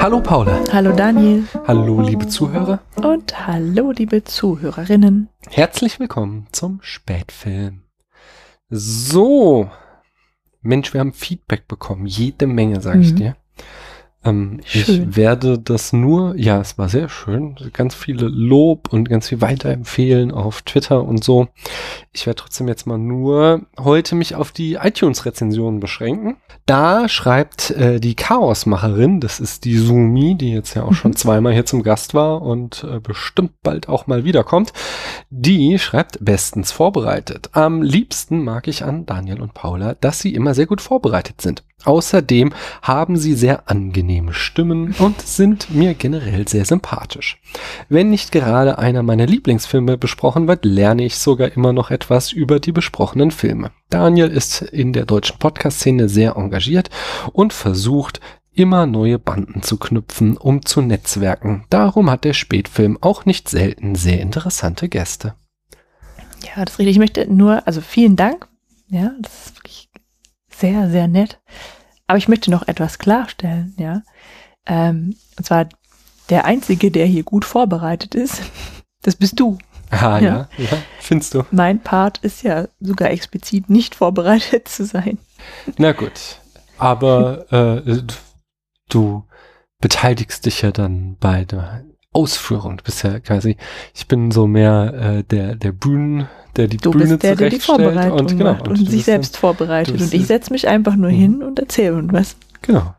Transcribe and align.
Hallo 0.00 0.20
Paula. 0.20 0.64
Hallo 0.72 0.92
Daniel. 0.92 1.44
Hallo 1.66 2.00
liebe 2.00 2.26
Zuhörer. 2.26 2.80
Und 2.96 3.46
hallo 3.46 3.92
liebe 3.92 4.24
Zuhörerinnen. 4.24 5.28
Herzlich 5.48 6.00
willkommen 6.00 6.46
zum 6.52 6.80
Spätfilm. 6.82 7.82
So. 8.70 9.70
Mensch, 10.62 10.92
wir 10.92 11.00
haben 11.00 11.12
Feedback 11.12 11.68
bekommen. 11.68 12.06
Jede 12.06 12.46
Menge, 12.46 12.80
sag 12.80 12.96
ich 13.00 13.12
Mhm. 13.12 13.16
dir. 13.16 13.36
Ähm, 14.24 14.60
ich 14.72 15.16
werde 15.16 15.58
das 15.58 15.92
nur, 15.92 16.36
ja, 16.36 16.60
es 16.60 16.76
war 16.76 16.88
sehr 16.88 17.08
schön, 17.08 17.56
ganz 17.72 17.94
viele 17.94 18.26
Lob 18.28 18.92
und 18.92 19.08
ganz 19.08 19.28
viel 19.28 19.40
weiterempfehlen 19.40 20.30
auf 20.30 20.62
Twitter 20.62 21.02
und 21.04 21.24
so. 21.24 21.48
Ich 22.12 22.26
werde 22.26 22.42
trotzdem 22.42 22.66
jetzt 22.66 22.88
mal 22.88 22.98
nur 22.98 23.62
heute 23.78 24.16
mich 24.16 24.34
auf 24.34 24.50
die 24.50 24.74
iTunes-Rezensionen 24.74 25.78
beschränken. 25.78 26.38
Da 26.66 27.08
schreibt 27.08 27.70
äh, 27.70 28.00
die 28.00 28.16
Chaosmacherin, 28.16 29.20
das 29.20 29.38
ist 29.38 29.64
die 29.64 29.76
Sumi, 29.76 30.34
die 30.36 30.52
jetzt 30.52 30.74
ja 30.74 30.82
auch 30.82 30.92
schon 30.92 31.12
Mhm. 31.12 31.16
zweimal 31.16 31.52
hier 31.52 31.66
zum 31.66 31.84
Gast 31.84 32.12
war 32.14 32.42
und 32.42 32.84
äh, 32.84 32.98
bestimmt 32.98 33.62
bald 33.62 33.88
auch 33.88 34.08
mal 34.08 34.24
wiederkommt. 34.24 34.72
Die 35.30 35.78
schreibt 35.78 36.18
bestens 36.24 36.72
vorbereitet. 36.72 37.50
Am 37.52 37.80
liebsten 37.80 38.42
mag 38.42 38.66
ich 38.66 38.82
an 38.84 39.06
Daniel 39.06 39.40
und 39.40 39.54
Paula, 39.54 39.94
dass 39.94 40.18
sie 40.18 40.34
immer 40.34 40.54
sehr 40.54 40.66
gut 40.66 40.80
vorbereitet 40.80 41.40
sind. 41.40 41.62
Außerdem 41.84 42.52
haben 42.82 43.16
sie 43.16 43.32
sehr 43.34 43.70
angenehme 43.70 44.34
Stimmen 44.34 44.94
und 44.98 45.22
sind 45.24 45.70
mir 45.74 45.94
generell 45.94 46.46
sehr 46.46 46.66
sympathisch. 46.66 47.40
Wenn 47.88 48.10
nicht 48.10 48.32
gerade 48.32 48.78
einer 48.78 49.02
meiner 49.02 49.26
Lieblingsfilme 49.26 49.96
besprochen 49.96 50.46
wird, 50.46 50.64
lerne 50.66 51.04
ich 51.04 51.16
sogar 51.16 51.52
immer 51.52 51.72
noch 51.72 51.90
etwas 51.90 51.99
über 52.32 52.60
die 52.60 52.72
besprochenen 52.72 53.30
Filme. 53.30 53.72
Daniel 53.90 54.28
ist 54.28 54.62
in 54.62 54.92
der 54.92 55.04
deutschen 55.04 55.38
Podcast-Szene 55.38 56.08
sehr 56.08 56.36
engagiert 56.36 56.90
und 57.32 57.52
versucht, 57.52 58.20
immer 58.52 58.86
neue 58.86 59.18
Banden 59.18 59.62
zu 59.62 59.78
knüpfen, 59.78 60.36
um 60.36 60.64
zu 60.64 60.80
netzwerken. 60.82 61.64
Darum 61.70 62.10
hat 62.10 62.24
der 62.24 62.34
Spätfilm 62.34 62.98
auch 63.00 63.24
nicht 63.24 63.48
selten 63.48 63.94
sehr 63.94 64.20
interessante 64.20 64.88
Gäste. 64.88 65.34
Ja, 66.44 66.64
das 66.64 66.78
richtig. 66.78 66.96
Ich 66.96 66.98
möchte 66.98 67.32
nur, 67.32 67.66
also 67.66 67.80
vielen 67.80 68.16
Dank. 68.16 68.48
Ja, 68.88 69.12
das 69.20 69.46
ist 69.46 69.56
wirklich 69.56 69.88
sehr, 70.50 70.90
sehr 70.90 71.08
nett. 71.08 71.40
Aber 72.06 72.18
ich 72.18 72.28
möchte 72.28 72.50
noch 72.50 72.66
etwas 72.66 72.98
klarstellen, 72.98 73.74
ja. 73.78 74.02
Ähm, 74.66 75.16
und 75.38 75.46
zwar 75.46 75.68
der 76.28 76.44
Einzige, 76.44 76.90
der 76.90 77.06
hier 77.06 77.22
gut 77.22 77.44
vorbereitet 77.44 78.14
ist, 78.14 78.42
das 79.02 79.16
bist 79.16 79.38
du. 79.38 79.58
Ah 79.90 80.18
Ja. 80.20 80.20
ja, 80.20 80.48
ja, 80.58 80.78
findest 81.00 81.34
du. 81.34 81.42
Mein 81.50 81.80
Part 81.80 82.18
ist 82.18 82.42
ja 82.42 82.68
sogar 82.80 83.10
explizit 83.10 83.68
nicht 83.70 83.94
vorbereitet 83.94 84.68
zu 84.68 84.84
sein. 84.84 85.18
Na 85.78 85.92
gut. 85.92 86.38
Aber 86.78 87.46
äh, 87.52 88.02
du 88.88 89.24
beteiligst 89.80 90.46
dich 90.46 90.62
ja 90.62 90.70
dann 90.72 91.16
bei 91.20 91.44
der 91.44 91.84
Ausführung. 92.12 92.76
Du 92.78 92.84
bist 92.84 93.02
ja 93.02 93.20
quasi, 93.20 93.56
ich 93.94 94.06
bin 94.08 94.30
so 94.30 94.46
mehr 94.46 94.94
äh, 95.18 95.22
der, 95.24 95.54
der 95.54 95.72
Bühnen, 95.72 96.28
der 96.56 96.66
die 96.68 96.76
Du 96.78 96.90
Bühne 96.90 97.04
bist 97.06 97.22
der, 97.22 97.36
der 97.36 97.50
die 97.50 97.60
Vorbereitung 97.60 98.18
und 98.20 98.26
genau. 98.38 98.52
macht 98.52 98.68
und, 98.68 98.78
du 98.80 98.84
sich 98.86 99.04
selbst 99.04 99.36
vorbereitet. 99.36 99.94
du 99.94 99.98
bist 99.98 100.12
Und 100.12 100.20
ich 100.20 100.26
setze 100.26 100.52
mich 100.52 100.66
einfach 100.68 100.96
nur 100.96 101.10
Mhm. 101.10 101.14
hin 101.16 101.42
und 101.42 101.58
erzähle 101.58 101.96
und 101.96 102.12
was. 102.12 102.36
Dann, 102.62 102.76
genau. 102.76 102.94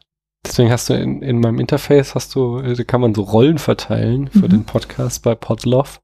Deswegen 0.46 0.72
hast 0.72 0.90
du 0.90 0.94
in, 0.96 1.22
in 1.22 1.40
meinem 1.40 1.60
Interface 1.60 2.16
hast 2.16 2.34
du, 2.36 2.58
äh, 2.60 2.74
da 2.76 2.84
kann 2.84 3.00
man 3.02 3.14
so 3.14 3.22
Rollen 3.22 3.58
verteilen 3.60 4.28
für 4.30 4.40
Mhm. 4.40 4.50
den 4.50 4.64
Podcast 4.66 5.22
bei 5.24 5.36
Podlove 5.36 6.00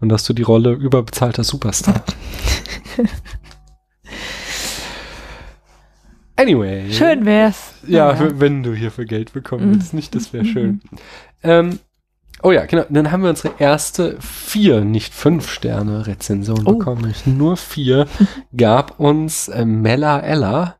und 0.00 0.12
hast 0.12 0.28
du 0.28 0.32
die 0.32 0.42
Rolle 0.42 0.72
überbezahlter 0.72 1.44
Superstar. 1.44 2.02
Anyway. 6.38 6.92
Schön 6.92 7.24
wär's. 7.24 7.72
Ja, 7.86 8.18
w- 8.20 8.34
wenn 8.38 8.62
du 8.62 8.74
hier 8.74 8.90
für 8.90 9.06
Geld 9.06 9.32
bekommen 9.32 9.70
Mhm. 9.70 9.74
willst, 9.76 9.94
nicht, 9.94 10.14
das 10.14 10.32
wäre 10.34 10.44
schön. 10.52 10.82
Ähm, 11.42 11.78
oh 12.42 12.50
ja, 12.52 12.66
genau. 12.66 12.84
Dann 12.90 13.10
haben 13.10 13.22
wir 13.22 13.30
unsere 13.30 13.54
erste 13.58 14.18
vier, 14.20 14.82
nicht 14.84 15.14
fünf 15.14 15.48
Sterne 15.50 16.06
Rezension 16.06 16.66
Oh. 16.66 16.74
bekommen. 16.74 17.14
Nur 17.24 17.56
vier 17.56 18.06
gab 18.56 19.00
uns 19.00 19.48
äh, 19.48 19.64
Mella 19.64 20.20
Ella. 20.20 20.75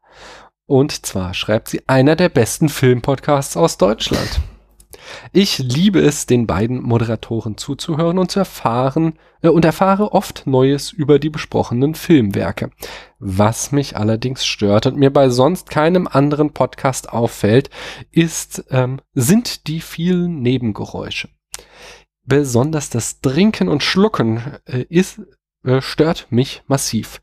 Und 0.66 1.06
zwar 1.06 1.32
schreibt 1.32 1.68
sie 1.68 1.88
einer 1.88 2.16
der 2.16 2.28
besten 2.28 2.68
Filmpodcasts 2.68 3.56
aus 3.56 3.78
Deutschland. 3.78 4.40
Ich 5.32 5.58
liebe 5.58 6.00
es, 6.00 6.26
den 6.26 6.46
beiden 6.46 6.82
Moderatoren 6.82 7.56
zuzuhören 7.56 8.18
und 8.18 8.30
zu 8.30 8.40
erfahren 8.40 9.14
äh, 9.42 9.48
und 9.48 9.64
erfahre 9.64 10.12
oft 10.12 10.46
Neues 10.46 10.92
über 10.92 11.18
die 11.18 11.30
besprochenen 11.30 11.94
Filmwerke. 11.94 12.70
Was 13.18 13.70
mich 13.70 13.96
allerdings 13.96 14.44
stört 14.44 14.86
und 14.86 14.96
mir 14.96 15.12
bei 15.12 15.28
sonst 15.28 15.70
keinem 15.70 16.08
anderen 16.08 16.52
Podcast 16.52 17.10
auffällt, 17.10 17.70
ist, 18.10 18.64
ähm, 18.70 19.00
sind 19.14 19.68
die 19.68 19.80
vielen 19.80 20.42
Nebengeräusche. 20.42 21.28
Besonders 22.24 22.90
das 22.90 23.20
Trinken 23.20 23.68
und 23.68 23.84
Schlucken 23.84 24.40
äh, 24.64 24.84
ist, 24.88 25.20
äh, 25.64 25.80
stört 25.80 26.26
mich 26.30 26.62
massiv. 26.66 27.20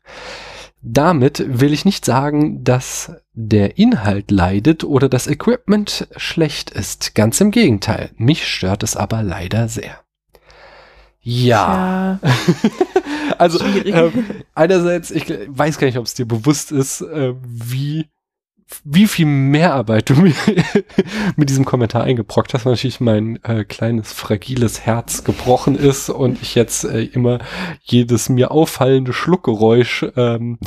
Damit 0.80 1.44
will 1.46 1.72
ich 1.72 1.84
nicht 1.84 2.04
sagen, 2.04 2.64
dass 2.64 3.12
der 3.34 3.78
Inhalt 3.78 4.30
leidet 4.30 4.84
oder 4.84 5.08
das 5.08 5.26
Equipment 5.26 6.08
schlecht 6.16 6.70
ist. 6.70 7.14
Ganz 7.14 7.40
im 7.40 7.50
Gegenteil. 7.50 8.10
Mich 8.16 8.46
stört 8.46 8.82
es 8.82 8.96
aber 8.96 9.22
leider 9.22 9.68
sehr. 9.68 10.00
Ja. 11.20 12.20
Ja, 12.20 12.20
also 13.38 13.64
ähm, 13.64 14.12
einerseits, 14.54 15.10
ich 15.10 15.26
weiß 15.48 15.78
gar 15.78 15.86
nicht, 15.86 15.96
ob 15.96 16.04
es 16.04 16.14
dir 16.14 16.26
bewusst 16.26 16.70
ist, 16.70 17.00
äh, 17.00 17.34
wie 17.42 18.06
wie 18.84 19.06
viel 19.06 19.26
Mehrarbeit 19.26 20.10
du 20.10 20.14
mir 20.22 20.34
mit 21.36 21.50
diesem 21.50 21.64
Kommentar 21.64 22.04
eingebrockt 22.04 22.54
hast, 22.54 22.64
weil 22.64 22.74
natürlich 22.74 23.00
mein 23.00 23.42
äh, 23.44 23.64
kleines 23.64 24.12
fragiles 24.12 24.80
Herz 24.80 25.24
gebrochen 25.24 25.76
ist 25.76 26.10
und 26.10 26.40
ich 26.42 26.54
jetzt 26.54 26.84
äh, 26.84 27.02
immer 27.02 27.38
jedes 27.82 28.28
mir 28.28 28.50
auffallende 28.50 29.12
Schluckgeräusch 29.12 30.06
ähm, 30.16 30.58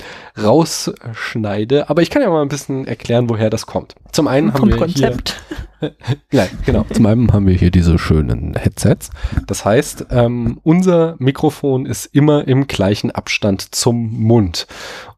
rausschneide. 0.41 1.89
Aber 1.89 2.01
ich 2.01 2.09
kann 2.09 2.21
ja 2.21 2.29
mal 2.29 2.41
ein 2.41 2.49
bisschen 2.49 2.85
erklären, 2.87 3.29
woher 3.29 3.49
das 3.49 3.65
kommt. 3.65 3.95
Zum 4.11 4.27
einen 4.27 4.53
haben 4.53 4.59
vom 4.59 4.69
wir 4.69 4.77
Konzept. 4.77 5.41
hier 5.49 5.67
Nein, 6.31 6.49
genau. 6.65 6.85
Zum 6.91 7.05
einen 7.05 7.31
haben 7.33 7.45
wir 7.45 7.53
hier 7.53 7.71
diese 7.71 7.99
schönen 7.99 8.55
Headsets. 8.55 9.11
Das 9.45 9.63
heißt, 9.63 10.07
ähm, 10.09 10.59
unser 10.63 11.15
Mikrofon 11.19 11.85
ist 11.85 12.07
immer 12.07 12.47
im 12.47 12.67
gleichen 12.67 13.11
Abstand 13.11 13.75
zum 13.75 14.11
Mund. 14.19 14.67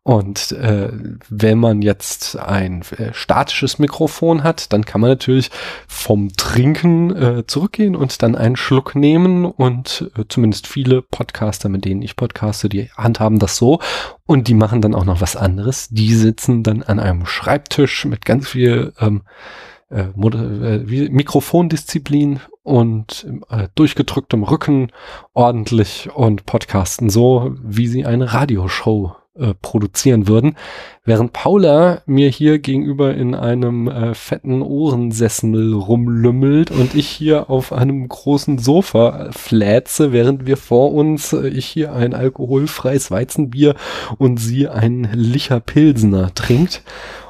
Und 0.04 0.54
äh, 0.54 0.92
wenn 1.30 1.60
man 1.60 1.82
jetzt 1.82 2.38
ein 2.38 2.82
äh, 2.98 3.14
statisches 3.14 3.80
Mikrofon 3.80 4.44
hat, 4.44 4.72
dann 4.74 4.86
kann 4.86 5.02
man 5.02 5.10
natürlich 5.10 5.52
vom 5.88 6.30
Trinken 6.36 7.16
äh, 7.16 7.46
zurückgehen 7.46 7.96
und 7.96 8.24
dann 8.24 8.36
einen 8.36 8.56
Schluck 8.56 8.96
nehmen. 8.96 9.46
Und 9.46 10.12
äh, 10.18 10.24
zumindest 10.28 10.68
viele 10.68 11.02
Podcaster, 11.02 11.70
mit 11.70 11.86
denen 11.86 12.02
ich 12.02 12.16
podcaste, 12.16 12.70
die 12.70 12.90
handhaben 12.96 13.40
das 13.40 13.58
so. 13.58 13.80
Und 14.26 14.48
die 14.48 14.54
machen 14.54 14.82
dann 14.82 14.96
auch 14.96 15.06
noch 15.06 15.22
was 15.22 15.36
anderes. 15.36 15.90
Die 15.90 16.14
sitzen 16.16 16.64
dann 16.64 16.82
an 16.82 17.00
einem 17.00 17.26
Schreibtisch 17.26 18.06
mit 18.06 18.26
ganz 18.26 18.48
viel 18.48 18.94
ähm, 19.00 19.24
äh, 19.92 20.04
äh, 20.04 21.10
Mikrofondisziplin 21.10 22.40
und 22.62 23.28
äh, 23.50 23.68
durchgedrücktem 23.74 24.44
Rücken 24.44 24.92
ordentlich 25.34 26.10
und 26.14 26.46
podcasten 26.46 27.10
so, 27.10 27.56
wie 27.64 27.88
sie 27.88 28.06
eine 28.06 28.32
Radioshow 28.32 29.16
äh, 29.36 29.54
produzieren 29.62 30.28
würden, 30.28 30.56
während 31.06 31.34
Paula 31.34 32.02
mir 32.06 32.30
hier 32.30 32.60
gegenüber 32.60 33.14
in 33.14 33.36
einem 33.36 33.88
äh, 33.88 34.14
fetten 34.14 34.62
Ohrensessel 34.62 35.74
rumlümmelt 35.74 36.72
und 36.72 36.96
ich 36.96 37.08
hier 37.08 37.50
auf 37.50 37.72
einem 37.72 38.08
großen 38.08 38.58
Sofa 38.58 39.30
flätze, 39.32 40.12
während 40.12 40.46
wir 40.46 40.58
vor 40.58 40.94
uns, 40.94 41.34
äh, 41.34 41.48
ich 41.48 41.68
hier 41.68 41.94
ein 41.94 42.14
alkoholfreies 42.14 43.12
Weizenbier 43.12 43.76
und 44.18 44.38
sie 44.38 44.68
ein 44.68 45.10
Licher 45.14 45.60
Pilsener 45.60 46.34
trinkt. 46.34 46.84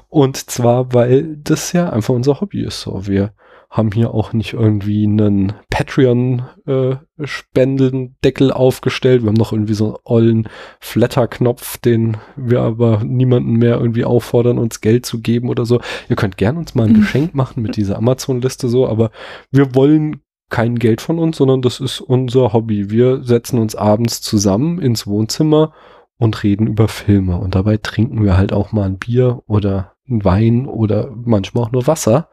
Und 0.07 0.37
zwar, 0.49 0.93
weil 0.93 1.37
das 1.37 1.73
ja 1.73 1.89
einfach 1.89 2.15
unser 2.15 2.41
Hobby 2.41 2.63
ist. 2.63 2.81
So, 2.81 3.05
wir 3.05 3.33
haben 3.69 3.91
hier 3.91 4.13
auch 4.13 4.31
nicht 4.33 4.53
irgendwie 4.53 5.05
einen 5.05 5.53
Patreon-Spendendeckel 5.69 8.51
aufgestellt. 8.51 9.21
Wir 9.21 9.27
haben 9.27 9.35
noch 9.35 9.51
irgendwie 9.51 9.75
so 9.75 9.85
einen 9.85 9.97
ollen 10.05 10.49
Flatter-Knopf, 10.79 11.77
den 11.77 12.17
wir 12.35 12.61
aber 12.61 13.03
niemanden 13.03 13.53
mehr 13.53 13.79
irgendwie 13.79 14.05
auffordern, 14.05 14.57
uns 14.57 14.81
Geld 14.81 15.05
zu 15.05 15.21
geben 15.21 15.49
oder 15.49 15.67
so. 15.67 15.79
Ihr 16.09 16.15
könnt 16.15 16.37
gern 16.37 16.57
uns 16.57 16.73
mal 16.73 16.87
ein 16.87 16.93
Mhm. 16.93 17.01
Geschenk 17.01 17.35
machen 17.35 17.61
mit 17.61 17.77
dieser 17.77 17.97
Amazon-Liste 17.97 18.69
so, 18.69 18.87
aber 18.87 19.11
wir 19.51 19.75
wollen 19.75 20.21
kein 20.49 20.79
Geld 20.79 20.99
von 20.99 21.19
uns, 21.19 21.37
sondern 21.37 21.61
das 21.61 21.79
ist 21.79 22.01
unser 22.01 22.53
Hobby. 22.53 22.89
Wir 22.89 23.23
setzen 23.23 23.59
uns 23.59 23.75
abends 23.75 24.19
zusammen 24.21 24.79
ins 24.79 25.05
Wohnzimmer 25.05 25.73
und 26.17 26.43
reden 26.43 26.65
über 26.65 26.87
Filme. 26.87 27.37
Und 27.37 27.53
dabei 27.53 27.77
trinken 27.77 28.23
wir 28.23 28.35
halt 28.35 28.51
auch 28.51 28.71
mal 28.71 28.87
ein 28.87 28.97
Bier 28.97 29.43
oder 29.45 29.88
Wein 30.09 30.65
oder 30.65 31.11
manchmal 31.15 31.63
auch 31.63 31.71
nur 31.71 31.87
Wasser. 31.87 32.29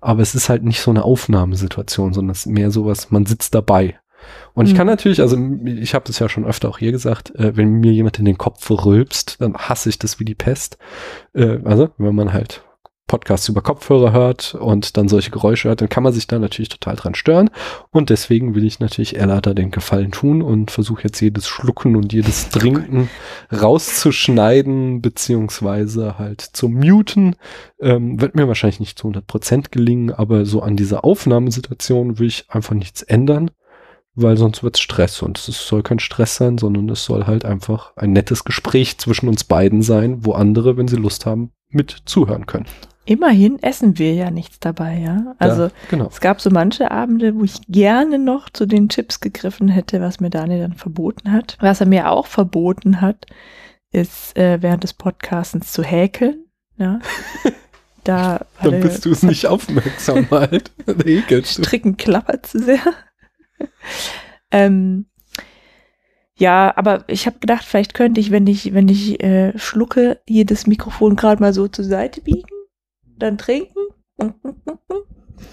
Aber 0.00 0.20
es 0.22 0.34
ist 0.34 0.48
halt 0.48 0.64
nicht 0.64 0.80
so 0.80 0.90
eine 0.90 1.04
Aufnahmesituation, 1.04 2.12
sondern 2.12 2.32
es 2.32 2.40
ist 2.40 2.52
mehr 2.52 2.70
sowas, 2.70 3.10
man 3.10 3.26
sitzt 3.26 3.54
dabei. 3.54 3.98
Und 4.54 4.66
ich 4.66 4.74
kann 4.74 4.86
Mhm. 4.86 4.92
natürlich, 4.92 5.20
also 5.20 5.36
ich 5.66 5.94
habe 5.94 6.06
das 6.06 6.18
ja 6.18 6.28
schon 6.28 6.46
öfter 6.46 6.68
auch 6.68 6.78
hier 6.78 6.92
gesagt, 6.92 7.34
äh, 7.34 7.56
wenn 7.56 7.72
mir 7.72 7.92
jemand 7.92 8.18
in 8.18 8.24
den 8.24 8.38
Kopf 8.38 8.70
rülpst, 8.70 9.40
dann 9.40 9.54
hasse 9.54 9.88
ich 9.90 9.98
das 9.98 10.18
wie 10.18 10.24
die 10.24 10.34
Pest. 10.34 10.78
Äh, 11.34 11.58
also 11.64 11.90
wenn 11.98 12.14
man 12.14 12.32
halt 12.32 12.64
Podcasts 13.06 13.48
über 13.50 13.60
Kopfhörer 13.60 14.12
hört 14.12 14.54
und 14.54 14.96
dann 14.96 15.08
solche 15.08 15.30
Geräusche 15.30 15.68
hört, 15.68 15.82
dann 15.82 15.90
kann 15.90 16.02
man 16.02 16.14
sich 16.14 16.26
da 16.26 16.38
natürlich 16.38 16.70
total 16.70 16.96
dran 16.96 17.14
stören. 17.14 17.50
Und 17.90 18.08
deswegen 18.08 18.54
will 18.54 18.64
ich 18.64 18.80
natürlich 18.80 19.18
Ella 19.18 19.42
da 19.42 19.52
den 19.52 19.70
Gefallen 19.70 20.10
tun 20.10 20.40
und 20.40 20.70
versuche 20.70 21.04
jetzt 21.04 21.20
jedes 21.20 21.46
Schlucken 21.46 21.96
und 21.96 22.14
jedes 22.14 22.48
Trinken 22.48 23.10
rauszuschneiden, 23.52 25.02
beziehungsweise 25.02 26.18
halt 26.18 26.40
zu 26.40 26.68
muten. 26.68 27.36
Ähm, 27.78 28.20
wird 28.20 28.36
mir 28.36 28.48
wahrscheinlich 28.48 28.80
nicht 28.80 28.98
zu 28.98 29.08
100% 29.08 29.66
gelingen, 29.70 30.10
aber 30.10 30.46
so 30.46 30.62
an 30.62 30.76
dieser 30.76 31.04
Aufnahmesituation 31.04 32.18
will 32.18 32.28
ich 32.28 32.46
einfach 32.48 32.74
nichts 32.74 33.02
ändern, 33.02 33.50
weil 34.14 34.38
sonst 34.38 34.62
wird 34.62 34.78
Stress 34.78 35.20
und 35.20 35.36
es 35.36 35.66
soll 35.68 35.82
kein 35.82 35.98
Stress 35.98 36.36
sein, 36.36 36.56
sondern 36.56 36.88
es 36.88 37.04
soll 37.04 37.26
halt 37.26 37.44
einfach 37.44 37.94
ein 37.96 38.12
nettes 38.12 38.44
Gespräch 38.44 38.96
zwischen 38.96 39.28
uns 39.28 39.44
beiden 39.44 39.82
sein, 39.82 40.24
wo 40.24 40.32
andere, 40.32 40.78
wenn 40.78 40.88
sie 40.88 40.96
Lust 40.96 41.26
haben, 41.26 41.52
mit 41.68 42.02
zuhören 42.06 42.46
können. 42.46 42.66
Immerhin 43.06 43.62
essen 43.62 43.98
wir 43.98 44.14
ja 44.14 44.30
nichts 44.30 44.60
dabei, 44.60 44.98
ja. 44.98 45.34
Also 45.38 45.64
ja, 45.64 45.70
genau. 45.90 46.06
es 46.06 46.20
gab 46.20 46.40
so 46.40 46.48
manche 46.50 46.90
Abende, 46.90 47.34
wo 47.34 47.44
ich 47.44 47.60
gerne 47.68 48.18
noch 48.18 48.48
zu 48.48 48.64
den 48.64 48.88
Chips 48.88 49.20
gegriffen 49.20 49.68
hätte, 49.68 50.00
was 50.00 50.20
mir 50.20 50.30
Daniel 50.30 50.60
dann 50.60 50.72
verboten 50.72 51.30
hat. 51.30 51.58
Was 51.60 51.80
er 51.80 51.86
mir 51.86 52.10
auch 52.10 52.26
verboten 52.26 53.02
hat, 53.02 53.26
ist 53.92 54.36
äh, 54.38 54.62
während 54.62 54.84
des 54.84 54.94
Podcastens 54.94 55.72
zu 55.72 55.82
häkeln. 55.82 56.46
Ja. 56.76 57.00
Da 58.04 58.44
Dann 58.62 58.80
bist 58.82 59.06
du 59.06 59.10
es 59.12 59.22
nicht 59.22 59.46
aufmerksam 59.46 60.28
halt. 60.30 60.72
Stricken 61.46 61.96
klappert 61.96 62.44
zu 62.44 62.58
sehr. 62.58 62.82
ähm, 64.50 65.06
ja, 66.36 66.70
aber 66.76 67.04
ich 67.06 67.26
habe 67.26 67.38
gedacht, 67.38 67.64
vielleicht 67.64 67.94
könnte 67.94 68.20
ich, 68.20 68.30
wenn 68.30 68.46
ich, 68.46 68.74
wenn 68.74 68.88
ich 68.88 69.22
äh, 69.22 69.58
schlucke, 69.58 70.20
hier 70.28 70.44
das 70.44 70.66
Mikrofon 70.66 71.16
gerade 71.16 71.40
mal 71.40 71.54
so 71.54 71.66
zur 71.66 71.86
Seite 71.86 72.20
biegen, 72.20 72.44
dann 73.18 73.38
trinken 73.38 73.78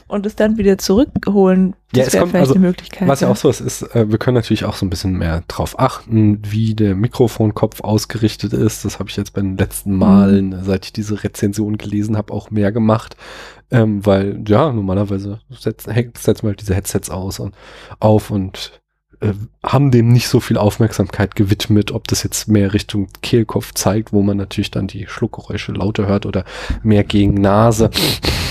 und 0.07 0.25
es 0.25 0.35
dann 0.35 0.57
wieder 0.57 0.77
zurückholen. 0.77 1.75
Ja, 1.93 1.99
Das 2.03 2.07
es 2.07 2.13
wäre 2.13 2.21
kommt- 2.23 2.31
vielleicht 2.31 2.41
also, 2.49 2.55
eine 2.55 2.67
Möglichkeit. 2.67 3.07
Was 3.07 3.19
ja 3.21 3.29
auch 3.29 3.35
so 3.35 3.49
ist, 3.49 3.59
ist, 3.61 3.81
äh, 3.95 4.09
wir 4.09 4.17
können 4.17 4.35
natürlich 4.35 4.65
auch 4.65 4.75
so 4.75 4.85
ein 4.85 4.89
bisschen 4.89 5.17
mehr 5.17 5.43
drauf 5.47 5.79
achten, 5.79 6.39
wie 6.45 6.75
der 6.75 6.95
Mikrofonkopf 6.95 7.81
ausgerichtet 7.81 8.53
ist. 8.53 8.85
Das 8.85 8.99
habe 8.99 9.09
ich 9.09 9.17
jetzt 9.17 9.33
bei 9.33 9.41
den 9.41 9.57
letzten 9.57 9.95
Malen, 9.97 10.53
äh, 10.53 10.63
seit 10.63 10.85
ich 10.85 10.93
diese 10.93 11.23
Rezension 11.23 11.77
gelesen 11.77 12.15
habe, 12.17 12.31
auch 12.33 12.51
mehr 12.51 12.71
gemacht. 12.71 13.15
Ähm, 13.73 14.05
weil, 14.05 14.43
ja, 14.47 14.71
normalerweise 14.71 15.39
setzen, 15.49 15.93
setzen 16.17 16.43
wir 16.43 16.49
halt 16.49 16.61
diese 16.61 16.75
Headsets 16.75 17.09
aus 17.09 17.39
und 17.39 17.55
auf 18.01 18.29
und 18.29 18.80
äh, 19.21 19.33
haben 19.63 19.91
dem 19.91 20.09
nicht 20.11 20.27
so 20.27 20.39
viel 20.39 20.57
Aufmerksamkeit 20.57 21.35
gewidmet, 21.35 21.91
ob 21.91 22.07
das 22.07 22.23
jetzt 22.23 22.47
mehr 22.47 22.73
Richtung 22.73 23.07
Kehlkopf 23.21 23.73
zeigt, 23.73 24.11
wo 24.13 24.21
man 24.21 24.37
natürlich 24.37 24.71
dann 24.71 24.87
die 24.87 25.07
Schluckgeräusche 25.07 25.71
lauter 25.71 26.07
hört 26.07 26.25
oder 26.25 26.43
mehr 26.83 27.03
gegen 27.03 27.35
Nase. 27.35 27.89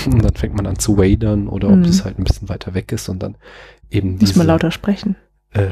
Und 0.05 0.23
dann 0.23 0.33
fängt 0.33 0.55
man 0.55 0.65
an 0.67 0.79
zu 0.79 0.97
wadern 0.97 1.47
oder 1.47 1.67
ob 1.69 1.75
Mhm. 1.77 1.83
das 1.83 2.03
halt 2.05 2.17
ein 2.17 2.23
bisschen 2.23 2.49
weiter 2.49 2.73
weg 2.73 2.91
ist 2.91 3.07
und 3.09 3.21
dann 3.21 3.35
eben 3.89 4.11
Muss 4.13 4.19
diese 4.19 4.37
man 4.39 4.47
lauter 4.47 4.71
sprechen. 4.71 5.15
äh. 5.51 5.67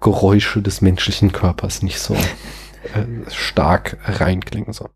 Geräusche 0.00 0.62
des 0.62 0.80
menschlichen 0.80 1.30
Körpers 1.30 1.82
nicht 1.82 2.00
so 2.00 2.14
äh, 2.94 3.30
stark 3.30 3.98
reinklingen. 4.04 4.72
So. 4.72 4.88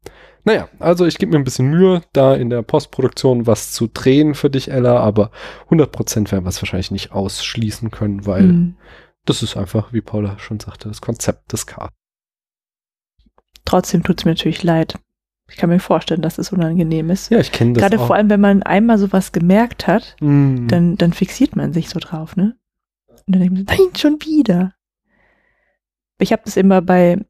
Naja, 0.44 0.69
also 0.81 1.06
ich 1.06 1.19
gebe 1.19 1.32
mir 1.32 1.39
ein 1.39 1.44
bisschen 1.44 1.69
Mühe, 1.71 2.03
da 2.12 2.35
in 2.35 2.50
der 2.50 2.62
Postproduktion 2.62 3.47
was 3.47 3.73
zu 3.73 3.89
drehen 3.93 4.35
für 4.35 4.50
dich, 4.50 4.71
Ella, 4.71 4.99
aber 4.99 5.31
100% 5.71 6.32
werden 6.32 6.44
wir 6.44 6.49
es 6.49 6.61
wahrscheinlich 6.61 6.91
nicht 6.91 7.12
ausschließen 7.12 7.91
können, 7.93 8.27
weil 8.27 8.43
Hm. 8.43 8.75
Das 9.26 9.43
ist 9.43 9.56
einfach, 9.56 9.93
wie 9.93 10.00
Paula 10.00 10.38
schon 10.38 10.61
sagte, 10.61 10.88
das 10.88 11.00
Konzept 11.00 11.52
des 11.52 11.67
K. 11.67 11.88
Trotzdem 13.64 14.02
tut 14.02 14.20
es 14.20 14.25
mir 14.25 14.32
natürlich 14.32 14.62
leid. 14.62 14.99
Ich 15.49 15.56
kann 15.56 15.70
mir 15.70 15.78
vorstellen, 15.78 16.23
dass 16.23 16.38
es 16.38 16.52
unangenehm 16.52 17.11
ist. 17.11 17.31
Ja, 17.31 17.38
ich 17.38 17.52
kenne 17.52 17.73
das 17.75 17.82
Gerade 17.82 18.00
auch. 18.00 18.06
vor 18.08 18.17
allem, 18.17 18.31
wenn 18.31 18.40
man 18.40 18.62
einmal 18.64 18.99
sowas 18.99 19.31
gemerkt 19.32 19.87
hat, 19.87 20.17
Mm. 20.20 20.67
dann, 20.67 20.96
dann 20.96 21.12
fixiert 21.12 21.55
man 21.55 21.73
sich 21.73 21.88
so 21.88 22.00
drauf, 22.00 22.37
ne? 22.37 22.56
Und 23.08 23.34
dann 23.34 23.40
denkt 23.43 23.55
man, 23.55 23.64
nein, 23.64 23.96
schon 23.96 24.20
wieder. 24.23 24.73
Ich 26.19 26.32
habe 26.32 26.43
das 26.44 26.56
immer 26.56 26.81
bei, 26.82 27.25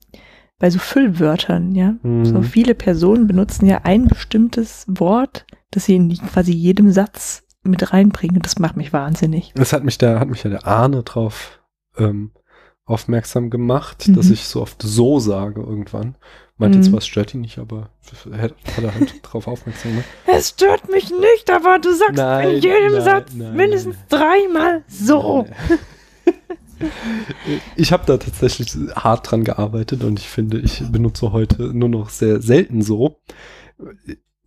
bei 0.58 0.70
so 0.70 0.78
Füllwörtern, 0.78 1.74
ja. 1.74 1.96
Mm. 2.02 2.24
So 2.24 2.42
viele 2.42 2.74
Personen 2.74 3.26
benutzen 3.26 3.66
ja 3.66 3.80
ein 3.84 4.06
bestimmtes 4.08 4.86
Wort, 4.88 5.44
das 5.70 5.84
sie 5.86 5.96
in 5.96 6.10
quasi 6.16 6.52
jedem 6.52 6.92
Satz 6.92 7.42
mit 7.64 7.92
reinbringen. 7.92 8.36
Und 8.36 8.46
das 8.46 8.58
macht 8.58 8.76
mich 8.76 8.92
wahnsinnig. 8.94 9.52
Das 9.56 9.72
hat 9.74 9.84
mich 9.84 9.98
da, 9.98 10.20
hat 10.20 10.28
mich 10.28 10.42
ja 10.42 10.50
der 10.50 10.66
Arne 10.66 11.02
drauf 11.02 11.60
ähm, 11.98 12.30
aufmerksam 12.84 13.50
gemacht, 13.50 14.06
Mhm. 14.08 14.14
dass 14.14 14.30
ich 14.30 14.44
so 14.44 14.62
oft 14.62 14.80
so 14.82 15.18
sage 15.18 15.60
irgendwann. 15.60 16.16
Meinte 16.58 16.78
Mhm. 16.78 16.82
zwar, 16.84 16.98
es 16.98 17.06
stört 17.06 17.34
ihn 17.34 17.40
nicht, 17.42 17.58
aber 17.58 17.90
hat, 18.32 18.54
hat 18.76 18.82
er 18.84 18.94
halt 18.94 19.14
drauf 19.22 19.46
aufmerksam 19.46 19.90
gemacht. 19.92 20.06
Es 20.26 20.50
stört 20.50 20.90
mich 20.90 21.10
nicht, 21.10 21.50
aber 21.50 21.78
du 21.78 21.92
sagst 21.94 22.14
Nein, 22.16 22.48
in 22.50 22.62
jedem 22.62 22.92
nein, 22.92 23.02
Satz 23.02 23.32
nein, 23.34 23.56
mindestens 23.56 23.96
dreimal 24.08 24.84
so. 24.88 25.46
Ich 27.74 27.90
habe 27.90 28.04
da 28.06 28.18
tatsächlich 28.18 28.74
hart 28.94 29.30
dran 29.30 29.44
gearbeitet 29.44 30.04
und 30.04 30.18
ich 30.18 30.28
finde, 30.28 30.58
ich 30.60 30.82
benutze 30.92 31.32
heute 31.32 31.62
nur 31.74 31.88
noch 31.88 32.10
sehr 32.10 32.42
selten 32.42 32.82
so. 32.82 33.18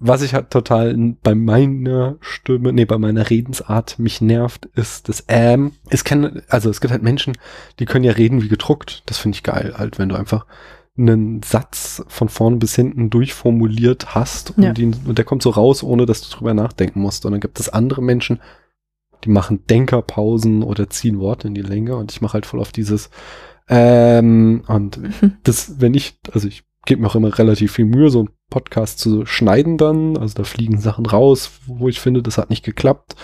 Was 0.01 0.21
ich 0.21 0.33
halt 0.33 0.49
total 0.49 0.95
bei 1.21 1.35
meiner 1.35 2.15
Stimme, 2.21 2.71
nee, 2.71 2.85
bei 2.85 2.97
meiner 2.97 3.29
Redensart 3.29 3.99
mich 3.99 4.21
nervt, 4.21 4.65
ist 4.75 5.09
das 5.09 5.25
Ähm. 5.27 5.73
Es 5.89 6.03
kann, 6.03 6.41
also 6.47 6.69
es 6.69 6.79
gibt 6.79 6.91
halt 6.91 7.03
Menschen, 7.03 7.37
die 7.79 7.85
können 7.85 8.05
ja 8.05 8.13
reden 8.13 8.41
wie 8.41 8.47
gedruckt. 8.47 9.03
Das 9.07 9.17
finde 9.17 9.35
ich 9.35 9.43
geil, 9.43 9.73
halt, 9.77 9.99
wenn 9.99 10.09
du 10.09 10.15
einfach 10.15 10.45
einen 10.97 11.43
Satz 11.43 12.03
von 12.07 12.29
vorne 12.29 12.57
bis 12.57 12.75
hinten 12.75 13.09
durchformuliert 13.09 14.15
hast 14.15 14.57
und, 14.57 14.63
Ja. 14.63 14.73
ihn, 14.73 14.95
und 15.05 15.17
der 15.17 15.25
kommt 15.25 15.41
so 15.43 15.49
raus, 15.49 15.83
ohne 15.83 16.05
dass 16.05 16.21
du 16.21 16.35
drüber 16.35 16.53
nachdenken 16.53 17.01
musst. 17.01 17.25
Und 17.25 17.31
dann 17.31 17.41
gibt 17.41 17.59
es 17.59 17.69
andere 17.69 18.01
Menschen, 18.01 18.39
die 19.23 19.29
machen 19.29 19.65
Denkerpausen 19.69 20.63
oder 20.63 20.89
ziehen 20.89 21.19
Worte 21.19 21.47
in 21.47 21.53
die 21.55 21.61
Länge 21.61 21.95
und 21.97 22.11
ich 22.11 22.21
mache 22.21 22.33
halt 22.33 22.45
voll 22.45 22.59
auf 22.61 22.71
dieses 22.71 23.09
ähm, 23.67 24.63
und 24.67 24.97
Mhm. 24.97 25.33
das, 25.43 25.79
wenn 25.79 25.93
ich, 25.93 26.17
also 26.33 26.47
ich 26.47 26.63
gebe 26.89 27.01
mir 27.01 27.07
auch 27.07 27.15
immer 27.15 27.37
relativ 27.37 27.73
viel 27.73 27.85
Mühe, 27.85 28.09
so 28.09 28.19
einen 28.19 28.29
Podcast 28.49 28.97
zu 28.97 29.25
schneiden 29.27 29.77
dann, 29.77 30.17
also 30.17 30.33
da 30.33 30.43
fliegen 30.43 30.79
Sachen 30.79 31.05
raus, 31.05 31.51
wo 31.67 31.87
ich 31.87 31.99
finde, 31.99 32.23
das 32.23 32.39
hat 32.39 32.49
nicht 32.49 32.65
geklappt. 32.65 33.15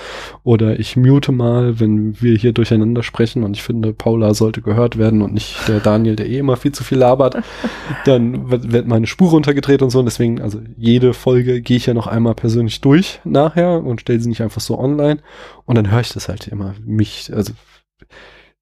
Oder 0.43 0.79
ich 0.79 0.95
mute 0.95 1.31
mal, 1.31 1.79
wenn 1.79 2.21
wir 2.21 2.37
hier 2.37 2.53
durcheinander 2.53 3.01
sprechen 3.01 3.43
und 3.43 3.57
ich 3.57 3.63
finde, 3.63 3.91
Paula 3.91 4.35
sollte 4.35 4.61
gehört 4.61 4.99
werden 4.99 5.23
und 5.23 5.33
nicht 5.33 5.67
der 5.67 5.79
Daniel, 5.79 6.15
der 6.15 6.29
eh 6.29 6.37
immer 6.37 6.57
viel 6.57 6.73
zu 6.73 6.83
viel 6.83 6.99
labert, 6.99 7.37
dann 8.05 8.51
wird 8.51 8.71
wird 8.71 8.87
meine 8.87 9.07
Spur 9.07 9.31
runtergedreht 9.31 9.81
und 9.81 9.89
so. 9.89 9.97
Und 9.99 10.05
deswegen, 10.05 10.39
also 10.41 10.61
jede 10.77 11.15
Folge 11.15 11.61
gehe 11.61 11.77
ich 11.77 11.87
ja 11.87 11.95
noch 11.95 12.07
einmal 12.07 12.35
persönlich 12.35 12.81
durch 12.81 13.19
nachher 13.23 13.83
und 13.83 14.01
stelle 14.01 14.19
sie 14.19 14.29
nicht 14.29 14.41
einfach 14.41 14.61
so 14.61 14.77
online. 14.77 15.21
Und 15.65 15.75
dann 15.75 15.89
höre 15.89 16.01
ich 16.01 16.13
das 16.13 16.29
halt 16.29 16.47
immer, 16.47 16.75
mich, 16.85 17.33
also 17.33 17.51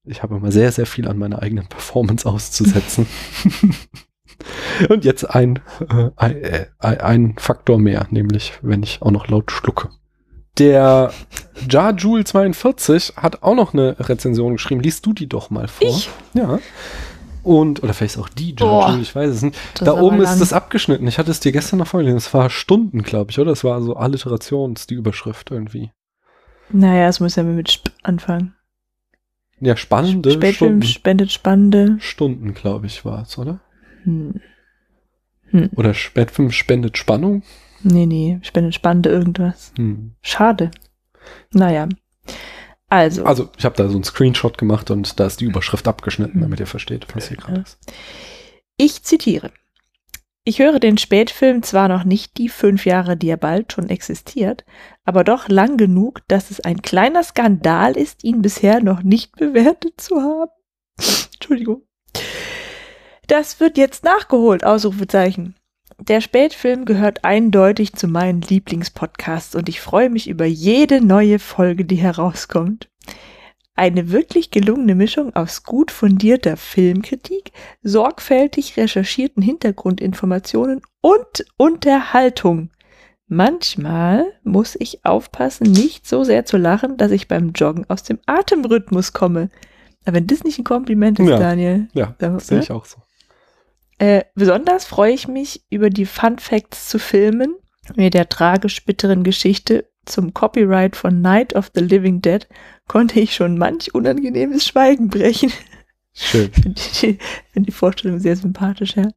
ich 0.06 0.22
habe 0.22 0.36
immer 0.36 0.50
sehr, 0.50 0.72
sehr 0.72 0.86
viel 0.86 1.08
an 1.08 1.18
meiner 1.18 1.42
eigenen 1.42 1.66
Performance 1.66 2.26
auszusetzen. 2.26 3.06
Und 4.88 5.04
jetzt 5.04 5.24
ein, 5.24 5.60
äh, 5.88 6.10
ein, 6.16 6.36
äh, 6.42 6.66
ein 6.80 7.34
Faktor 7.38 7.78
mehr, 7.78 8.06
nämlich 8.10 8.54
wenn 8.62 8.82
ich 8.82 9.02
auch 9.02 9.10
noch 9.10 9.28
laut 9.28 9.50
schlucke. 9.50 9.90
Der 10.58 11.12
JarJule42 11.68 13.16
hat 13.16 13.42
auch 13.42 13.56
noch 13.56 13.74
eine 13.74 13.96
Rezension 13.98 14.54
geschrieben. 14.54 14.80
Liest 14.80 15.04
du 15.04 15.12
die 15.12 15.28
doch 15.28 15.50
mal 15.50 15.66
vor? 15.66 15.88
Ich? 15.88 16.08
Ja. 16.32 16.60
Und, 17.42 17.82
oder 17.82 17.92
vielleicht 17.92 18.18
auch 18.18 18.28
die 18.28 18.52
Boah. 18.52 18.82
JarJule, 18.82 19.02
ich 19.02 19.14
weiß 19.14 19.30
es 19.30 19.42
nicht. 19.42 19.58
Da 19.80 19.94
oben 19.94 20.20
ist 20.20 20.30
lang. 20.30 20.38
das 20.38 20.52
abgeschnitten. 20.52 21.06
Ich 21.08 21.18
hatte 21.18 21.30
es 21.30 21.40
dir 21.40 21.52
gestern 21.52 21.80
noch 21.80 21.88
vorgelesen. 21.88 22.18
Es 22.18 22.32
war 22.32 22.50
Stunden, 22.50 23.02
glaube 23.02 23.32
ich, 23.32 23.38
oder? 23.38 23.52
Es 23.52 23.64
war 23.64 23.82
so 23.82 23.96
Alliterations, 23.96 24.86
die 24.86 24.94
Überschrift 24.94 25.50
irgendwie. 25.50 25.90
Naja, 26.70 27.08
es 27.08 27.20
muss 27.20 27.36
ja 27.36 27.42
mit 27.42 27.68
Sp 27.68 27.90
anfangen. 28.02 28.54
Ja, 29.60 29.76
spannende 29.76 30.30
Spätfilm 30.30 30.82
Stunden. 30.82 30.82
spendet 30.82 31.32
spannende. 31.32 31.96
Stunden, 32.00 32.54
glaube 32.54 32.86
ich, 32.86 33.04
war 33.04 33.22
es, 33.22 33.38
oder? 33.38 33.60
Hm. 34.04 34.40
Hm. 35.50 35.70
Oder 35.76 35.94
Spätfilm 35.94 36.50
spendet 36.50 36.96
Spannung. 36.98 37.42
Nee, 37.82 38.06
nee, 38.06 38.38
spendet 38.42 38.74
spannende 38.74 39.10
irgendwas. 39.10 39.72
Hm. 39.76 40.14
Schade. 40.22 40.70
Naja. 41.52 41.88
Also, 42.88 43.24
Also, 43.24 43.50
ich 43.58 43.64
habe 43.64 43.76
da 43.76 43.88
so 43.88 43.94
einen 43.94 44.04
Screenshot 44.04 44.56
gemacht 44.58 44.90
und 44.90 45.18
da 45.18 45.26
ist 45.26 45.40
die 45.40 45.44
Überschrift 45.46 45.88
abgeschnitten, 45.88 46.34
Hm. 46.34 46.40
damit 46.42 46.60
ihr 46.60 46.66
versteht, 46.66 47.06
was 47.14 47.28
hier 47.28 47.36
gerade 47.36 47.60
ist. 47.60 47.78
ich 48.76 49.02
zitiere. 49.02 49.52
Ich 50.46 50.58
höre 50.58 50.78
den 50.78 50.98
Spätfilm 50.98 51.62
zwar 51.62 51.88
noch 51.88 52.04
nicht 52.04 52.36
die 52.36 52.50
fünf 52.50 52.84
Jahre, 52.84 53.16
die 53.16 53.28
er 53.30 53.38
bald 53.38 53.72
schon 53.72 53.88
existiert, 53.88 54.64
aber 55.04 55.24
doch 55.24 55.48
lang 55.48 55.78
genug, 55.78 56.20
dass 56.28 56.50
es 56.50 56.60
ein 56.60 56.82
kleiner 56.82 57.22
Skandal 57.22 57.96
ist, 57.96 58.24
ihn 58.24 58.42
bisher 58.42 58.82
noch 58.82 59.02
nicht 59.02 59.36
bewertet 59.36 59.98
zu 60.00 60.16
haben. 60.20 60.50
Entschuldigung. 61.34 61.82
Das 63.26 63.60
wird 63.60 63.78
jetzt 63.78 64.04
nachgeholt, 64.04 64.64
Ausrufezeichen. 64.64 65.54
Der 65.98 66.20
Spätfilm 66.20 66.84
gehört 66.84 67.24
eindeutig 67.24 67.94
zu 67.94 68.08
meinen 68.08 68.40
Lieblingspodcasts 68.42 69.54
und 69.54 69.68
ich 69.68 69.80
freue 69.80 70.10
mich 70.10 70.28
über 70.28 70.44
jede 70.44 71.00
neue 71.04 71.38
Folge, 71.38 71.84
die 71.84 71.96
herauskommt. 71.96 72.88
Eine 73.76 74.10
wirklich 74.10 74.50
gelungene 74.50 74.94
Mischung 74.94 75.34
aus 75.34 75.62
gut 75.64 75.90
fundierter 75.90 76.56
Filmkritik, 76.56 77.52
sorgfältig 77.82 78.76
recherchierten 78.76 79.42
Hintergrundinformationen 79.42 80.80
und 81.00 81.44
Unterhaltung. 81.56 82.70
Manchmal 83.26 84.26
muss 84.44 84.76
ich 84.78 85.04
aufpassen, 85.04 85.64
nicht 85.72 86.06
so 86.06 86.24
sehr 86.24 86.44
zu 86.44 86.56
lachen, 86.56 86.96
dass 86.98 87.10
ich 87.10 87.26
beim 87.26 87.50
Joggen 87.52 87.84
aus 87.88 88.02
dem 88.02 88.18
Atemrhythmus 88.26 89.12
komme. 89.12 89.48
Aber 90.04 90.16
wenn 90.16 90.26
das 90.26 90.44
nicht 90.44 90.58
ein 90.58 90.64
Kompliment 90.64 91.18
ist, 91.18 91.28
Ja. 91.28 91.38
Daniel. 91.38 91.88
Ja, 91.94 92.14
dann- 92.18 92.38
sehe 92.38 92.60
ich 92.60 92.70
auch 92.70 92.84
so. 92.84 92.98
Äh, 93.98 94.24
besonders 94.34 94.84
freue 94.84 95.12
ich 95.12 95.28
mich 95.28 95.64
über 95.70 95.90
die 95.90 96.06
Fun 96.06 96.38
Facts 96.38 96.88
zu 96.88 96.98
Filmen, 96.98 97.54
mit 97.94 98.14
der 98.14 98.28
tragisch 98.28 98.84
bitteren 98.84 99.22
Geschichte 99.22 99.86
zum 100.04 100.34
Copyright 100.34 100.96
von 100.96 101.20
Night 101.20 101.54
of 101.54 101.70
the 101.74 101.80
Living 101.80 102.20
Dead 102.20 102.46
konnte 102.88 103.20
ich 103.20 103.34
schon 103.34 103.56
manch 103.58 103.94
unangenehmes 103.94 104.66
Schweigen 104.66 105.08
brechen. 105.08 105.52
Schön. 106.12 106.52
Finde 106.52 106.80
die, 107.00 107.18
find 107.52 107.66
die 107.66 107.72
Vorstellung 107.72 108.18
sehr 108.20 108.36
sympathisch, 108.36 108.96
ja. 108.96 109.08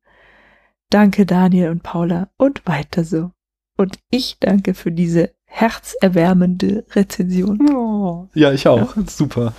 Danke 0.90 1.26
Daniel 1.26 1.70
und 1.70 1.84
Paula 1.84 2.30
und 2.38 2.66
weiter 2.66 3.04
so. 3.04 3.32
Und 3.76 4.00
ich 4.10 4.38
danke 4.40 4.74
für 4.74 4.92
diese 4.92 5.32
herzerwärmende 5.44 6.86
Rezension. 6.92 7.70
Oh. 7.70 8.30
Ja, 8.34 8.52
ich 8.52 8.68
auch. 8.68 8.96
Super. 9.06 9.54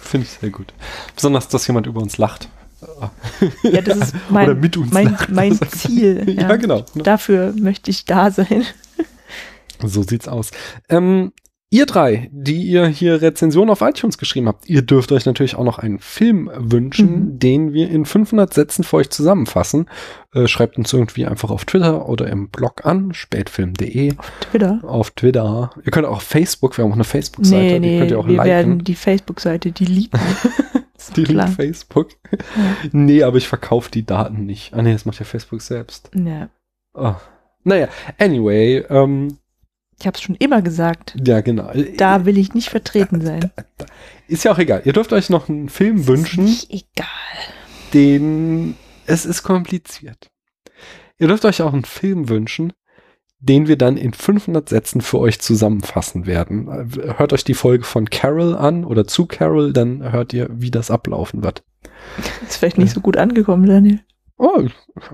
Finde 0.00 0.26
ich 0.26 0.32
sehr 0.32 0.50
gut. 0.50 0.72
Besonders, 1.14 1.48
dass 1.48 1.66
jemand 1.66 1.86
über 1.86 2.00
uns 2.00 2.18
lacht. 2.18 2.48
Ja, 3.62 3.80
das 3.80 3.96
ist 3.98 4.14
Oder 4.30 4.32
mein, 4.46 4.60
mit 4.60 4.76
uns 4.76 4.92
mein, 4.92 5.16
mein 5.30 5.58
Ziel. 5.70 6.24
Ja, 6.38 6.56
genau. 6.56 6.84
Dafür 6.94 7.52
möchte 7.58 7.90
ich 7.90 8.04
da 8.04 8.30
sein. 8.30 8.64
So 9.84 10.02
sieht's 10.02 10.26
aus. 10.26 10.52
Ähm, 10.88 11.32
ihr 11.68 11.84
drei, 11.84 12.30
die 12.32 12.62
ihr 12.62 12.86
hier 12.86 13.20
Rezensionen 13.20 13.68
auf 13.68 13.82
iTunes 13.82 14.16
geschrieben 14.16 14.48
habt, 14.48 14.66
ihr 14.70 14.80
dürft 14.80 15.12
euch 15.12 15.26
natürlich 15.26 15.54
auch 15.56 15.64
noch 15.64 15.78
einen 15.78 15.98
Film 15.98 16.50
wünschen, 16.56 17.10
Mhm. 17.34 17.38
den 17.40 17.72
wir 17.74 17.90
in 17.90 18.06
500 18.06 18.54
Sätzen 18.54 18.84
für 18.84 18.96
euch 18.96 19.10
zusammenfassen. 19.10 19.86
Äh, 20.32 20.46
schreibt 20.46 20.78
uns 20.78 20.94
irgendwie 20.94 21.26
einfach 21.26 21.50
auf 21.50 21.66
Twitter 21.66 22.08
oder 22.08 22.26
im 22.28 22.48
Blog 22.48 22.86
an, 22.86 23.12
spätfilm.de, 23.12 24.16
Auf 24.16 24.32
Twitter. 24.40 24.80
auf 24.82 25.10
Twitter. 25.10 25.70
Ihr 25.84 25.90
könnt 25.92 26.06
auch 26.06 26.16
auf 26.16 26.22
Facebook, 26.22 26.78
wir 26.78 26.84
haben 26.84 26.92
auch 26.92 26.96
eine 26.96 27.04
Facebook-Seite, 27.04 27.58
Nee, 27.62 27.74
die 27.74 27.80
nee, 27.80 27.98
könnt 27.98 28.10
ihr 28.12 28.18
auch 28.18 28.26
wir 28.26 28.36
liken. 28.36 28.48
werden 28.48 28.78
die 28.84 28.94
Facebook-Seite, 28.94 29.72
die 29.72 29.84
lieben. 29.84 30.18
Die 31.16 31.24
klar. 31.24 31.46
liegt 31.46 31.56
Facebook. 31.56 32.08
Nee, 32.92 33.22
aber 33.22 33.36
ich 33.36 33.48
verkaufe 33.48 33.90
die 33.90 34.04
Daten 34.04 34.46
nicht. 34.46 34.72
Ah 34.74 34.82
nee, 34.82 34.92
das 34.92 35.04
macht 35.04 35.18
ja 35.18 35.24
Facebook 35.24 35.62
selbst. 35.62 36.10
Ja. 36.14 36.48
Oh. 36.94 37.14
Naja, 37.64 37.88
anyway, 38.18 38.84
ähm, 38.88 39.38
Ich 39.98 40.06
habe 40.06 40.16
es 40.16 40.22
schon 40.22 40.36
immer 40.36 40.62
gesagt. 40.62 41.16
ja 41.24 41.40
genau. 41.40 41.70
Da 41.96 42.24
will 42.24 42.38
ich 42.38 42.54
nicht 42.54 42.68
vertreten 42.70 43.20
sein. 43.20 43.50
Ist 44.28 44.44
ja 44.44 44.52
auch 44.52 44.58
egal. 44.58 44.82
Ihr 44.84 44.92
dürft 44.92 45.12
euch 45.12 45.30
noch 45.30 45.48
einen 45.48 45.68
Film 45.68 46.06
wünschen. 46.06 46.44
Ist 46.46 46.70
nicht 46.70 46.84
egal. 46.96 47.06
den 47.94 48.76
es 49.06 49.24
ist 49.24 49.42
kompliziert. 49.44 50.30
Ihr 51.18 51.28
dürft 51.28 51.44
euch 51.44 51.62
auch 51.62 51.72
einen 51.72 51.84
Film 51.84 52.28
wünschen, 52.28 52.72
den 53.38 53.68
wir 53.68 53.76
dann 53.76 53.96
in 53.96 54.12
500 54.12 54.68
Sätzen 54.68 55.00
für 55.00 55.18
euch 55.18 55.40
zusammenfassen 55.40 56.26
werden. 56.26 56.90
Hört 57.16 57.32
euch 57.32 57.44
die 57.44 57.54
Folge 57.54 57.84
von 57.84 58.08
Carol 58.10 58.54
an 58.54 58.84
oder 58.84 59.06
zu 59.06 59.26
Carol, 59.26 59.72
dann 59.72 60.10
hört 60.12 60.32
ihr, 60.32 60.48
wie 60.52 60.70
das 60.70 60.90
ablaufen 60.90 61.42
wird. 61.44 61.62
Ist 62.46 62.56
vielleicht 62.56 62.78
nicht 62.78 62.92
so 62.92 63.00
gut 63.00 63.16
angekommen, 63.16 63.66
Daniel. 63.66 64.00
Oh, 64.38 64.64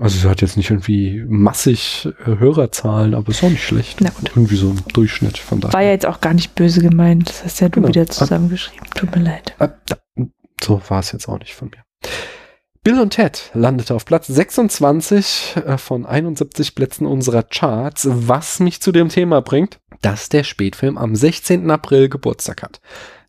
also 0.01 0.17
sie 0.19 0.27
hat 0.29 0.41
jetzt 0.41 0.57
nicht 0.57 0.69
irgendwie 0.69 1.23
massig 1.27 2.09
äh, 2.25 2.39
Hörerzahlen, 2.39 3.13
aber 3.13 3.29
ist 3.29 3.41
auch 3.41 3.49
nicht 3.49 3.63
schlecht. 3.63 4.01
Na 4.01 4.09
gut. 4.09 4.29
Irgendwie 4.35 4.57
so 4.57 4.69
ein 4.71 4.81
Durchschnitt 4.91 5.37
von 5.37 5.61
daher. 5.61 5.73
War 5.73 5.81
ja 5.81 5.91
jetzt 5.91 6.05
auch 6.05 6.19
gar 6.19 6.33
nicht 6.33 6.55
böse 6.55 6.81
gemeint. 6.81 7.29
Das 7.29 7.43
hast 7.45 7.61
ja 7.61 7.69
du 7.69 7.75
Genau. 7.75 7.87
wieder 7.87 8.05
zusammengeschrieben. 8.07 8.85
Tut 8.95 9.15
mir 9.15 9.21
leid. 9.23 9.55
Da- 9.59 9.77
So 10.61 10.81
war 10.89 10.99
es 10.99 11.13
jetzt 11.13 11.29
auch 11.29 11.39
nicht 11.39 11.53
von 11.55 11.69
mir. 11.69 11.83
Bill 12.83 12.99
und 12.99 13.11
Ted 13.11 13.49
landete 13.53 13.95
auf 13.95 14.03
Platz 14.03 14.27
26 14.27 15.55
äh, 15.55 15.77
von 15.77 16.05
71 16.05 16.75
Plätzen 16.75 17.07
unserer 17.07 17.43
Charts, 17.43 18.05
was 18.11 18.59
mich 18.59 18.81
zu 18.81 18.91
dem 18.91 19.07
Thema 19.07 19.41
bringt, 19.41 19.79
dass 20.01 20.27
der 20.27 20.43
Spätfilm 20.43 20.97
am 20.97 21.15
16. 21.15 21.71
April 21.71 22.09
Geburtstag 22.09 22.61
hat. 22.61 22.81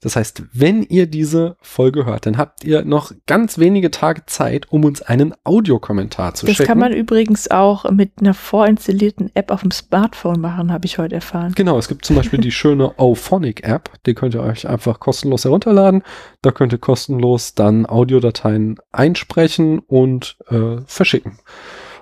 Das 0.04 0.16
heißt, 0.16 0.42
wenn 0.52 0.82
ihr 0.82 1.06
diese 1.06 1.56
Folge 1.62 2.04
hört, 2.04 2.26
dann 2.26 2.36
habt 2.36 2.62
ihr 2.62 2.84
noch 2.84 3.10
ganz 3.26 3.58
wenige 3.58 3.90
Tage 3.90 4.26
Zeit, 4.26 4.70
um 4.70 4.84
uns 4.84 5.00
einen 5.00 5.32
Audiokommentar 5.44 6.34
zu 6.34 6.44
Das 6.44 6.56
schicken. 6.56 6.68
kann 6.68 6.78
man 6.78 6.92
übrigens 6.92 7.50
auch 7.50 7.90
mit 7.90 8.12
einer 8.20 8.34
vorinstallierten 8.34 9.30
App 9.34 9.50
auf 9.50 9.62
dem 9.62 9.70
Smartphone 9.70 10.42
machen, 10.42 10.70
habe 10.70 10.84
ich 10.84 10.98
heute 10.98 11.14
erfahren. 11.14 11.54
Genau, 11.56 11.78
es 11.78 11.88
gibt 11.88 12.04
zum 12.04 12.16
Beispiel 12.16 12.38
die 12.38 12.52
schöne 12.52 12.92
Auphonic-App, 12.98 13.92
die 14.04 14.12
könnt 14.12 14.34
ihr 14.34 14.42
euch 14.42 14.68
einfach 14.68 15.00
kostenlos 15.00 15.46
herunterladen. 15.46 16.02
Da 16.42 16.50
könnt 16.50 16.72
ihr 16.74 16.78
kostenlos 16.78 17.54
dann 17.54 17.86
Audiodateien 17.86 18.76
einsprechen 18.92 19.78
und 19.78 20.36
äh, 20.50 20.82
verschicken. 20.84 21.38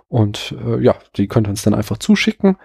Und 0.08 0.56
äh, 0.66 0.82
ja, 0.82 0.96
die 1.16 1.28
könnt 1.28 1.46
ihr 1.46 1.50
uns 1.50 1.62
dann 1.62 1.74
einfach 1.74 1.98
zuschicken. 1.98 2.56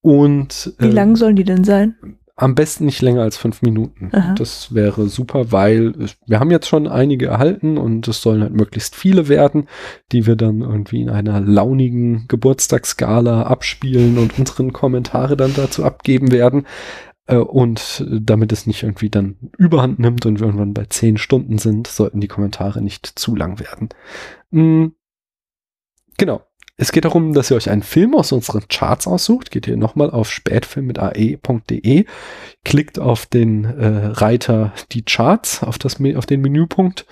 Und 0.00 0.74
Wie 0.78 0.88
äh, 0.88 0.90
lang 0.90 1.14
sollen 1.14 1.36
die 1.36 1.44
denn 1.44 1.62
sein? 1.62 2.18
Am 2.42 2.54
besten 2.54 2.86
nicht 2.86 3.00
länger 3.02 3.22
als 3.22 3.36
fünf 3.36 3.62
Minuten. 3.62 4.10
Aha. 4.12 4.34
Das 4.34 4.74
wäre 4.74 5.08
super, 5.08 5.52
weil 5.52 5.94
wir 6.26 6.40
haben 6.40 6.50
jetzt 6.50 6.68
schon 6.68 6.86
einige 6.88 7.26
erhalten 7.26 7.78
und 7.78 8.08
es 8.08 8.20
sollen 8.20 8.42
halt 8.42 8.52
möglichst 8.52 8.96
viele 8.96 9.28
werden, 9.28 9.68
die 10.10 10.26
wir 10.26 10.36
dann 10.36 10.60
irgendwie 10.60 11.02
in 11.02 11.10
einer 11.10 11.40
launigen 11.40 12.26
Geburtstagsskala 12.28 13.44
abspielen 13.44 14.18
und 14.18 14.38
unseren 14.38 14.72
Kommentare 14.72 15.36
dann 15.36 15.54
dazu 15.54 15.84
abgeben 15.84 16.32
werden. 16.32 16.66
Äh, 17.26 17.36
Und 17.36 18.04
damit 18.10 18.50
es 18.52 18.66
nicht 18.66 18.82
irgendwie 18.82 19.10
dann 19.10 19.36
überhand 19.56 19.98
nimmt 20.00 20.26
und 20.26 20.40
wir 20.40 20.46
irgendwann 20.46 20.74
bei 20.74 20.86
zehn 20.86 21.18
Stunden 21.18 21.58
sind, 21.58 21.86
sollten 21.86 22.20
die 22.20 22.28
Kommentare 22.28 22.82
nicht 22.82 23.06
zu 23.06 23.36
lang 23.36 23.60
werden. 23.60 23.90
Mm, 24.50 24.88
Genau. 26.18 26.42
Es 26.78 26.90
geht 26.90 27.04
darum, 27.04 27.34
dass 27.34 27.50
ihr 27.50 27.56
euch 27.56 27.68
einen 27.68 27.82
Film 27.82 28.14
aus 28.14 28.32
unseren 28.32 28.66
Charts 28.66 29.06
aussucht. 29.06 29.50
Geht 29.50 29.68
ihr 29.68 29.76
nochmal 29.76 30.10
auf 30.10 30.30
spätfilm 30.30 30.86
mit 30.86 30.98
ae.de, 30.98 32.06
klickt 32.64 32.98
auf 32.98 33.26
den 33.26 33.64
äh, 33.64 34.06
Reiter 34.06 34.72
die 34.92 35.04
Charts, 35.04 35.62
auf, 35.62 35.78
das, 35.78 36.00
auf 36.16 36.26
den 36.26 36.40
Menüpunkt 36.40 37.06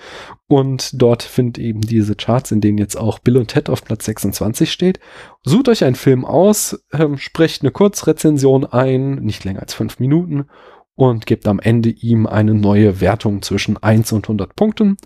und 0.47 0.99
dort 0.99 1.21
findet 1.21 1.59
eben 1.59 1.81
diese 1.81 2.15
Charts, 2.15 2.51
in 2.51 2.59
denen 2.59 2.79
jetzt 2.79 2.97
auch 2.97 3.19
Bill 3.19 3.37
und 3.37 3.49
Ted 3.49 3.69
auf 3.69 3.85
Platz 3.85 4.05
26 4.05 4.71
steht. 4.71 4.99
Sucht 5.43 5.69
euch 5.69 5.83
einen 5.83 5.95
Film 5.95 6.25
aus, 6.25 6.83
ähm, 6.91 7.17
sprecht 7.17 7.61
eine 7.61 7.71
Kurzrezension 7.71 8.65
ein, 8.65 9.15
nicht 9.15 9.43
länger 9.43 9.61
als 9.61 9.75
fünf 9.75 9.99
Minuten 9.99 10.47
und 10.95 11.25
gebt 11.27 11.47
am 11.47 11.59
Ende 11.59 11.89
ihm 11.89 12.25
eine 12.25 12.55
neue 12.55 12.99
Wertung 12.99 13.41
zwischen 13.41 13.77
1 13.77 14.11
und 14.11 14.25
100 14.25 14.55
Punkten. 14.55 14.97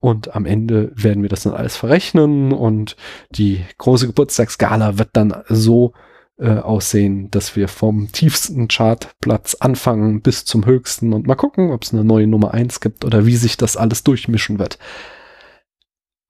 Und 0.00 0.34
am 0.34 0.46
Ende 0.46 0.92
werden 0.94 1.22
wir 1.22 1.28
das 1.28 1.42
dann 1.42 1.54
alles 1.54 1.76
verrechnen 1.76 2.52
und 2.52 2.96
die 3.30 3.64
große 3.78 4.06
Geburtstagsgala 4.06 4.96
wird 4.98 5.10
dann 5.14 5.34
so 5.48 5.92
äh, 6.38 6.58
aussehen, 6.58 7.30
dass 7.32 7.56
wir 7.56 7.66
vom 7.66 8.12
tiefsten 8.12 8.68
Chartplatz 8.68 9.56
anfangen 9.56 10.22
bis 10.22 10.44
zum 10.44 10.66
höchsten 10.66 11.12
und 11.12 11.26
mal 11.26 11.34
gucken, 11.34 11.72
ob 11.72 11.82
es 11.82 11.92
eine 11.92 12.04
neue 12.04 12.28
Nummer 12.28 12.54
1 12.54 12.80
gibt 12.80 13.04
oder 13.04 13.26
wie 13.26 13.36
sich 13.36 13.56
das 13.56 13.76
alles 13.76 14.04
durchmischen 14.04 14.60
wird. 14.60 14.78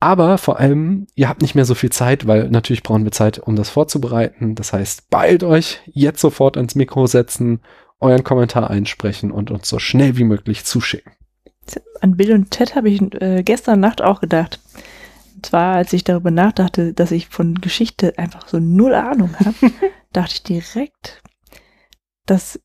Aber 0.00 0.38
vor 0.38 0.60
allem, 0.60 1.06
ihr 1.14 1.28
habt 1.28 1.42
nicht 1.42 1.54
mehr 1.54 1.64
so 1.64 1.74
viel 1.74 1.90
Zeit, 1.90 2.26
weil 2.26 2.48
natürlich 2.50 2.82
brauchen 2.82 3.04
wir 3.04 3.12
Zeit, 3.12 3.38
um 3.38 3.56
das 3.56 3.68
vorzubereiten. 3.68 4.54
Das 4.54 4.72
heißt, 4.72 5.10
beeilt 5.10 5.42
euch, 5.42 5.80
jetzt 5.86 6.20
sofort 6.20 6.56
ans 6.56 6.76
Mikro 6.76 7.06
setzen, 7.06 7.60
euren 8.00 8.22
Kommentar 8.22 8.70
einsprechen 8.70 9.32
und 9.32 9.50
uns 9.50 9.68
so 9.68 9.80
schnell 9.80 10.16
wie 10.16 10.24
möglich 10.24 10.64
zuschicken. 10.64 11.17
An 12.00 12.16
Bill 12.16 12.32
und 12.32 12.50
Ted 12.50 12.74
habe 12.74 12.88
ich 12.88 13.00
äh, 13.20 13.42
gestern 13.42 13.80
Nacht 13.80 14.02
auch 14.02 14.20
gedacht. 14.20 14.60
Und 15.34 15.46
zwar, 15.46 15.76
als 15.76 15.92
ich 15.92 16.04
darüber 16.04 16.30
nachdachte, 16.30 16.92
dass 16.94 17.10
ich 17.12 17.28
von 17.28 17.56
Geschichte 17.60 18.18
einfach 18.18 18.48
so 18.48 18.58
null 18.58 18.94
Ahnung 18.94 19.34
habe, 19.38 19.54
dachte 20.12 20.34
ich 20.34 20.42
direkt, 20.42 21.22
dass 22.26 22.60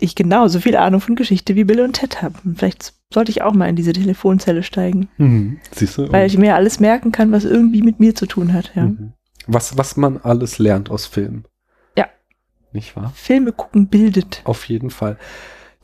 ich 0.00 0.14
genauso 0.14 0.60
viel 0.60 0.76
Ahnung 0.76 1.00
von 1.00 1.16
Geschichte 1.16 1.56
wie 1.56 1.64
Bill 1.64 1.80
und 1.80 1.94
Ted 1.94 2.22
habe. 2.22 2.38
Vielleicht 2.54 2.94
sollte 3.12 3.30
ich 3.30 3.42
auch 3.42 3.52
mal 3.52 3.68
in 3.68 3.76
diese 3.76 3.92
Telefonzelle 3.92 4.62
steigen, 4.62 5.08
Mhm. 5.18 5.58
Siehst 5.72 5.98
du? 5.98 6.12
weil 6.12 6.26
ich 6.26 6.38
mir 6.38 6.54
alles 6.54 6.78
merken 6.78 7.10
kann, 7.10 7.32
was 7.32 7.44
irgendwie 7.44 7.82
mit 7.82 7.98
mir 8.00 8.14
zu 8.14 8.26
tun 8.26 8.52
hat. 8.52 8.72
Ja. 8.74 8.84
Mhm. 8.84 9.12
Was, 9.46 9.76
was 9.78 9.96
man 9.96 10.18
alles 10.18 10.58
lernt 10.58 10.90
aus 10.90 11.06
Filmen. 11.06 11.44
Ja. 11.96 12.06
Nicht 12.72 12.94
wahr? 12.96 13.12
Filme 13.14 13.52
gucken 13.52 13.88
bildet. 13.88 14.42
Auf 14.44 14.66
jeden 14.68 14.90
Fall. 14.90 15.18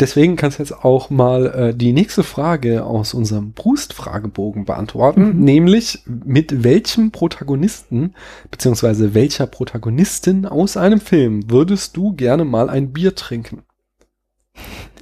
Deswegen 0.00 0.34
kannst 0.36 0.58
du 0.58 0.62
jetzt 0.62 0.84
auch 0.84 1.08
mal 1.08 1.46
äh, 1.46 1.74
die 1.74 1.92
nächste 1.92 2.24
Frage 2.24 2.84
aus 2.84 3.14
unserem 3.14 3.52
Brust-Fragebogen 3.52 4.64
beantworten, 4.64 5.36
Mhm. 5.38 5.44
nämlich 5.44 6.02
mit 6.06 6.64
welchem 6.64 7.12
Protagonisten 7.12 8.14
beziehungsweise 8.50 9.14
welcher 9.14 9.46
Protagonistin 9.46 10.46
aus 10.46 10.76
einem 10.76 11.00
Film 11.00 11.48
würdest 11.50 11.96
du 11.96 12.12
gerne 12.12 12.44
mal 12.44 12.68
ein 12.68 12.92
Bier 12.92 13.14
trinken? 13.14 13.62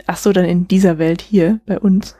Ach 0.07 0.17
so, 0.19 0.33
dann 0.33 0.45
in 0.45 0.69
dieser 0.69 0.99
Welt 0.99 1.23
hier 1.23 1.61
bei 1.67 1.79
uns. 1.79 2.17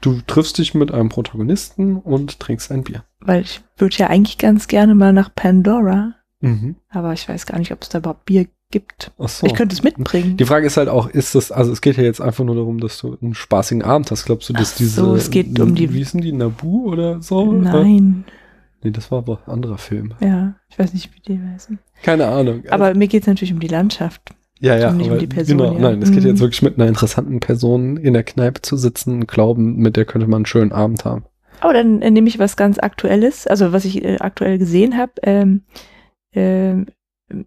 Du 0.00 0.20
triffst 0.26 0.56
dich 0.56 0.72
mit 0.72 0.92
einem 0.92 1.10
Protagonisten 1.10 1.96
und 1.96 2.40
trinkst 2.40 2.72
ein 2.72 2.84
Bier. 2.84 3.04
Weil 3.20 3.42
ich 3.42 3.60
würde 3.76 3.96
ja 3.96 4.06
eigentlich 4.06 4.38
ganz 4.38 4.66
gerne 4.68 4.94
mal 4.94 5.12
nach 5.12 5.34
Pandora 5.34 6.14
Mhm. 6.42 6.76
Aber 6.88 7.12
ich 7.12 7.28
weiß 7.28 7.44
gar 7.44 7.58
nicht, 7.58 7.70
ob 7.70 7.82
es 7.82 7.90
da 7.90 7.98
überhaupt 7.98 8.24
Bier 8.24 8.46
gibt. 8.70 9.10
Ach 9.18 9.28
so. 9.28 9.46
Ich 9.46 9.54
könnte 9.54 9.74
es 9.74 9.82
mitbringen. 9.82 10.36
Die 10.36 10.44
Frage 10.44 10.66
ist 10.66 10.76
halt 10.76 10.88
auch, 10.88 11.08
ist 11.08 11.34
das, 11.34 11.50
also 11.52 11.72
es 11.72 11.80
geht 11.80 11.96
ja 11.96 12.02
jetzt 12.04 12.20
einfach 12.20 12.44
nur 12.44 12.54
darum, 12.54 12.78
dass 12.80 12.98
du 12.98 13.16
einen 13.20 13.34
spaßigen 13.34 13.82
Abend 13.82 14.10
hast. 14.10 14.24
Glaubst 14.26 14.48
du, 14.48 14.52
dass 14.52 14.72
Ach 14.74 14.76
diese. 14.78 15.00
so, 15.02 15.14
es 15.14 15.30
geht 15.30 15.58
um 15.60 15.74
die- 15.74 15.92
Wie 15.92 15.98
hießen 15.98 16.20
die? 16.20 16.32
Nabu 16.32 16.86
oder 16.90 17.20
so? 17.22 17.52
Nein. 17.52 18.24
Nee, 18.82 18.90
das 18.92 19.10
war 19.10 19.18
aber 19.18 19.40
ein 19.46 19.52
anderer 19.52 19.76
Film. 19.78 20.14
Ja, 20.20 20.54
ich 20.70 20.78
weiß 20.78 20.94
nicht, 20.94 21.10
wie 21.14 21.20
die 21.20 21.38
heißen. 21.38 21.78
Keine 22.02 22.26
Ahnung. 22.28 22.62
Aber 22.70 22.94
mir 22.94 23.08
geht 23.08 23.22
es 23.22 23.26
natürlich 23.28 23.52
um 23.52 23.60
die 23.60 23.68
Landschaft. 23.68 24.22
ja, 24.60 24.76
ja, 24.76 24.90
nicht 24.92 25.06
um 25.06 25.12
aber 25.12 25.20
die 25.20 25.26
Person, 25.26 25.58
genau, 25.58 25.72
ja. 25.74 25.78
nein, 25.78 26.00
es 26.02 26.10
geht 26.12 26.22
Mhm. 26.22 26.28
jetzt 26.30 26.40
wirklich 26.40 26.62
mit 26.62 26.78
einer 26.78 26.86
interessanten 26.88 27.40
Person 27.40 27.96
in 27.98 28.12
der 28.14 28.22
Kneipe 28.24 28.62
zu 28.62 28.76
sitzen 28.76 29.14
und 29.16 29.28
glauben, 29.28 29.76
mit 29.76 29.96
der 29.96 30.04
könnte 30.06 30.26
man 30.28 30.38
einen 30.38 30.46
schönen 30.46 30.72
Abend 30.72 31.04
haben. 31.04 31.24
Aber 31.60 31.74
dann 31.74 32.00
äh, 32.00 32.10
nehme 32.10 32.28
ich 32.28 32.38
was 32.38 32.56
ganz 32.56 32.78
Aktuelles, 32.78 33.46
also 33.46 33.72
was 33.72 33.84
ich 33.84 34.02
äh, 34.02 34.16
aktuell 34.20 34.56
gesehen 34.58 34.96
habe. 34.96 35.12
Ähm, 35.24 35.62
ähm, 36.32 36.86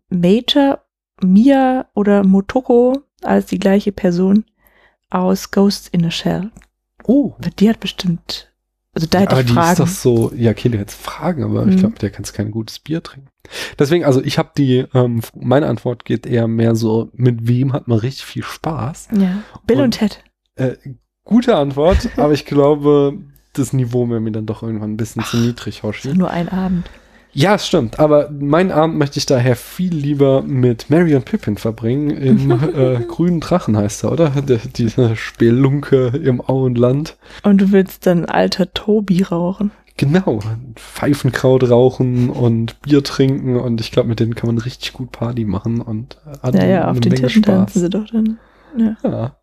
Major, 0.09 0.79
Mia 1.21 1.85
oder 1.93 2.23
Motoko 2.23 3.01
als 3.21 3.45
die 3.47 3.59
gleiche 3.59 3.91
Person 3.91 4.45
aus 5.09 5.51
Ghosts 5.51 5.87
in 5.87 6.05
a 6.05 6.11
Shell. 6.11 6.51
Oh, 7.05 7.33
Die 7.59 7.69
hat 7.69 7.79
bestimmt, 7.79 8.51
also 8.93 9.07
da 9.09 9.19
hätte 9.19 9.31
aber 9.31 9.41
ich 9.41 9.47
die 9.47 9.53
Fragen. 9.53 9.71
ist 9.71 9.79
doch 9.79 9.87
so, 9.87 10.31
ja, 10.35 10.51
okay, 10.51 10.69
du 10.69 10.77
hättest 10.77 10.99
Fragen, 11.01 11.43
aber 11.43 11.61
ich 11.67 11.75
Mhm. 11.75 11.79
glaube, 11.79 11.93
mit 11.93 12.01
der 12.01 12.09
kannst 12.11 12.31
du 12.31 12.37
kein 12.37 12.51
gutes 12.51 12.79
Bier 12.79 13.03
trinken. 13.03 13.27
Deswegen, 13.77 14.05
also 14.05 14.23
ich 14.23 14.37
habe 14.37 14.51
die, 14.57 14.85
ähm, 14.93 15.21
meine 15.35 15.67
Antwort 15.67 16.05
geht 16.05 16.25
eher 16.25 16.47
mehr 16.47 16.75
so, 16.75 17.09
mit 17.13 17.47
wem 17.47 17.73
hat 17.73 17.87
man 17.87 17.99
richtig 17.99 18.25
viel 18.25 18.43
Spaß? 18.43 19.09
ja. 19.17 19.43
Bill 19.67 19.77
und, 19.77 19.83
Und- 19.85 19.91
Ted. 19.99 20.23
Äh, 20.55 20.75
gute 21.25 21.55
Antwort, 21.57 22.09
aber 22.17 22.33
ich 22.33 22.45
glaube, 22.45 23.17
das 23.53 23.73
Niveau 23.73 24.09
wäre 24.09 24.21
mir 24.21 24.31
dann 24.31 24.45
doch 24.45 24.63
irgendwann 24.63 24.91
ein 24.93 24.97
bisschen 24.97 25.23
zu 25.23 25.37
niedrig, 25.37 25.77
Das 25.77 25.83
Hoshi. 25.83 26.13
nur 26.13 26.29
ein 26.31 26.47
Abend. 26.49 26.89
Ja, 27.33 27.55
es 27.55 27.67
stimmt, 27.67 27.99
aber 27.99 28.29
meinen 28.29 28.71
Abend 28.71 28.97
möchte 28.97 29.17
ich 29.17 29.25
daher 29.25 29.55
viel 29.55 29.93
lieber 29.93 30.43
mit 30.43 30.89
Mary 30.89 31.15
und 31.15 31.25
Pippin 31.25 31.57
verbringen. 31.57 32.11
Im 32.11 32.51
äh, 32.75 32.99
grünen 33.07 33.39
Drachen 33.39 33.75
heißt 33.75 34.03
er, 34.03 34.11
oder? 34.11 34.29
Der, 34.29 34.59
diese 34.75 35.15
Spelunke 35.15 36.07
im 36.23 36.41
Auenland. 36.41 37.17
Und 37.41 37.59
du 37.59 37.71
willst 37.71 38.05
dann 38.05 38.25
alter 38.25 38.71
Tobi 38.73 39.23
rauchen. 39.23 39.71
Genau, 39.97 40.39
Pfeifenkraut 40.75 41.69
rauchen 41.69 42.29
und 42.29 42.81
Bier 42.81 43.03
trinken 43.03 43.57
und 43.57 43.79
ich 43.79 43.91
glaube, 43.91 44.09
mit 44.09 44.19
denen 44.19 44.33
kann 44.33 44.47
man 44.47 44.57
richtig 44.57 44.93
gut 44.93 45.11
Party 45.11 45.45
machen 45.45 45.81
und 45.81 46.17
hat 46.41 46.55
Ja, 46.55 46.65
ja, 46.65 46.87
auf 46.89 46.99
den 46.99 47.11
Menge 47.11 47.27
Tischen 47.27 47.43
tanzen 47.43 47.79
sie 47.79 47.89
doch 47.89 48.05
dann. 48.11 48.39
Ja. 48.75 48.97
Ja. 49.03 49.35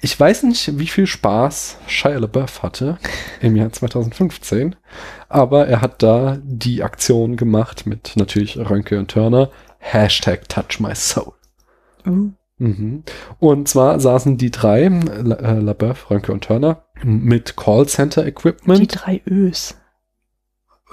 Ich 0.00 0.18
weiß 0.18 0.44
nicht, 0.44 0.78
wie 0.78 0.86
viel 0.86 1.06
Spaß 1.06 1.78
Shia 1.86 2.18
LaBeouf 2.18 2.62
hatte 2.62 2.98
im 3.40 3.56
Jahr 3.56 3.72
2015, 3.72 4.76
aber 5.28 5.66
er 5.66 5.80
hat 5.80 6.02
da 6.02 6.38
die 6.42 6.82
Aktion 6.82 7.36
gemacht 7.36 7.86
mit 7.86 8.12
natürlich 8.16 8.56
Rönke 8.58 8.98
und 8.98 9.10
Turner. 9.10 9.50
Hashtag 9.78 10.48
Touch 10.48 10.78
My 10.78 10.94
Soul. 10.94 11.32
Uh. 12.06 12.30
Mhm. 12.58 13.02
Und 13.40 13.68
zwar 13.68 13.98
saßen 13.98 14.36
die 14.36 14.52
drei, 14.52 14.86
La- 14.86 15.36
äh, 15.36 15.58
LaBeouf, 15.58 16.10
Rönke 16.10 16.30
und 16.32 16.44
Turner, 16.44 16.84
mit 17.02 17.56
Callcenter 17.56 18.24
Die 18.30 18.86
drei 18.86 19.20
Ös. 19.26 19.76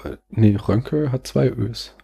Äh, 0.02 0.16
Nee, 0.30 0.56
Rönke 0.56 1.12
hat 1.12 1.28
zwei 1.28 1.48
Ös. 1.48 1.94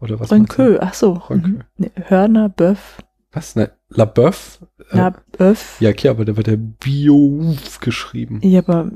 Oder 0.00 0.18
was? 0.18 0.30
Rönkö, 0.32 0.78
ach 0.80 0.94
so. 0.94 1.12
Rönke. 1.28 1.48
Mhm. 1.48 1.60
Nee, 1.76 1.90
Hörner, 2.06 2.48
Böff, 2.48 2.98
Was? 3.32 3.54
Ne, 3.56 3.70
LaBeouf? 3.94 4.60
Äh, 4.90 5.10
Böff. 5.36 5.76
ja, 5.80 5.90
okay, 5.90 6.08
aber 6.08 6.24
da 6.24 6.36
wird 6.36 6.46
der 6.46 6.56
Biouf 6.56 7.80
geschrieben. 7.80 8.40
Ja, 8.42 8.60
aber 8.60 8.90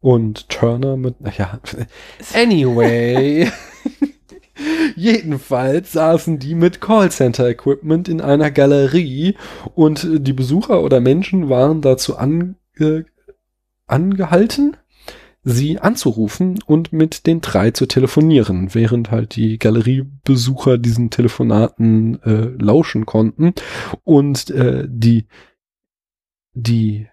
Und 0.00 0.48
Turner 0.48 0.96
mit, 0.96 1.16
ja, 1.36 1.60
anyway. 2.34 3.50
Jedenfalls 4.96 5.92
saßen 5.92 6.38
die 6.40 6.54
mit 6.56 6.80
Callcenter-Equipment 6.80 8.08
in 8.08 8.20
einer 8.20 8.50
Galerie 8.50 9.36
und 9.74 10.06
die 10.10 10.32
Besucher 10.32 10.82
oder 10.82 11.00
Menschen 11.00 11.48
waren 11.48 11.80
dazu 11.80 12.16
ange 12.16 12.56
angehalten, 13.86 14.76
sie 15.48 15.78
anzurufen 15.78 16.58
und 16.66 16.92
mit 16.92 17.26
den 17.26 17.40
drei 17.40 17.70
zu 17.70 17.86
telefonieren, 17.86 18.74
während 18.74 19.10
halt 19.10 19.34
die 19.34 19.58
Galeriebesucher 19.58 20.76
diesen 20.78 21.10
Telefonaten 21.10 22.22
äh, 22.22 22.50
lauschen 22.62 23.06
konnten. 23.06 23.54
Und 24.04 24.50
äh, 24.50 24.86
die, 24.88 25.26
die 26.52 27.06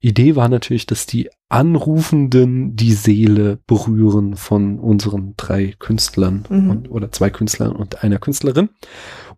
Idee 0.00 0.36
war 0.36 0.48
natürlich, 0.48 0.86
dass 0.86 1.06
die 1.06 1.30
Anrufenden 1.48 2.76
die 2.76 2.92
Seele 2.92 3.58
berühren 3.66 4.36
von 4.36 4.78
unseren 4.78 5.34
drei 5.36 5.74
Künstlern 5.78 6.44
Mhm. 6.48 6.70
und, 6.70 6.90
oder 6.90 7.10
zwei 7.12 7.30
Künstlern 7.30 7.72
und 7.72 8.02
einer 8.02 8.18
Künstlerin. 8.18 8.70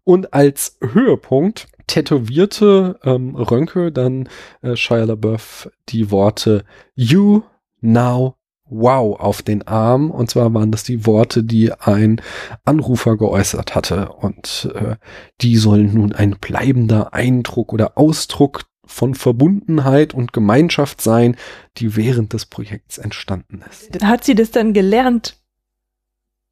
Und 0.05 0.35
als 0.35 0.79
Höhepunkt 0.81 1.69
tätowierte 1.87 2.99
ähm, 3.05 3.37
Rönke 3.37 3.93
dann 3.93 4.29
äh, 4.63 4.77
Shia 4.77 5.05
LaBeouf 5.05 5.71
die 5.89 6.11
Worte 6.11 6.65
You 6.95 7.43
Now 7.83 8.37
Wow 8.75 9.21
auf 9.21 9.43
den 9.43 9.67
Arm. 9.67 10.11
Und 10.11 10.31
zwar 10.31 10.53
waren 10.55 10.71
das 10.71 10.83
die 10.83 11.05
Worte, 11.05 11.45
die 11.45 11.73
ein 11.73 12.23
Anrufer 12.65 13.17
geäußert 13.17 13.75
hatte. 13.75 14.11
Und 14.13 14.71
äh, 14.75 14.97
die 15.43 15.57
sollen 15.57 15.93
nun 15.93 16.13
ein 16.13 16.37
bleibender 16.41 17.13
Eindruck 17.13 17.73
oder 17.73 17.99
Ausdruck 17.99 18.65
von 18.85 19.15
Verbundenheit 19.15 20.15
und 20.15 20.33
Gemeinschaft 20.33 21.01
sein, 21.01 21.37
die 21.77 21.97
während 21.97 22.33
des 22.33 22.47
Projekts 22.47 22.99
entstanden 22.99 23.63
ist. 23.71 24.03
hat 24.03 24.25
sie 24.25 24.35
das 24.35 24.51
dann 24.51 24.73
gelernt, 24.73 25.37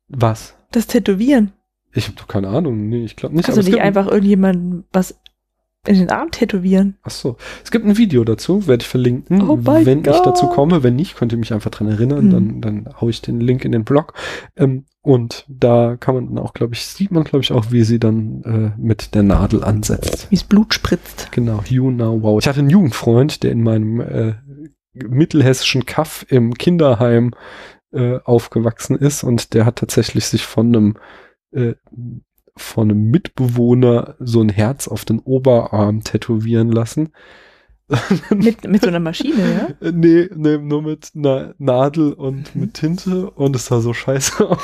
Was? 0.08 0.54
das 0.72 0.86
Tätowieren? 0.86 1.52
Ich 1.92 2.06
habe 2.06 2.16
doch 2.16 2.28
keine 2.28 2.48
Ahnung. 2.48 2.88
Nee, 2.88 3.04
ich 3.04 3.16
glaube 3.16 3.34
nicht. 3.34 3.48
Also 3.48 3.62
nicht 3.62 3.80
einfach 3.80 4.06
irgendjemanden 4.06 4.84
was 4.92 5.18
in 5.86 5.94
den 5.96 6.10
Arm 6.10 6.30
tätowieren. 6.30 6.98
Ach 7.02 7.10
so. 7.10 7.36
Es 7.64 7.70
gibt 7.70 7.86
ein 7.86 7.96
Video 7.96 8.22
dazu, 8.24 8.66
werde 8.66 8.82
ich 8.82 8.88
verlinken, 8.88 9.40
Oh 9.48 9.58
wenn 9.62 10.00
ich 10.00 10.04
Gott. 10.04 10.26
dazu 10.26 10.48
komme. 10.48 10.82
Wenn 10.82 10.96
nicht, 10.96 11.16
könnt 11.16 11.32
ihr 11.32 11.38
mich 11.38 11.54
einfach 11.54 11.70
dran 11.70 11.88
erinnern, 11.88 12.30
Hm. 12.30 12.30
dann, 12.30 12.60
dann 12.84 12.94
hau 13.00 13.08
ich 13.08 13.22
den 13.22 13.40
Link 13.40 13.64
in 13.64 13.72
den 13.72 13.84
Blog. 13.84 14.12
Ähm, 14.56 14.84
und 15.02 15.46
da 15.48 15.96
kann 15.98 16.14
man 16.14 16.26
dann 16.26 16.38
auch, 16.44 16.52
glaube 16.52 16.74
ich, 16.74 16.84
sieht 16.84 17.10
man, 17.10 17.24
glaube 17.24 17.42
ich, 17.42 17.52
auch, 17.52 17.72
wie 17.72 17.82
sie 17.84 17.98
dann 17.98 18.42
äh, 18.76 18.80
mit 18.80 19.14
der 19.14 19.22
Nadel 19.22 19.64
ansetzt. 19.64 20.26
Wie 20.30 20.34
es 20.34 20.44
Blut 20.44 20.74
spritzt. 20.74 21.32
Genau, 21.32 21.62
you 21.66 21.90
now 21.90 22.22
wow. 22.22 22.38
Ich 22.38 22.46
hatte 22.46 22.58
einen 22.60 22.68
Jugendfreund, 22.70 23.42
der 23.42 23.52
in 23.52 23.62
meinem 23.62 24.00
äh, 24.00 24.34
mittelhessischen 24.92 25.86
Kaff 25.86 26.26
im 26.28 26.52
Kinderheim 26.54 27.32
äh, 27.92 28.18
aufgewachsen 28.24 28.96
ist 28.96 29.24
und 29.24 29.54
der 29.54 29.64
hat 29.64 29.76
tatsächlich 29.76 30.26
sich 30.26 30.44
von 30.44 30.66
einem 30.66 30.96
äh, 31.52 31.74
von 32.60 32.90
einem 32.90 33.10
Mitbewohner 33.10 34.14
so 34.20 34.40
ein 34.40 34.48
Herz 34.48 34.88
auf 34.88 35.04
den 35.04 35.18
Oberarm 35.20 36.02
tätowieren 36.02 36.70
lassen. 36.70 37.10
Mit, 38.30 38.68
mit 38.68 38.82
so 38.82 38.86
einer 38.88 39.00
Maschine, 39.00 39.36
ja? 39.80 39.88
Äh, 39.88 39.90
Nee, 39.92 40.28
nee, 40.36 40.58
nur 40.58 40.80
mit 40.80 41.10
einer 41.16 41.54
Nadel 41.58 42.12
und 42.12 42.54
mit 42.54 42.74
Tinte 42.74 43.28
und 43.32 43.56
es 43.56 43.66
sah 43.66 43.80
so 43.80 43.92
scheiße 43.92 44.48
aus. 44.48 44.60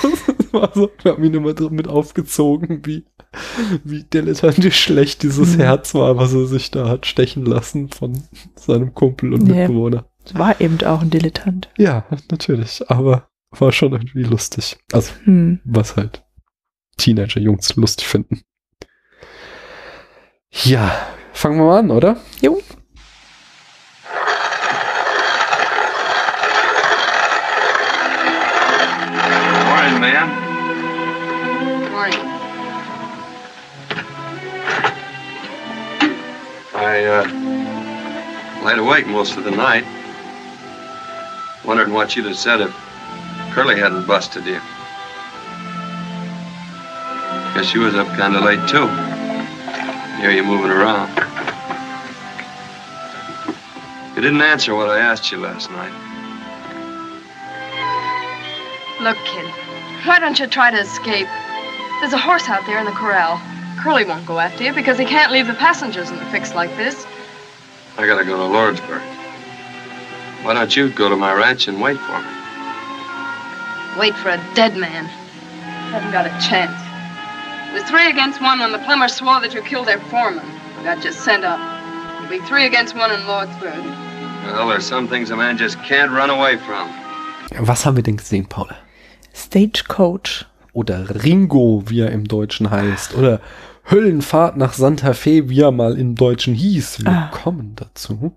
So, 0.74 0.90
wir 1.02 1.12
haben 1.12 1.24
ihn 1.24 1.34
immer 1.34 1.52
mit 1.70 1.88
aufgezogen, 1.88 2.82
wie, 2.86 3.04
wie 3.82 4.04
dilettantisch 4.04 4.78
schlecht 4.80 5.24
dieses 5.24 5.56
Mhm. 5.56 5.60
Herz 5.62 5.92
war, 5.94 6.16
was 6.16 6.34
er 6.34 6.46
sich 6.46 6.70
da 6.70 6.88
hat 6.88 7.04
stechen 7.04 7.44
lassen 7.44 7.88
von 7.90 8.22
seinem 8.54 8.94
Kumpel 8.94 9.34
und 9.34 9.48
Ja. 9.48 9.54
Mitbewohner. 9.56 10.06
Es 10.24 10.34
war 10.38 10.60
eben 10.60 10.80
auch 10.86 11.02
ein 11.02 11.10
Dilettant. 11.10 11.68
Ja, 11.78 12.06
natürlich, 12.30 12.88
aber 12.88 13.26
war 13.50 13.72
schon 13.72 13.90
irgendwie 13.92 14.22
lustig. 14.22 14.76
Also, 14.92 15.12
Hm. 15.24 15.58
was 15.64 15.96
halt 15.96 16.22
Teenager-Jungs 16.96 17.76
lustig 17.76 18.06
finden. 18.06 18.42
Ja, 20.64 21.06
fangen 21.32 21.58
wir 21.58 21.64
mal 21.66 21.78
an, 21.78 21.90
oder? 21.90 22.16
Jo. 22.40 22.62
Morning, 29.68 30.00
ma'am. 30.00 30.28
Morning. 31.90 32.20
I 36.74 37.04
uh, 37.04 38.64
laid 38.64 38.78
awake 38.78 39.06
most 39.06 39.36
of 39.36 39.44
the 39.44 39.50
night, 39.50 39.84
wondering 41.64 41.92
what 41.92 42.16
you'd 42.16 42.26
have 42.26 42.36
said 42.36 42.60
if 42.60 42.72
Curly 43.52 43.78
hadn't 43.78 44.06
busted 44.06 44.44
you. 44.46 44.60
Guess 47.56 47.72
you 47.72 47.80
was 47.80 47.94
up 47.94 48.06
kind 48.18 48.36
of 48.36 48.42
late 48.44 48.60
too. 48.68 48.86
Hear 50.20 50.30
you 50.30 50.44
moving 50.44 50.70
around. 50.70 51.08
You 54.14 54.20
didn't 54.20 54.42
answer 54.42 54.74
what 54.74 54.90
I 54.90 54.98
asked 54.98 55.32
you 55.32 55.38
last 55.38 55.70
night. 55.70 55.90
Look, 59.00 59.16
kid, 59.24 59.50
why 60.04 60.18
don't 60.18 60.38
you 60.38 60.46
try 60.46 60.70
to 60.70 60.78
escape? 60.78 61.28
There's 62.00 62.12
a 62.12 62.18
horse 62.18 62.46
out 62.50 62.66
there 62.66 62.78
in 62.78 62.84
the 62.84 62.90
corral. 62.90 63.40
Curly 63.78 64.04
won't 64.04 64.26
go 64.26 64.38
after 64.38 64.62
you 64.62 64.74
because 64.74 64.98
he 64.98 65.06
can't 65.06 65.32
leave 65.32 65.46
the 65.46 65.54
passengers 65.54 66.10
in 66.10 66.18
a 66.18 66.30
fix 66.30 66.54
like 66.54 66.76
this. 66.76 67.06
I 67.96 68.06
gotta 68.06 68.26
go 68.26 68.36
to 68.36 68.54
Lordsburg. 68.54 69.00
Why 70.44 70.52
don't 70.52 70.76
you 70.76 70.90
go 70.90 71.08
to 71.08 71.16
my 71.16 71.32
ranch 71.32 71.68
and 71.68 71.80
wait 71.80 71.96
for 71.96 72.20
me? 72.20 72.28
Wait 73.98 74.14
for 74.16 74.28
a 74.28 74.54
dead 74.54 74.76
man. 74.76 75.06
I 75.06 75.98
haven't 75.98 76.12
got 76.12 76.26
a 76.26 76.46
chance. 76.46 76.85
Was 77.76 77.84
three 77.90 78.08
against 78.10 78.40
one 78.40 78.58
when 78.58 78.72
the 78.72 78.78
plumber 78.78 79.08
swore 79.08 79.40
that 79.42 79.52
you 79.52 79.60
killed 79.62 79.86
their 79.86 80.00
foreman. 80.10 80.44
Got 80.82 81.04
you 81.04 81.12
sent 81.12 81.44
up. 81.44 81.60
It'll 82.16 82.30
be 82.30 82.38
three 82.46 82.64
against 82.66 82.96
one 82.96 83.10
in 83.12 83.20
Lordsburg. 83.26 83.84
Well, 84.46 84.68
there's 84.68 84.86
some 84.86 85.06
things 85.08 85.30
a 85.30 85.36
man 85.36 85.58
just 85.58 85.76
can't 85.82 86.10
run 86.10 86.30
away 86.30 86.56
from. 86.56 86.88
Was 87.66 87.84
haben 87.84 87.96
wir 87.96 88.02
denn 88.02 88.16
gesehen, 88.16 88.46
Paula? 88.48 88.76
Stagecoach. 89.34 90.46
Oder 90.72 91.22
Ringo, 91.22 91.82
wie 91.86 92.00
er 92.00 92.12
im 92.12 92.24
Deutschen 92.24 92.70
heißt. 92.70 93.14
Oder 93.14 93.40
Höllenfahrt 93.90 94.56
nach 94.56 94.72
Santa 94.72 95.12
Fe, 95.12 95.48
wie 95.50 95.60
er 95.60 95.70
mal 95.70 95.98
im 95.98 96.14
Deutschen 96.14 96.54
hieß. 96.54 97.04
Wir 97.04 97.10
Ah. 97.12 97.30
kommen 97.32 97.74
dazu. 97.76 98.34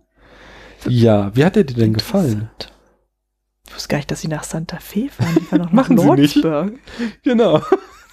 Ja, 0.86 1.36
wie 1.36 1.46
hat 1.46 1.56
er 1.58 1.64
dir 1.64 1.76
denn 1.76 1.94
gefallen? 1.94 2.50
Ich 3.68 3.74
wusste 3.76 3.88
gar 3.90 3.98
nicht, 4.00 4.12
dass 4.12 4.22
sie 4.22 4.28
nach 4.28 4.44
Santa 4.44 4.80
Fe 4.80 5.10
fahren. 5.10 5.36
Die 5.40 5.44
fahren 5.46 5.60
noch 5.60 5.66
nach 5.72 5.74
Machen 5.90 5.98
sie 5.98 6.10
nicht. 6.12 6.36
Lordsburg. 6.36 6.80
Genau. 7.24 7.62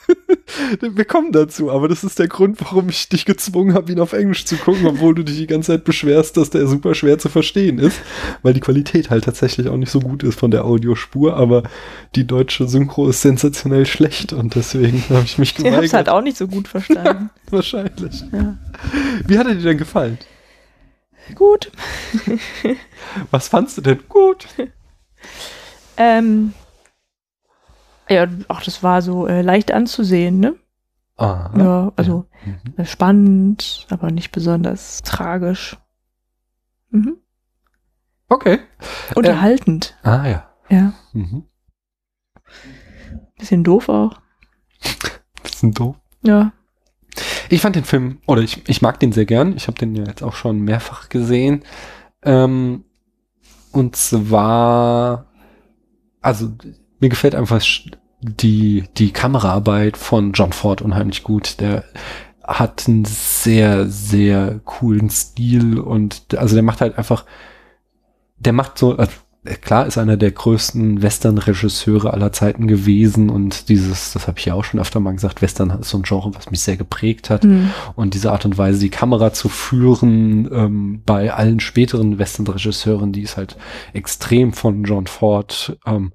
Wir 0.81 1.05
kommen 1.05 1.33
dazu, 1.33 1.71
aber 1.71 1.89
das 1.89 2.05
ist 2.05 2.19
der 2.19 2.29
Grund, 2.29 2.61
warum 2.61 2.89
ich 2.89 3.09
dich 3.09 3.25
gezwungen 3.25 3.75
habe, 3.75 3.93
ihn 3.93 4.01
auf 4.01 4.13
Englisch 4.13 4.45
zu 4.45 4.57
gucken, 4.57 4.87
obwohl 4.87 5.15
du 5.15 5.23
dich 5.23 5.37
die 5.37 5.47
ganze 5.47 5.73
Zeit 5.73 5.85
beschwerst, 5.85 6.37
dass 6.37 6.51
der 6.51 6.67
super 6.67 6.95
schwer 6.95 7.19
zu 7.19 7.29
verstehen 7.29 7.79
ist, 7.79 8.01
weil 8.43 8.55
die 8.55 8.61
Qualität 8.61 9.11
halt 9.11 9.25
tatsächlich 9.25 9.69
auch 9.69 9.77
nicht 9.77 9.91
so 9.91 10.01
gut 10.01 10.23
ist 10.23 10.39
von 10.39 10.51
der 10.51 10.65
Audiospur, 10.65 11.37
aber 11.37 11.65
die 12.15 12.27
deutsche 12.27 12.67
Synchro 12.69 13.09
ist 13.09 13.23
sensationell 13.23 13.87
schlecht 13.87 14.33
und 14.33 14.55
deswegen 14.55 15.03
habe 15.11 15.25
ich 15.25 15.39
mich 15.39 15.51
Ich 15.51 15.59
habe 15.59 15.69
es 15.69 15.75
geweigert. 15.75 15.93
halt 15.95 16.09
auch 16.09 16.23
nicht 16.23 16.37
so 16.37 16.47
gut 16.49 16.69
verstanden. 16.69 17.31
Wahrscheinlich. 17.51 18.23
ja. 18.33 18.57
Wie 19.27 19.39
hat 19.39 19.47
er 19.47 19.55
dir 19.55 19.63
denn 19.63 19.79
gefallen? 19.79 20.19
Gut. 21.35 21.73
Was 23.31 23.49
fandst 23.49 23.77
du 23.79 23.83
denn 23.83 23.99
gut? 24.09 24.47
Ähm, 25.99 26.53
ja, 28.09 28.27
ach, 28.49 28.63
das 28.65 28.83
war 28.83 29.03
so 29.03 29.27
äh, 29.27 29.43
leicht 29.43 29.73
anzusehen, 29.73 30.39
ne? 30.41 30.57
Ah, 31.17 31.51
Ja, 31.57 31.93
also 31.97 32.27
Mhm. 32.45 32.75
äh, 32.77 32.85
spannend, 32.85 33.87
aber 33.91 34.11
nicht 34.11 34.33
besonders 34.33 35.03
tragisch. 35.03 35.77
Mhm. 36.91 37.17
Okay. 38.29 38.59
Unterhaltend, 39.15 39.97
Ah 40.03 40.27
ja. 40.27 40.49
ja. 40.69 40.93
Mhm. 41.13 41.45
Bisschen 43.39 43.65
doof 43.65 43.89
auch. 43.89 44.21
Bisschen 45.43 45.73
doof. 45.73 45.97
Ja. 46.23 46.53
Ich 47.49 47.61
fand 47.61 47.77
den 47.77 47.85
Film, 47.85 48.19
oder 48.27 48.43
ich, 48.43 48.69
ich 48.69 48.83
mag 48.83 48.99
den 49.01 49.13
sehr 49.13 49.27
gern. 49.27 49.57
Ich 49.57 49.69
habe 49.69 49.79
den 49.79 49.95
ja 49.95 50.05
jetzt 50.05 50.23
auch 50.23 50.35
schon 50.35 50.61
mehrfach 50.61 51.09
gesehen. 51.09 51.65
Ähm, 52.23 52.85
und 53.73 53.95
zwar, 53.97 55.27
also 56.21 56.53
mir 57.01 57.09
gefällt 57.09 57.35
einfach 57.35 57.63
die, 58.21 58.85
die 58.97 59.13
Kameraarbeit 59.13 59.97
von 59.97 60.33
John 60.33 60.53
Ford 60.53 60.83
unheimlich 60.83 61.23
gut. 61.23 61.61
Der 61.61 61.85
hat 62.43 62.85
einen 62.87 63.05
sehr, 63.05 63.87
sehr 63.87 64.61
coolen 64.65 65.11
Stil 65.11 65.79
und 65.79 66.37
also 66.37 66.55
der 66.55 66.63
macht 66.63 66.81
halt 66.81 66.97
einfach, 66.97 67.25
der 68.39 68.53
macht 68.53 68.79
so, 68.79 68.97
also 68.97 69.13
klar 69.61 69.87
ist 69.87 69.99
einer 69.99 70.17
der 70.17 70.31
größten 70.31 71.03
Western-Regisseure 71.03 72.13
aller 72.13 72.33
Zeiten 72.33 72.67
gewesen 72.67 73.31
und 73.31 73.69
dieses, 73.69 74.13
das 74.13 74.27
habe 74.27 74.39
ich 74.39 74.47
ja 74.47 74.55
auch 74.55 74.65
schon 74.65 74.81
öfter 74.81 75.01
mal 75.01 75.13
gesagt, 75.13 75.43
Western 75.43 75.71
ist 75.71 75.91
so 75.91 75.99
ein 75.99 76.03
Genre, 76.03 76.35
was 76.35 76.51
mich 76.51 76.61
sehr 76.61 76.77
geprägt 76.77 77.31
hat. 77.31 77.45
Hm. 77.45 77.71
Und 77.95 78.15
diese 78.15 78.33
Art 78.33 78.45
und 78.45 78.59
Weise, 78.59 78.81
die 78.81 78.91
Kamera 78.91 79.33
zu 79.33 79.49
führen, 79.49 80.49
ähm, 80.53 81.03
bei 81.05 81.33
allen 81.33 81.61
späteren 81.61 82.19
Western-Regisseuren, 82.19 83.13
die 83.13 83.23
ist 83.23 83.37
halt 83.37 83.57
extrem 83.93 84.53
von 84.53 84.85
John 84.85 85.07
Ford 85.07 85.79
ähm, 85.87 86.13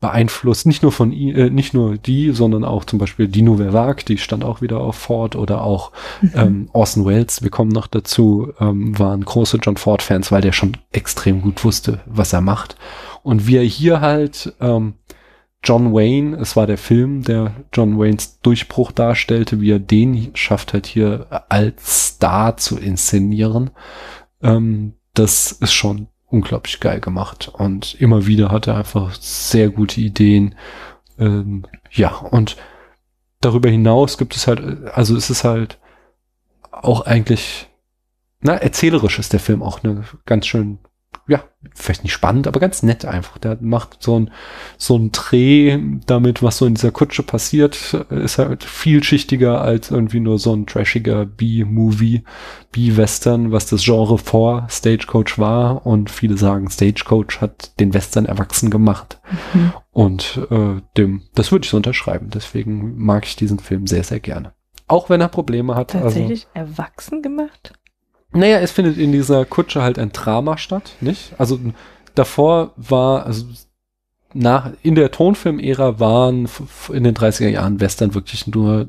beeinflusst. 0.00 0.66
Nicht 0.66 0.82
nur 0.82 0.92
von 0.92 1.12
äh, 1.12 1.50
nicht 1.50 1.74
nur 1.74 1.98
die, 1.98 2.30
sondern 2.30 2.64
auch 2.64 2.84
zum 2.84 2.98
Beispiel 2.98 3.26
Dino 3.28 3.56
Verwag, 3.56 4.04
die 4.06 4.18
stand 4.18 4.44
auch 4.44 4.62
wieder 4.62 4.80
auf 4.80 4.96
Ford 4.96 5.34
oder 5.34 5.62
auch 5.62 5.92
ähm, 6.34 6.68
Orson 6.72 7.04
Welles, 7.04 7.42
wir 7.42 7.50
kommen 7.50 7.72
noch 7.72 7.86
dazu, 7.88 8.52
ähm, 8.60 8.96
waren 8.98 9.24
große 9.24 9.58
John 9.62 9.76
Ford-Fans, 9.76 10.30
weil 10.30 10.42
der 10.42 10.52
schon 10.52 10.76
extrem 10.92 11.42
gut 11.42 11.64
wusste, 11.64 12.00
was 12.06 12.32
er 12.32 12.40
macht. 12.40 12.76
Und 13.22 13.46
wie 13.46 13.56
er 13.56 13.64
hier 13.64 14.00
halt 14.00 14.54
ähm, 14.60 14.94
John 15.64 15.92
Wayne, 15.92 16.36
es 16.36 16.54
war 16.54 16.66
der 16.66 16.78
Film, 16.78 17.22
der 17.24 17.52
John 17.72 17.98
Waynes 17.98 18.40
Durchbruch 18.40 18.92
darstellte, 18.92 19.60
wie 19.60 19.72
er 19.72 19.80
den 19.80 20.30
schafft 20.34 20.72
halt 20.72 20.86
hier 20.86 21.26
als 21.48 22.06
Star 22.14 22.56
zu 22.56 22.78
inszenieren. 22.78 23.70
Ähm, 24.40 24.94
das 25.14 25.50
ist 25.50 25.72
schon 25.72 26.06
unglaublich 26.28 26.80
geil 26.80 27.00
gemacht. 27.00 27.48
Und 27.48 27.94
immer 28.00 28.26
wieder 28.26 28.50
hat 28.50 28.66
er 28.66 28.76
einfach 28.76 29.14
sehr 29.14 29.70
gute 29.70 30.00
Ideen. 30.00 30.54
Ähm, 31.18 31.64
ja, 31.90 32.14
und 32.16 32.56
darüber 33.40 33.68
hinaus 33.68 34.18
gibt 34.18 34.36
es 34.36 34.46
halt, 34.46 34.60
also 34.94 35.16
es 35.16 35.30
ist 35.30 35.44
halt 35.44 35.78
auch 36.70 37.02
eigentlich, 37.02 37.68
na, 38.40 38.54
erzählerisch 38.54 39.18
ist 39.18 39.32
der 39.32 39.40
Film 39.40 39.62
auch 39.62 39.82
eine 39.82 40.04
ganz 40.26 40.46
schön, 40.46 40.78
ja, 41.28 41.44
vielleicht 41.74 42.04
nicht 42.04 42.14
spannend, 42.14 42.46
aber 42.46 42.58
ganz 42.58 42.82
nett 42.82 43.04
einfach. 43.04 43.36
Der 43.36 43.58
macht 43.60 44.02
so 44.02 44.18
ein, 44.18 44.30
so 44.78 44.96
ein 44.96 45.12
Dreh 45.12 45.78
damit, 46.06 46.42
was 46.42 46.56
so 46.56 46.64
in 46.64 46.74
dieser 46.74 46.90
Kutsche 46.90 47.22
passiert, 47.22 47.94
ist 48.08 48.38
halt 48.38 48.64
vielschichtiger 48.64 49.60
als 49.60 49.90
irgendwie 49.90 50.20
nur 50.20 50.38
so 50.38 50.54
ein 50.54 50.66
trashiger 50.66 51.26
B-Movie, 51.26 52.24
B-Western, 52.72 53.52
was 53.52 53.66
das 53.66 53.84
Genre 53.84 54.16
vor 54.16 54.66
Stagecoach 54.70 55.38
war. 55.38 55.84
Und 55.86 56.10
viele 56.10 56.38
sagen, 56.38 56.70
Stagecoach 56.70 57.42
hat 57.42 57.78
den 57.78 57.92
Western 57.92 58.24
erwachsen 58.24 58.70
gemacht. 58.70 59.20
Mhm. 59.52 59.72
Und 59.90 60.40
äh, 60.50 60.80
dem, 60.96 61.22
das 61.34 61.52
würde 61.52 61.64
ich 61.64 61.70
so 61.70 61.76
unterschreiben. 61.76 62.30
Deswegen 62.30 62.96
mag 62.96 63.26
ich 63.26 63.36
diesen 63.36 63.58
Film 63.58 63.86
sehr, 63.86 64.04
sehr 64.04 64.20
gerne. 64.20 64.54
Auch 64.86 65.10
wenn 65.10 65.20
er 65.20 65.28
Probleme 65.28 65.74
hat. 65.74 65.94
Also, 65.94 66.06
Tatsächlich 66.06 66.46
erwachsen 66.54 67.20
gemacht? 67.20 67.74
Naja, 68.32 68.58
es 68.58 68.72
findet 68.72 68.98
in 68.98 69.12
dieser 69.12 69.44
Kutsche 69.44 69.82
halt 69.82 69.98
ein 69.98 70.12
Drama 70.12 70.58
statt, 70.58 70.92
nicht? 71.00 71.32
Also 71.38 71.58
davor 72.14 72.72
war, 72.76 73.26
also 73.26 73.46
nach, 74.34 74.72
in 74.82 74.94
der 74.94 75.10
Tonfilm-Ära 75.10 75.98
waren 75.98 76.48
in 76.92 77.04
den 77.04 77.14
30er 77.14 77.48
Jahren 77.48 77.80
Western 77.80 78.14
wirklich 78.14 78.46
nur 78.46 78.86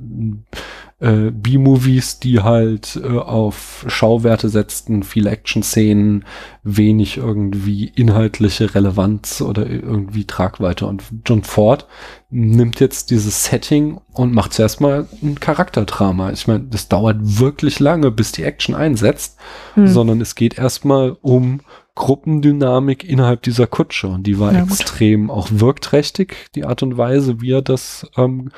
äh, 0.99 1.31
B-Movies, 1.31 2.19
die 2.19 2.41
halt 2.41 2.99
äh, 3.01 3.07
auf 3.07 3.85
Schauwerte 3.87 4.49
setzten, 4.49 5.03
viele 5.03 5.29
Action-Szenen, 5.29 6.25
wenig 6.63 7.17
irgendwie 7.17 7.85
inhaltliche 7.95 8.75
Relevanz 8.75 9.41
oder 9.41 9.65
irgendwie 9.65 10.25
Tragweite. 10.25 10.85
Und 10.85 11.03
John 11.25 11.43
Ford 11.43 11.87
nimmt 12.29 12.79
jetzt 12.79 13.11
dieses 13.11 13.45
Setting 13.45 13.99
und 14.13 14.33
macht 14.33 14.53
zuerst 14.53 14.81
mal 14.81 15.07
ein 15.23 15.39
Charakterdrama. 15.39 16.31
Ich 16.31 16.47
meine, 16.47 16.65
das 16.65 16.89
dauert 16.89 17.17
wirklich 17.21 17.79
lange, 17.79 18.11
bis 18.11 18.31
die 18.31 18.43
Action 18.43 18.75
einsetzt, 18.75 19.37
Hm. 19.75 19.87
sondern 19.87 20.21
es 20.21 20.35
geht 20.35 20.57
erstmal 20.57 21.15
um 21.21 21.61
Gruppendynamik 21.95 23.03
innerhalb 23.03 23.41
dieser 23.43 23.67
Kutsche 23.67 24.07
und 24.07 24.23
die 24.23 24.39
war 24.39 24.53
gut. 24.53 24.63
extrem 24.63 25.29
auch 25.29 25.49
wirkträchtig, 25.51 26.47
die 26.55 26.63
Art 26.63 26.81
und 26.81 26.97
Weise, 26.97 27.41
wie 27.41 27.51
er 27.51 27.61
das, 27.61 28.07
ähm, 28.15 28.51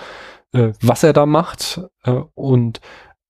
äh, 0.53 0.73
was 0.81 1.03
er 1.03 1.13
da 1.13 1.25
macht 1.25 1.81
äh, 2.03 2.11
und 2.33 2.81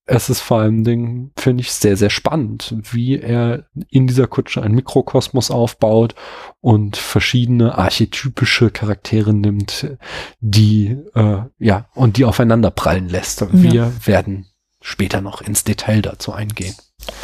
es 0.05 0.29
ist 0.29 0.41
vor 0.41 0.59
allen 0.59 0.83
Dingen, 0.83 1.31
finde 1.37 1.61
ich, 1.61 1.71
sehr, 1.71 1.95
sehr 1.95 2.09
spannend, 2.09 2.75
wie 2.91 3.19
er 3.19 3.67
in 3.89 4.07
dieser 4.07 4.27
Kutsche 4.27 4.61
einen 4.61 4.75
Mikrokosmos 4.75 5.51
aufbaut 5.51 6.15
und 6.59 6.97
verschiedene 6.97 7.77
archetypische 7.77 8.71
Charaktere 8.71 9.33
nimmt, 9.33 9.95
die, 10.39 10.97
äh, 11.13 11.43
ja, 11.59 11.87
und 11.93 12.17
die 12.17 12.25
aufeinander 12.25 12.71
prallen 12.71 13.07
lässt. 13.07 13.45
Wir 13.53 13.93
werden 14.05 14.47
später 14.81 15.21
noch 15.21 15.41
ins 15.41 15.63
Detail 15.63 16.01
dazu 16.01 16.33
eingehen. 16.33 16.75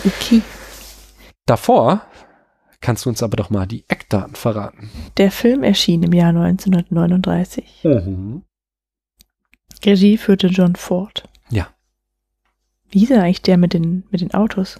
Okay. 0.05 0.41
Davor 1.45 2.03
kannst 2.79 3.05
du 3.05 3.09
uns 3.09 3.23
aber 3.23 3.35
doch 3.35 3.49
mal 3.49 3.65
die 3.65 3.85
Eckdaten 3.89 4.35
verraten. 4.35 4.89
Der 5.17 5.31
Film 5.31 5.63
erschien 5.63 6.03
im 6.03 6.13
Jahr 6.13 6.29
1939. 6.29 7.81
Regie 9.85 10.17
führte 10.17 10.47
John 10.47 10.75
Ford. 10.75 11.23
Ja. 11.49 11.69
Wie 12.89 13.03
ist 13.03 13.09
denn 13.09 13.19
eigentlich 13.19 13.41
der 13.41 13.57
mit 13.57 13.73
den, 13.73 14.05
mit 14.09 14.21
den 14.21 14.33
Autos? 14.33 14.77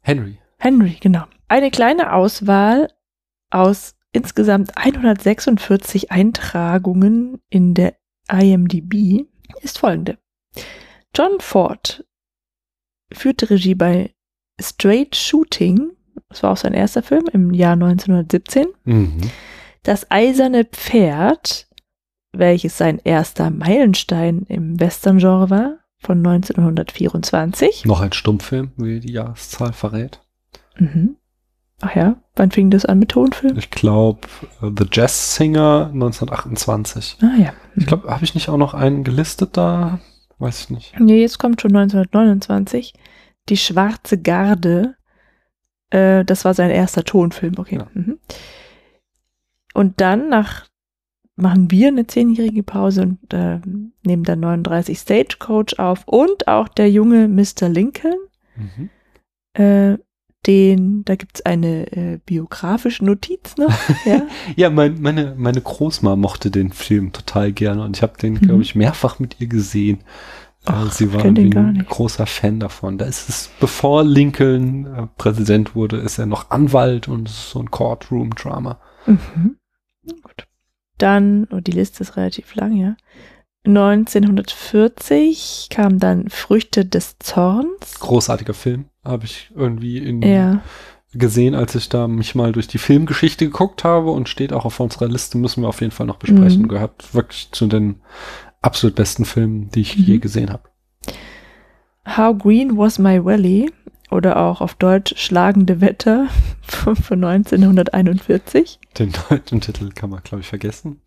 Henry. 0.00 0.38
Henry, 0.58 0.96
genau. 1.00 1.24
Eine 1.48 1.70
kleine 1.70 2.12
Auswahl 2.12 2.92
aus 3.50 3.94
insgesamt 4.12 4.76
146 4.76 6.10
Eintragungen 6.10 7.40
in 7.48 7.74
der 7.74 7.94
IMDb 8.30 9.26
ist 9.62 9.78
folgende. 9.78 10.18
John 11.14 11.40
Ford 11.40 12.04
führte 13.12 13.50
Regie 13.50 13.74
bei 13.74 14.14
Straight 14.60 15.16
Shooting, 15.16 15.92
das 16.28 16.42
war 16.42 16.52
auch 16.52 16.56
sein 16.56 16.74
erster 16.74 17.02
Film 17.02 17.24
im 17.32 17.54
Jahr 17.54 17.72
1917. 17.74 18.66
Mhm. 18.84 19.20
Das 19.82 20.10
eiserne 20.10 20.64
Pferd, 20.64 21.67
welches 22.32 22.78
sein 22.78 23.00
erster 23.02 23.50
Meilenstein 23.50 24.42
im 24.48 24.78
Western-Genre 24.78 25.50
war, 25.50 25.78
von 26.00 26.18
1924. 26.18 27.84
Noch 27.84 28.00
ein 28.00 28.12
Stummfilm, 28.12 28.72
wie 28.76 29.00
die 29.00 29.12
Jahreszahl 29.12 29.72
verrät. 29.72 30.20
Mhm. 30.78 31.16
Ach 31.80 31.94
ja, 31.94 32.16
wann 32.34 32.50
fing 32.50 32.70
das 32.70 32.84
an 32.84 32.98
mit 32.98 33.10
Tonfilm? 33.10 33.56
Ich 33.56 33.70
glaube, 33.70 34.26
The 34.60 34.86
Jazz 34.90 35.36
Singer 35.36 35.90
1928. 35.92 37.18
Ah 37.22 37.36
ja. 37.38 37.52
Ich 37.76 37.86
glaube, 37.86 38.08
habe 38.08 38.24
ich 38.24 38.34
nicht 38.34 38.48
auch 38.48 38.56
noch 38.56 38.74
einen 38.74 39.04
gelistet 39.04 39.56
da? 39.56 40.00
Weiß 40.38 40.60
ich 40.60 40.70
nicht. 40.70 40.98
Nee, 40.98 41.20
jetzt 41.20 41.38
kommt 41.38 41.60
schon 41.60 41.74
1929. 41.76 42.94
Die 43.48 43.56
Schwarze 43.56 44.20
Garde. 44.20 44.96
Äh, 45.90 46.24
das 46.24 46.44
war 46.44 46.54
sein 46.54 46.70
erster 46.70 47.04
Tonfilm, 47.04 47.54
okay. 47.58 47.76
Ja. 47.76 47.86
Mhm. 47.94 48.18
Und 49.74 50.00
dann 50.00 50.28
nach 50.28 50.66
machen 51.38 51.70
wir 51.70 51.88
eine 51.88 52.06
zehnjährige 52.06 52.62
Pause 52.62 53.02
und 53.02 53.32
äh, 53.32 53.60
nehmen 54.04 54.24
dann 54.24 54.40
39 54.40 54.98
Stagecoach 54.98 55.78
auf 55.78 56.06
und 56.06 56.48
auch 56.48 56.68
der 56.68 56.90
junge 56.90 57.28
Mr. 57.28 57.68
Lincoln. 57.68 58.16
Mhm. 58.56 58.90
Äh, 59.54 59.98
den, 60.46 61.04
da 61.04 61.16
gibt's 61.16 61.44
eine 61.44 61.92
äh, 61.92 62.18
biografische 62.24 63.04
Notiz 63.04 63.56
noch. 63.56 63.72
ja. 64.06 64.22
Ja, 64.56 64.70
mein, 64.70 65.00
meine, 65.00 65.34
meine 65.36 65.60
Großma 65.60 66.16
mochte 66.16 66.50
den 66.50 66.72
Film 66.72 67.12
total 67.12 67.52
gerne 67.52 67.84
und 67.84 67.96
ich 67.96 68.02
habe 68.02 68.18
den, 68.18 68.34
Mhm. 68.34 68.38
glaube 68.40 68.62
ich, 68.62 68.74
mehrfach 68.74 69.18
mit 69.18 69.40
ihr 69.40 69.46
gesehen. 69.48 69.98
Äh, 70.66 70.70
Ach, 70.72 70.92
Sie 70.92 71.12
war 71.12 71.24
ein 71.24 71.84
großer 71.88 72.26
Fan 72.26 72.60
davon. 72.60 72.98
Da 72.98 73.04
ist 73.06 73.28
es, 73.28 73.50
bevor 73.60 74.04
Lincoln 74.04 74.86
äh, 74.86 75.06
Präsident 75.18 75.74
wurde, 75.74 75.98
ist 75.98 76.18
er 76.18 76.26
noch 76.26 76.50
Anwalt 76.50 77.08
und 77.08 77.28
es 77.28 77.34
ist 77.34 77.50
so 77.50 77.60
ein 77.60 77.70
Courtroom-Drama. 77.70 78.80
Mhm. 79.06 79.56
Dann, 80.98 81.46
oh, 81.52 81.60
die 81.60 81.72
Liste 81.72 82.02
ist 82.02 82.16
relativ 82.16 82.54
lang, 82.54 82.76
ja. 82.76 82.96
1940 83.66 85.68
kam 85.70 85.98
dann 85.98 86.28
Früchte 86.28 86.84
des 86.84 87.16
Zorns. 87.18 87.98
Großartiger 88.00 88.54
Film, 88.54 88.86
habe 89.04 89.24
ich 89.26 89.50
irgendwie 89.54 89.98
in, 89.98 90.22
Ja. 90.22 90.62
gesehen, 91.14 91.54
als 91.54 91.74
ich 91.74 91.88
da 91.88 92.06
mich 92.08 92.34
mal 92.34 92.52
durch 92.52 92.68
die 92.68 92.78
Filmgeschichte 92.78 93.46
geguckt 93.46 93.84
habe 93.84 94.10
und 94.10 94.28
steht 94.28 94.52
auch 94.52 94.64
auf 94.64 94.80
unserer 94.80 95.08
Liste, 95.08 95.38
müssen 95.38 95.62
wir 95.62 95.68
auf 95.68 95.80
jeden 95.80 95.92
Fall 95.92 96.06
noch 96.06 96.18
besprechen. 96.18 96.62
Mhm. 96.62 96.68
Gehört 96.68 97.14
wirklich 97.14 97.48
zu 97.52 97.66
den 97.66 98.00
absolut 98.60 98.96
besten 98.96 99.24
Filmen, 99.24 99.70
die 99.70 99.80
ich 99.80 99.96
Mhm. 99.98 100.04
je 100.04 100.18
gesehen 100.18 100.50
habe. 100.50 100.68
How 102.16 102.36
Green 102.36 102.76
Was 102.76 102.98
My 102.98 103.22
Valley 103.24 103.70
oder 104.10 104.36
auch 104.38 104.60
auf 104.60 104.74
Deutsch 104.74 105.14
Schlagende 105.16 105.80
Wetter 105.80 106.26
von 106.62 106.96
von 106.96 107.22
1941. 107.24 108.78
Den 108.98 109.12
deutschen 109.28 109.60
Titel 109.60 109.90
kann 109.90 110.10
man, 110.10 110.22
glaube 110.22 110.40
ich, 110.42 110.48
vergessen. 110.48 111.00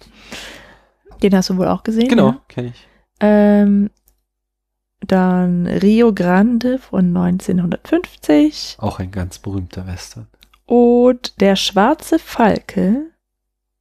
Den 1.24 1.36
hast 1.36 1.50
du 1.50 1.58
wohl 1.58 1.68
auch 1.68 1.84
gesehen. 1.84 2.08
Genau, 2.10 2.28
Ja? 2.30 2.42
kenne 2.48 2.68
ich. 2.70 2.88
Ähm, 3.20 3.90
dann 5.06 5.68
Rio 5.68 6.14
Grande 6.14 6.78
von 6.80 7.08
1950 7.16 8.78
Auch 8.80 9.00
ein 9.00 9.12
ganz 9.12 9.40
berühmter 9.40 9.86
Western. 9.88 10.28
und 10.66 11.40
Der 11.42 11.56
schwarze 11.56 12.20
Falke, 12.20 13.08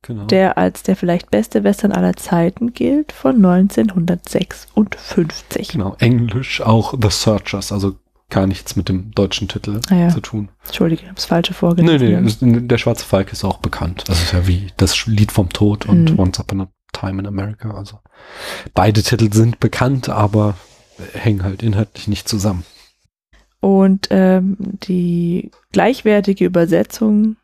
Genau. 0.02 0.24
der 0.24 0.56
als 0.56 0.82
der 0.82 0.96
vielleicht 0.96 1.30
beste 1.30 1.62
Western 1.62 1.92
aller 1.92 2.16
Zeiten 2.16 2.72
gilt, 2.72 3.12
von 3.12 3.36
1956. 3.36 5.68
genau, 5.72 5.94
Englisch 5.98 6.62
auch 6.62 6.94
The 7.00 7.10
Searchers, 7.10 7.70
also 7.72 7.96
gar 8.30 8.46
nichts 8.46 8.76
mit 8.76 8.88
dem 8.88 9.10
deutschen 9.12 9.48
Titel 9.48 9.80
Ah 9.90 9.94
ja. 9.94 10.08
zu 10.08 10.20
tun. 10.20 10.48
Entschuldige, 10.66 11.02
ich 11.02 11.08
habe 11.08 11.16
das 11.16 11.24
falsche 11.26 11.52
Nee, 11.52 11.58
vorgelesen. 11.58 12.22
nee, 12.40 12.56
es- 12.58 12.66
der 12.68 12.78
Schwarze 12.78 13.04
Falk 13.04 13.32
ist 13.32 13.44
auch 13.44 13.58
bekannt. 13.58 14.04
Das 14.06 14.22
ist 14.22 14.32
ja 14.32 14.46
wie 14.46 14.68
das 14.76 15.06
Lied 15.06 15.32
vom 15.32 15.48
Tod 15.50 15.86
und 15.86 16.12
Mhm. 16.12 16.18
Once 16.18 16.38
Upon 16.40 16.60
a 16.62 16.68
Time 16.92 17.20
in 17.20 17.26
America. 17.26 17.72
Also 17.74 17.98
beide 18.74 19.02
Titel 19.02 19.32
sind 19.32 19.60
bekannt, 19.60 20.08
aber 20.08 20.56
hängen 21.12 21.42
halt 21.44 21.62
inhaltlich 21.62 22.08
nicht 22.08 22.28
zusammen. 22.28 22.64
Und 23.60 24.08
ähm, 24.10 24.56
die 24.58 25.50
gleichwertige 25.72 26.44
Übersetzung 26.46 27.36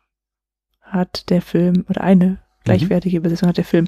hat 0.81 1.29
der 1.29 1.41
Film, 1.41 1.85
oder 1.89 2.01
eine 2.01 2.37
gleichwertige 2.63 3.17
Übersetzung 3.17 3.49
hat 3.49 3.57
der 3.57 3.65
Film, 3.65 3.87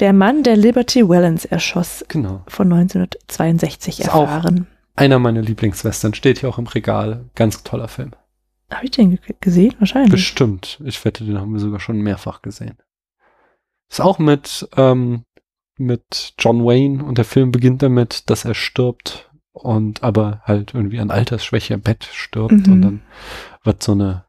Der 0.00 0.12
Mann, 0.12 0.42
der 0.42 0.56
Liberty 0.56 1.08
Valance 1.08 1.50
erschoss, 1.50 2.04
Genau. 2.08 2.42
von 2.48 2.68
1962 2.68 4.00
Ist 4.00 4.08
auch- 4.10 4.22
erfahren. 4.22 4.66
Einer 5.00 5.18
meiner 5.18 5.40
Lieblingswestern 5.40 6.12
steht 6.12 6.40
hier 6.40 6.50
auch 6.50 6.58
im 6.58 6.66
Regal. 6.66 7.30
Ganz 7.34 7.62
toller 7.62 7.88
Film. 7.88 8.12
Habe 8.70 8.84
ich 8.84 8.90
den 8.90 9.10
ge 9.12 9.18
gesehen? 9.40 9.74
Wahrscheinlich. 9.78 10.10
Bestimmt. 10.10 10.78
Ich 10.84 11.02
wette, 11.04 11.24
den 11.24 11.38
haben 11.38 11.52
wir 11.54 11.58
sogar 11.58 11.80
schon 11.80 12.00
mehrfach 12.02 12.42
gesehen. 12.42 12.76
Ist 13.90 14.00
auch 14.02 14.18
mit, 14.18 14.68
ähm, 14.76 15.24
mit 15.78 16.34
John 16.38 16.64
Wayne 16.64 17.02
und 17.02 17.16
der 17.16 17.24
Film 17.24 17.50
beginnt 17.50 17.82
damit, 17.82 18.28
dass 18.28 18.44
er 18.44 18.54
stirbt 18.54 19.30
und 19.52 20.02
aber 20.02 20.42
halt 20.44 20.74
irgendwie 20.74 21.00
an 21.00 21.10
Altersschwäche 21.10 21.72
im 21.74 21.80
Bett 21.80 22.04
stirbt 22.12 22.66
Mhm. 22.66 22.72
und 22.72 22.82
dann 22.82 23.02
wird 23.64 23.82
so 23.82 23.92
eine 23.92 24.26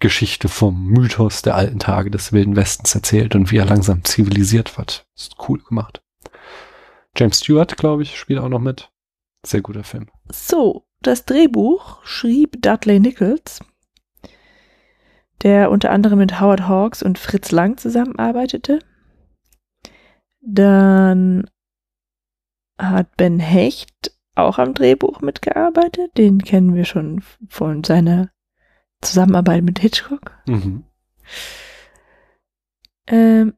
Geschichte 0.00 0.48
vom 0.48 0.84
Mythos 0.86 1.40
der 1.40 1.54
alten 1.54 1.78
Tage 1.78 2.10
des 2.10 2.32
Wilden 2.32 2.56
Westens 2.56 2.94
erzählt 2.94 3.34
und 3.34 3.50
wie 3.50 3.56
er 3.56 3.64
langsam 3.64 4.04
zivilisiert 4.04 4.76
wird. 4.76 5.06
Ist 5.16 5.36
cool 5.48 5.62
gemacht. 5.62 6.02
James 7.16 7.38
Stewart, 7.38 7.76
glaube 7.78 8.02
ich, 8.02 8.18
spielt 8.18 8.38
auch 8.40 8.50
noch 8.50 8.60
mit. 8.60 8.90
Sehr 9.44 9.62
guter 9.62 9.84
Film. 9.84 10.08
So, 10.32 10.86
das 11.00 11.26
Drehbuch 11.26 12.04
schrieb 12.04 12.62
Dudley 12.62 12.98
Nichols, 12.98 13.60
der 15.42 15.70
unter 15.70 15.90
anderem 15.90 16.18
mit 16.18 16.40
Howard 16.40 16.66
Hawks 16.66 17.02
und 17.02 17.18
Fritz 17.18 17.52
Lang 17.52 17.76
zusammenarbeitete. 17.76 18.78
Dann 20.40 21.48
hat 22.78 23.16
Ben 23.16 23.38
Hecht 23.38 24.12
auch 24.34 24.58
am 24.58 24.74
Drehbuch 24.74 25.20
mitgearbeitet. 25.20 26.16
Den 26.16 26.42
kennen 26.42 26.74
wir 26.74 26.84
schon 26.84 27.22
von 27.48 27.84
seiner 27.84 28.30
Zusammenarbeit 29.00 29.62
mit 29.62 29.78
Hitchcock. 29.78 30.32
Mhm. 30.46 30.84
Ähm, 33.06 33.54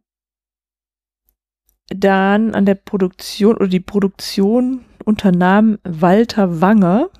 dann 1.88 2.54
an 2.54 2.66
der 2.66 2.74
Produktion 2.74 3.56
oder 3.56 3.68
die 3.68 3.80
Produktion 3.80 4.84
unternahm 5.04 5.78
Walter 5.84 6.60
Wanger. 6.60 7.08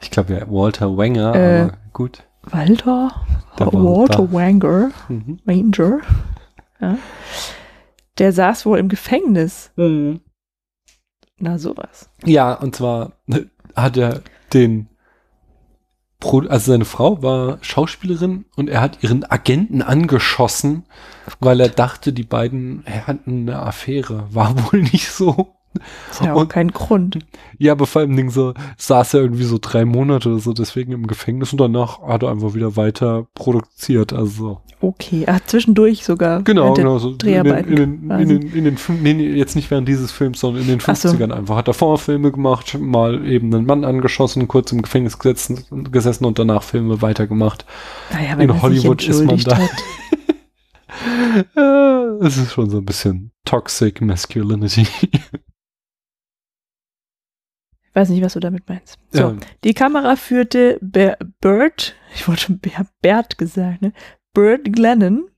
Ich 0.00 0.12
glaube 0.12 0.32
ja 0.34 0.48
Walter 0.48 0.96
Wenger, 0.96 1.34
Äh, 1.34 1.60
aber 1.62 1.72
gut. 1.92 2.22
Walter? 2.42 3.10
Der 3.58 3.66
Walter. 3.72 4.32
Wanger. 4.32 4.92
Mhm. 5.08 5.40
Ranger. 5.44 5.98
Ja. 6.80 6.96
Der 8.18 8.32
saß 8.32 8.64
wohl 8.64 8.78
im 8.78 8.88
Gefängnis. 8.88 9.72
Na, 11.36 11.58
sowas. 11.58 12.08
Ja, 12.24 12.54
und 12.54 12.76
zwar 12.76 13.14
hat 13.74 13.96
er 13.96 14.22
den, 14.52 14.88
Pro 16.20 16.40
also 16.40 16.72
seine 16.72 16.84
Frau 16.84 17.22
war 17.22 17.58
Schauspielerin 17.62 18.44
und 18.56 18.68
er 18.68 18.80
hat 18.80 19.02
ihren 19.02 19.24
Agenten 19.24 19.82
angeschossen, 19.82 20.84
weil 21.38 21.60
er 21.60 21.68
dachte, 21.68 22.12
die 22.12 22.24
beiden 22.24 22.84
hatten 23.06 23.48
eine 23.48 23.60
Affäre. 23.60 24.26
War 24.34 24.72
wohl 24.72 24.82
nicht 24.82 25.10
so. 25.10 25.57
Ist 26.10 26.20
ja 26.22 26.34
auch 26.34 26.42
Und- 26.42 26.48
kein 26.48 26.70
Grund. 26.72 27.18
Ja, 27.58 27.72
aber 27.72 27.86
vor 27.86 28.00
allem 28.02 28.16
Ding 28.16 28.30
so, 28.30 28.54
saß 28.76 29.14
er 29.14 29.20
irgendwie 29.20 29.44
so 29.44 29.58
drei 29.60 29.84
Monate 29.84 30.28
oder 30.30 30.38
so 30.38 30.52
deswegen 30.52 30.92
im 30.92 31.06
Gefängnis 31.06 31.52
und 31.52 31.60
danach 31.60 32.00
hat 32.02 32.22
er 32.22 32.30
einfach 32.30 32.54
wieder 32.54 32.76
weiter 32.76 33.26
produziert. 33.34 34.12
Also 34.12 34.60
Okay. 34.80 35.24
Ach, 35.26 35.40
zwischendurch 35.44 36.04
sogar. 36.04 36.42
genau, 36.42 36.72
genau 36.74 36.98
so 36.98 37.08
in 37.10 37.18
den, 37.18 37.18
Dreharbeiten 37.18 37.72
in, 37.72 38.08
den, 38.08 38.20
in, 38.20 38.28
den, 38.28 38.52
in 38.52 38.64
den 38.76 39.16
nee, 39.16 39.28
jetzt 39.32 39.56
nicht 39.56 39.72
während 39.72 39.88
dieses 39.88 40.12
Films, 40.12 40.38
sondern 40.38 40.62
in 40.62 40.68
den 40.68 40.78
Ach 40.86 40.94
so. 40.94 41.08
50ern 41.08 41.32
einfach. 41.32 41.56
Hat 41.56 41.66
er 41.66 41.74
Vorfilme 41.74 42.30
gemacht, 42.30 42.78
mal 42.78 43.26
eben 43.26 43.52
einen 43.52 43.66
Mann 43.66 43.84
angeschossen, 43.84 44.46
kurz 44.46 44.70
im 44.70 44.82
Gefängnis 44.82 45.18
gesetzen, 45.18 45.64
gesessen 45.90 46.24
und 46.26 46.38
danach 46.38 46.62
Filme 46.62 47.02
weitergemacht. 47.02 47.64
Naja, 48.12 48.34
in 48.36 48.62
Hollywood 48.62 49.06
ist 49.08 49.24
man 49.24 49.38
da. 49.38 49.58
Es 52.20 52.36
ist 52.36 52.52
schon 52.52 52.70
so 52.70 52.78
ein 52.78 52.84
bisschen 52.84 53.30
toxic 53.44 54.00
masculinity. 54.00 54.86
Ich 57.88 57.94
weiß 57.94 58.10
nicht, 58.10 58.22
was 58.22 58.34
du 58.34 58.40
damit 58.40 58.68
meinst. 58.68 58.98
So. 59.10 59.18
Ja. 59.20 59.36
Die 59.64 59.74
Kamera 59.74 60.16
führte 60.16 60.78
Ber 60.80 61.16
Bert, 61.40 61.94
ich 62.14 62.28
wollte 62.28 62.42
schon 62.42 62.58
Ber 62.58 62.86
Bert 63.02 63.38
gesagt, 63.38 63.82
ne? 63.82 63.92
Bert 64.34 64.72
Glennon, 64.72 65.28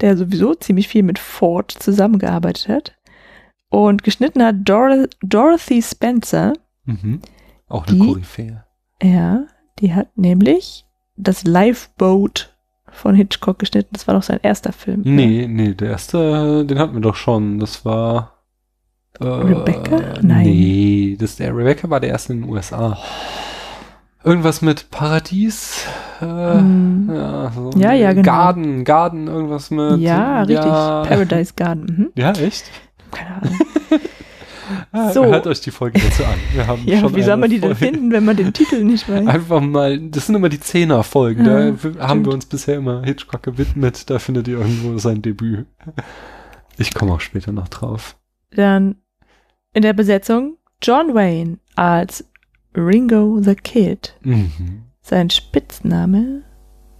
der 0.00 0.16
sowieso 0.16 0.54
ziemlich 0.54 0.88
viel 0.88 1.02
mit 1.02 1.18
Ford 1.18 1.70
zusammengearbeitet 1.70 2.68
hat. 2.68 2.96
Und 3.70 4.02
geschnitten 4.04 4.42
hat 4.42 4.56
Dor 4.64 5.06
Dorothy 5.22 5.82
Spencer. 5.82 6.52
Mhm. 6.84 7.20
Auch 7.68 7.86
eine 7.86 7.96
Die- 7.98 8.06
Koryphäe. 8.06 8.64
Ja, 9.02 9.46
die 9.80 9.92
hat 9.94 10.16
nämlich 10.16 10.86
das 11.16 11.44
Lifeboat 11.44 12.54
von 12.90 13.14
Hitchcock 13.14 13.58
geschnitten. 13.58 13.90
Das 13.92 14.06
war 14.06 14.14
doch 14.14 14.22
sein 14.22 14.38
erster 14.42 14.72
Film. 14.72 15.02
Nee, 15.04 15.46
nee, 15.48 15.74
der 15.74 15.90
erste, 15.90 16.64
den 16.64 16.78
hatten 16.78 16.94
wir 16.94 17.00
doch 17.00 17.16
schon. 17.16 17.58
Das 17.58 17.84
war. 17.84 18.33
Äh, 19.20 19.24
Rebecca? 19.26 19.96
Nein. 20.22 20.46
Nee, 20.46 21.16
das, 21.18 21.36
der 21.36 21.56
Rebecca 21.56 21.88
war 21.90 22.00
der 22.00 22.10
erste 22.10 22.32
in 22.32 22.42
den 22.42 22.50
USA. 22.50 22.98
Irgendwas 24.24 24.62
mit 24.62 24.90
Paradies? 24.90 25.84
Äh, 26.20 26.24
Hm. 26.24 27.10
ja, 27.12 27.52
so 27.54 27.70
Ja, 27.76 27.92
ja, 27.92 28.12
genau. 28.12 28.22
Garden, 28.24 28.84
Garden, 28.84 29.26
irgendwas 29.26 29.70
mit. 29.70 29.98
Ja, 30.00 30.40
richtig. 30.42 30.64
Ja, 30.64 31.02
Paradise 31.06 31.52
Garden. 31.54 31.84
Mhm. 31.84 32.10
Ja, 32.20 32.32
echt? 32.32 32.64
Keine 33.10 33.42
Ahnung. 33.42 33.58
Ah, 34.92 35.10
So. 35.12 35.26
Hört 35.26 35.46
euch 35.46 35.60
die 35.60 35.70
Folge 35.70 36.00
dazu 36.00 36.24
an. 36.24 36.38
Wir 36.54 36.66
haben 36.66 36.82
Ja, 36.86 37.00
schon 37.00 37.14
wie 37.14 37.22
soll 37.22 37.36
man 37.36 37.50
die 37.50 37.58
denn 37.60 37.76
Folge- 37.76 37.92
finden, 37.96 38.12
wenn 38.12 38.24
man 38.24 38.34
den 38.34 38.50
Titel 38.54 38.82
nicht 38.82 39.06
weiß? 39.10 39.26
Einfach 39.26 39.60
mal, 39.60 39.98
das 40.08 40.26
sind 40.26 40.36
immer 40.36 40.48
die 40.48 40.58
Zehner-Folgen. 40.58 41.44
Ja, 41.44 41.52
da 41.52 41.58
haben 41.66 41.74
stimmt. 42.20 42.26
wir 42.26 42.32
uns 42.32 42.46
bisher 42.46 42.76
immer 42.76 43.02
Hitchcock 43.04 43.42
gewidmet. 43.42 44.08
Da 44.08 44.18
findet 44.18 44.48
ihr 44.48 44.58
irgendwo 44.58 44.96
sein 44.96 45.20
Debüt. 45.20 45.66
Ich 46.78 46.94
komme 46.94 47.12
auch 47.12 47.20
später 47.20 47.52
noch 47.52 47.68
drauf. 47.68 48.16
Dann 48.56 48.96
in 49.74 49.82
der 49.82 49.92
Besetzung 49.92 50.56
John 50.82 51.14
Wayne 51.14 51.58
als 51.76 52.24
Ringo 52.74 53.40
the 53.40 53.54
Kid. 53.54 54.14
Mhm. 54.22 54.84
Sein 55.02 55.30
Spitzname 55.30 56.42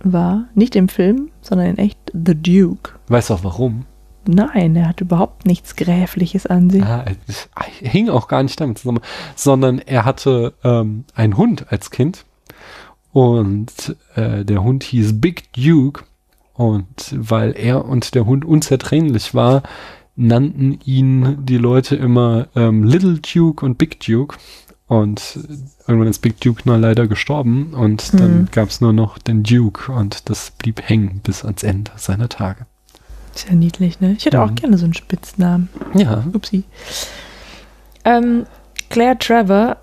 war 0.00 0.48
nicht 0.54 0.76
im 0.76 0.88
Film, 0.88 1.30
sondern 1.40 1.68
in 1.68 1.78
echt 1.78 1.98
The 2.12 2.34
Duke. 2.34 2.92
Weißt 3.08 3.30
du 3.30 3.34
auch 3.34 3.44
warum? 3.44 3.86
Nein, 4.26 4.76
er 4.76 4.88
hat 4.88 5.00
überhaupt 5.00 5.46
nichts 5.46 5.76
Gräfliches 5.76 6.46
an 6.46 6.70
sich. 6.70 6.82
Ah, 6.82 7.04
es 7.26 7.48
hing 7.80 8.08
auch 8.08 8.28
gar 8.28 8.42
nicht 8.42 8.60
damit 8.60 8.78
zusammen, 8.78 9.00
sondern 9.34 9.78
er 9.78 10.04
hatte 10.04 10.54
ähm, 10.64 11.04
einen 11.14 11.36
Hund 11.36 11.66
als 11.70 11.90
Kind 11.90 12.24
und 13.12 13.96
äh, 14.14 14.44
der 14.44 14.62
Hund 14.62 14.82
hieß 14.84 15.20
Big 15.20 15.52
Duke 15.52 16.04
und 16.54 17.14
weil 17.16 17.52
er 17.56 17.84
und 17.84 18.14
der 18.14 18.24
Hund 18.24 18.44
unzertrennlich 18.44 19.34
war, 19.34 19.62
nannten 20.16 20.78
ihn 20.84 21.38
die 21.44 21.58
Leute 21.58 21.96
immer 21.96 22.48
ähm, 22.54 22.84
Little 22.84 23.18
Duke 23.20 23.64
und 23.64 23.78
Big 23.78 24.00
Duke 24.00 24.36
und 24.86 25.38
irgendwann 25.88 26.08
ist 26.08 26.20
Big 26.20 26.40
Duke 26.40 26.62
nur 26.66 26.78
leider 26.78 27.06
gestorben 27.08 27.74
und 27.74 28.12
dann 28.20 28.42
Mhm. 28.42 28.48
gab 28.52 28.68
es 28.68 28.80
nur 28.80 28.92
noch 28.92 29.18
den 29.18 29.42
Duke 29.42 29.90
und 29.92 30.28
das 30.28 30.52
blieb 30.52 30.82
hängen 30.88 31.20
bis 31.24 31.44
ans 31.44 31.62
Ende 31.62 31.90
seiner 31.96 32.28
Tage. 32.28 32.66
Ist 33.34 33.48
ja 33.48 33.54
niedlich, 33.56 33.98
ne? 34.00 34.14
Ich 34.16 34.24
hätte 34.26 34.40
auch 34.42 34.50
Mhm. 34.50 34.54
gerne 34.56 34.78
so 34.78 34.84
einen 34.84 34.94
Spitznamen. 34.94 35.68
Ja, 35.94 36.22
Upsi. 36.32 36.62
Ähm, 38.04 38.46
Claire 38.90 39.18
Trevor 39.18 39.76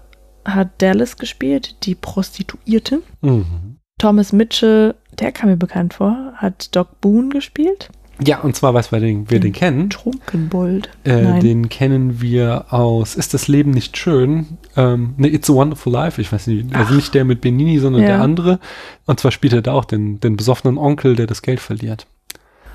hat 0.45 0.81
Dallas 0.81 1.17
gespielt, 1.17 1.75
die 1.85 1.95
Prostituierte. 1.95 3.01
mhm. 3.21 3.77
Thomas 3.97 4.33
Mitchell, 4.33 4.95
der 5.19 5.31
kam 5.31 5.49
mir 5.49 5.57
bekannt 5.57 5.93
vor, 5.93 6.33
hat 6.35 6.75
Doc 6.75 7.01
Boone 7.01 7.29
gespielt. 7.29 7.89
Ja 8.23 8.39
und 8.41 8.55
zwar 8.55 8.73
weiß 8.73 8.91
wir 8.91 8.99
den, 8.99 9.29
wir 9.29 9.39
den 9.39 9.53
kennen. 9.53 9.89
Trunkenbold. 9.89 10.89
Äh, 11.03 11.21
Nein. 11.21 11.39
den 11.41 11.69
kennen 11.69 12.21
wir 12.21 12.65
aus 12.73 13.15
Ist 13.15 13.33
das 13.33 13.47
Leben 13.47 13.71
nicht 13.71 13.97
schön? 13.97 14.57
Ähm, 14.77 15.13
ne, 15.17 15.27
It's 15.27 15.49
a 15.49 15.53
Wonderful 15.53 15.91
Life. 15.91 16.21
Ich 16.21 16.31
weiß 16.31 16.47
nicht, 16.47 16.75
also 16.75 16.93
nicht 16.93 17.13
der 17.13 17.25
mit 17.25 17.41
Benini, 17.41 17.79
sondern 17.79 18.01
Ja. 18.03 18.07
der 18.09 18.21
andere. 18.21 18.59
Und 19.05 19.19
zwar 19.19 19.31
spielt 19.31 19.53
er 19.53 19.61
da 19.61 19.73
auch 19.73 19.85
den, 19.85 20.19
den 20.19 20.37
besoffenen 20.37 20.77
Onkel, 20.77 21.15
der 21.15 21.27
das 21.27 21.41
Geld 21.41 21.59
verliert. 21.59 22.07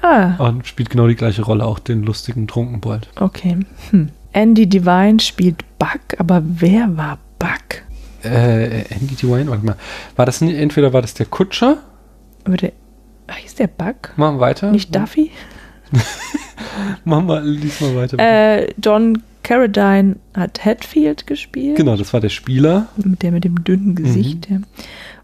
Ah, 0.03 0.37
Und 0.49 0.67
spielt 0.67 0.91
genau 0.91 1.07
die 1.09 1.17
gleiche 1.17 1.43
Rolle, 1.43 1.65
auch 1.65 1.79
den 1.79 2.03
lustigen 2.03 2.47
Trunkenbold. 2.47 3.09
okay. 3.21 3.57
Hm. 3.91 4.11
Andy 4.33 4.69
Devine 4.69 5.19
spielt 5.19 5.65
Buck, 5.79 6.19
aber 6.19 6.43
wer 6.45 6.95
war 6.97 7.19
Buck? 7.39 7.83
Äh, 8.23 8.83
Andy 8.91 9.15
Dwayne, 9.17 9.49
warte 9.51 9.65
mal. 9.65 9.77
War 10.17 10.27
das 10.27 10.41
nicht, 10.43 10.57
entweder 10.57 10.93
war 10.93 11.01
das 11.01 11.15
der 11.15 11.25
Kutscher? 11.27 11.79
Aber 12.45 12.57
der, 12.59 12.73
ach, 13.27 13.37
hieß 13.37 13.55
der 13.57 13.67
Buck? 13.69 14.13
Machen 14.17 14.37
wir 14.37 14.41
weiter. 14.41 14.71
Nicht 14.71 14.95
Duffy? 14.95 15.31
Machen 17.05 17.27
wir, 17.29 17.41
lies 17.43 17.81
mal 17.81 17.95
weiter. 17.97 18.19
Äh, 18.19 18.73
John 18.83 19.23
Carradine 19.43 20.17
hat 20.35 20.65
Hatfield 20.65 21.27
gespielt. 21.27 21.77
genau, 21.77 21.97
das 21.97 22.13
war 22.13 22.21
der 22.21 22.29
Spieler. 22.29 22.89
Mit 22.97 23.23
der 23.23 23.31
mit 23.33 23.45
dem 23.45 23.63
dünnen 23.63 23.91
Mhm. 23.91 23.95
Gesicht. 23.97 24.51
Ja. 24.51 24.59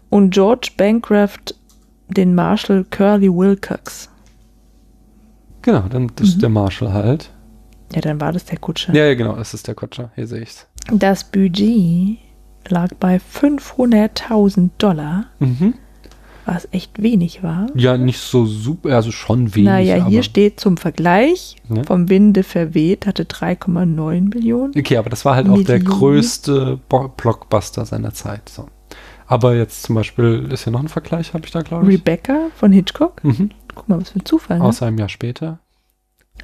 Und 0.09 0.31
George 0.33 0.69
Bancroft 0.77 1.55
den 2.07 2.33
Marshall 2.35 2.85
Curly 2.89 3.29
Wilcox. 3.33 4.09
Genau, 5.61 5.81
dann 5.89 6.11
das 6.15 6.27
Mhm. 6.27 6.33
ist 6.33 6.41
der 6.41 6.49
Marshall 6.49 6.93
halt. 6.93 7.29
Ja, 7.93 8.01
dann 8.01 8.19
war 8.21 8.31
das 8.31 8.45
der 8.45 8.57
Kutscher. 8.57 8.93
Ja, 8.93 9.05
ja, 9.05 9.13
genau, 9.15 9.35
das 9.35 9.53
ist 9.53 9.67
der 9.67 9.75
Kutscher. 9.75 10.11
Hier 10.15 10.27
sehe 10.27 10.41
ich's. 10.41 10.67
Das 10.91 11.23
Budget 11.25 12.17
lag 12.69 12.89
bei 12.99 13.19
500.000 13.19 14.71
Dollar, 14.77 15.25
Mhm. 15.39 15.73
Was 16.45 16.67
echt 16.71 17.01
wenig 17.01 17.41
war. 17.43 17.67
Ja, 17.75 17.97
nicht 17.97 18.19
so 18.19 18.45
super, 18.45 18.95
also 18.95 19.11
schon 19.11 19.55
wenig. 19.55 19.65
naja, 19.69 20.05
hier 20.07 20.23
steht 20.23 20.59
zum 20.59 20.77
Vergleich, 20.77 21.55
Ne? 21.69 21.83
vom 21.85 22.09
Winde 22.09 22.43
verweht, 22.43 23.05
hatte 23.07 23.23
3,9 23.23 24.33
Millionen. 24.33 24.73
Okay, 24.77 24.97
aber 24.97 25.09
das 25.09 25.25
war 25.25 25.35
halt 25.35 25.47
auch 25.49 25.61
der 25.63 25.77
Millionen. 25.79 25.99
größte 25.99 26.79
Blockbuster 26.89 27.85
seiner 27.85 28.13
Zeit. 28.13 28.49
So. 28.49 28.67
Aber 29.25 29.55
jetzt 29.55 29.83
zum 29.83 29.95
Beispiel 29.95 30.49
ist 30.51 30.65
ja 30.65 30.71
noch 30.71 30.81
ein 30.81 30.89
Vergleich, 30.89 31.33
habe 31.33 31.45
ich 31.45 31.51
da, 31.51 31.61
glaube 31.61 31.85
ich. 31.91 31.97
Rebecca 31.99 32.47
von 32.55 32.71
Hitchcock. 32.71 33.23
Mhm. 33.23 33.49
Guck 33.73 33.89
mal, 33.89 33.99
was 34.01 34.09
für 34.09 34.19
ein 34.19 34.25
Zufall. 34.25 34.59
Ne? 34.59 34.65
Außer 34.65 34.85
einem 34.85 34.97
Jahr 34.99 35.09
später. 35.09 35.59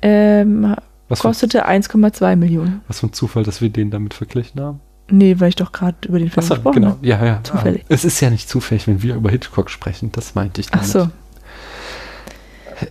Ähm, 0.02 0.76
Was 1.10 1.20
kostete 1.20 1.68
1,2 1.68 2.36
Millionen. 2.36 2.82
was 2.88 3.00
für 3.02 3.08
ein 3.08 3.14
Zufall, 3.14 3.44
dass 3.44 3.62
wir 3.62 3.70
den 3.70 3.92
damit 3.92 4.14
verglichen 4.14 4.62
haben. 4.62 4.80
Nee, 5.12 5.40
weil 5.40 5.50
ich 5.50 5.56
doch 5.56 5.72
gerade 5.72 5.96
über 6.08 6.20
den 6.20 6.30
Film 6.30 6.40
Achso, 6.44 6.56
gesprochen 6.56 6.76
genau. 6.76 6.88
habe. 6.90 7.08
Ja, 7.08 7.26
ja. 7.26 7.40
Zufällig. 7.44 7.86
Es 7.90 8.06
ist 8.06 8.20
ja 8.22 8.30
nicht 8.30 8.48
zufällig, 8.50 8.88
wenn 8.88 9.02
wir 9.02 9.16
über 9.16 9.30
Hitchcock 9.30 9.70
sprechen. 9.70 10.12
Das 10.12 10.36
meinte 10.36 10.62
ich 10.62 10.68
Ach 10.72 10.78
damit. 10.78 10.88
so. 10.88 11.00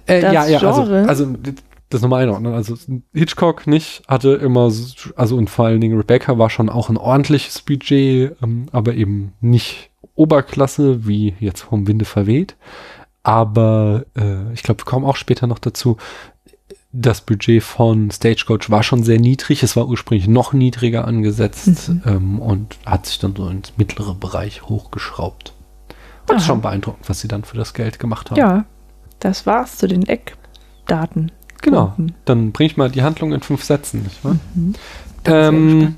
Äh, 0.06 0.20
Das 0.20 0.32
ja, 0.34 0.46
ja, 0.46 0.58
also, 0.60 0.82
Genre- 0.82 1.06
also 1.06 1.34
das 1.90 2.02
nochmal 2.02 2.22
einordnen. 2.24 2.52
Also 2.54 2.74
Hitchcock 3.14 3.66
nicht, 3.66 4.02
hatte 4.06 4.32
immer, 4.34 4.70
so- 4.70 5.10
also 5.16 5.36
und 5.36 5.48
vor 5.48 5.66
allen 5.66 5.80
Dingen 5.80 5.96
Rebecca 5.96 6.36
war 6.38 6.50
schon 6.50 6.68
auch 6.68 6.90
ein 6.90 6.98
ordentliches 6.98 7.62
Budget, 7.62 8.36
ähm, 8.42 8.66
aber 8.72 8.94
eben 8.94 9.32
nicht 9.40 9.90
Oberklasse, 10.14 11.06
wie 11.06 11.34
jetzt 11.40 11.62
vom 11.62 11.86
Winde 11.86 12.04
verweht. 12.04 12.56
Aber 13.22 14.04
äh, 14.16 14.52
ich 14.52 14.62
glaube, 14.62 14.80
wir 14.80 14.84
kommen 14.84 15.04
auch 15.06 15.16
später 15.16 15.46
noch 15.46 15.58
dazu. 15.58 15.96
Das 16.92 17.20
Budget 17.20 17.62
von 17.62 18.10
Stagecoach 18.10 18.70
war 18.70 18.82
schon 18.82 19.02
sehr 19.02 19.20
niedrig. 19.20 19.62
Es 19.62 19.76
war 19.76 19.86
ursprünglich 19.88 20.26
noch 20.26 20.52
niedriger 20.54 21.06
angesetzt 21.06 21.88
Mhm. 21.90 22.02
ähm, 22.06 22.38
und 22.40 22.78
hat 22.86 23.06
sich 23.06 23.18
dann 23.18 23.36
so 23.36 23.46
ins 23.48 23.74
mittlere 23.76 24.14
Bereich 24.14 24.62
hochgeschraubt. 24.62 25.52
Das 26.26 26.38
ist 26.42 26.46
schon 26.46 26.60
beeindruckend, 26.62 27.08
was 27.08 27.20
sie 27.20 27.28
dann 27.28 27.44
für 27.44 27.56
das 27.56 27.74
Geld 27.74 27.98
gemacht 27.98 28.30
haben. 28.30 28.38
Ja, 28.38 28.64
das 29.20 29.46
war's 29.46 29.76
zu 29.78 29.86
den 29.88 30.02
Eckdaten. 30.06 31.32
Genau. 31.62 31.94
Dann 32.24 32.52
bring 32.52 32.66
ich 32.66 32.76
mal 32.76 32.90
die 32.90 33.02
Handlung 33.02 33.32
in 33.32 33.40
fünf 33.40 33.64
Sätzen, 33.64 34.02
nicht 34.04 34.24
wahr? 34.24 34.36
Mhm. 34.54 34.74
Ähm, 35.24 35.96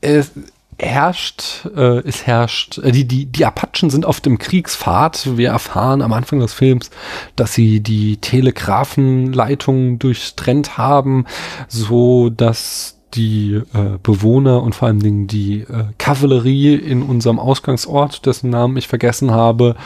es 0.00 0.32
herrscht, 0.80 1.66
äh, 1.76 1.98
es 2.00 2.26
herrscht, 2.26 2.78
äh, 2.78 2.92
die, 2.92 3.06
die, 3.06 3.26
die 3.26 3.44
Apachen 3.44 3.90
sind 3.90 4.06
auf 4.06 4.20
dem 4.20 4.38
Kriegspfad. 4.38 5.36
Wir 5.36 5.50
erfahren 5.50 6.02
am 6.02 6.12
Anfang 6.12 6.40
des 6.40 6.54
Films, 6.54 6.90
dass 7.36 7.54
sie 7.54 7.80
die 7.80 8.18
Telegrafenleitungen 8.18 9.98
durchtrennt 9.98 10.78
haben, 10.78 11.26
so 11.68 12.30
dass 12.30 12.97
die 13.14 13.54
äh, 13.74 13.98
Bewohner 14.02 14.62
und 14.62 14.74
vor 14.74 14.88
allen 14.88 15.00
Dingen 15.00 15.26
die 15.26 15.60
äh, 15.60 15.84
Kavallerie 15.98 16.74
in 16.74 17.02
unserem 17.02 17.38
Ausgangsort, 17.38 18.26
dessen 18.26 18.50
Namen 18.50 18.76
ich 18.76 18.86
vergessen 18.88 19.30
habe, 19.30 19.76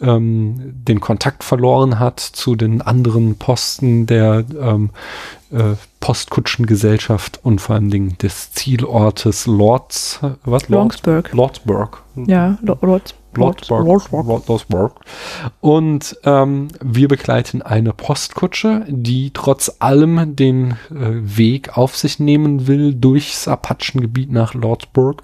ähm, 0.00 0.74
den 0.86 1.00
Kontakt 1.00 1.44
verloren 1.44 1.98
hat 1.98 2.20
zu 2.20 2.56
den 2.56 2.82
anderen 2.82 3.36
Posten 3.36 4.06
der 4.06 4.44
ähm, 4.60 4.90
äh, 5.52 5.74
Postkutschengesellschaft 6.00 7.40
und 7.42 7.60
vor 7.60 7.76
allen 7.76 7.90
Dingen 7.90 8.16
des 8.18 8.52
Zielortes 8.52 9.46
Lords, 9.46 10.18
äh, 10.22 10.30
was? 10.44 10.68
Longsburg. 10.68 11.32
Lordsburg. 11.32 12.02
Ja, 12.26 12.58
Lo- 12.62 12.78
Lord, 12.80 12.82
Lordsburg. 12.82 13.21
Lordsburg. 13.36 14.94
Und 15.60 16.16
ähm, 16.24 16.68
wir 16.80 17.08
begleiten 17.08 17.62
eine 17.62 17.92
Postkutsche, 17.92 18.84
die 18.88 19.30
trotz 19.32 19.76
allem 19.78 20.36
den 20.36 20.72
äh, 20.72 20.74
Weg 20.90 21.76
auf 21.76 21.96
sich 21.96 22.18
nehmen 22.18 22.66
will 22.66 22.94
durchs 22.94 23.48
Apachengebiet 23.48 24.30
nach 24.30 24.54
Lordsburg. 24.54 25.22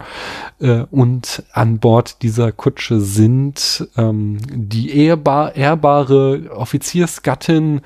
Äh, 0.61 0.85
und 0.91 1.43
an 1.53 1.79
Bord 1.79 2.23
dieser 2.23 2.53
Kutsche 2.53 3.01
sind 3.01 3.89
ähm, 3.97 4.39
die 4.51 4.97
ehrbar, 4.97 5.57
ehrbare 5.57 6.51
Offiziersgattin 6.51 7.81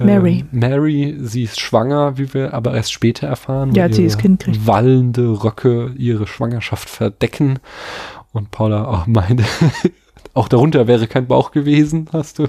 äh, 0.00 0.04
Mary. 0.04 0.44
Mary, 0.52 1.16
sie 1.20 1.44
ist 1.44 1.60
schwanger, 1.60 2.18
wie 2.18 2.32
wir 2.34 2.54
aber 2.54 2.74
erst 2.74 2.92
später 2.92 3.26
erfahren. 3.26 3.74
Ja, 3.74 3.92
sie 3.92 4.04
das 4.04 4.18
Kind 4.18 4.40
kriegt. 4.40 4.66
Wallende 4.66 5.42
Röcke 5.42 5.92
ihre 5.96 6.26
Schwangerschaft 6.26 6.88
verdecken. 6.88 7.58
Und 8.32 8.50
Paula 8.50 8.84
auch 8.86 9.06
meinte, 9.06 9.44
auch 10.34 10.48
darunter 10.48 10.86
wäre 10.86 11.06
kein 11.06 11.26
Bauch 11.26 11.50
gewesen, 11.50 12.08
hast 12.12 12.38
du 12.38 12.46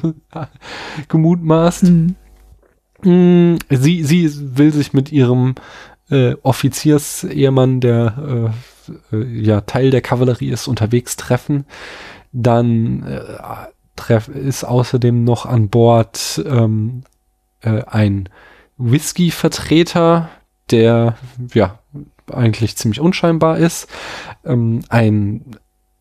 gemutmaßt. 1.08 1.84
Hm. 1.84 2.16
Mm, 3.02 3.58
Sie, 3.70 4.04
sie 4.04 4.58
will 4.58 4.74
sich 4.74 4.92
mit 4.92 5.12
ihrem 5.12 5.56
äh, 6.10 6.36
Offiziersehemann, 6.44 7.80
der 7.80 8.52
äh, 9.12 9.16
äh, 9.16 9.42
ja 9.42 9.62
Teil 9.62 9.92
der 9.92 10.02
Kavallerie 10.02 10.50
ist, 10.50 10.68
unterwegs 10.68 11.16
treffen. 11.16 11.66
Dann 12.32 13.04
äh, 13.04 13.22
treff, 13.96 14.28
ist 14.28 14.64
außerdem 14.64 15.24
noch 15.24 15.46
an 15.46 15.70
Bord 15.70 16.44
ähm, 16.46 17.04
äh, 17.62 17.84
ein 17.84 18.30
Whisky-Vertreter, 18.78 20.30
der 20.72 21.16
ja 21.54 21.80
eigentlich 22.32 22.78
ziemlich 22.78 23.00
unscheinbar 23.00 23.58
ist. 23.58 23.88
Ähm, 24.46 24.82
ein 24.90 25.58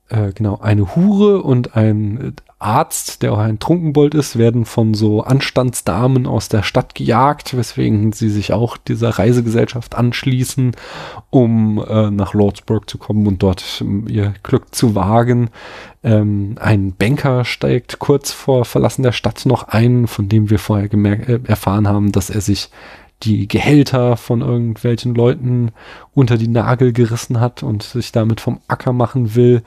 äh, 0.08 0.32
genau, 0.32 0.58
eine 0.60 0.96
Hure 0.96 1.42
und 1.42 1.76
ein 1.76 2.34
Arzt, 2.58 3.22
der 3.22 3.32
auch 3.32 3.38
ein 3.38 3.60
Trunkenbold 3.60 4.14
ist, 4.14 4.36
werden 4.36 4.64
von 4.64 4.94
so 4.94 5.22
Anstandsdamen 5.22 6.26
aus 6.26 6.48
der 6.48 6.64
Stadt 6.64 6.94
gejagt, 6.94 7.56
weswegen 7.56 8.12
sie 8.12 8.30
sich 8.30 8.52
auch 8.52 8.76
dieser 8.76 9.10
Reisegesellschaft 9.10 9.94
anschließen, 9.94 10.72
um 11.30 11.84
äh, 11.86 12.10
nach 12.10 12.34
Lordsburg 12.34 12.90
zu 12.90 12.98
kommen 12.98 13.26
und 13.26 13.42
dort 13.42 13.84
ihr 14.08 14.34
Glück 14.42 14.74
zu 14.74 14.94
wagen. 14.96 15.50
Ähm, 16.02 16.56
ein 16.58 16.94
Banker 16.94 17.44
steigt 17.44 18.00
kurz 18.00 18.32
vor 18.32 18.64
Verlassen 18.64 19.02
der 19.02 19.12
Stadt 19.12 19.46
noch 19.46 19.68
ein, 19.68 20.08
von 20.08 20.28
dem 20.28 20.50
wir 20.50 20.58
vorher 20.58 20.92
äh, 20.92 21.40
erfahren 21.44 21.86
haben, 21.86 22.10
dass 22.10 22.30
er 22.30 22.40
sich 22.40 22.70
die 23.22 23.48
Gehälter 23.48 24.16
von 24.16 24.40
irgendwelchen 24.42 25.14
Leuten 25.14 25.72
unter 26.14 26.36
die 26.38 26.48
Nagel 26.48 26.92
gerissen 26.92 27.40
hat 27.40 27.62
und 27.62 27.82
sich 27.82 28.12
damit 28.12 28.40
vom 28.40 28.60
Acker 28.68 28.92
machen 28.92 29.34
will. 29.34 29.62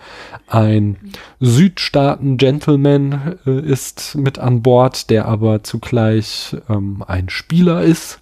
Ein 0.48 0.98
Südstaaten-Gentleman 1.40 3.38
äh, 3.46 3.60
ist 3.60 4.16
mit 4.16 4.40
an 4.40 4.62
Bord, 4.62 5.10
der 5.10 5.26
aber 5.26 5.64
zugleich 5.64 6.56
ähm, 6.70 7.04
ein 7.08 7.30
Spieler 7.30 7.82
ist. 7.82 8.22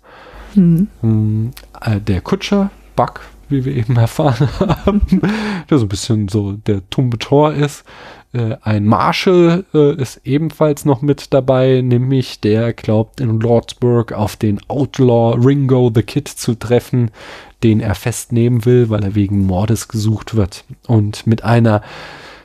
Hm. 0.56 0.88
Ähm, 1.04 1.52
äh, 1.82 2.00
der 2.02 2.22
Kutscher, 2.22 2.72
Buck, 2.96 3.22
wie 3.50 3.66
wir 3.66 3.76
eben 3.76 3.98
erfahren 3.98 4.50
haben, 4.60 5.22
der 5.70 5.78
so 5.78 5.86
ein 5.86 5.90
bisschen 5.90 6.28
so 6.28 6.54
der 6.54 6.90
tumbe 6.90 7.20
Tor 7.20 7.54
ist. 7.54 7.84
Äh, 8.32 8.58
ein 8.62 8.86
Marshall 8.86 9.66
äh, 9.74 9.96
ist 9.96 10.22
ebenfalls 10.24 10.86
noch 10.86 11.02
mit 11.02 11.34
dabei, 11.34 11.82
nämlich 11.82 12.40
der 12.40 12.74
glaubt 12.74 13.20
in 13.20 13.40
Lordsburg 13.40 14.14
auf 14.14 14.36
den 14.36 14.60
Outlaw 14.68 15.36
Ringo 15.44 15.92
the 15.94 16.04
Kid 16.04 16.28
zu 16.28 16.54
treffen, 16.56 17.12
den 17.64 17.80
er 17.80 17.96
festnehmen 17.96 18.66
will, 18.66 18.90
weil 18.90 19.04
er 19.04 19.16
wegen 19.16 19.46
Mordes 19.46 19.88
gesucht 19.88 20.36
wird. 20.36 20.64
Und 20.88 21.26
mit 21.26 21.44
einer 21.44 21.82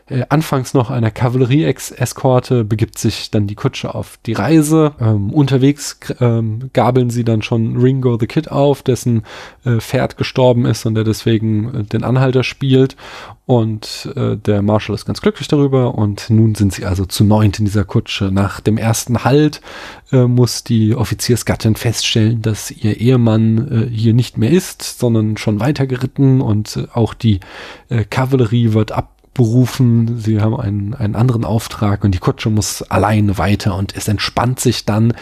äh, 0.07 0.24
anfangs 0.28 0.74
noch 0.74 0.90
einer 0.90 1.11
Kavallerie-Eskorte 1.11 2.64
begibt 2.64 2.98
sich 2.98 3.30
dann 3.30 3.46
die 3.46 3.55
Kutsche 3.55 3.94
auf 3.94 4.18
die 4.26 4.34
Reise. 4.34 4.92
Ähm, 5.00 5.30
unterwegs 5.30 5.98
ähm, 6.20 6.70
gabeln 6.74 7.09
sie 7.09 7.24
dann 7.24 7.40
schon 7.40 7.78
Ringo 7.78 8.18
the 8.20 8.26
Kid 8.26 8.50
auf, 8.50 8.82
dessen 8.82 9.22
äh, 9.64 9.80
Pferd 9.80 10.18
gestorben 10.18 10.66
ist 10.66 10.84
und 10.84 10.94
der 10.94 11.05
deswegen 11.05 11.74
äh, 11.74 11.84
den 11.84 12.05
Anhalter 12.05 12.44
spielt. 12.44 12.96
Und 13.46 14.12
äh, 14.14 14.36
der 14.36 14.61
Marshall 14.61 14.94
ist 14.94 15.07
ganz 15.07 15.22
glücklich 15.22 15.48
darüber. 15.48 15.94
Und 15.94 16.28
nun 16.28 16.55
sind 16.55 16.74
sie 16.74 16.84
also 16.84 17.07
zu 17.07 17.24
neunt 17.24 17.59
in 17.59 17.64
dieser 17.64 17.84
Kutsche. 17.84 18.30
Nach 18.30 18.61
dem 18.61 18.76
ersten 18.76 19.24
Halt 19.24 19.62
äh, 20.12 20.24
muss 20.24 20.64
die 20.64 20.94
Offiziersgattin 20.94 21.76
feststellen, 21.76 22.42
dass 22.42 22.70
ihr 22.70 23.00
Ehemann 23.00 23.88
hier 23.90 24.12
nicht 24.12 24.36
mehr 24.36 24.50
ist, 24.50 24.98
sondern 24.98 25.36
schon 25.36 25.61
weitergeritten 25.61 26.40
und 26.40 26.88
auch 26.92 27.14
die 27.14 27.40
Kavallerie 28.11 28.72
wird 28.72 28.92
ab 28.92 29.13
berufen, 29.35 30.18
sie 30.18 30.41
haben 30.41 30.59
einen, 30.59 30.95
einen 30.95 31.16
anderen 31.16 31.45
Auftrag 31.45 32.05
und 32.05 32.14
die 32.14 32.20
Kutsche 32.20 32.51
muss 32.51 32.82
alleine 32.82 33.37
weiter 33.37 33.76
und 33.76 33.95
es 33.97 34.09
entspannt 34.09 34.61
sich 34.61 34.85
dann 34.85 35.12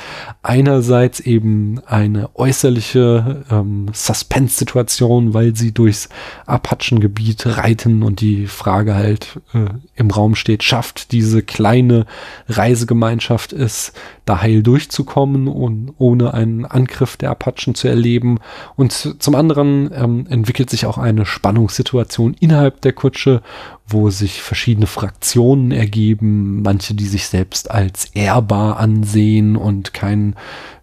einerseits 0.42 1.18
eben 1.20 1.80
eine 1.86 2.28
äußerliche 2.34 3.44
ähm, 3.50 3.86
Suspense-Situation, 3.92 5.32
weil 5.32 5.56
sie 5.56 5.72
durchs 5.72 6.10
Apachengebiet 6.46 7.46
reiten 7.46 8.02
und 8.02 8.20
die 8.20 8.46
Frage 8.46 8.94
halt 8.94 9.40
äh, 9.54 9.66
im 9.96 10.10
Raum 10.10 10.34
steht, 10.34 10.62
schafft 10.62 11.12
diese 11.12 11.42
kleine 11.42 12.06
Reisegemeinschaft 12.48 13.52
es, 13.52 13.92
da 14.24 14.40
heil 14.40 14.62
durchzukommen 14.62 15.48
und 15.48 15.94
ohne 15.98 16.34
einen 16.34 16.64
Angriff 16.64 17.16
der 17.16 17.30
Apachen 17.30 17.74
zu 17.74 17.88
erleben. 17.88 18.38
Und 18.76 19.16
zum 19.18 19.34
anderen 19.34 19.90
ähm, 19.94 20.26
entwickelt 20.28 20.70
sich 20.70 20.86
auch 20.86 20.98
eine 20.98 21.26
Spannungssituation 21.26 22.34
innerhalb 22.38 22.80
der 22.82 22.92
Kutsche, 22.92 23.42
wo 23.86 24.10
sich 24.10 24.42
verschiedene 24.42 24.86
Fraktionen 24.86 25.70
ergeben, 25.70 26.62
manche, 26.62 26.94
die 26.94 27.06
sich 27.06 27.26
selbst 27.26 27.70
als 27.70 28.06
ehrbar 28.14 28.78
ansehen 28.78 29.56
und 29.56 29.92
keinen 29.92 30.36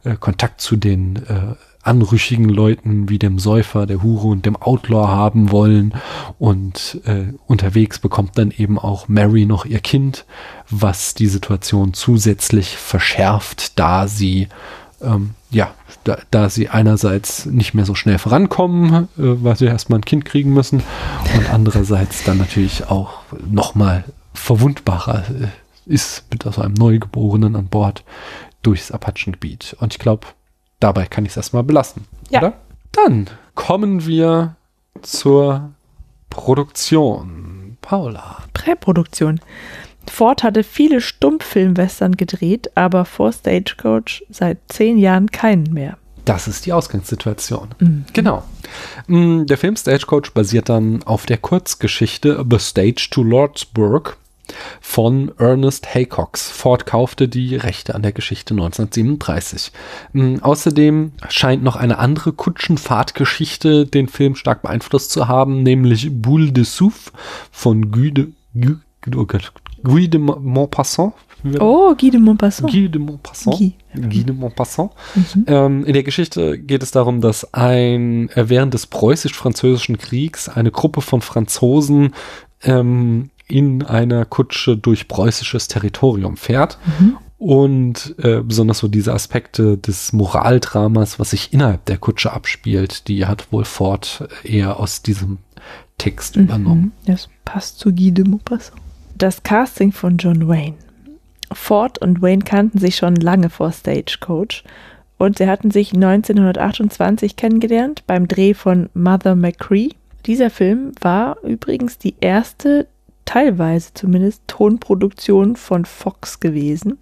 äh, 0.03 0.15
Kontakt 0.15 0.61
zu 0.61 0.75
den 0.75 1.17
äh, 1.27 1.55
anrüchigen 1.81 2.49
Leuten 2.49 3.09
wie 3.09 3.19
dem 3.19 3.39
Säufer, 3.39 3.85
der 3.85 4.03
Hure 4.03 4.27
und 4.27 4.45
dem 4.45 4.55
Outlaw 4.55 5.07
haben 5.07 5.51
wollen. 5.51 5.93
Und 6.37 7.01
äh, 7.05 7.33
unterwegs 7.47 7.99
bekommt 7.99 8.37
dann 8.37 8.51
eben 8.51 8.77
auch 8.77 9.07
Mary 9.07 9.45
noch 9.45 9.65
ihr 9.65 9.79
Kind, 9.79 10.25
was 10.69 11.13
die 11.13 11.27
Situation 11.27 11.93
zusätzlich 11.93 12.77
verschärft, 12.77 13.79
da 13.79 14.07
sie 14.07 14.47
ähm, 15.01 15.31
ja, 15.49 15.73
da, 16.03 16.17
da 16.31 16.49
sie 16.49 16.69
einerseits 16.69 17.45
nicht 17.45 17.73
mehr 17.73 17.85
so 17.85 17.95
schnell 17.95 18.17
vorankommen, 18.17 18.93
äh, 18.93 19.07
weil 19.17 19.55
sie 19.55 19.65
erstmal 19.65 19.99
ein 19.99 20.05
Kind 20.05 20.25
kriegen 20.25 20.53
müssen 20.53 20.83
und 21.35 21.49
andererseits 21.49 22.23
dann 22.23 22.37
natürlich 22.37 22.87
auch 22.89 23.19
nochmal 23.49 24.03
verwundbarer 24.33 25.23
äh, 25.29 25.47
ist 25.85 26.25
mit 26.31 26.43
so 26.43 26.61
einem 26.61 26.75
Neugeborenen 26.75 27.55
an 27.55 27.67
Bord 27.67 28.03
durchs 28.61 28.91
Apachengebiet. 28.91 29.75
Und 29.79 29.93
ich 29.93 29.99
glaube, 29.99 30.27
dabei 30.79 31.05
kann 31.05 31.25
ich 31.25 31.31
es 31.31 31.37
erstmal 31.37 31.63
belassen. 31.63 32.05
Ja. 32.29 32.39
Oder? 32.39 32.53
Dann 32.91 33.27
kommen 33.55 34.05
wir 34.05 34.55
zur 35.01 35.71
Produktion. 36.29 37.77
Paula. 37.81 38.37
Präproduktion. 38.53 39.39
Ford 40.07 40.43
hatte 40.43 40.63
viele 40.63 41.01
Stummfilmwestern 41.01 42.17
gedreht, 42.17 42.71
aber 42.75 43.05
vor 43.05 43.31
Stagecoach 43.31 44.23
seit 44.29 44.57
zehn 44.67 44.97
Jahren 44.97 45.31
keinen 45.31 45.71
mehr. 45.73 45.97
Das 46.25 46.47
ist 46.47 46.65
die 46.65 46.73
Ausgangssituation. 46.73 47.69
Mhm. 47.79 48.05
Genau. 48.13 48.43
Mm, 49.07 49.45
Der 49.45 49.57
Film 49.57 49.75
Stagecoach 49.75 50.31
basiert 50.33 50.69
dann 50.69 51.01
auf 51.03 51.25
der 51.25 51.37
Kurzgeschichte 51.37 52.45
The 52.49 52.59
Stage 52.59 53.07
to 53.11 53.23
Lordsburg 53.23 54.17
von 54.81 55.31
Ernest 55.37 55.93
Haycox. 55.93 56.49
Ford 56.49 56.85
kaufte 56.85 57.27
die 57.27 57.55
Rechte 57.55 57.95
an 57.95 58.01
der 58.01 58.11
Geschichte 58.11 58.53
1937. 58.53 59.71
Mm, 60.13 60.37
Außerdem 60.41 61.13
scheint 61.29 61.63
noch 61.63 61.75
eine 61.75 61.97
andere 61.97 62.33
Kutschenfahrtgeschichte 62.33 63.85
den 63.85 64.07
Film 64.07 64.35
stark 64.35 64.61
beeinflusst 64.61 65.11
zu 65.11 65.27
haben, 65.27 65.63
nämlich 65.63 66.09
Boule 66.11 66.51
de 66.51 66.63
Souffle 66.63 67.11
von 67.51 67.91
Guy 67.91 68.11
de, 68.11 68.27
Guy, 68.53 68.75
oh 69.15 69.25
Gott, 69.25 69.51
Guy 69.83 70.09
de 70.09 70.19
Maupassant. 70.19 71.13
Oh, 71.59 71.95
Guy 71.95 72.11
de 72.11 72.19
Maupassant. 72.19 72.67
Guy 72.67 72.89
de 72.89 72.99
Maupassant. 72.99 73.57
Guy. 73.57 73.73
Guy 73.95 74.23
de 74.23 74.33
Maupassant. 74.33 74.91
Mhm. 75.15 75.45
Ähm, 75.47 75.85
in 75.85 75.93
der 75.93 76.03
Geschichte 76.03 76.59
geht 76.59 76.83
es 76.83 76.91
darum, 76.91 77.21
dass 77.21 77.53
ein 77.53 78.29
äh, 78.29 78.49
während 78.49 78.73
des 78.73 78.87
preußisch-französischen 78.87 79.97
Kriegs 79.97 80.49
eine 80.49 80.71
Gruppe 80.71 81.01
von 81.01 81.21
Franzosen 81.21 82.13
ähm, 82.63 83.29
in 83.47 83.83
einer 83.83 84.25
Kutsche 84.25 84.77
durch 84.77 85.07
preußisches 85.07 85.67
Territorium 85.67 86.37
fährt. 86.37 86.77
Mhm. 86.99 87.17
Und 87.37 88.15
äh, 88.21 88.41
besonders 88.41 88.79
so 88.79 88.89
diese 88.89 89.13
Aspekte 89.13 89.77
des 89.77 90.11
Moraldramas, 90.11 91.19
was 91.19 91.29
sich 91.29 91.53
innerhalb 91.53 91.85
der 91.85 91.97
Kutsche 91.97 92.33
abspielt, 92.33 93.07
die 93.07 93.25
hat 93.25 93.53
wohl 93.53 93.63
Ford 93.63 94.27
eher 94.43 94.77
aus 94.77 95.03
diesem 95.03 95.37
Text 95.97 96.35
übernommen. 96.35 96.93
Mhm. 97.05 97.11
Das 97.13 97.29
passt 97.45 97.79
zu 97.79 97.93
Guy 97.93 98.11
de 98.11 98.27
Maupassant. 98.27 98.81
Das 99.19 99.43
Casting 99.43 99.91
von 99.91 100.15
John 100.15 100.47
Wayne. 100.47 100.75
Ford 101.51 101.97
und 101.97 102.21
Wayne 102.21 102.41
kannten 102.41 102.79
sich 102.79 102.95
schon 102.95 103.17
lange 103.17 103.49
vor 103.49 103.73
Stagecoach 103.73 104.63
und 105.17 105.37
sie 105.37 105.47
hatten 105.47 105.71
sich 105.71 105.93
1928 105.93 107.35
kennengelernt 107.35 108.03
beim 108.07 108.29
Dreh 108.29 108.53
von 108.53 108.89
Mother 108.93 109.35
McCree. 109.35 109.89
Dieser 110.25 110.49
Film 110.49 110.93
war 111.01 111.37
übrigens 111.43 111.97
die 111.97 112.15
erste, 112.21 112.87
teilweise 113.25 113.93
zumindest, 113.93 114.43
Tonproduktion 114.47 115.57
von 115.57 115.83
Fox 115.83 116.39
gewesen. 116.39 116.97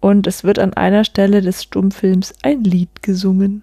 Und 0.00 0.26
es 0.26 0.44
wird 0.44 0.58
an 0.58 0.74
einer 0.74 1.04
Stelle 1.04 1.40
des 1.40 1.62
Stummfilms 1.62 2.34
ein 2.42 2.62
Lied 2.62 3.02
gesungen. 3.02 3.62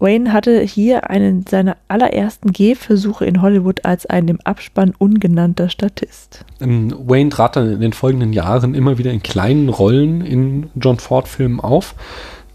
Wayne 0.00 0.32
hatte 0.32 0.60
hier 0.60 1.10
einen 1.10 1.44
seiner 1.46 1.76
allerersten 1.88 2.52
Gehversuche 2.52 3.24
in 3.24 3.42
Hollywood 3.42 3.84
als 3.84 4.06
ein 4.06 4.28
im 4.28 4.40
Abspann 4.42 4.94
ungenannter 4.96 5.68
Statist. 5.68 6.44
Ähm, 6.60 6.94
Wayne 7.06 7.30
trat 7.30 7.56
dann 7.56 7.72
in 7.72 7.80
den 7.80 7.92
folgenden 7.92 8.32
Jahren 8.32 8.74
immer 8.74 8.98
wieder 8.98 9.10
in 9.10 9.22
kleinen 9.22 9.68
Rollen 9.68 10.20
in 10.20 10.70
John 10.76 10.98
Ford-Filmen 10.98 11.58
auf. 11.58 11.96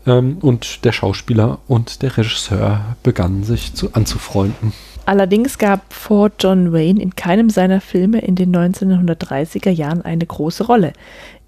Ähm, 0.06 0.38
und 0.42 0.86
der 0.86 0.94
Schauspieler 0.94 1.60
und 1.68 2.02
der 2.02 2.18
Regisseur 2.18 2.96
begannen 3.04 3.44
sich 3.44 3.74
zu, 3.74 3.94
anzufreunden. 3.94 4.74
Allerdings 5.06 5.58
gab 5.58 5.94
Ford 5.94 6.34
John 6.40 6.72
Wayne 6.72 7.02
in 7.02 7.16
keinem 7.16 7.50
seiner 7.50 7.82
Filme 7.82 8.20
in 8.20 8.36
den 8.36 8.56
1930er 8.56 9.70
Jahren 9.70 10.02
eine 10.02 10.26
große 10.26 10.66
Rolle. 10.66 10.94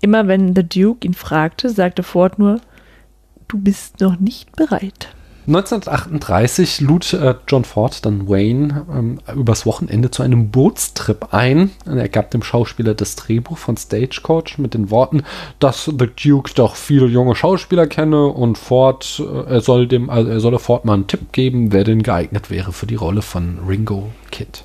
Immer 0.01 0.27
wenn 0.27 0.53
The 0.53 0.63
Duke 0.63 1.07
ihn 1.07 1.13
fragte, 1.13 1.69
sagte 1.69 2.03
Ford 2.03 2.37
nur, 2.37 2.59
du 3.47 3.57
bist 3.57 4.01
noch 4.01 4.19
nicht 4.19 4.53
bereit. 4.57 5.14
1938 5.47 6.81
lud 6.81 7.13
äh, 7.13 7.35
John 7.47 7.63
Ford 7.65 8.05
dann 8.05 8.27
Wayne 8.27 8.85
ähm, 8.91 9.19
übers 9.35 9.65
Wochenende 9.65 10.09
zu 10.09 10.23
einem 10.23 10.49
Bootstrip 10.49 11.33
ein. 11.33 11.71
Er 11.85 12.09
gab 12.09 12.31
dem 12.31 12.41
Schauspieler 12.41 12.95
das 12.95 13.15
Drehbuch 13.15 13.57
von 13.57 13.77
Stagecoach 13.77 14.57
mit 14.57 14.73
den 14.73 14.89
Worten, 14.89 15.23
dass 15.59 15.85
The 15.85 16.07
Duke 16.07 16.51
doch 16.55 16.75
viele 16.75 17.05
junge 17.05 17.35
Schauspieler 17.35 17.85
kenne 17.85 18.25
und 18.25 18.57
Ford, 18.57 19.21
äh, 19.23 19.53
er 19.53 19.61
soll 19.61 19.87
dem, 19.87 20.09
also 20.09 20.29
er 20.29 20.39
solle 20.39 20.59
Ford 20.59 20.85
mal 20.85 20.93
einen 20.93 21.07
Tipp 21.07 21.31
geben, 21.31 21.71
wer 21.71 21.83
denn 21.83 22.01
geeignet 22.01 22.49
wäre 22.49 22.71
für 22.71 22.87
die 22.87 22.95
Rolle 22.95 23.21
von 23.21 23.59
Ringo 23.67 24.11
Kid. 24.31 24.63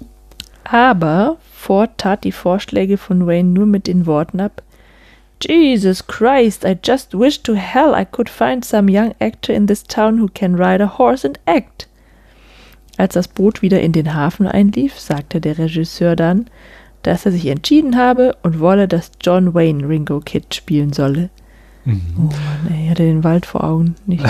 Aber 0.64 1.36
Ford 1.52 1.90
tat 1.98 2.24
die 2.24 2.32
Vorschläge 2.32 2.96
von 2.96 3.26
Wayne 3.26 3.50
nur 3.50 3.66
mit 3.66 3.86
den 3.86 4.06
Worten 4.06 4.40
ab. 4.40 4.62
Jesus 5.40 6.06
Christ, 6.06 6.64
I 6.64 6.74
just 6.74 7.14
wish 7.14 7.38
to 7.44 7.54
hell 7.54 7.94
I 7.94 8.04
could 8.04 8.28
find 8.28 8.64
some 8.64 8.90
young 8.90 9.14
actor 9.20 9.52
in 9.52 9.66
this 9.66 9.82
town 9.82 10.18
who 10.18 10.28
can 10.28 10.56
ride 10.56 10.82
a 10.82 10.98
horse 10.98 11.24
and 11.24 11.38
act. 11.46 11.88
Als 12.98 13.14
das 13.14 13.28
Boot 13.28 13.62
wieder 13.62 13.80
in 13.80 13.92
den 13.92 14.14
Hafen 14.14 14.46
einlief, 14.46 15.00
sagte 15.00 15.40
der 15.40 15.56
Regisseur 15.56 16.16
dann, 16.16 16.46
dass 17.02 17.24
er 17.24 17.32
sich 17.32 17.46
entschieden 17.46 17.96
habe 17.96 18.36
und 18.42 18.60
wolle, 18.60 18.86
dass 18.86 19.12
John 19.22 19.54
Wayne 19.54 19.88
Ringo 19.88 20.20
Kid 20.20 20.54
spielen 20.54 20.92
solle. 20.92 21.30
Mhm. 21.84 22.00
Oh 22.18 22.22
Mann, 22.22 22.72
ey, 22.74 22.84
ich 22.84 22.90
hatte 22.90 23.02
den 23.04 23.24
Wald 23.24 23.46
vor 23.46 23.64
Augen 23.64 23.94
nicht 24.06 24.22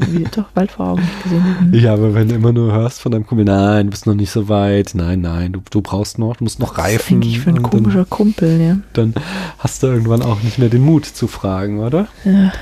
gesehen. 0.00 0.28
Doch, 0.34 0.44
Wald 0.54 0.72
vor 0.72 0.88
Augen 0.88 1.02
nicht 1.02 1.22
gesehen. 1.22 1.44
Mhm. 1.70 1.74
Ja, 1.74 1.92
aber 1.92 2.14
wenn 2.14 2.28
du 2.28 2.34
immer 2.34 2.52
nur 2.52 2.72
hörst 2.72 3.00
von 3.00 3.12
deinem 3.12 3.26
Kumpel, 3.26 3.44
nein, 3.44 3.86
du 3.86 3.90
bist 3.90 4.06
noch 4.06 4.14
nicht 4.14 4.30
so 4.30 4.48
weit, 4.48 4.92
nein, 4.94 5.20
nein, 5.20 5.52
du, 5.52 5.62
du 5.70 5.82
brauchst 5.82 6.18
noch, 6.18 6.36
du 6.36 6.44
musst 6.44 6.58
noch 6.58 6.76
Was 6.76 6.78
ist 6.78 6.84
reifen. 6.84 7.16
eigentlich 7.18 7.38
für 7.40 7.50
ein 7.50 7.58
und 7.58 7.62
dann, 7.62 7.70
komischer 7.70 8.04
Kumpel, 8.04 8.60
ja. 8.60 8.76
dann 8.92 9.14
hast 9.58 9.82
du 9.82 9.86
irgendwann 9.86 10.22
auch 10.22 10.42
nicht 10.42 10.58
mehr 10.58 10.68
den 10.68 10.82
Mut 10.82 11.04
zu 11.06 11.28
fragen, 11.28 11.78
oder? 11.80 12.08
ja. 12.24 12.52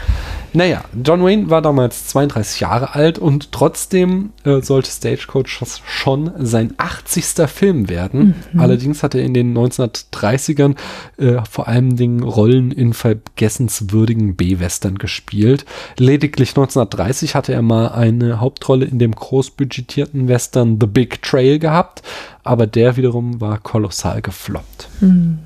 Naja, 0.56 0.84
John 1.02 1.24
Wayne 1.24 1.50
war 1.50 1.62
damals 1.62 2.06
32 2.06 2.60
Jahre 2.60 2.94
alt 2.94 3.18
und 3.18 3.50
trotzdem 3.50 4.30
äh, 4.44 4.60
sollte 4.60 4.88
Stagecoach 4.88 5.60
schon 5.84 6.30
sein 6.38 6.74
80. 6.76 7.24
Film 7.48 7.88
werden. 7.88 8.36
Allerdings 8.56 9.02
hat 9.02 9.16
er 9.16 9.22
in 9.22 9.34
den 9.34 9.56
1930ern 9.56 10.76
äh, 11.16 11.40
vor 11.50 11.66
allen 11.66 11.96
Dingen 11.96 12.22
Rollen 12.22 12.70
in 12.70 12.92
vergessenswürdigen 12.92 14.36
B-Western 14.36 14.96
gespielt. 14.96 15.64
Lediglich 15.98 16.50
1930 16.50 17.34
hatte 17.34 17.52
er 17.52 17.62
mal 17.62 17.88
eine 17.88 18.40
Hauptrolle 18.40 18.84
in 18.84 19.00
dem 19.00 19.12
großbudgetierten 19.12 20.28
Western 20.28 20.78
The 20.80 20.86
Big 20.86 21.20
Trail 21.22 21.58
gehabt, 21.58 22.02
aber 22.44 22.68
der 22.68 22.96
wiederum 22.96 23.40
war 23.40 23.58
kolossal 23.58 24.22
gefloppt. 24.22 24.88
Hm. 25.00 25.38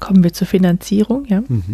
Kommen 0.00 0.22
wir 0.22 0.32
zur 0.32 0.46
Finanzierung, 0.46 1.24
ja. 1.26 1.40
Mhm. 1.40 1.64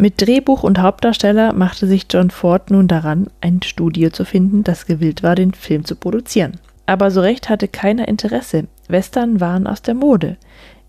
Mit 0.00 0.20
Drehbuch 0.22 0.62
und 0.62 0.78
Hauptdarsteller 0.78 1.52
machte 1.52 1.88
sich 1.88 2.06
John 2.08 2.30
Ford 2.30 2.70
nun 2.70 2.86
daran, 2.86 3.26
ein 3.40 3.62
Studio 3.62 4.10
zu 4.10 4.24
finden, 4.24 4.62
das 4.62 4.86
gewillt 4.86 5.24
war, 5.24 5.34
den 5.34 5.52
Film 5.54 5.84
zu 5.84 5.96
produzieren. 5.96 6.52
Aber 6.86 7.10
so 7.10 7.20
recht 7.20 7.48
hatte 7.48 7.66
keiner 7.66 8.06
Interesse. 8.06 8.68
Western 8.86 9.40
waren 9.40 9.66
aus 9.66 9.82
der 9.82 9.94
Mode. 9.94 10.36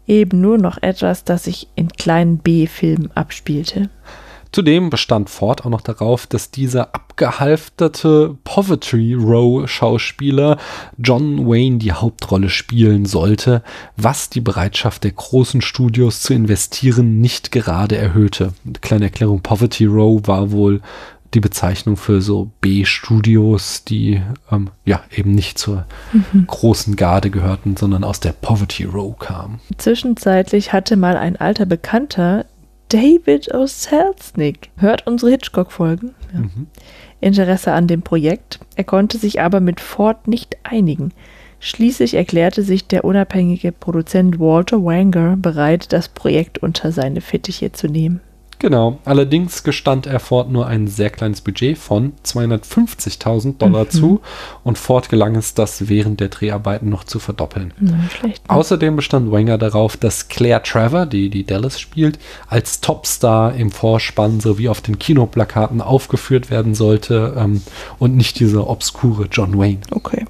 Eben 0.05 0.41
nur 0.41 0.59
noch 0.59 0.77
etwas, 0.83 1.23
das 1.23 1.45
sich 1.45 1.69
in 1.73 1.89
kleinen 1.89 2.37
B-Filmen 2.37 3.09
abspielte. 3.15 3.89
Zudem 4.51 4.89
bestand 4.89 5.29
Ford 5.29 5.65
auch 5.65 5.69
noch 5.69 5.81
darauf, 5.81 6.25
dass 6.25 6.49
dieser 6.49 6.95
abgehalfterte 6.95 8.35
Poverty 8.43 9.13
Row 9.13 9.69
Schauspieler 9.69 10.57
John 10.97 11.47
Wayne 11.47 11.77
die 11.77 11.93
Hauptrolle 11.93 12.49
spielen 12.49 13.05
sollte, 13.05 13.63
was 13.95 14.29
die 14.29 14.41
Bereitschaft 14.41 15.03
der 15.03 15.11
großen 15.11 15.61
Studios 15.61 16.21
zu 16.21 16.33
investieren 16.33 17.21
nicht 17.21 17.51
gerade 17.51 17.97
erhöhte. 17.97 18.53
Kleine 18.81 19.05
Erklärung, 19.05 19.41
Poverty 19.41 19.85
Row 19.85 20.19
war 20.25 20.51
wohl 20.51 20.81
die 21.33 21.39
Bezeichnung 21.39 21.95
für 21.95 22.21
so 22.21 22.49
B-Studios, 22.61 23.83
die 23.83 24.21
ähm, 24.51 24.69
ja 24.85 25.01
eben 25.15 25.31
nicht 25.31 25.59
zur 25.59 25.85
großen 26.47 26.95
Garde 26.95 27.29
gehörten, 27.29 27.77
sondern 27.77 28.03
aus 28.03 28.19
der 28.19 28.31
Poverty 28.31 28.85
Row 28.85 29.17
kamen. 29.17 29.59
Zwischenzeitlich 29.77 30.73
hatte 30.73 30.97
mal 30.97 31.17
ein 31.17 31.35
alter 31.35 31.65
Bekannter, 31.65 32.45
David 32.89 33.53
O. 33.53 33.67
Selznick, 33.67 34.71
hört 34.77 35.05
unsere 35.05 35.31
Hitchcock-Folgen, 35.31 36.15
ja. 36.33 36.41
Interesse 37.21 37.71
an 37.73 37.87
dem 37.87 38.01
Projekt. 38.01 38.59
Er 38.75 38.83
konnte 38.83 39.17
sich 39.17 39.41
aber 39.41 39.59
mit 39.59 39.79
Ford 39.79 40.27
nicht 40.27 40.57
einigen. 40.63 41.13
Schließlich 41.59 42.15
erklärte 42.15 42.63
sich 42.63 42.87
der 42.87 43.03
unabhängige 43.03 43.71
Produzent 43.71 44.39
Walter 44.39 44.83
Wanger 44.83 45.37
bereit, 45.37 45.93
das 45.93 46.09
Projekt 46.09 46.57
unter 46.59 46.91
seine 46.91 47.21
Fittiche 47.21 47.71
zu 47.71 47.87
nehmen. 47.87 48.21
Genau, 48.59 48.99
allerdings 49.05 49.63
gestand 49.63 50.05
er 50.05 50.19
Ford 50.19 50.51
nur 50.51 50.67
ein 50.67 50.87
sehr 50.87 51.09
kleines 51.09 51.39
Budget 51.39 51.77
von 51.77 52.11
250.000 52.25 53.57
Dollar 53.57 53.89
zu 53.89 54.19
und 54.65 54.77
Ford 54.77 55.07
gelang 55.07 55.35
es, 55.35 55.53
das 55.53 55.87
während 55.87 56.19
der 56.19 56.27
Dreharbeiten 56.27 56.89
noch 56.89 57.05
zu 57.05 57.19
verdoppeln. 57.19 57.73
Na, 57.79 57.97
schlecht. 58.09 58.43
ne? 58.43 58.53
Außerdem 58.53 58.97
bestand 58.97 59.31
Wenger 59.31 59.57
darauf, 59.57 59.95
dass 59.95 60.27
Claire 60.27 60.61
Trevor, 60.61 61.05
die 61.05 61.29
die 61.29 61.45
Dallas 61.45 61.79
spielt, 61.79 62.19
als 62.47 62.81
Topstar 62.81 63.55
im 63.55 63.71
Vorspann 63.71 64.41
sowie 64.41 64.67
auf 64.67 64.81
den 64.81 64.99
Kinoplakaten 64.99 65.79
aufgeführt 65.79 66.51
werden 66.51 66.75
sollte 66.75 67.35
ähm, 67.37 67.61
und 67.97 68.17
nicht 68.17 68.41
dieser 68.41 68.69
obskure 68.69 69.27
John 69.31 69.57
Wayne. 69.57 69.79
Okay. 69.91 70.25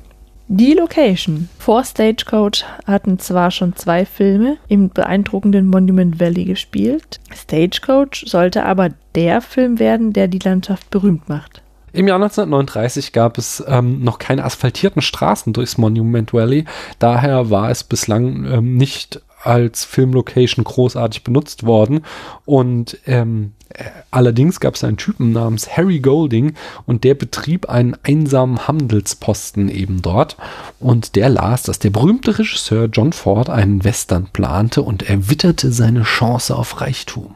Die 0.51 0.73
Location. 0.73 1.47
Vor 1.59 1.83
Stagecoach 1.83 2.65
hatten 2.87 3.19
zwar 3.19 3.51
schon 3.51 3.75
zwei 3.75 4.03
Filme 4.03 4.57
im 4.67 4.89
beeindruckenden 4.89 5.67
Monument 5.67 6.19
Valley 6.19 6.45
gespielt. 6.45 7.19
Stagecoach 7.31 8.23
sollte 8.25 8.65
aber 8.65 8.89
der 9.13 9.41
Film 9.41 9.77
werden, 9.77 10.11
der 10.11 10.27
die 10.27 10.39
Landschaft 10.39 10.89
berühmt 10.89 11.29
macht. 11.29 11.61
Im 11.93 12.07
Jahr 12.07 12.15
1939 12.15 13.13
gab 13.13 13.37
es 13.37 13.63
ähm, 13.67 14.03
noch 14.03 14.17
keine 14.17 14.43
asphaltierten 14.43 15.03
Straßen 15.03 15.53
durchs 15.53 15.77
Monument 15.77 16.33
Valley. 16.33 16.65
Daher 16.97 17.51
war 17.51 17.69
es 17.69 17.83
bislang 17.83 18.45
ähm, 18.45 18.75
nicht 18.75 19.21
als 19.41 19.85
Filmlocation 19.85 20.63
großartig 20.63 21.23
benutzt 21.23 21.65
worden. 21.65 22.01
Und 22.45 22.97
ähm, 23.05 23.53
äh, 23.69 23.85
allerdings 24.11 24.59
gab 24.59 24.75
es 24.75 24.83
einen 24.83 24.97
Typen 24.97 25.31
namens 25.31 25.75
Harry 25.75 25.99
Golding 25.99 26.53
und 26.85 27.03
der 27.03 27.13
betrieb 27.13 27.69
einen 27.69 27.95
einsamen 28.03 28.67
Handelsposten 28.67 29.69
eben 29.69 30.01
dort. 30.01 30.37
Und 30.79 31.15
der 31.15 31.29
las, 31.29 31.63
dass 31.63 31.79
der 31.79 31.91
berühmte 31.91 32.37
Regisseur 32.37 32.85
John 32.85 33.13
Ford 33.13 33.49
einen 33.49 33.83
Western 33.83 34.27
plante 34.31 34.81
und 34.81 35.09
er 35.09 35.29
witterte 35.29 35.71
seine 35.71 36.03
Chance 36.03 36.55
auf 36.55 36.81
Reichtum. 36.81 37.35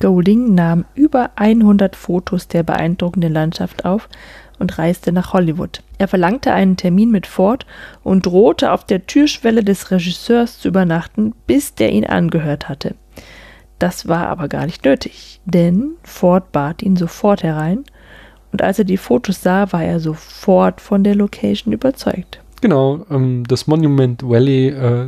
Golding 0.00 0.54
nahm 0.54 0.86
über 0.96 1.30
100 1.36 1.94
Fotos 1.94 2.48
der 2.48 2.64
beeindruckenden 2.64 3.32
Landschaft 3.32 3.84
auf 3.84 4.08
und 4.60 4.78
reiste 4.78 5.10
nach 5.10 5.32
Hollywood. 5.32 5.82
Er 5.98 6.06
verlangte 6.06 6.52
einen 6.52 6.76
Termin 6.76 7.10
mit 7.10 7.26
Ford 7.26 7.66
und 8.04 8.26
drohte 8.26 8.70
auf 8.70 8.84
der 8.84 9.06
Türschwelle 9.06 9.64
des 9.64 9.90
Regisseurs 9.90 10.60
zu 10.60 10.68
übernachten, 10.68 11.34
bis 11.46 11.74
der 11.74 11.90
ihn 11.90 12.06
angehört 12.06 12.68
hatte. 12.68 12.94
Das 13.80 14.06
war 14.06 14.28
aber 14.28 14.46
gar 14.46 14.66
nicht 14.66 14.84
nötig, 14.84 15.40
denn 15.46 15.92
Ford 16.04 16.52
bat 16.52 16.82
ihn 16.82 16.96
sofort 16.96 17.42
herein 17.42 17.84
und 18.52 18.62
als 18.62 18.78
er 18.78 18.84
die 18.84 18.96
Fotos 18.96 19.42
sah, 19.42 19.72
war 19.72 19.82
er 19.82 20.00
sofort 20.00 20.80
von 20.80 21.04
der 21.04 21.14
Location 21.14 21.72
überzeugt. 21.72 22.40
Genau, 22.60 23.06
ähm, 23.10 23.44
das 23.48 23.66
Monument 23.66 24.22
Valley 24.22 24.68
äh, 24.68 25.06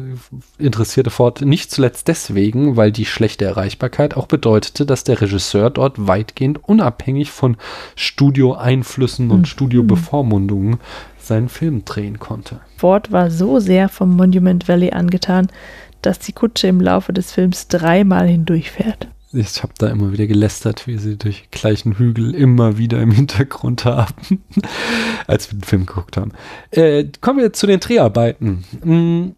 interessierte 0.58 1.10
Ford 1.10 1.42
nicht 1.42 1.70
zuletzt 1.70 2.08
deswegen, 2.08 2.76
weil 2.76 2.92
die 2.92 3.04
schlechte 3.04 3.44
Erreichbarkeit 3.44 4.16
auch 4.16 4.26
bedeutete, 4.26 4.86
dass 4.86 5.04
der 5.04 5.20
Regisseur 5.20 5.68
dort 5.68 6.06
weitgehend 6.06 6.66
unabhängig 6.66 7.30
von 7.30 7.56
Studioeinflüssen 7.94 9.30
und 9.30 9.48
Studiobevormundungen 9.48 10.78
seinen 11.18 11.48
Film 11.50 11.84
drehen 11.84 12.18
konnte. 12.18 12.60
Ford 12.78 13.12
war 13.12 13.30
so 13.30 13.60
sehr 13.60 13.88
vom 13.88 14.16
Monument 14.16 14.66
Valley 14.66 14.90
angetan, 14.90 15.48
dass 16.00 16.18
die 16.18 16.32
Kutsche 16.32 16.68
im 16.68 16.80
Laufe 16.80 17.12
des 17.12 17.32
Films 17.32 17.68
dreimal 17.68 18.26
hindurchfährt. 18.26 19.08
Ich 19.34 19.62
habe 19.62 19.72
da 19.78 19.88
immer 19.88 20.12
wieder 20.12 20.26
gelästert, 20.26 20.86
wie 20.86 20.98
sie 20.98 21.16
durch 21.16 21.50
gleichen 21.50 21.96
Hügel 21.96 22.34
immer 22.34 22.76
wieder 22.76 23.00
im 23.00 23.10
Hintergrund 23.10 23.86
haben, 23.86 24.42
als 25.26 25.50
wir 25.50 25.58
den 25.58 25.64
Film 25.64 25.86
geguckt 25.86 26.18
haben. 26.18 26.32
Äh, 26.70 27.06
kommen 27.20 27.38
wir 27.38 27.52
zu 27.54 27.66
den 27.66 27.80
Dreharbeiten. 27.80 28.64
Mm, 28.84 29.30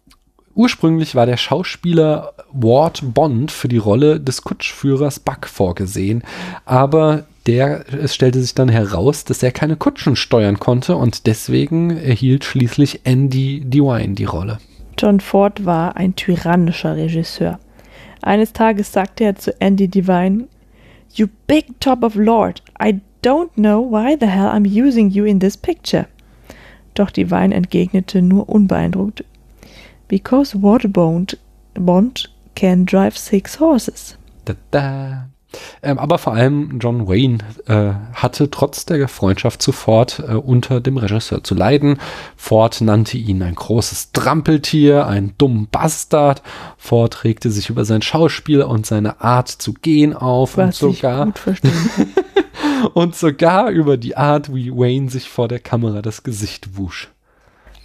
ursprünglich 0.53 1.15
war 1.15 1.25
der 1.25 1.37
Schauspieler 1.37 2.33
Ward 2.51 3.13
Bond 3.13 3.51
für 3.51 3.69
die 3.69 3.77
Rolle 3.77 4.19
des 4.19 4.41
Kutschführers 4.41 5.19
Buck 5.19 5.47
vorgesehen, 5.47 6.23
aber 6.65 7.25
der, 7.47 7.85
es 7.93 8.15
stellte 8.15 8.41
sich 8.41 8.55
dann 8.55 8.69
heraus, 8.69 9.23
dass 9.23 9.43
er 9.43 9.51
keine 9.51 9.77
Kutschen 9.77 10.15
steuern 10.15 10.59
konnte 10.59 10.95
und 10.95 11.27
deswegen 11.27 11.91
erhielt 11.91 12.43
schließlich 12.43 13.01
Andy 13.03 13.61
Devine 13.63 14.15
die 14.15 14.25
Rolle. 14.25 14.57
John 14.97 15.19
Ford 15.19 15.65
war 15.65 15.95
ein 15.95 16.15
tyrannischer 16.15 16.95
Regisseur. 16.95 17.59
Eines 18.25 18.53
Tages 18.53 18.91
sagte 18.91 19.23
er 19.23 19.35
zu 19.35 19.53
Andy 19.61 19.87
Devine, 19.87 20.47
You 21.13 21.27
big 21.45 21.79
top 21.79 22.03
of 22.03 22.15
Lord, 22.15 22.61
I 22.79 22.99
don't 23.21 23.55
know 23.55 23.79
why 23.79 24.17
the 24.17 24.25
hell 24.25 24.49
I'm 24.49 24.65
using 24.65 25.11
you 25.11 25.25
in 25.25 25.39
this 25.39 25.55
picture. 25.55 26.07
Doch 26.95 27.11
Devine 27.11 27.53
entgegnete 27.53 28.23
nur 28.23 28.49
unbeeindruckt, 28.49 29.23
Because 30.07 30.55
Waterbond 30.55 31.37
Bond 31.75 32.29
can 32.55 32.85
drive 32.85 33.15
six 33.15 33.59
horses. 33.59 34.17
Da, 34.45 34.55
da. 34.71 35.29
Ähm, 35.81 35.99
aber 35.99 36.17
vor 36.17 36.33
allem 36.33 36.79
John 36.79 37.07
Wayne 37.07 37.39
äh, 37.67 37.93
hatte 38.13 38.49
trotz 38.49 38.85
der 38.85 39.07
Freundschaft 39.07 39.61
zu 39.61 39.71
Ford 39.71 40.23
äh, 40.27 40.33
unter 40.33 40.81
dem 40.81 40.97
Regisseur 40.97 41.43
zu 41.43 41.55
leiden. 41.55 41.99
Ford 42.35 42.81
nannte 42.81 43.17
ihn 43.17 43.41
ein 43.41 43.55
großes 43.55 44.11
Trampeltier, 44.11 45.07
einen 45.07 45.33
dummen 45.37 45.67
Bastard. 45.69 46.41
Ford 46.77 47.23
regte 47.23 47.49
sich 47.51 47.69
über 47.69 47.85
sein 47.85 48.01
Schauspiel 48.01 48.61
und 48.61 48.85
seine 48.85 49.21
Art 49.21 49.49
zu 49.49 49.73
gehen 49.73 50.13
auf 50.13 50.57
Was 50.57 50.81
und 50.81 50.95
sogar 50.95 51.33
und 52.93 53.15
sogar 53.15 53.69
über 53.69 53.97
die 53.97 54.17
Art, 54.17 54.53
wie 54.53 54.71
Wayne 54.71 55.09
sich 55.09 55.29
vor 55.29 55.47
der 55.47 55.59
Kamera 55.59 56.01
das 56.01 56.23
Gesicht 56.23 56.77
wusch. 56.77 57.09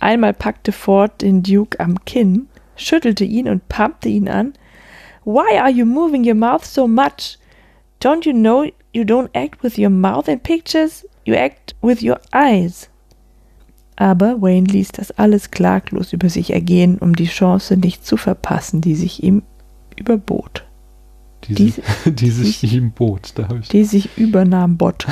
Einmal 0.00 0.32
packte 0.32 0.72
Ford 0.72 1.20
den 1.20 1.42
Duke 1.42 1.78
am 1.78 2.04
Kinn, 2.06 2.48
schüttelte 2.76 3.24
ihn 3.24 3.48
und 3.48 3.68
pumpte 3.68 4.08
ihn 4.08 4.28
an. 4.28 4.54
Why 5.24 5.58
are 5.58 5.70
you 5.70 5.84
moving 5.84 6.26
your 6.26 6.34
mouth 6.34 6.64
so 6.64 6.88
much? 6.88 7.38
Don't 8.02 8.24
you 8.26 8.32
know 8.32 8.64
you 8.92 9.02
don't 9.04 9.30
act 9.34 9.62
with 9.62 9.78
your 9.78 9.90
mouth 9.90 10.28
in 10.28 10.40
pictures? 10.40 11.06
You 11.24 11.34
act 11.34 11.74
with 11.82 12.02
your 12.02 12.18
eyes. 12.32 12.88
Aber 13.96 14.40
Wayne 14.40 14.66
ließ 14.66 14.88
das 14.92 15.10
alles 15.12 15.50
klaglos 15.50 16.12
über 16.14 16.30
sich 16.30 16.52
ergehen, 16.52 16.96
um 16.98 17.14
die 17.14 17.26
Chance 17.26 17.76
nicht 17.76 18.06
zu 18.06 18.16
verpassen, 18.16 18.80
die 18.80 18.94
sich 18.94 19.22
ihm 19.22 19.42
überbot. 19.96 20.64
Die, 21.44 21.54
Die- 21.54 21.68
sich, 21.70 21.84
die 22.06 22.30
sich 22.30 22.72
ihm 22.72 22.92
bot. 22.92 23.32
Da 23.34 23.48
hab 23.48 23.58
ich, 23.60 23.68
Die 23.68 23.84
sich 23.84 24.16
übernahm 24.16 24.76
Bot. 24.78 25.06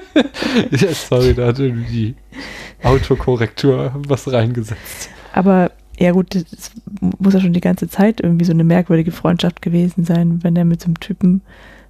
ja, 0.70 0.92
sorry, 0.94 1.34
da 1.34 1.48
hat 1.48 1.58
irgendwie 1.58 1.90
die 1.90 2.86
Autokorrektur 2.86 3.92
was 4.06 4.30
reingesetzt. 4.30 5.08
Aber 5.32 5.72
ja 5.98 6.12
gut, 6.12 6.34
das 6.34 6.70
muss 7.18 7.34
ja 7.34 7.40
schon 7.40 7.52
die 7.52 7.60
ganze 7.60 7.88
Zeit 7.88 8.20
irgendwie 8.20 8.44
so 8.44 8.52
eine 8.52 8.64
merkwürdige 8.64 9.12
Freundschaft 9.12 9.62
gewesen 9.62 10.04
sein, 10.04 10.42
wenn 10.44 10.54
er 10.56 10.64
mit 10.64 10.80
so 10.80 10.86
einem 10.86 11.00
Typen 11.00 11.42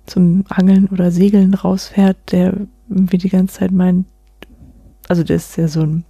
zum 0.07 0.45
Angeln 0.49 0.89
oder 0.89 1.11
Segeln 1.11 1.55
rausfährt, 1.55 2.17
der 2.33 2.55
irgendwie 2.89 3.19
die 3.19 3.29
ganze 3.29 3.59
Zeit 3.61 3.71
meint, 3.73 4.07
also 5.09 5.23
der 5.25 5.37
ist 5.37 5.57
ja 5.57 5.69
so 5.69 5.81
ein, 5.83 6.05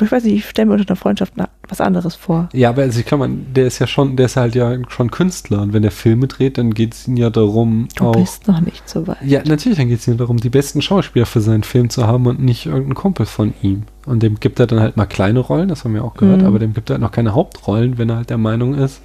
ich 0.00 0.10
weiß 0.10 0.24
nicht, 0.24 0.34
ich 0.36 0.48
stelle 0.48 0.66
mir 0.68 0.74
unter 0.74 0.88
einer 0.88 0.96
Freundschaft 0.96 1.34
was 1.68 1.80
anderes 1.80 2.14
vor. 2.14 2.48
Ja, 2.54 2.70
aber 2.70 2.82
also 2.82 2.98
ich 2.98 3.04
kann 3.06 3.18
man, 3.18 3.46
der 3.54 3.66
ist 3.66 3.78
ja 3.78 3.86
schon, 3.86 4.16
der 4.16 4.26
ist 4.26 4.36
halt 4.36 4.54
ja 4.54 4.74
schon 4.88 5.10
Künstler 5.10 5.60
und 5.60 5.72
wenn 5.74 5.82
der 5.82 5.90
Filme 5.90 6.26
dreht, 6.28 6.56
dann 6.56 6.72
geht 6.72 6.94
es 6.94 7.06
ihm 7.08 7.16
ja 7.18 7.28
darum, 7.28 7.88
Du 7.96 8.04
auch. 8.04 8.12
bist 8.16 8.48
noch 8.48 8.60
nicht 8.62 8.88
so 8.88 9.06
weit. 9.06 9.18
Ja, 9.22 9.42
natürlich, 9.44 9.76
dann 9.78 9.88
geht 9.88 9.98
es 10.00 10.08
ihm 10.08 10.16
darum, 10.16 10.38
die 10.38 10.48
besten 10.48 10.80
Schauspieler 10.80 11.26
für 11.26 11.42
seinen 11.42 11.62
Film 11.62 11.90
zu 11.90 12.06
haben 12.06 12.26
und 12.26 12.40
nicht 12.40 12.64
irgendeinen 12.66 12.94
Kumpel 12.94 13.26
von 13.26 13.52
ihm. 13.62 13.82
Und 14.06 14.22
dem 14.22 14.40
gibt 14.40 14.60
er 14.60 14.66
dann 14.66 14.80
halt 14.80 14.96
mal 14.96 15.06
kleine 15.06 15.40
Rollen, 15.40 15.68
das 15.68 15.84
haben 15.84 15.92
wir 15.94 16.04
auch 16.04 16.14
gehört, 16.14 16.40
Mhm. 16.40 16.46
aber 16.46 16.58
dem 16.58 16.72
gibt 16.72 16.88
er 16.90 16.94
halt 16.94 17.02
noch 17.02 17.12
keine 17.12 17.34
Hauptrollen, 17.34 17.98
wenn 17.98 18.08
er 18.08 18.16
halt 18.16 18.30
der 18.30 18.38
Meinung 18.38 18.74
ist, 18.74 19.02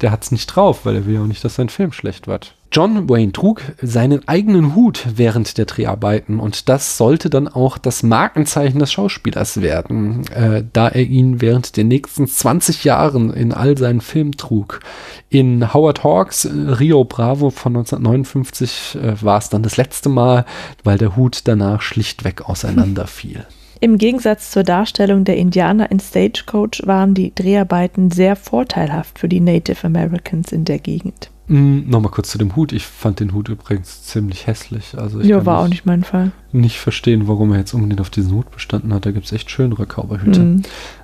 der 0.00 0.10
hat's 0.10 0.32
nicht 0.32 0.46
drauf, 0.46 0.84
weil 0.84 0.96
er 0.96 1.06
will 1.06 1.14
ja 1.14 1.22
auch 1.22 1.26
nicht, 1.26 1.44
dass 1.44 1.56
sein 1.56 1.68
Film 1.68 1.92
schlecht 1.92 2.26
wird. 2.26 2.54
John 2.70 3.08
Wayne 3.08 3.32
trug 3.32 3.62
seinen 3.80 4.28
eigenen 4.28 4.74
Hut 4.74 5.06
während 5.16 5.56
der 5.56 5.64
Dreharbeiten 5.64 6.38
und 6.38 6.68
das 6.68 6.98
sollte 6.98 7.30
dann 7.30 7.48
auch 7.48 7.78
das 7.78 8.02
Markenzeichen 8.02 8.78
des 8.78 8.92
Schauspielers 8.92 9.62
werden, 9.62 10.26
äh, 10.28 10.64
da 10.74 10.88
er 10.88 11.02
ihn 11.02 11.40
während 11.40 11.78
der 11.78 11.84
nächsten 11.84 12.26
20 12.26 12.84
Jahren 12.84 13.32
in 13.32 13.54
all 13.54 13.78
seinen 13.78 14.02
Filmen 14.02 14.32
trug. 14.32 14.80
In 15.30 15.72
Howard 15.72 16.04
Hawks 16.04 16.44
äh, 16.44 16.50
Rio 16.50 17.04
Bravo 17.04 17.48
von 17.48 17.74
1959 17.74 18.98
äh, 19.02 19.22
war 19.22 19.38
es 19.38 19.48
dann 19.48 19.62
das 19.62 19.78
letzte 19.78 20.10
Mal, 20.10 20.44
weil 20.84 20.98
der 20.98 21.16
Hut 21.16 21.40
danach 21.44 21.80
schlichtweg 21.80 22.50
auseinanderfiel. 22.50 23.46
Im 23.80 23.98
Gegensatz 23.98 24.50
zur 24.50 24.64
Darstellung 24.64 25.24
der 25.24 25.36
Indianer 25.36 25.90
in 25.90 26.00
Stagecoach 26.00 26.82
waren 26.84 27.14
die 27.14 27.32
Dreharbeiten 27.34 28.10
sehr 28.10 28.34
vorteilhaft 28.36 29.18
für 29.18 29.28
die 29.28 29.40
Native 29.40 29.84
Americans 29.86 30.50
in 30.52 30.64
der 30.64 30.78
Gegend. 30.78 31.30
Mm, 31.46 31.88
Nochmal 31.88 32.10
kurz 32.10 32.28
zu 32.30 32.38
dem 32.38 32.56
Hut. 32.56 32.72
Ich 32.72 32.84
fand 32.84 33.20
den 33.20 33.32
Hut 33.32 33.48
übrigens 33.48 34.02
ziemlich 34.02 34.46
hässlich. 34.46 34.94
Also 34.98 35.20
Ja, 35.20 35.46
war 35.46 35.60
auch 35.60 35.68
nicht 35.68 35.86
mein 35.86 36.02
Fall. 36.04 36.32
nicht 36.52 36.78
verstehen, 36.78 37.26
warum 37.28 37.52
er 37.52 37.58
jetzt 37.58 37.72
unbedingt 37.72 38.00
auf 38.02 38.10
diesen 38.10 38.32
Hut 38.34 38.50
bestanden 38.50 38.92
hat. 38.92 39.06
Da 39.06 39.12
gibt 39.12 39.26
es 39.26 39.32
echt 39.32 39.50
schönere 39.50 39.86
Cowboyhüte. 39.86 40.40
Mhm. 40.40 40.62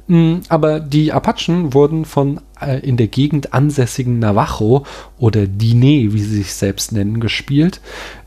Mm, 0.09 0.41
Aber 0.51 0.81
die 0.81 1.13
Apachen 1.13 1.73
wurden 1.73 2.05
von 2.05 2.41
äh, 2.61 2.81
in 2.81 2.97
der 2.99 3.07
Gegend 3.09 3.55
ansässigen 3.55 4.19
Navajo 4.19 4.85
oder 5.19 5.43
Diné, 5.45 6.13
wie 6.13 6.21
sie 6.21 6.37
sich 6.37 6.53
selbst 6.53 6.93
nennen, 6.93 7.21
gespielt. 7.21 7.81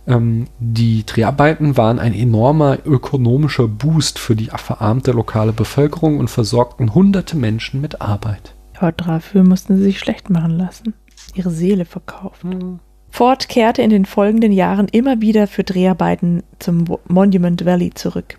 Ähm, 0.08 0.47
die 0.60 1.05
Dreharbeiten 1.05 1.78
waren 1.78 1.99
ein 1.99 2.14
enormer 2.14 2.80
ökonomischer 2.86 3.68
Boost 3.68 4.20
für 4.20 4.36
die 4.36 4.49
verarmte 4.55 5.12
lokale 5.12 5.51
Bevölkerung 5.51 6.20
und 6.20 6.30
versorgten 6.30 6.95
hunderte 6.95 7.36
Menschen 7.36 7.82
mit 7.82 8.01
Arbeit. 8.01 8.55
Ja, 8.82 8.91
dafür 8.91 9.43
mussten 9.43 9.78
sie 9.78 9.84
sich 9.84 9.99
schlecht 9.99 10.30
machen 10.30 10.51
lassen. 10.51 10.93
Ihre 11.36 11.51
Seele 11.51 11.86
verkaufen. 11.86 12.80
Ford 13.10 13.49
kehrte 13.49 13.82
in 13.82 13.89
den 13.89 14.05
folgenden 14.05 14.51
Jahren 14.51 14.88
immer 14.88 15.22
wieder 15.22 15.47
für 15.47 15.64
Dreharbeiten 15.64 16.43
zum 16.60 16.86
Monument 17.08 17.66
Valley 17.66 17.91
zurück. 17.93 18.38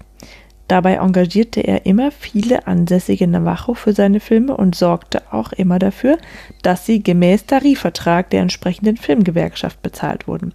Dabei 0.68 0.96
engagierte 0.96 1.60
er 1.60 1.86
immer 1.86 2.10
viele 2.10 2.66
ansässige 2.66 3.26
Navajo 3.26 3.72
für 3.72 3.94
seine 3.94 4.20
Filme 4.20 4.54
und 4.56 4.74
sorgte 4.74 5.32
auch 5.32 5.52
immer 5.52 5.78
dafür, 5.78 6.18
dass 6.62 6.84
sie 6.84 7.02
gemäß 7.02 7.46
Tarifvertrag 7.46 8.28
der 8.30 8.42
entsprechenden 8.42 8.98
Filmgewerkschaft 8.98 9.80
bezahlt 9.82 10.28
wurden. 10.28 10.52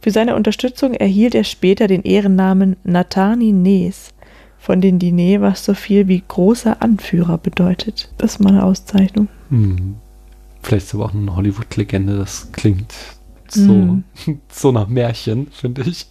Für 0.00 0.10
seine 0.10 0.36
Unterstützung 0.36 0.94
erhielt 0.94 1.34
er 1.34 1.44
später 1.44 1.86
den 1.86 2.02
Ehrennamen 2.02 2.76
Natani 2.84 3.52
Nes, 3.52 4.14
von 4.58 4.80
den 4.80 4.98
Diné, 4.98 5.40
was 5.40 5.64
so 5.64 5.74
viel 5.74 6.08
wie 6.08 6.22
großer 6.26 6.82
Anführer 6.82 7.38
bedeutet. 7.38 8.12
Das 8.18 8.32
ist 8.32 8.38
mal 8.40 8.50
eine 8.50 8.64
Auszeichnung. 8.64 9.28
Hm. 9.50 9.96
Vielleicht 10.62 10.86
ist 10.86 10.94
aber 10.94 11.06
auch 11.06 11.14
eine 11.14 11.34
Hollywood-Legende, 11.34 12.18
das 12.18 12.50
klingt 12.52 12.92
so, 13.50 13.72
Mhm. 13.72 14.04
so 14.52 14.72
nach 14.72 14.88
Märchen, 14.88 15.48
finde 15.52 15.82
ich. 15.82 16.06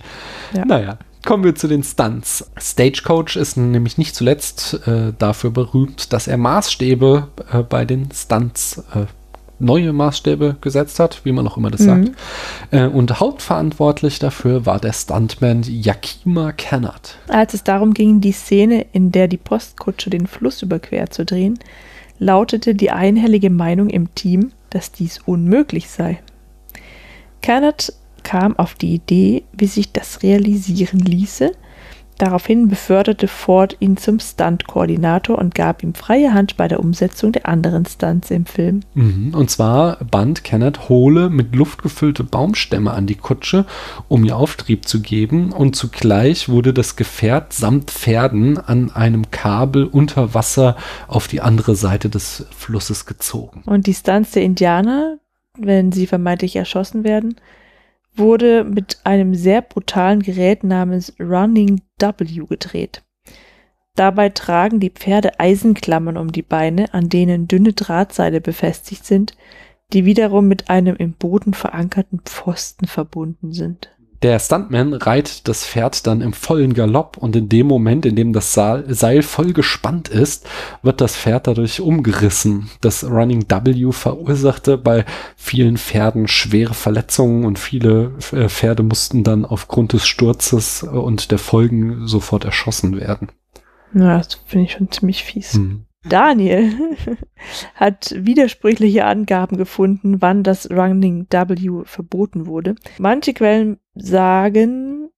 Ja. 0.55 0.65
Naja, 0.65 0.97
kommen 1.25 1.43
wir 1.43 1.55
zu 1.55 1.67
den 1.67 1.83
Stunts. 1.83 2.49
Stagecoach 2.57 3.35
ist 3.35 3.57
nämlich 3.57 3.97
nicht 3.97 4.15
zuletzt 4.15 4.88
äh, 4.88 5.13
dafür 5.17 5.51
berühmt, 5.51 6.13
dass 6.13 6.27
er 6.27 6.38
Maßstäbe 6.38 7.27
äh, 7.51 7.63
bei 7.63 7.85
den 7.85 8.09
Stunts, 8.11 8.83
äh, 8.95 9.05
neue 9.59 9.91
Maßstäbe 9.93 10.57
gesetzt 10.61 10.99
hat, 10.99 11.21
wie 11.23 11.31
man 11.31 11.47
auch 11.47 11.57
immer 11.57 11.71
das 11.71 11.81
Mhm. 11.81 11.85
sagt. 11.85 12.11
Äh, 12.71 12.85
und 12.87 13.19
hauptverantwortlich 13.19 14.19
dafür 14.19 14.65
war 14.65 14.79
der 14.79 14.93
Stuntman 14.93 15.63
Yakima 15.63 16.51
Kennard. 16.51 17.17
Als 17.27 17.53
es 17.53 17.63
darum 17.63 17.93
ging, 17.93 18.21
die 18.21 18.31
Szene, 18.31 18.85
in 18.91 19.11
der 19.11 19.27
die 19.27 19.37
Postkutsche 19.37 20.09
den 20.09 20.27
Fluss 20.27 20.61
überquert 20.61 21.13
zu 21.13 21.25
drehen, 21.25 21.57
lautete 22.19 22.75
die 22.75 22.91
einhellige 22.91 23.49
Meinung 23.49 23.89
im 23.89 24.13
Team, 24.15 24.51
dass 24.69 24.91
dies 24.91 25.19
unmöglich 25.25 25.89
sei. 25.89 26.19
Kenneth 27.41 27.93
kam 28.23 28.57
auf 28.57 28.73
die 28.73 28.93
Idee, 28.95 29.43
wie 29.53 29.67
sich 29.67 29.91
das 29.93 30.21
realisieren 30.23 30.99
ließe. 30.99 31.51
Daraufhin 32.18 32.68
beförderte 32.68 33.28
Ford 33.28 33.78
ihn 33.80 33.95
zum 33.95 34.20
Stunt-Koordinator 34.20 35.38
und 35.38 35.53
gab 35.53 35.84
ihm 35.84 35.93
freie 35.93 36.34
Hand 36.34 36.57
bei 36.57 36.68
der 36.68 36.80
Umsetzung 36.80 37.32
der 37.32 37.47
anderen 37.47 37.86
Stunts 37.86 38.32
im 38.32 38.47
Film. 38.47 38.80
Mhm. 38.95 39.36
Und 39.36 39.51
zwar 39.51 40.03
band 40.03 40.43
Kenneth 40.43 40.89
hohle, 40.89 41.30
mit 41.30 41.55
Luft 41.55 41.84
gefüllte 41.84 42.24
Baumstämme 42.24 42.91
an 42.91 43.05
die 43.05 43.15
Kutsche, 43.15 43.65
um 44.07 44.26
ihr 44.26 44.36
Auftrieb 44.36 44.88
zu 44.88 45.01
geben. 45.01 45.51
Und 45.51 45.76
zugleich 45.76 46.49
wurde 46.49 46.74
das 46.74 46.95
Gefährt 46.95 47.53
samt 47.53 47.91
Pferden 47.91 48.57
an 48.57 48.91
einem 48.91 49.30
Kabel 49.30 49.86
unter 49.86 50.34
Wasser 50.34 50.76
auf 51.07 51.28
die 51.28 51.41
andere 51.41 51.76
Seite 51.76 52.09
des 52.09 52.47
Flusses 52.57 53.05
gezogen. 53.05 53.61
Und 53.68 53.86
die 53.86 53.93
Stunts 53.93 54.32
der 54.32 54.41
Indianer, 54.41 55.20
wenn 55.55 55.91
sie 55.91 56.07
vermeintlich 56.07 56.55
erschossen 56.55 57.03
werden, 57.03 57.36
wurde 58.18 58.63
mit 58.63 58.99
einem 59.03 59.36
sehr 59.36 59.61
brutalen 59.61 60.22
Gerät 60.22 60.63
namens 60.63 61.13
Running 61.20 61.82
W 61.99 62.45
gedreht. 62.45 63.03
Dabei 63.95 64.30
tragen 64.30 64.80
die 64.80 64.91
Pferde 64.91 65.39
Eisenklammern 65.39 66.18
um 66.18 66.32
die 66.32 66.43
Beine, 66.43 66.93
an 66.93 67.09
denen 67.09 67.47
dünne 67.47 67.74
Drahtseile 67.74 68.41
befestigt 68.41 69.05
sind, 69.05 69.36
die 69.93 70.05
wiederum 70.05 70.47
mit 70.47 70.70
einem 70.70 70.95
im 70.95 71.13
Boden 71.13 71.53
verankerten 71.53 72.20
Pfosten 72.24 72.86
verbunden 72.88 73.53
sind. 73.53 73.96
Der 74.24 74.39
Stuntman 74.39 74.93
reiht 74.93 75.47
das 75.47 75.65
Pferd 75.65 76.07
dann 76.07 76.22
im 76.22 76.34
vollen 76.34 76.74
Galopp 76.74 77.18
und 77.18 77.36
in 77.36 77.49
dem 77.49 77.68
Moment, 77.68 78.05
in 78.05 78.15
dem 78.15 78.34
das 78.34 78.53
Seil 78.53 79.22
voll 79.22 79.53
gespannt 79.53 80.09
ist, 80.09 80.47
wird 80.82 81.01
das 81.01 81.15
Pferd 81.15 81.45
dadurch 81.45 81.82
umgerissen. 81.82 82.70
Das 82.82 83.03
Running 83.03 83.45
W 83.47 83.91
verursachte 83.91 84.78
bei 84.78 85.05
vielen 85.36 85.78
Pferden 85.78 86.28
schwere 86.28 86.74
Verletzungen 86.74 87.45
und 87.45 87.59
viele 87.59 88.13
äh, 88.32 88.49
Pferde 88.49 88.82
mussten 88.82 89.24
dann 89.24 89.45
aufgrund 89.45 89.93
des 89.93 90.07
Sturzes 90.07 90.82
äh, 90.82 90.88
und 90.88 91.30
der 91.30 91.39
Folgen 91.39 92.07
sofort 92.07 92.43
erschossen 92.43 92.99
werden. 92.99 93.30
Na, 93.93 94.18
das 94.18 94.39
finde 94.45 94.65
ich 94.65 94.74
schon 94.74 94.91
ziemlich 94.91 95.24
fies. 95.24 95.53
Hm. 95.53 95.86
Daniel 96.09 96.71
hat 97.75 98.13
widersprüchliche 98.17 99.05
Angaben 99.05 99.57
gefunden, 99.57 100.21
wann 100.21 100.43
das 100.43 100.69
Running 100.71 101.27
W 101.29 101.83
verboten 101.85 102.45
wurde. 102.45 102.75
Manche 102.97 103.33
Quellen 103.33 103.77
sagen, 103.95 105.09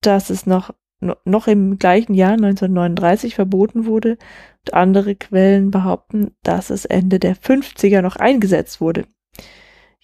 dass 0.00 0.30
es 0.30 0.46
noch, 0.46 0.74
no- 1.00 1.16
noch 1.24 1.46
im 1.48 1.78
gleichen 1.78 2.14
Jahr 2.14 2.32
1939 2.32 3.34
verboten 3.34 3.86
wurde. 3.86 4.18
Und 4.64 4.74
andere 4.74 5.14
Quellen 5.16 5.70
behaupten, 5.70 6.32
dass 6.42 6.70
es 6.70 6.84
Ende 6.84 7.18
der 7.18 7.36
50er 7.36 8.00
noch 8.02 8.16
eingesetzt 8.16 8.80
wurde. 8.80 9.04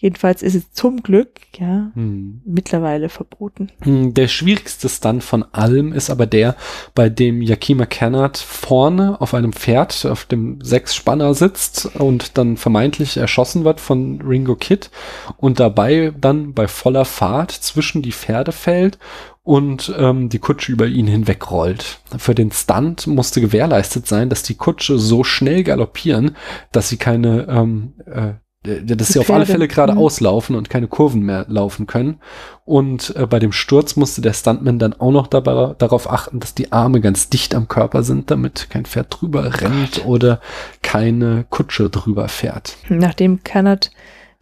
Jedenfalls 0.01 0.43
ist 0.43 0.55
es 0.55 0.71
zum 0.71 1.03
Glück, 1.03 1.29
ja, 1.59 1.91
Hm. 1.95 2.41
mittlerweile 2.45 3.09
verboten. 3.09 3.73
Hm, 3.83 4.15
Der 4.15 4.29
schwierigste 4.29 4.89
Stunt 4.89 5.25
von 5.25 5.43
allem 5.53 5.93
ist 5.93 6.09
aber 6.09 6.27
der, 6.27 6.55
bei 6.95 7.09
dem 7.09 7.43
Yakima 7.43 7.85
Kennard 7.85 8.39
vorne 8.39 9.21
auf 9.21 9.35
einem 9.35 9.53
Pferd 9.53 10.07
auf 10.07 10.25
dem 10.25 10.61
Sechsspanner 10.63 11.35
sitzt 11.35 11.87
und 11.97 12.39
dann 12.39 12.57
vermeintlich 12.57 13.17
erschossen 13.17 13.65
wird 13.65 13.81
von 13.81 14.21
Ringo 14.23 14.55
Kid 14.55 14.91
und 15.37 15.59
dabei 15.59 16.13
dann 16.21 16.55
bei 16.55 16.69
voller 16.69 17.05
Fahrt 17.05 17.51
zwischen 17.51 18.01
die 18.01 18.13
Pferde 18.13 18.53
fällt 18.53 19.01
und 19.43 19.93
ähm, 19.99 20.29
die 20.29 20.39
Kutsche 20.39 20.71
über 20.71 20.87
ihn 20.87 21.09
hinwegrollt. 21.09 21.99
Für 22.19 22.37
den 22.37 22.53
Stunt 22.53 23.09
musste 23.09 23.41
gewährleistet 23.41 24.07
sein, 24.07 24.29
dass 24.29 24.45
die 24.45 24.55
Kutsche 24.55 24.97
so 24.97 25.25
schnell 25.25 25.65
galoppieren, 25.65 26.37
dass 26.71 26.89
sie 26.89 26.99
keine 26.99 27.49
ähm, 27.49 27.95
äh, 28.07 28.35
dass 28.63 28.85
Die 28.85 29.13
sie 29.13 29.21
auf 29.21 29.31
alle 29.31 29.47
Fälle 29.47 29.69
gerade 29.69 29.93
mhm. 29.93 29.99
auslaufen 29.99 30.57
und 30.57 30.69
keine 30.69 30.89
Kurven 30.89 31.23
mehr 31.23 31.47
laufen 31.49 31.87
können. 31.87 32.21
Und 32.65 33.15
äh, 33.17 33.27
bei 33.27 33.39
dem 33.39 33.53
Sturz 33.53 33.97
musste 33.97 34.21
der 34.21 34.33
Stuntman 34.33 34.79
dann 34.79 34.95
auch 34.95 35.13
noch 35.13 35.29
dabei, 35.29 35.75
darauf 35.79 36.11
achten, 36.11 36.41
dass 36.41 36.55
die 36.55 36.73
Arme 36.73 37.01
ganz 37.01 37.29
dicht 37.29 37.55
am 37.55 37.69
Körper 37.69 38.03
sind, 38.03 38.31
damit 38.31 38.69
kein 38.69 38.85
Pferd 38.85 39.17
drüber 39.21 39.61
rennt 39.61 40.05
oder 40.07 40.41
keine 40.83 41.47
Kutsche 41.49 41.89
drüber 41.89 42.29
fährt. 42.29 42.77
Nachdem 42.89 43.45
Kannert 43.45 43.91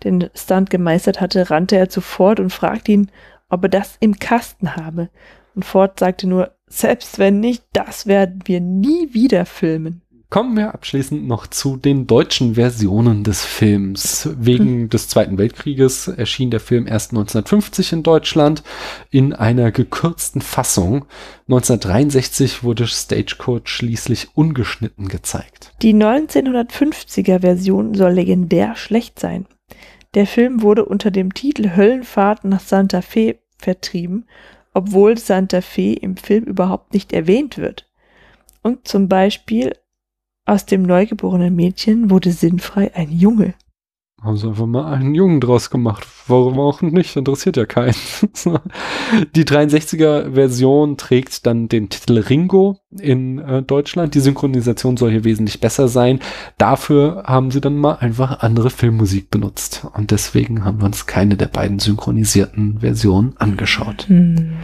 den 0.05 0.29
Stunt 0.35 0.71
gemeistert 0.71 1.21
hatte, 1.21 1.51
rannte 1.51 1.77
er 1.77 1.89
zu 1.89 2.01
Ford 2.01 2.41
und 2.41 2.51
fragte 2.51 2.93
ihn, 2.93 3.11
ob 3.49 3.65
er 3.65 3.69
das 3.69 3.97
im 4.01 4.19
Kasten 4.19 4.77
habe. 4.77 5.11
Und 5.55 5.65
Ford 5.65 5.99
sagte 5.99 6.27
nur, 6.27 6.53
selbst 6.67 7.19
wenn 7.19 7.41
nicht, 7.41 7.65
das 7.73 8.07
werden 8.07 8.41
wir 8.45 8.61
nie 8.61 9.13
wieder 9.13 9.47
filmen. 9.47 10.03
Kommen 10.29 10.57
wir 10.57 10.75
abschließend 10.75 11.29
noch 11.29 11.47
zu 11.47 11.77
den 11.77 12.09
deutschen 12.09 12.57
Versionen 12.57 13.23
des 13.23 13.45
Films. 13.45 14.29
Wegen 14.37 14.89
des 14.89 15.09
Zweiten 15.09 15.39
Weltkrieges 15.39 16.09
erschien 16.09 16.51
der 16.51 16.59
Film 16.59 16.89
erst 16.89 17.13
1950 17.13 17.93
in 17.93 18.03
Deutschland 18.03 18.65
in 19.11 19.33
einer 19.33 19.71
gekürzten 19.71 20.41
Fassung. 20.41 21.05
1963 21.49 22.65
wurde 22.65 22.89
Stagecoach 22.89 23.69
schließlich 23.69 24.31
ungeschnitten 24.35 25.07
gezeigt. 25.07 25.73
Die 25.83 25.95
1950er 25.95 27.41
Version 27.43 27.95
soll 27.95 28.13
legendär 28.13 28.75
schlecht 28.75 29.21
sein. 29.21 29.47
Der 30.15 30.27
Film 30.27 30.61
wurde 30.61 30.87
unter 30.87 31.13
dem 31.13 31.35
Titel 31.35 31.77
Höllenfahrt 31.77 32.45
nach 32.45 32.61
Santa 32.61 33.01
Fe 33.01 33.39
vertrieben, 33.59 34.27
obwohl 34.75 35.19
Santa 35.19 35.61
Fe 35.61 35.93
im 35.93 36.17
Film 36.17 36.45
überhaupt 36.45 36.95
nicht 36.95 37.13
erwähnt 37.13 37.59
wird. 37.59 37.89
Und 38.63 38.89
zum 38.89 39.09
Beispiel 39.09 39.73
aus 40.47 40.65
dem 40.65 40.83
neugeborenen 40.83 41.55
Mädchen 41.55 42.09
wurde 42.09 42.33
sinnfrei 42.33 42.95
ein 42.95 43.11
Junge. 43.11 43.55
Haben 44.23 44.39
sie 44.39 44.49
einfach 44.49 44.67
mal 44.67 44.93
einen 44.93 45.15
Jungen 45.15 45.41
draus 45.41 45.69
gemacht. 45.69 46.07
Warum 46.27 46.59
auch 46.59 46.81
nicht? 46.81 47.15
Interessiert 47.17 47.59
ja 47.59 47.67
keinen. 47.67 47.95
Die 49.37 49.45
63er 49.45 50.33
Version 50.33 50.97
trägt 50.97 51.47
dann 51.47 51.69
den 51.69 51.91
Titel 51.91 52.19
Ringo 52.19 52.81
in 52.91 53.39
äh, 53.39 53.63
Deutschland. 53.63 54.15
Die 54.15 54.21
Synchronisation 54.21 54.97
soll 54.97 55.11
hier 55.11 55.25
wesentlich 55.25 55.61
besser 55.61 55.89
sein. 55.89 56.21
Dafür 56.57 57.25
haben 57.27 57.51
sie 57.51 57.61
dann 57.61 57.77
mal 57.77 57.97
einfach 57.97 58.41
andere 58.41 58.71
Filmmusik 58.71 59.31
benutzt. 59.31 59.87
Und 59.93 60.11
deswegen 60.11 60.65
haben 60.65 60.81
wir 60.81 60.87
uns 60.87 61.05
keine 61.05 61.37
der 61.37 61.49
beiden 61.49 61.79
synchronisierten 61.79 62.81
Versionen 62.81 63.37
angeschaut. 63.37 64.09
Hm. 64.09 64.55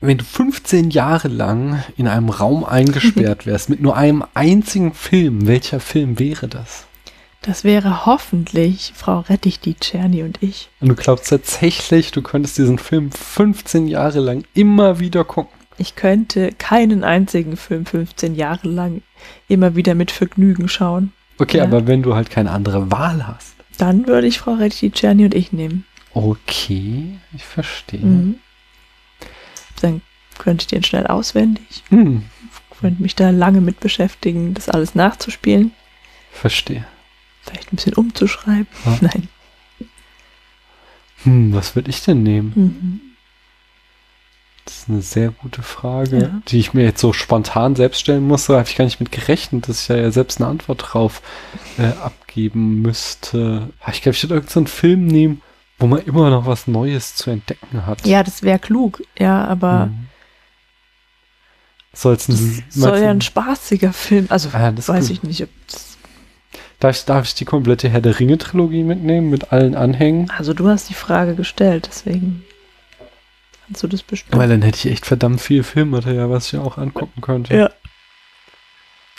Wenn 0.00 0.18
du 0.18 0.24
15 0.24 0.90
Jahre 0.90 1.28
lang 1.28 1.82
in 1.96 2.08
einem 2.08 2.28
Raum 2.28 2.64
eingesperrt 2.64 3.46
wärst 3.46 3.70
mit 3.70 3.80
nur 3.80 3.96
einem 3.96 4.24
einzigen 4.34 4.92
Film, 4.92 5.46
welcher 5.46 5.80
Film 5.80 6.18
wäre 6.18 6.48
das? 6.48 6.86
Das 7.42 7.62
wäre 7.62 8.06
hoffentlich 8.06 8.92
Frau 8.96 9.20
Rettich, 9.20 9.60
die 9.60 9.74
Czerny 9.74 10.22
und 10.22 10.42
ich. 10.42 10.70
Und 10.80 10.88
du 10.88 10.94
glaubst 10.94 11.28
tatsächlich, 11.28 12.10
du 12.10 12.22
könntest 12.22 12.58
diesen 12.58 12.78
Film 12.78 13.12
15 13.12 13.86
Jahre 13.86 14.18
lang 14.20 14.44
immer 14.54 14.98
wieder 14.98 15.24
gucken. 15.24 15.52
Ich 15.76 15.94
könnte 15.94 16.50
keinen 16.52 17.04
einzigen 17.04 17.56
Film 17.56 17.84
15 17.84 18.34
Jahre 18.34 18.68
lang 18.68 19.02
immer 19.48 19.76
wieder 19.76 19.94
mit 19.94 20.10
Vergnügen 20.10 20.68
schauen. 20.68 21.12
Okay, 21.38 21.58
Ja. 21.58 21.64
aber 21.64 21.86
wenn 21.86 22.02
du 22.02 22.14
halt 22.14 22.30
keine 22.30 22.50
andere 22.50 22.90
Wahl 22.90 23.26
hast. 23.26 23.54
Dann 23.78 24.06
würde 24.06 24.26
ich 24.26 24.38
Frau 24.38 24.54
Rettich, 24.54 24.80
die 24.80 24.90
Czerny 24.92 25.24
und 25.24 25.34
ich 25.34 25.52
nehmen. 25.52 25.84
Okay, 26.14 27.18
ich 27.34 27.44
verstehe. 27.44 28.00
Mhm. 28.00 28.34
Dann 29.80 30.00
könnte 30.38 30.62
ich 30.62 30.66
den 30.68 30.82
schnell 30.84 31.06
auswendig. 31.06 31.82
Hm, 31.90 32.24
Könnte 32.80 33.02
mich 33.02 33.14
da 33.14 33.30
lange 33.30 33.60
mit 33.60 33.80
beschäftigen, 33.80 34.52
das 34.54 34.68
alles 34.68 34.94
nachzuspielen. 34.94 35.72
verstehe. 36.32 36.84
Vielleicht 37.42 37.72
ein 37.72 37.76
bisschen 37.76 37.94
umzuschreiben. 37.94 38.66
Ja. 38.84 38.98
Nein. 39.00 39.28
Hm, 41.22 41.52
was 41.54 41.74
würde 41.76 41.90
ich 41.90 42.02
denn 42.02 42.22
nehmen? 42.22 42.52
Mhm. 42.54 43.00
Das 44.64 44.78
ist 44.78 44.88
eine 44.88 45.02
sehr 45.02 45.30
gute 45.30 45.62
Frage, 45.62 46.18
Ja. 46.22 46.40
die 46.48 46.58
ich 46.58 46.72
mir 46.72 46.84
jetzt 46.84 47.00
so 47.00 47.12
spontan 47.12 47.76
selbst 47.76 48.00
stellen 48.00 48.26
muss. 48.26 48.46
Da 48.46 48.58
habe 48.58 48.68
ich 48.68 48.76
gar 48.76 48.86
nicht 48.86 48.98
mit 48.98 49.12
gerechnet, 49.12 49.68
dass 49.68 49.82
ich 49.82 49.88
ja 49.88 50.10
selbst 50.10 50.40
eine 50.40 50.48
Antwort 50.48 50.82
drauf 50.92 51.20
äh, 51.78 51.88
abgeben 52.02 52.80
müsste. 52.80 53.68
Ah, 53.80 53.90
Ich 53.92 54.00
glaube, 54.02 54.16
ich 54.16 54.22
würde 54.24 54.36
irgendeinen 54.36 54.66
Film 54.66 55.06
nehmen, 55.06 55.42
wo 55.84 55.88
man 55.88 56.00
immer 56.00 56.30
noch 56.30 56.46
was 56.46 56.66
Neues 56.66 57.14
zu 57.14 57.28
entdecken 57.28 57.84
hat. 57.84 58.06
Ja, 58.06 58.22
das 58.22 58.42
wäre 58.42 58.58
klug. 58.58 59.02
Ja, 59.18 59.44
aber 59.44 59.84
Hm. 59.84 60.06
Soll's 61.92 62.26
ein, 62.28 62.64
soll 62.70 62.98
ja 63.00 63.10
ein 63.10 63.20
spaßiger 63.20 63.92
Film. 63.92 64.26
Also 64.30 64.48
Ah, 64.54 64.72
das 64.72 64.88
weiß 64.88 65.10
ich 65.10 65.22
nicht, 65.22 65.42
ob 65.42 65.50
das, 65.70 65.98
darf, 66.80 66.96
ich, 66.96 67.04
darf 67.04 67.26
ich 67.26 67.34
die 67.34 67.44
komplette 67.44 67.90
Herr 67.90 68.00
der 68.00 68.18
Ringe-Trilogie 68.18 68.82
mitnehmen 68.82 69.28
mit 69.28 69.52
allen 69.52 69.74
Anhängen? 69.74 70.28
Also 70.30 70.54
du 70.54 70.66
hast 70.68 70.88
die 70.88 70.94
Frage 70.94 71.34
gestellt, 71.34 71.86
deswegen 71.88 72.42
kannst 73.66 73.82
du 73.82 73.88
das 73.88 74.02
bestimmen. 74.02 74.40
Weil 74.40 74.48
dann 74.48 74.62
hätte 74.62 74.78
ich 74.78 74.86
echt 74.92 75.04
verdammt 75.06 75.40
viel 75.42 75.62
Filmmaterial, 75.62 76.30
was 76.30 76.50
ich 76.52 76.58
auch 76.58 76.78
angucken 76.78 77.20
könnte. 77.20 77.54
ja. 77.54 77.70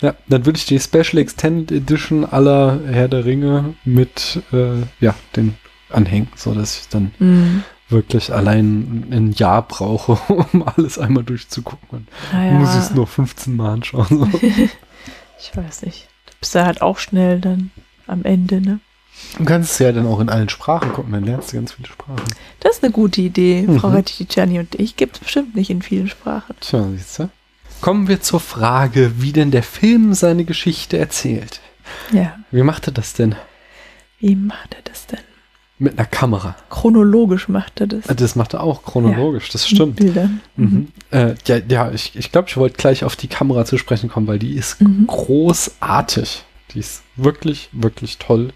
Ja, 0.01 0.13
dann 0.27 0.45
würde 0.45 0.57
ich 0.57 0.65
die 0.65 0.77
Special 0.79 1.19
Extended 1.19 1.71
Edition 1.71 2.25
aller 2.25 2.81
Herr 2.85 3.07
der 3.07 3.23
Ringe 3.23 3.75
mit 3.85 4.41
äh, 4.51 4.81
ja, 4.99 5.15
den 5.37 5.55
anhängen, 5.95 6.27
so 6.35 6.53
dass 6.53 6.79
ich 6.79 6.89
dann 6.89 7.11
Mhm. 7.19 7.63
wirklich 7.89 8.33
allein 8.33 9.07
ein 9.11 9.31
Jahr 9.33 9.61
brauche, 9.67 10.13
um 10.53 10.63
alles 10.67 10.97
einmal 10.99 11.23
durchzugucken. 11.23 11.87
Und 11.91 12.07
Naja, 12.33 12.53
muss 12.53 12.73
ich 12.73 12.81
es 12.81 12.91
nur 12.91 13.07
15 13.07 13.55
Mal 13.55 13.73
anschauen. 13.73 14.07
So. 14.09 14.29
ich 15.39 15.55
weiß 15.55 15.83
nicht. 15.83 16.07
Du 16.27 16.33
bist 16.39 16.55
ja 16.55 16.65
halt 16.65 16.81
auch 16.81 16.97
schnell 16.99 17.39
dann 17.39 17.71
am 18.07 18.23
Ende, 18.23 18.61
ne? 18.61 18.79
Du 19.37 19.45
kannst 19.45 19.71
es 19.73 19.79
ja 19.79 19.93
dann 19.93 20.07
auch 20.07 20.19
in 20.19 20.27
allen 20.29 20.49
Sprachen 20.49 20.91
gucken, 20.91 21.13
dann 21.13 21.23
lernst 21.23 21.51
du 21.53 21.55
ganz 21.55 21.71
viele 21.71 21.87
Sprachen. 21.87 22.21
Das 22.59 22.75
ist 22.77 22.83
eine 22.83 22.91
gute 22.91 23.21
Idee. 23.21 23.63
Mhm. 23.65 23.79
Frau 23.79 23.89
Rettich, 23.89 24.27
Czerny 24.27 24.59
und 24.59 24.75
ich 24.75 24.97
gibt 24.97 25.15
es 25.15 25.19
bestimmt 25.21 25.55
nicht 25.55 25.69
in 25.69 25.81
vielen 25.81 26.09
Sprachen. 26.09 26.55
Tja, 26.59 26.85
siehst 26.93 27.19
du. 27.19 27.29
Kommen 27.81 28.07
wir 28.09 28.21
zur 28.21 28.39
Frage, 28.41 29.13
wie 29.21 29.31
denn 29.31 29.51
der 29.51 29.63
Film 29.63 30.13
seine 30.13 30.43
Geschichte 30.43 30.97
erzählt. 30.97 31.61
Ja. 32.11 32.35
Wie 32.51 32.63
macht 32.63 32.87
er 32.87 32.93
das 32.93 33.13
denn? 33.13 33.35
Wie 34.19 34.35
macht 34.35 34.73
er 34.73 34.81
das 34.83 35.05
denn? 35.07 35.19
Mit 35.77 35.97
einer 35.99 36.07
Kamera. 36.07 36.55
Chronologisch 36.69 37.49
macht 37.49 37.81
er 37.81 37.87
das. 37.87 38.05
Das 38.15 38.35
macht 38.37 38.53
er 38.53 38.63
auch 38.63 38.83
chronologisch, 38.83 39.49
das 39.49 39.69
Mit 39.69 39.75
stimmt. 39.75 39.95
Bildern. 39.97 40.39
Mhm. 40.55 40.87
Äh, 41.11 41.35
ja, 41.47 41.57
ja, 41.67 41.91
ich, 41.91 42.13
ich 42.15 42.31
glaube, 42.31 42.47
ich 42.47 42.55
wollte 42.55 42.77
gleich 42.77 43.03
auf 43.03 43.17
die 43.17 43.27
Kamera 43.27 43.65
zu 43.65 43.77
sprechen 43.77 44.09
kommen, 44.09 44.27
weil 44.27 44.39
die 44.39 44.53
ist 44.53 44.81
Mhm. 44.81 45.05
großartig. 45.07 46.43
Die 46.73 46.79
ist 46.79 47.03
wirklich, 47.17 47.69
wirklich 47.73 48.17
toll, 48.19 48.53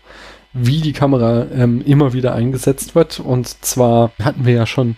wie 0.54 0.80
die 0.82 0.94
Kamera 0.94 1.46
ähm, 1.54 1.82
immer 1.86 2.14
wieder 2.14 2.34
eingesetzt 2.36 2.96
wird. 2.96 3.20
Und 3.20 3.48
zwar 3.66 4.12
hatten 4.24 4.46
wir 4.46 4.54
ja 4.54 4.66
schon 4.66 4.96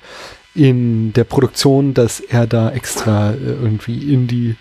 in 0.53 1.13
der 1.13 1.24
Produktion, 1.24 1.93
dass 1.93 2.19
er 2.19 2.45
da 2.45 2.69
extra 2.72 3.32
äh, 3.32 3.38
irgendwie 3.38 4.13
in 4.13 4.28
die 4.28 4.55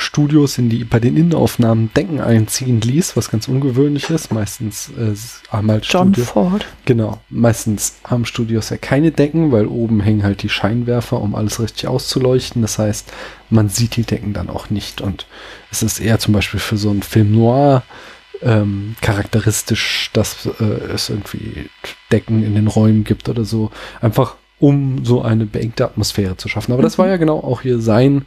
Studios, 0.00 0.58
in 0.58 0.68
die 0.68 0.84
bei 0.84 0.98
den 0.98 1.16
Innenaufnahmen 1.16 1.90
Decken 1.94 2.20
einziehen 2.20 2.80
ließ, 2.80 3.16
was 3.16 3.30
ganz 3.30 3.48
ungewöhnlich 3.48 4.10
ist. 4.10 4.32
Meistens 4.32 4.90
äh, 4.90 5.14
haben 5.50 5.70
halt 5.70 5.84
John 5.86 6.12
Studio- 6.12 6.24
Ford. 6.24 6.66
Genau. 6.84 7.20
Meistens 7.28 7.96
haben 8.04 8.24
Studios 8.24 8.70
ja 8.70 8.76
keine 8.76 9.12
Decken, 9.12 9.52
weil 9.52 9.66
oben 9.66 10.00
hängen 10.00 10.22
halt 10.22 10.42
die 10.42 10.48
Scheinwerfer, 10.48 11.20
um 11.20 11.34
alles 11.34 11.60
richtig 11.60 11.86
auszuleuchten. 11.88 12.62
Das 12.62 12.78
heißt, 12.78 13.12
man 13.50 13.68
sieht 13.68 13.96
die 13.96 14.04
Decken 14.04 14.32
dann 14.32 14.50
auch 14.50 14.70
nicht. 14.70 15.00
Und 15.00 15.26
es 15.70 15.82
ist 15.82 16.00
eher 16.00 16.18
zum 16.18 16.34
Beispiel 16.34 16.60
für 16.60 16.76
so 16.76 16.90
einen 16.90 17.02
Film 17.02 17.32
noir 17.32 17.82
ähm, 18.42 18.96
charakteristisch, 19.00 20.10
dass 20.12 20.46
äh, 20.60 20.64
es 20.64 21.10
irgendwie 21.10 21.68
Decken 22.10 22.42
in 22.42 22.54
den 22.54 22.66
Räumen 22.66 23.04
gibt 23.04 23.28
oder 23.28 23.44
so. 23.44 23.70
Einfach 24.00 24.36
um 24.58 25.04
so 25.04 25.22
eine 25.22 25.46
beengte 25.46 25.84
Atmosphäre 25.84 26.36
zu 26.36 26.48
schaffen. 26.48 26.72
Aber 26.72 26.82
das 26.82 26.98
war 26.98 27.08
ja 27.08 27.16
genau 27.16 27.38
auch 27.38 27.62
hier 27.62 27.80
sein 27.80 28.26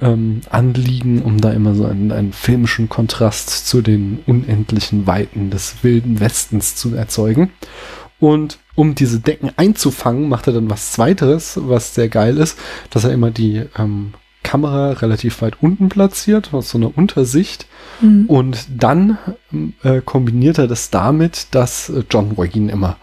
ähm, 0.00 0.40
Anliegen, 0.50 1.22
um 1.22 1.40
da 1.40 1.52
immer 1.52 1.74
so 1.74 1.84
einen, 1.84 2.12
einen 2.12 2.32
filmischen 2.32 2.88
Kontrast 2.88 3.66
zu 3.66 3.82
den 3.82 4.20
unendlichen 4.26 5.06
Weiten 5.06 5.50
des 5.50 5.76
wilden 5.82 6.20
Westens 6.20 6.74
zu 6.74 6.94
erzeugen. 6.94 7.50
Und 8.18 8.58
um 8.74 8.94
diese 8.94 9.20
Decken 9.20 9.50
einzufangen, 9.56 10.28
macht 10.28 10.46
er 10.46 10.52
dann 10.52 10.70
was 10.70 10.92
Zweiteres, 10.92 11.58
was 11.60 11.94
sehr 11.94 12.08
geil 12.08 12.38
ist, 12.38 12.58
dass 12.90 13.04
er 13.04 13.12
immer 13.12 13.30
die 13.30 13.64
ähm, 13.76 14.14
Kamera 14.42 14.92
relativ 14.92 15.42
weit 15.42 15.56
unten 15.60 15.88
platziert, 15.88 16.52
aus 16.52 16.70
so 16.70 16.78
einer 16.78 16.96
Untersicht. 16.96 17.66
Mhm. 18.00 18.26
Und 18.26 18.66
dann 18.70 19.18
äh, 19.82 20.00
kombiniert 20.00 20.58
er 20.58 20.68
das 20.68 20.90
damit, 20.90 21.48
dass 21.52 21.92
John 22.10 22.36
Wayne 22.36 22.70
immer 22.70 22.96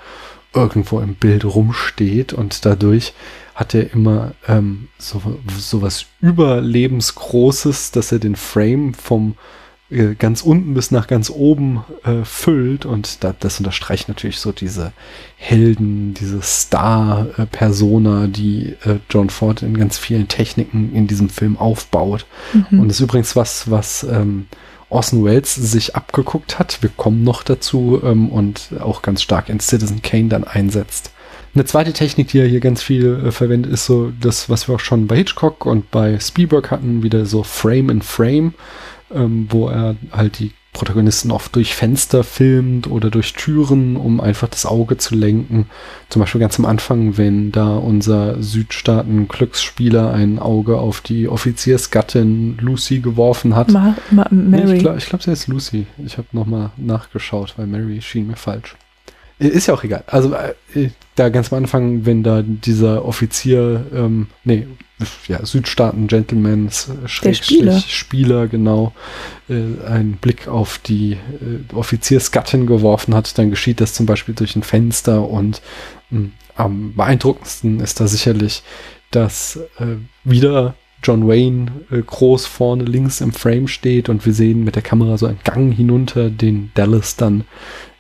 irgendwo 0.53 0.99
im 0.99 1.15
Bild 1.15 1.45
rumsteht 1.45 2.33
und 2.33 2.65
dadurch 2.65 3.13
hat 3.55 3.75
er 3.75 3.93
immer 3.93 4.31
ähm, 4.47 4.87
so, 4.97 5.21
so 5.57 5.81
was 5.81 6.05
Überlebensgroßes, 6.21 7.91
dass 7.91 8.11
er 8.11 8.19
den 8.19 8.35
Frame 8.35 8.93
vom 8.93 9.35
äh, 9.91 10.15
ganz 10.15 10.41
unten 10.41 10.75
bis 10.75 10.91
nach 10.91 11.07
ganz 11.07 11.29
oben 11.29 11.83
äh, 12.03 12.23
füllt 12.23 12.85
und 12.85 13.23
da, 13.23 13.33
das 13.37 13.59
unterstreicht 13.59 14.07
natürlich 14.07 14.39
so 14.39 14.51
diese 14.51 14.93
Helden, 15.35 16.13
diese 16.13 16.41
Star-Persona, 16.41 18.27
die 18.27 18.75
äh, 18.85 18.99
John 19.09 19.29
Ford 19.29 19.63
in 19.63 19.77
ganz 19.77 19.97
vielen 19.97 20.27
Techniken 20.27 20.93
in 20.93 21.07
diesem 21.07 21.29
Film 21.29 21.57
aufbaut. 21.57 22.25
Mhm. 22.53 22.81
Und 22.81 22.87
das 22.87 22.97
ist 22.97 23.03
übrigens 23.03 23.35
was, 23.35 23.71
was 23.71 24.03
ähm, 24.03 24.47
Orson 24.89 25.23
Welles 25.23 25.55
sich 25.55 25.95
abgeguckt 25.95 26.59
hat. 26.59 26.81
Wir 26.81 26.89
kommen 26.89 27.23
noch 27.23 27.43
dazu 27.43 28.01
ähm, 28.03 28.29
und 28.29 28.69
auch 28.79 29.01
ganz 29.01 29.21
stark 29.21 29.49
in 29.49 29.59
Citizen 29.59 30.01
Kane 30.01 30.29
dann 30.29 30.43
einsetzt. 30.43 31.11
Eine 31.55 31.65
zweite 31.65 31.93
Technik, 31.93 32.27
die 32.27 32.39
er 32.39 32.47
hier 32.47 32.59
ganz 32.59 32.81
viel 32.83 33.25
äh, 33.25 33.31
verwendet, 33.31 33.71
ist 33.71 33.85
so 33.85 34.11
das, 34.19 34.49
was 34.49 34.67
wir 34.67 34.75
auch 34.75 34.79
schon 34.79 35.07
bei 35.07 35.17
Hitchcock 35.17 35.65
und 35.65 35.89
bei 35.91 36.19
Spielberg 36.19 36.69
hatten, 36.71 37.03
wieder 37.03 37.25
so 37.25 37.43
Frame 37.43 37.89
in 37.89 38.01
Frame, 38.01 38.53
ähm, 39.13 39.47
wo 39.49 39.67
er 39.67 39.95
halt 40.11 40.39
die 40.39 40.51
Protagonisten 40.74 41.32
oft 41.32 41.55
durch 41.55 41.76
Fenster 41.76 42.24
filmt 42.24 42.88
oder 42.88 43.09
durch 43.09 43.34
Türen, 43.34 43.97
um 43.97 44.22
einfach 44.22 44.47
das 44.47 44.65
Auge 44.65 44.97
zu 44.97 45.15
lenken. 45.15 45.65
Zum 46.09 46.20
Beispiel 46.22 46.39
ganz 46.39 46.59
am 46.59 46.65
Anfang, 46.65 47.17
wenn 47.17 47.51
da 47.51 47.76
unser 47.76 48.41
Südstaaten-Glücksspieler 48.41 50.13
ein 50.13 50.39
Auge 50.39 50.78
auf 50.78 51.01
die 51.01 51.28
Offiziersgattin 51.28 52.57
Lucy 52.61 52.99
geworfen 52.99 53.55
hat. 53.55 53.70
Ma 53.72 53.95
Ma 54.11 54.28
Mary. 54.30 54.65
Nee, 54.65 54.74
ich 54.76 54.80
glaube, 54.82 54.99
glaub, 54.99 55.24
sie 55.24 55.32
heißt 55.32 55.47
Lucy. 55.47 55.88
Ich 56.05 56.17
habe 56.17 56.28
nochmal 56.34 56.72
nachgeschaut, 56.78 57.55
weil 57.57 57.67
Mary 57.67 58.01
schien 58.01 58.28
mir 58.28 58.36
falsch. 58.36 58.76
Ist 59.39 59.67
ja 59.67 59.74
auch 59.74 59.84
egal. 59.84 60.03
Also 60.07 60.34
äh, 60.34 60.89
da 61.15 61.30
ganz 61.30 61.51
am 61.51 61.59
Anfang, 61.59 62.05
wenn 62.05 62.24
da 62.24 62.43
dieser 62.43 63.05
Offizier, 63.05 63.86
ähm, 63.93 64.28
nee, 64.43 64.67
ja, 65.27 65.45
Südstaaten-Gentleman, 65.45 66.67
äh, 66.67 67.07
Schrägstrich, 67.07 67.57
Spieler. 67.57 67.79
Spieler, 67.79 68.47
genau, 68.47 68.93
äh, 69.49 69.53
einen 69.85 70.17
Blick 70.19 70.47
auf 70.47 70.77
die 70.79 71.13
äh, 71.13 71.73
Offiziersgattin 71.73 72.67
geworfen 72.67 73.15
hat, 73.15 73.37
dann 73.37 73.49
geschieht 73.49 73.81
das 73.81 73.93
zum 73.93 74.05
Beispiel 74.05 74.35
durch 74.35 74.55
ein 74.55 74.63
Fenster 74.63 75.27
und 75.27 75.61
mh, 76.09 76.29
am 76.55 76.93
beeindruckendsten 76.95 77.79
ist 77.79 77.99
da 77.99 78.07
sicherlich, 78.07 78.63
dass 79.11 79.57
äh, 79.79 79.95
wieder 80.23 80.75
John 81.03 81.27
Wayne 81.27 81.71
äh, 81.91 82.01
groß 82.01 82.45
vorne 82.45 82.83
links 82.83 83.21
im 83.21 83.31
Frame 83.31 83.67
steht 83.67 84.09
und 84.09 84.25
wir 84.25 84.33
sehen 84.33 84.63
mit 84.63 84.75
der 84.75 84.81
Kamera 84.81 85.17
so 85.17 85.27
einen 85.27 85.39
Gang 85.43 85.73
hinunter, 85.73 86.29
den 86.29 86.71
Dallas 86.73 87.15
dann 87.15 87.45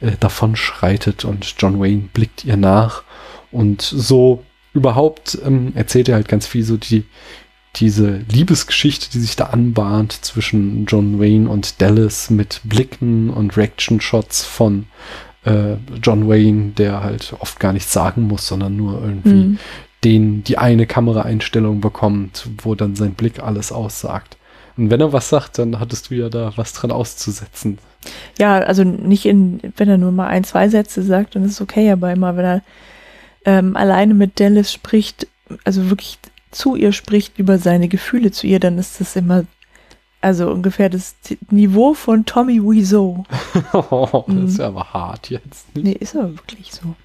äh, 0.01 0.11
davon 0.19 0.55
schreitet 0.55 1.23
und 1.23 1.55
John 1.57 1.79
Wayne 1.79 2.09
blickt 2.13 2.43
ihr 2.43 2.57
nach 2.57 3.03
und 3.51 3.81
so 3.81 4.43
überhaupt 4.73 5.37
ähm, 5.45 5.71
erzählt 5.75 6.09
er 6.09 6.15
halt 6.15 6.27
ganz 6.27 6.47
viel 6.47 6.63
so 6.63 6.77
die 6.77 7.05
diese 7.75 8.21
Liebesgeschichte, 8.31 9.09
die 9.11 9.19
sich 9.19 9.35
da 9.35 9.45
anbahnt 9.45 10.11
zwischen 10.25 10.85
John 10.87 11.19
Wayne 11.19 11.47
und 11.47 11.81
Dallas 11.81 12.31
mit 12.31 12.61
Blicken 12.63 13.29
und 13.29 13.55
Reaction-Shots 13.57 14.43
von 14.43 14.85
äh, 15.45 15.75
John 16.01 16.27
Wayne, 16.27 16.71
der 16.77 17.03
halt 17.03 17.35
oft 17.39 17.59
gar 17.59 17.71
nichts 17.71 17.93
sagen 17.93 18.23
muss, 18.23 18.47
sondern 18.47 18.75
nur 18.75 19.01
irgendwie 19.01 19.29
Mhm. 19.29 19.59
den 20.03 20.43
die 20.43 20.57
eine 20.57 20.87
Kameraeinstellung 20.87 21.79
bekommt, 21.79 22.47
wo 22.63 22.73
dann 22.73 22.95
sein 22.95 23.13
Blick 23.13 23.39
alles 23.39 23.71
aussagt. 23.71 24.37
Und 24.75 24.89
wenn 24.89 25.01
er 25.01 25.13
was 25.13 25.29
sagt, 25.29 25.59
dann 25.59 25.79
hattest 25.79 26.09
du 26.09 26.15
ja 26.15 26.29
da 26.29 26.53
was 26.55 26.73
dran 26.73 26.91
auszusetzen. 26.91 27.77
Ja, 28.39 28.57
also 28.59 28.83
nicht 28.83 29.25
in, 29.25 29.59
wenn 29.77 29.89
er 29.89 29.97
nur 29.97 30.11
mal 30.11 30.27
ein, 30.27 30.43
zwei 30.43 30.69
Sätze 30.69 31.03
sagt, 31.03 31.35
dann 31.35 31.43
ist 31.43 31.51
es 31.51 31.61
okay, 31.61 31.91
aber 31.91 32.11
immer, 32.13 32.35
wenn 32.37 32.45
er 32.45 32.61
ähm, 33.45 33.75
alleine 33.75 34.13
mit 34.13 34.39
Dallas 34.39 34.71
spricht, 34.73 35.27
also 35.63 35.89
wirklich 35.89 36.17
zu 36.51 36.75
ihr 36.75 36.91
spricht 36.91 37.37
über 37.39 37.57
seine 37.59 37.87
Gefühle 37.87 38.31
zu 38.31 38.47
ihr, 38.47 38.59
dann 38.59 38.77
ist 38.77 38.99
das 38.99 39.15
immer, 39.15 39.45
also 40.21 40.49
ungefähr 40.51 40.89
das 40.89 41.15
Niveau 41.49 41.93
von 41.93 42.25
Tommy 42.25 42.59
Wiseau. 42.61 43.23
das 43.71 44.27
Mhm. 44.27 44.45
ist 44.47 44.57
ja 44.59 44.67
aber 44.67 44.91
hart 44.93 45.29
jetzt. 45.29 45.67
Nee, 45.75 45.93
ist 45.93 46.15
aber 46.15 46.31
wirklich 46.35 46.71
so. 46.73 46.95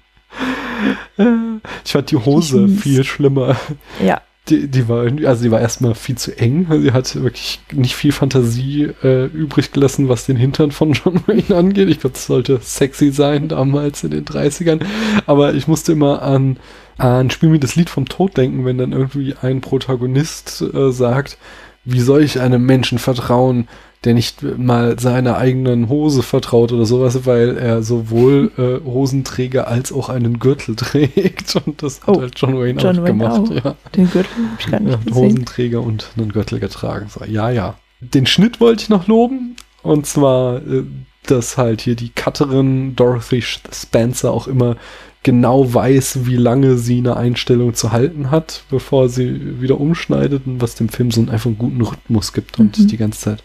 Ich 1.85 1.91
fand 1.91 2.11
die 2.11 2.17
Hose 2.17 2.67
viel 2.67 3.03
schlimmer. 3.03 3.55
Ja, 4.03 4.21
Die, 4.49 4.67
die 4.67 4.87
war 4.87 5.03
irgendwie, 5.03 5.25
also 5.25 5.43
die 5.43 5.51
war 5.51 5.59
erstmal 5.59 5.95
viel 5.95 6.17
zu 6.17 6.37
eng. 6.37 6.67
Sie 6.81 6.91
hat 6.91 7.15
wirklich 7.15 7.59
nicht 7.71 7.95
viel 7.95 8.11
Fantasie 8.11 8.91
äh, 9.03 9.25
übrig 9.25 9.71
gelassen, 9.71 10.07
was 10.07 10.27
den 10.27 10.37
Hintern 10.37 10.71
von 10.71 10.93
John 10.93 11.21
Wayne 11.25 11.55
angeht. 11.55 11.89
Ich 11.89 11.99
glaube, 11.99 12.13
das 12.13 12.27
sollte 12.27 12.59
sexy 12.61 13.11
sein 13.11 13.47
damals 13.47 14.03
in 14.03 14.11
den 14.11 14.25
30ern. 14.25 14.85
Aber 15.25 15.55
ich 15.55 15.67
musste 15.67 15.93
immer 15.93 16.21
an, 16.21 16.57
an 16.97 17.31
Spiel 17.31 17.49
mir 17.49 17.59
das 17.59 17.75
Lied 17.75 17.89
vom 17.89 18.07
Tod 18.07 18.37
denken, 18.37 18.65
wenn 18.65 18.77
dann 18.77 18.91
irgendwie 18.91 19.35
ein 19.41 19.61
Protagonist 19.61 20.61
äh, 20.61 20.91
sagt, 20.91 21.37
wie 21.83 22.01
soll 22.01 22.23
ich 22.23 22.39
einem 22.39 22.65
Menschen 22.65 22.97
vertrauen, 22.97 23.67
der 24.05 24.13
nicht 24.13 24.43
mal 24.57 24.97
seiner 24.99 25.37
eigenen 25.37 25.89
Hose 25.89 26.23
vertraut 26.23 26.71
oder 26.71 26.85
sowas, 26.85 27.25
weil 27.25 27.57
er 27.57 27.81
sowohl 27.83 28.51
äh, 28.57 28.85
Hosenträger 28.87 29.67
als 29.67 29.91
auch 29.91 30.09
einen 30.09 30.39
Gürtel 30.39 30.75
trägt. 30.77 31.55
Und 31.65 31.81
das 31.83 32.01
hat 32.01 32.09
Oh, 32.15 32.21
halt 32.21 32.33
John 32.37 32.57
Wayne 32.57 32.79
John 32.81 32.99
auch 32.99 33.03
Wayne 33.03 33.17
gemacht. 33.17 33.41
auch. 33.41 33.51
Ja. 33.65 33.75
den 33.95 34.09
Gürtel 34.09 34.31
habe 34.35 34.57
ich 34.59 34.67
gar 34.71 34.79
nicht 34.79 34.91
Ja, 34.91 34.97
gesehen. 34.97 35.15
Hosenträger 35.15 35.81
und 35.81 36.07
einen 36.17 36.31
Gürtel 36.31 36.59
getragen. 36.59 37.07
So, 37.09 37.25
ja, 37.25 37.49
ja. 37.49 37.75
Den 37.99 38.25
Schnitt 38.27 38.59
wollte 38.61 38.83
ich 38.83 38.89
noch 38.89 39.07
loben. 39.07 39.55
Und 39.81 40.05
zwar, 40.05 40.57
äh, 40.57 40.83
dass 41.25 41.57
halt 41.57 41.81
hier 41.81 41.95
die 41.95 42.09
Cutterin 42.09 42.95
Dorothy 42.95 43.41
Spencer 43.41 44.31
auch 44.31 44.47
immer 44.47 44.77
genau 45.23 45.73
weiß, 45.73 46.25
wie 46.27 46.35
lange 46.37 46.77
sie 46.77 46.99
eine 46.99 47.17
Einstellung 47.17 47.73
zu 47.73 47.91
halten 47.91 48.29
hat, 48.29 48.63
bevor 48.69 49.09
sie 49.09 49.59
wieder 49.59 49.79
umschneidet 49.79 50.45
und 50.45 50.61
was 50.61 50.75
dem 50.75 50.87
Film 50.89 51.09
so 51.09 51.19
einen 51.21 51.29
einfach 51.29 51.47
einen 51.47 51.57
guten 51.57 51.81
Rhythmus 51.81 52.31
gibt 52.31 52.59
und 52.59 52.77
Mhm. 52.77 52.87
die 52.87 52.97
ganze 52.97 53.19
Zeit 53.21 53.43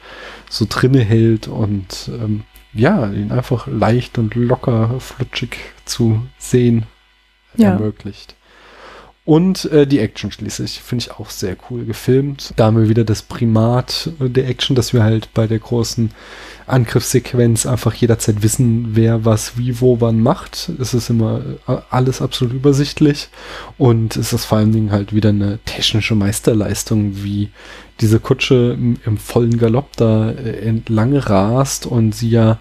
so 0.50 0.66
drinne 0.68 1.00
hält 1.00 1.48
und 1.48 2.10
ähm, 2.12 2.42
ja, 2.74 3.10
ihn 3.10 3.32
einfach 3.32 3.66
leicht 3.66 4.18
und 4.18 4.34
locker, 4.34 4.94
flutschig 5.00 5.56
zu 5.86 6.22
sehen 6.38 6.84
Ja. 7.56 7.70
ermöglicht. 7.72 8.36
Und 9.30 9.66
äh, 9.66 9.86
die 9.86 10.00
Action 10.00 10.32
schließlich 10.32 10.80
finde 10.80 11.04
ich 11.04 11.12
auch 11.12 11.30
sehr 11.30 11.56
cool 11.70 11.84
gefilmt. 11.84 12.52
Da 12.56 12.64
haben 12.64 12.78
wir 12.78 12.88
wieder 12.88 13.04
das 13.04 13.22
Primat 13.22 14.10
äh, 14.18 14.28
der 14.28 14.48
Action, 14.48 14.74
dass 14.74 14.92
wir 14.92 15.04
halt 15.04 15.32
bei 15.34 15.46
der 15.46 15.60
großen 15.60 16.10
Angriffssequenz 16.66 17.64
einfach 17.64 17.94
jederzeit 17.94 18.42
wissen, 18.42 18.96
wer 18.96 19.24
was 19.24 19.56
wie 19.56 19.80
wo 19.80 20.00
wann 20.00 20.20
macht. 20.20 20.72
Es 20.80 20.94
ist 20.94 21.10
immer 21.10 21.42
äh, 21.68 21.76
alles 21.90 22.20
absolut 22.20 22.54
übersichtlich 22.54 23.28
und 23.78 24.16
es 24.16 24.32
ist 24.32 24.46
vor 24.46 24.58
allen 24.58 24.72
Dingen 24.72 24.90
halt 24.90 25.14
wieder 25.14 25.28
eine 25.28 25.60
technische 25.64 26.16
Meisterleistung, 26.16 27.22
wie 27.22 27.50
diese 28.00 28.18
Kutsche 28.18 28.76
im, 28.76 28.96
im 29.06 29.16
vollen 29.16 29.58
Galopp 29.58 29.96
da 29.96 30.30
äh, 30.32 30.58
entlang 30.66 31.16
rast 31.16 31.86
und 31.86 32.16
sie 32.16 32.30
ja 32.30 32.58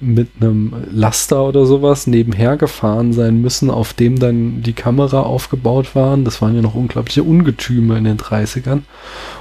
mit 0.00 0.28
einem 0.40 0.72
Laster 0.90 1.44
oder 1.44 1.66
sowas 1.66 2.06
nebenher 2.06 2.56
gefahren 2.56 3.12
sein 3.12 3.40
müssen, 3.40 3.70
auf 3.70 3.92
dem 3.92 4.18
dann 4.18 4.62
die 4.62 4.72
Kamera 4.72 5.22
aufgebaut 5.22 5.94
waren. 5.94 6.24
Das 6.24 6.40
waren 6.40 6.54
ja 6.54 6.62
noch 6.62 6.74
unglaubliche 6.74 7.24
Ungetüme 7.24 7.98
in 7.98 8.04
den 8.04 8.18
30ern. 8.18 8.82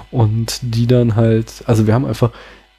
Und 0.10 0.60
die 0.62 0.88
dann 0.88 1.16
halt, 1.16 1.64
also 1.68 1.86
wir 1.86 1.94
haben 1.94 2.06
einfach 2.06 2.32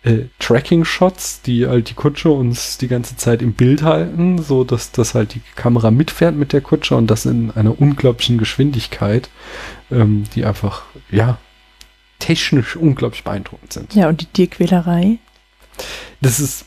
äh, 0.03 0.25
Tracking-Shots, 0.39 1.43
die 1.43 1.67
halt 1.67 1.91
die 1.91 1.95
Kutsche 1.95 2.31
uns 2.31 2.79
die 2.79 2.89
ganze 2.89 3.17
Zeit 3.17 3.43
im 3.43 3.53
Bild 3.53 3.83
halten, 3.83 4.43
so 4.43 4.65
dass 4.65 4.91
das 4.91 5.15
halt 5.15 5.35
die 5.35 5.43
Kamera 5.55 5.91
mitfährt 5.91 6.35
mit 6.35 6.53
der 6.53 6.61
Kutsche 6.61 6.97
und 6.97 7.09
das 7.09 7.27
in 7.27 7.51
einer 7.53 7.81
unglaublichen 7.81 8.39
Geschwindigkeit, 8.39 9.29
ähm, 9.91 10.25
die 10.35 10.45
einfach, 10.45 10.83
ja, 11.11 11.39
technisch 12.19 12.75
unglaublich 12.75 13.23
beeindruckend 13.23 13.73
sind. 13.73 13.95
Ja, 13.95 14.09
und 14.09 14.21
die 14.21 14.27
Tierquälerei. 14.27 15.19
Das 16.21 16.41
ist 16.41 16.65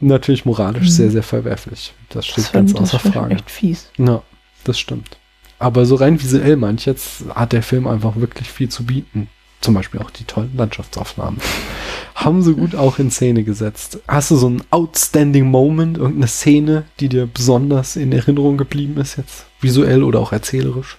natürlich 0.00 0.44
moralisch 0.44 0.84
Mhm. 0.84 0.90
sehr, 0.90 1.10
sehr 1.10 1.22
verwerflich. 1.22 1.92
Das 2.08 2.26
steht 2.26 2.44
Das 2.44 2.52
ganz 2.52 2.72
das 2.72 2.94
außer 2.94 3.00
ich 3.08 3.12
Frage. 3.14 3.34
echt 3.34 3.50
fies. 3.50 3.90
Ja, 3.98 4.22
das 4.64 4.78
stimmt. 4.78 5.18
Aber 5.58 5.84
so 5.84 5.94
rein 5.96 6.20
visuell 6.20 6.56
manch 6.56 6.86
jetzt 6.86 7.24
hat 7.34 7.52
der 7.52 7.62
Film 7.62 7.86
einfach 7.86 8.16
wirklich 8.16 8.50
viel 8.50 8.68
zu 8.68 8.84
bieten. 8.84 9.28
Zum 9.60 9.74
Beispiel 9.74 10.00
auch 10.00 10.10
die 10.10 10.24
tollen 10.24 10.56
Landschaftsaufnahmen. 10.56 11.38
Haben 12.14 12.42
sie 12.42 12.54
gut 12.54 12.74
auch 12.74 12.98
in 12.98 13.10
Szene 13.10 13.44
gesetzt. 13.44 13.98
Hast 14.08 14.30
du 14.30 14.36
so 14.36 14.46
einen 14.46 14.62
outstanding 14.70 15.44
Moment, 15.50 15.98
irgendeine 15.98 16.28
Szene, 16.28 16.84
die 16.98 17.08
dir 17.10 17.26
besonders 17.26 17.96
in 17.96 18.12
Erinnerung 18.12 18.56
geblieben 18.56 18.96
ist 18.98 19.16
jetzt? 19.18 19.44
Visuell 19.60 20.02
oder 20.02 20.18
auch 20.20 20.32
erzählerisch? 20.32 20.96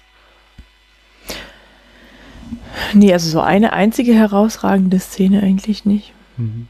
Nee, 2.94 3.14
also 3.14 3.30
so 3.30 3.42
eine 3.42 3.74
einzige 3.74 4.14
herausragende 4.14 5.00
Szene 5.00 5.42
eigentlich 5.42 5.86
nicht. 5.86 6.14
Mhm. 6.38 6.68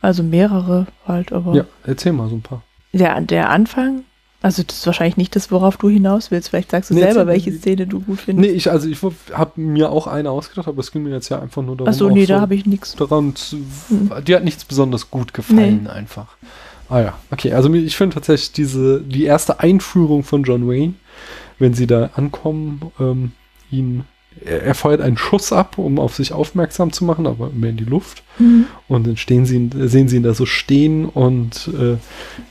Also 0.00 0.22
mehrere 0.22 0.86
halt, 1.06 1.32
aber 1.32 1.54
Ja, 1.54 1.64
erzähl 1.84 2.12
mal 2.12 2.28
so 2.28 2.36
ein 2.36 2.42
paar. 2.42 2.62
der, 2.92 3.20
der 3.20 3.50
Anfang, 3.50 4.04
also 4.42 4.62
das 4.62 4.78
ist 4.78 4.86
wahrscheinlich 4.86 5.16
nicht 5.16 5.34
das, 5.34 5.50
worauf 5.50 5.76
du 5.76 5.88
hinaus 5.88 6.30
willst. 6.30 6.50
Vielleicht 6.50 6.70
sagst 6.70 6.90
du 6.90 6.94
Nee, 6.94 7.00
selber, 7.00 7.26
welche 7.26 7.52
Szene 7.52 7.86
du 7.88 8.00
gut 8.00 8.20
findest. 8.20 8.48
Nee, 8.48 8.56
ich, 8.56 8.70
also 8.70 8.88
ich 8.88 8.98
habe 9.32 9.60
mir 9.60 9.90
auch 9.90 10.06
eine 10.06 10.30
ausgedacht, 10.30 10.68
aber 10.68 10.78
es 10.80 10.92
ging 10.92 11.02
mir 11.02 11.10
jetzt 11.10 11.28
ja 11.28 11.40
einfach 11.40 11.62
nur 11.62 11.76
darum. 11.76 11.88
Achso, 11.88 12.08
nee, 12.10 12.24
so 12.26 12.34
da 12.34 12.40
habe 12.40 12.54
ich 12.54 12.64
nichts. 12.66 12.94
daran 12.94 13.34
zu, 13.34 13.56
Mhm. 13.56 14.12
die 14.26 14.34
hat 14.36 14.44
nichts 14.44 14.64
besonders 14.64 15.10
gut 15.10 15.34
gefallen 15.34 15.88
einfach. 15.88 16.36
Ah 16.88 17.00
ja, 17.00 17.18
okay, 17.30 17.52
also 17.52 17.72
ich 17.74 17.96
finde 17.96 18.14
tatsächlich 18.14 18.52
diese, 18.52 19.00
die 19.02 19.24
erste 19.24 19.60
Einführung 19.60 20.22
von 20.22 20.44
John 20.44 20.66
Wayne, 20.68 20.94
wenn 21.58 21.74
sie 21.74 21.86
da 21.86 22.10
ankommen, 22.14 22.80
ähm, 23.00 23.32
ihn, 23.70 24.04
er, 24.44 24.62
er 24.62 24.74
feuert 24.74 25.00
einen 25.00 25.16
Schuss 25.16 25.52
ab, 25.52 25.78
um 25.78 25.98
auf 25.98 26.14
sich 26.14 26.32
aufmerksam 26.32 26.92
zu 26.92 27.04
machen, 27.04 27.26
aber 27.26 27.50
mehr 27.50 27.70
in 27.70 27.76
die 27.76 27.84
Luft. 27.84 28.22
Mhm. 28.38 28.66
Und 28.88 29.06
dann 29.06 29.16
stehen 29.16 29.46
sie, 29.46 29.70
sehen 29.86 30.08
sie 30.08 30.16
ihn 30.16 30.22
da 30.22 30.34
so 30.34 30.46
stehen 30.46 31.06
und 31.06 31.70
äh, 31.78 31.96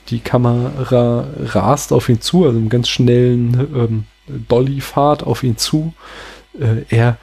die 0.08 0.20
Kamera 0.20 1.26
rast 1.44 1.92
auf 1.92 2.08
ihn 2.08 2.20
zu, 2.20 2.44
also 2.44 2.58
im 2.58 2.68
ganz 2.68 2.88
schnellen 2.88 3.68
ähm, 3.74 4.04
Dolly-Fahrt 4.48 5.22
auf 5.22 5.42
ihn 5.42 5.56
zu. 5.56 5.92
Äh, 6.58 6.84
er 6.88 7.18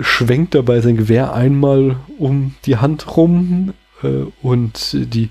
schwenkt 0.00 0.54
dabei 0.54 0.80
sein 0.80 0.96
Gewehr 0.96 1.32
einmal 1.32 1.96
um 2.18 2.54
die 2.64 2.76
Hand 2.76 3.16
rum 3.16 3.72
äh, 4.02 4.24
und 4.42 4.96
die 5.14 5.30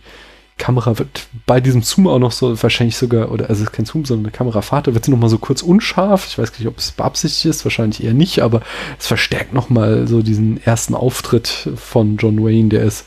Kamera 0.58 0.98
wird 0.98 1.28
bei 1.46 1.60
diesem 1.60 1.84
Zoom 1.84 2.08
auch 2.08 2.20
noch 2.20 2.32
so 2.32 2.62
wahrscheinlich 2.64 2.98
sogar, 2.98 3.32
oder 3.32 3.50
also 3.50 3.64
es 3.64 3.70
ist 3.70 3.74
kein 3.74 3.86
Zoom, 3.86 4.06
sondern 4.06 4.26
eine 4.26 4.32
Kamerafahrt, 4.32 4.88
da 4.88 4.94
wird 4.94 5.06
sie 5.06 5.12
nochmal 5.12 5.30
so 5.30 5.38
kurz 5.38 5.62
unscharf. 5.62 6.28
Ich 6.28 6.38
weiß 6.38 6.52
gar 6.52 6.60
nicht, 6.60 6.68
ob 6.68 6.78
es 6.78 6.92
beabsichtigt 6.92 7.46
ist, 7.46 7.66
wahrscheinlich 7.66 8.04
eher 8.04 8.14
nicht, 8.14 8.40
aber 8.40 8.62
es 8.98 9.08
verstärkt 9.08 9.54
nochmal 9.54 10.08
so 10.08 10.22
diesen 10.22 10.64
ersten 10.64 10.96
Auftritt 10.96 11.70
von 11.76 12.18
John 12.18 12.44
Wayne, 12.44 12.70
der 12.70 12.84
ist 12.84 13.06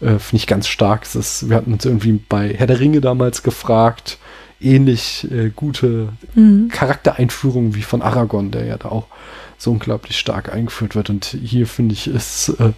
Äh, 0.00 0.18
Finde 0.18 0.36
ich 0.36 0.46
ganz 0.46 0.66
stark. 0.66 1.02
Es 1.04 1.14
ist, 1.14 1.50
wir 1.50 1.56
hatten 1.56 1.74
uns 1.74 1.84
irgendwie 1.84 2.12
bei 2.26 2.54
Herr 2.54 2.66
der 2.66 2.80
Ringe 2.80 3.02
damals 3.02 3.42
gefragt, 3.42 4.16
ähnlich 4.58 5.26
äh, 5.30 5.50
gute 5.54 6.08
Mhm. 6.34 6.68
Charaktereinführung 6.68 7.74
wie 7.74 7.82
von 7.82 8.00
Aragorn, 8.00 8.50
der 8.50 8.64
ja 8.64 8.78
da 8.78 8.88
auch 8.88 9.08
so 9.58 9.70
unglaublich 9.72 10.18
stark 10.18 10.54
eingeführt 10.54 10.94
wird. 10.94 11.10
Und 11.10 11.36
hier 11.44 11.66
finde 11.66 11.92
ich 11.92 12.06
ist, 12.08 12.48
äh, 12.60 12.72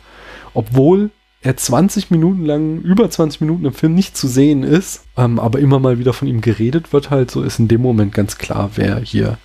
obwohl 0.52 1.10
er 1.42 1.56
20 1.56 2.10
Minuten 2.10 2.44
lang, 2.46 2.80
über 2.82 3.10
20 3.10 3.40
Minuten 3.40 3.64
im 3.64 3.72
Film 3.74 3.94
nicht 3.94 4.16
zu 4.16 4.28
sehen 4.28 4.62
ist, 4.62 5.02
ähm, 5.16 5.38
aber 5.40 5.58
immer 5.58 5.78
mal 5.80 5.98
wieder 5.98 6.12
von 6.12 6.28
ihm 6.28 6.40
geredet 6.40 6.92
wird 6.92 7.10
halt, 7.10 7.30
so 7.30 7.42
ist 7.42 7.58
in 7.58 7.68
dem 7.68 7.80
Moment 7.82 8.14
ganz 8.14 8.38
klar, 8.38 8.70
wer 8.76 9.00
hier 9.00 9.38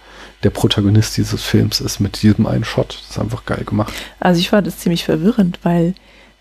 der 0.43 0.51
Protagonist 0.51 1.17
dieses 1.17 1.41
Films 1.43 1.81
ist 1.81 1.99
mit 1.99 2.21
diesem 2.21 2.45
einen 2.45 2.63
Shot. 2.63 2.99
Das 3.01 3.09
ist 3.11 3.19
einfach 3.19 3.45
geil 3.45 3.63
gemacht. 3.65 3.91
Also 4.19 4.39
ich 4.39 4.49
fand 4.49 4.67
das 4.67 4.77
ziemlich 4.77 5.03
verwirrend, 5.05 5.59
weil 5.63 5.95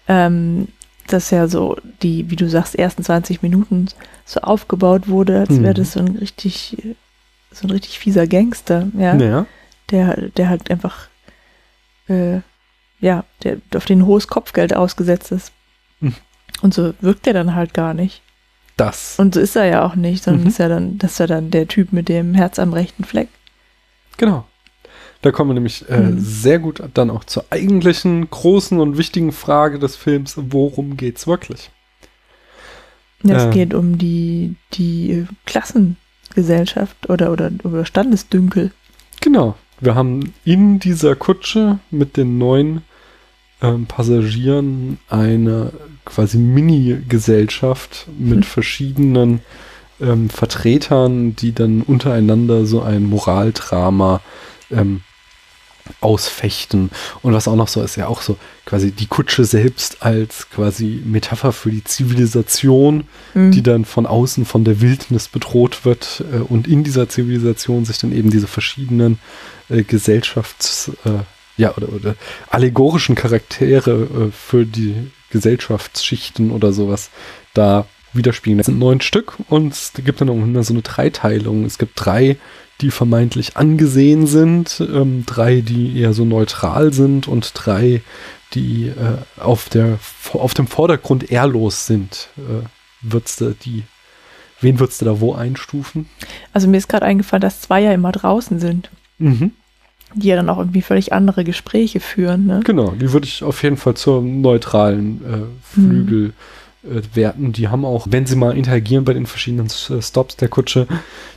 ähm, 0.08 0.68
das 1.06 1.30
ja 1.30 1.48
so 1.48 1.76
die, 2.02 2.28
wie 2.30 2.36
du 2.36 2.48
sagst, 2.48 2.74
ersten 2.78 3.02
20 3.02 3.42
Minuten 3.42 3.86
so 4.26 4.40
aufgebaut 4.40 5.08
wurde, 5.08 5.38
als 5.40 5.50
wäre 5.50 5.70
Mhm. 5.70 5.74
das 5.74 5.92
so 5.92 6.00
ein 6.00 6.16
richtig, 6.16 6.76
so 7.50 7.66
ein 7.66 7.70
richtig 7.70 7.98
fieser 7.98 8.26
Gangster, 8.26 8.88
ja, 8.98 9.14
Naja. 9.14 9.46
der, 9.90 10.28
der 10.36 10.48
halt 10.50 10.70
einfach, 10.70 11.08
äh, 12.08 12.40
ja, 13.00 13.24
der 13.42 13.58
auf 13.74 13.84
den 13.84 14.06
hohes 14.06 14.28
Kopfgeld 14.28 14.74
ausgesetzt 14.74 15.32
ist. 15.32 15.52
Mhm. 16.00 16.14
Und 16.62 16.74
so 16.74 16.94
wirkt 17.00 17.26
er 17.26 17.32
dann 17.34 17.54
halt 17.54 17.74
gar 17.74 17.94
nicht. 17.94 18.22
Das. 18.76 19.18
Und 19.18 19.34
so 19.34 19.40
ist 19.40 19.56
er 19.56 19.64
ja 19.66 19.84
auch 19.86 19.94
nicht, 19.94 20.22
sondern 20.24 20.42
Mhm. 20.42 20.48
ist 20.48 20.58
ja 20.58 20.68
dann, 20.68 20.98
das 20.98 21.12
ist 21.12 21.18
ja 21.18 21.26
dann 21.26 21.50
der 21.50 21.66
Typ 21.68 21.92
mit 21.92 22.08
dem 22.08 22.34
Herz 22.34 22.58
am 22.58 22.72
rechten 22.72 23.04
Fleck. 23.04 23.28
Genau. 24.18 24.44
Da 25.22 25.32
kommen 25.32 25.50
wir 25.50 25.54
nämlich 25.54 25.88
äh, 25.88 25.98
Mhm. 25.98 26.18
sehr 26.20 26.58
gut 26.58 26.82
dann 26.94 27.10
auch 27.10 27.24
zur 27.24 27.44
eigentlichen 27.50 28.28
großen 28.30 28.78
und 28.78 28.98
wichtigen 28.98 29.32
Frage 29.32 29.78
des 29.78 29.96
Films, 29.96 30.34
worum 30.36 30.96
geht's 30.96 31.26
wirklich? 31.26 31.70
Es 33.24 33.44
Ähm. 33.44 33.50
geht 33.50 33.74
um 33.74 33.96
die, 33.98 34.56
die 34.74 35.26
Klassengesellschaft 35.46 37.08
oder, 37.08 37.32
oder, 37.32 37.50
oder 37.64 37.84
Standesdünkel. 37.86 38.72
Genau. 39.20 39.56
Wir 39.80 39.94
haben 39.94 40.34
in 40.44 40.78
dieser 40.78 41.16
Kutsche 41.16 41.78
mit 41.90 42.16
den 42.16 42.38
neun 42.38 42.82
ähm, 43.60 43.86
Passagieren 43.86 44.98
eine 45.08 45.72
quasi 46.04 46.38
Mini-Gesellschaft 46.38 48.06
mit 48.18 48.36
Hm. 48.36 48.42
verschiedenen 48.42 49.40
ähm, 50.00 50.28
Vertretern, 50.30 51.36
die 51.36 51.52
dann 51.52 51.82
untereinander 51.82 52.66
so 52.66 52.82
ein 52.82 53.04
Moraldrama 53.04 54.20
ähm, 54.70 55.02
ausfechten. 56.00 56.90
Und 57.22 57.32
was 57.32 57.48
auch 57.48 57.56
noch 57.56 57.68
so 57.68 57.82
ist, 57.82 57.96
ja 57.96 58.06
auch 58.08 58.22
so 58.22 58.36
quasi 58.64 58.90
die 58.90 59.06
Kutsche 59.06 59.44
selbst 59.44 60.02
als 60.02 60.48
quasi 60.50 61.02
Metapher 61.04 61.52
für 61.52 61.70
die 61.70 61.84
Zivilisation, 61.84 63.04
Mhm. 63.34 63.52
die 63.52 63.62
dann 63.62 63.84
von 63.84 64.06
außen 64.06 64.44
von 64.44 64.64
der 64.64 64.80
Wildnis 64.80 65.28
bedroht 65.28 65.84
wird 65.84 66.24
äh, 66.32 66.38
und 66.38 66.66
in 66.66 66.84
dieser 66.84 67.08
Zivilisation 67.08 67.84
sich 67.84 67.98
dann 67.98 68.12
eben 68.12 68.30
diese 68.30 68.46
verschiedenen 68.46 69.18
äh, 69.68 69.82
Gesellschafts- 69.82 70.90
äh, 71.04 71.22
ja, 71.58 71.74
oder, 71.76 71.88
oder 71.92 72.14
allegorischen 72.50 73.14
Charaktere 73.14 73.90
äh, 73.92 74.32
für 74.32 74.66
die 74.66 75.10
Gesellschaftsschichten 75.30 76.50
oder 76.50 76.72
sowas 76.72 77.10
da 77.54 77.86
widerspiegeln. 78.12 78.58
Das 78.58 78.66
sind 78.66 78.78
neun 78.78 79.00
Stück 79.00 79.34
und 79.48 79.72
es 79.72 79.92
gibt 80.04 80.20
dann 80.20 80.28
auch 80.30 80.34
immer 80.34 80.62
so 80.62 80.72
eine 80.72 80.82
Dreiteilung. 80.82 81.64
Es 81.64 81.78
gibt 81.78 81.92
drei, 81.96 82.36
die 82.80 82.90
vermeintlich 82.90 83.56
angesehen 83.56 84.26
sind, 84.26 84.80
ähm, 84.80 85.24
drei, 85.26 85.60
die 85.60 85.98
eher 85.98 86.12
so 86.12 86.24
neutral 86.24 86.92
sind 86.92 87.26
und 87.28 87.52
drei, 87.54 88.02
die 88.54 88.88
äh, 88.88 89.40
auf, 89.40 89.68
der, 89.68 89.98
auf 90.32 90.54
dem 90.54 90.66
Vordergrund 90.66 91.30
ehrlos 91.30 91.86
sind. 91.86 92.28
Äh, 92.36 92.66
würdest 93.02 93.40
du 93.40 93.54
die, 93.54 93.84
wen 94.60 94.78
würdest 94.78 95.00
du 95.00 95.04
da 95.06 95.20
wo 95.20 95.34
einstufen? 95.34 96.06
Also 96.52 96.68
mir 96.68 96.76
ist 96.76 96.88
gerade 96.88 97.06
eingefallen, 97.06 97.40
dass 97.42 97.60
zwei 97.60 97.80
ja 97.82 97.92
immer 97.92 98.12
draußen 98.12 98.58
sind, 98.60 98.90
Mhm. 99.18 99.52
die 100.14 100.28
ja 100.28 100.36
dann 100.36 100.50
auch 100.50 100.58
irgendwie 100.58 100.82
völlig 100.82 101.14
andere 101.14 101.42
Gespräche 101.44 102.00
führen. 102.00 102.46
Ne? 102.46 102.60
Genau, 102.64 102.90
die 102.90 103.12
würde 103.12 103.26
ich 103.26 103.42
auf 103.42 103.62
jeden 103.62 103.78
Fall 103.78 103.94
zur 103.94 104.20
neutralen 104.22 105.22
äh, 105.24 105.74
Flügel 105.74 106.26
äh, 106.28 106.32
werten. 107.14 107.52
Die 107.52 107.68
haben 107.68 107.84
auch, 107.84 108.06
wenn 108.10 108.26
sie 108.26 108.36
mal 108.36 108.56
interagieren 108.56 109.04
bei 109.04 109.14
den 109.14 109.26
verschiedenen 109.26 109.66
äh, 109.66 110.02
Stops 110.02 110.36
der 110.36 110.48
Kutsche, 110.48 110.86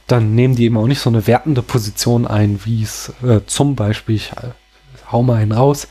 dann 0.08 0.36
nehmen 0.36 0.56
die 0.56 0.66
eben 0.66 0.78
auch 0.78 0.88
nicht 0.88 1.00
so 1.02 1.10
eine 1.10 1.26
wertende 1.28 1.62
Position 1.62 2.26
ein, 2.28 2.60
wie 2.66 2.84
es 2.84 3.14
äh, 3.24 3.40
zum 3.46 3.76
Beispiel, 3.76 4.16
ich 4.16 4.32
äh, 4.32 4.50
hau 5.12 5.24
mal 5.24 5.36
einen 5.38 5.52
raus, 5.52 5.88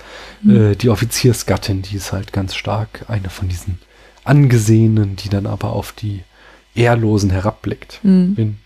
äh, 0.49 0.77
die 0.77 0.89
Offiziersgattin, 0.91 1.83
die 1.83 1.97
ist 1.97 2.13
halt 2.13 2.33
ganz 2.33 2.55
stark 2.55 3.05
eine 3.09 3.31
von 3.31 3.49
diesen 3.49 3.79
Angesehenen, 4.25 5.17
die 5.17 5.29
dann 5.29 5.47
aber 5.47 5.73
auf 5.73 5.93
die 5.93 6.23
Ehrlosen 6.75 7.31
herabblickt. 7.31 8.01
Mhm. 8.03 8.59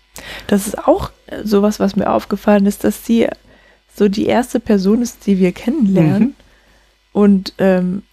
Das 0.47 0.67
ist 0.67 0.77
auch 0.77 1.09
äh, 1.27 1.43
sowas, 1.43 1.79
was 1.79 1.95
mir 1.95 2.11
aufgefallen 2.11 2.65
ist, 2.67 2.83
dass 2.83 3.05
sie 3.05 3.27
so 3.95 4.07
die 4.09 4.25
erste 4.25 4.59
Person 4.59 5.01
ist, 5.01 5.25
die 5.25 5.39
wir 5.39 5.51
kennenlernen 5.51 6.19
Mhm. 6.23 6.33
und 7.13 7.53
ähm, 7.57 8.03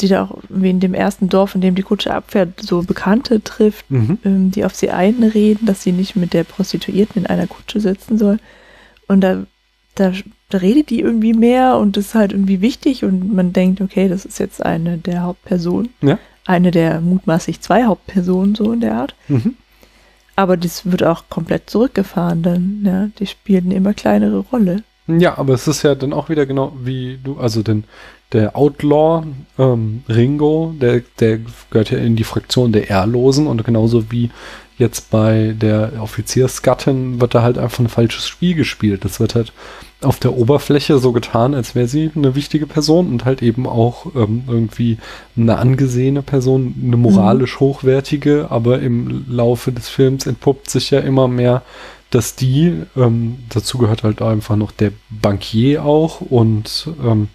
die 0.00 0.08
da 0.08 0.24
auch 0.24 0.38
wie 0.48 0.70
in 0.70 0.80
dem 0.80 0.92
ersten 0.94 1.28
Dorf, 1.28 1.54
in 1.54 1.60
dem 1.60 1.74
die 1.76 1.82
Kutsche 1.82 2.12
abfährt, 2.12 2.60
so 2.60 2.82
Bekannte 2.82 3.42
trifft, 3.42 3.88
Mhm. 3.90 4.18
ähm, 4.24 4.50
die 4.50 4.64
auf 4.64 4.74
sie 4.74 4.90
einreden, 4.90 5.66
dass 5.66 5.82
sie 5.82 5.92
nicht 5.92 6.16
mit 6.16 6.32
der 6.32 6.44
Prostituierten 6.44 7.22
in 7.22 7.26
einer 7.26 7.46
Kutsche 7.46 7.80
sitzen 7.80 8.18
soll. 8.18 8.38
Und 9.06 9.20
da, 9.20 9.44
da, 9.94 10.12
da 10.50 10.58
redet 10.58 10.90
die 10.90 11.00
irgendwie 11.00 11.32
mehr 11.34 11.76
und 11.76 11.96
das 11.96 12.06
ist 12.06 12.14
halt 12.14 12.32
irgendwie 12.32 12.60
wichtig 12.60 13.04
und 13.04 13.32
man 13.34 13.52
denkt, 13.52 13.80
okay, 13.80 14.08
das 14.08 14.24
ist 14.24 14.38
jetzt 14.40 14.64
eine 14.64 14.98
der 14.98 15.22
Hauptpersonen. 15.22 15.90
Ja. 16.02 16.18
Eine 16.46 16.70
der 16.72 17.00
mutmaßlich 17.00 17.60
zwei 17.60 17.84
Hauptpersonen, 17.84 18.54
so 18.54 18.72
in 18.72 18.80
der 18.80 18.94
Art. 18.96 19.14
Mhm. 19.28 19.54
Aber 20.36 20.56
das 20.56 20.90
wird 20.90 21.04
auch 21.04 21.24
komplett 21.30 21.70
zurückgefahren 21.70 22.42
dann, 22.42 22.82
ja. 22.84 23.08
Die 23.20 23.26
spielen 23.26 23.66
eine 23.66 23.74
immer 23.76 23.94
kleinere 23.94 24.38
Rolle. 24.38 24.82
Ja, 25.06 25.38
aber 25.38 25.52
es 25.54 25.68
ist 25.68 25.82
ja 25.82 25.94
dann 25.94 26.12
auch 26.14 26.28
wieder 26.30 26.44
genau 26.46 26.72
wie 26.82 27.18
du, 27.22 27.38
also 27.38 27.62
den, 27.62 27.84
der 28.34 28.56
Outlaw 28.56 29.24
ähm, 29.58 30.02
Ringo, 30.08 30.74
der, 30.78 31.02
der 31.20 31.38
gehört 31.70 31.90
ja 31.90 31.98
in 31.98 32.16
die 32.16 32.24
Fraktion 32.24 32.72
der 32.72 32.90
Ehrlosen 32.90 33.46
und 33.46 33.64
genauso 33.64 34.10
wie 34.10 34.30
jetzt 34.76 35.10
bei 35.10 35.54
der 35.56 35.92
Offiziersgattin 36.00 37.20
wird 37.20 37.34
da 37.34 37.42
halt 37.42 37.58
einfach 37.58 37.78
ein 37.78 37.88
falsches 37.88 38.26
Spiel 38.26 38.54
gespielt. 38.54 39.04
Das 39.04 39.20
wird 39.20 39.36
halt 39.36 39.52
auf 40.02 40.18
der 40.18 40.36
Oberfläche 40.36 40.98
so 40.98 41.12
getan, 41.12 41.54
als 41.54 41.74
wäre 41.74 41.86
sie 41.86 42.10
eine 42.14 42.34
wichtige 42.34 42.66
Person 42.66 43.08
und 43.08 43.24
halt 43.24 43.40
eben 43.40 43.66
auch 43.66 44.06
ähm, 44.16 44.42
irgendwie 44.48 44.98
eine 45.36 45.56
angesehene 45.58 46.22
Person, 46.22 46.74
eine 46.84 46.96
moralisch 46.96 47.60
hochwertige, 47.60 48.48
aber 48.50 48.80
im 48.80 49.24
Laufe 49.28 49.72
des 49.72 49.88
Films 49.88 50.26
entpuppt 50.26 50.68
sich 50.68 50.90
ja 50.90 51.00
immer 51.00 51.28
mehr, 51.28 51.62
dass 52.10 52.34
die, 52.34 52.82
ähm, 52.96 53.38
dazu 53.48 53.78
gehört 53.78 54.02
halt 54.02 54.22
einfach 54.22 54.56
noch 54.56 54.72
der 54.72 54.92
Bankier 55.08 55.84
auch 55.84 56.20
und 56.20 56.88
ähm, 57.02 57.28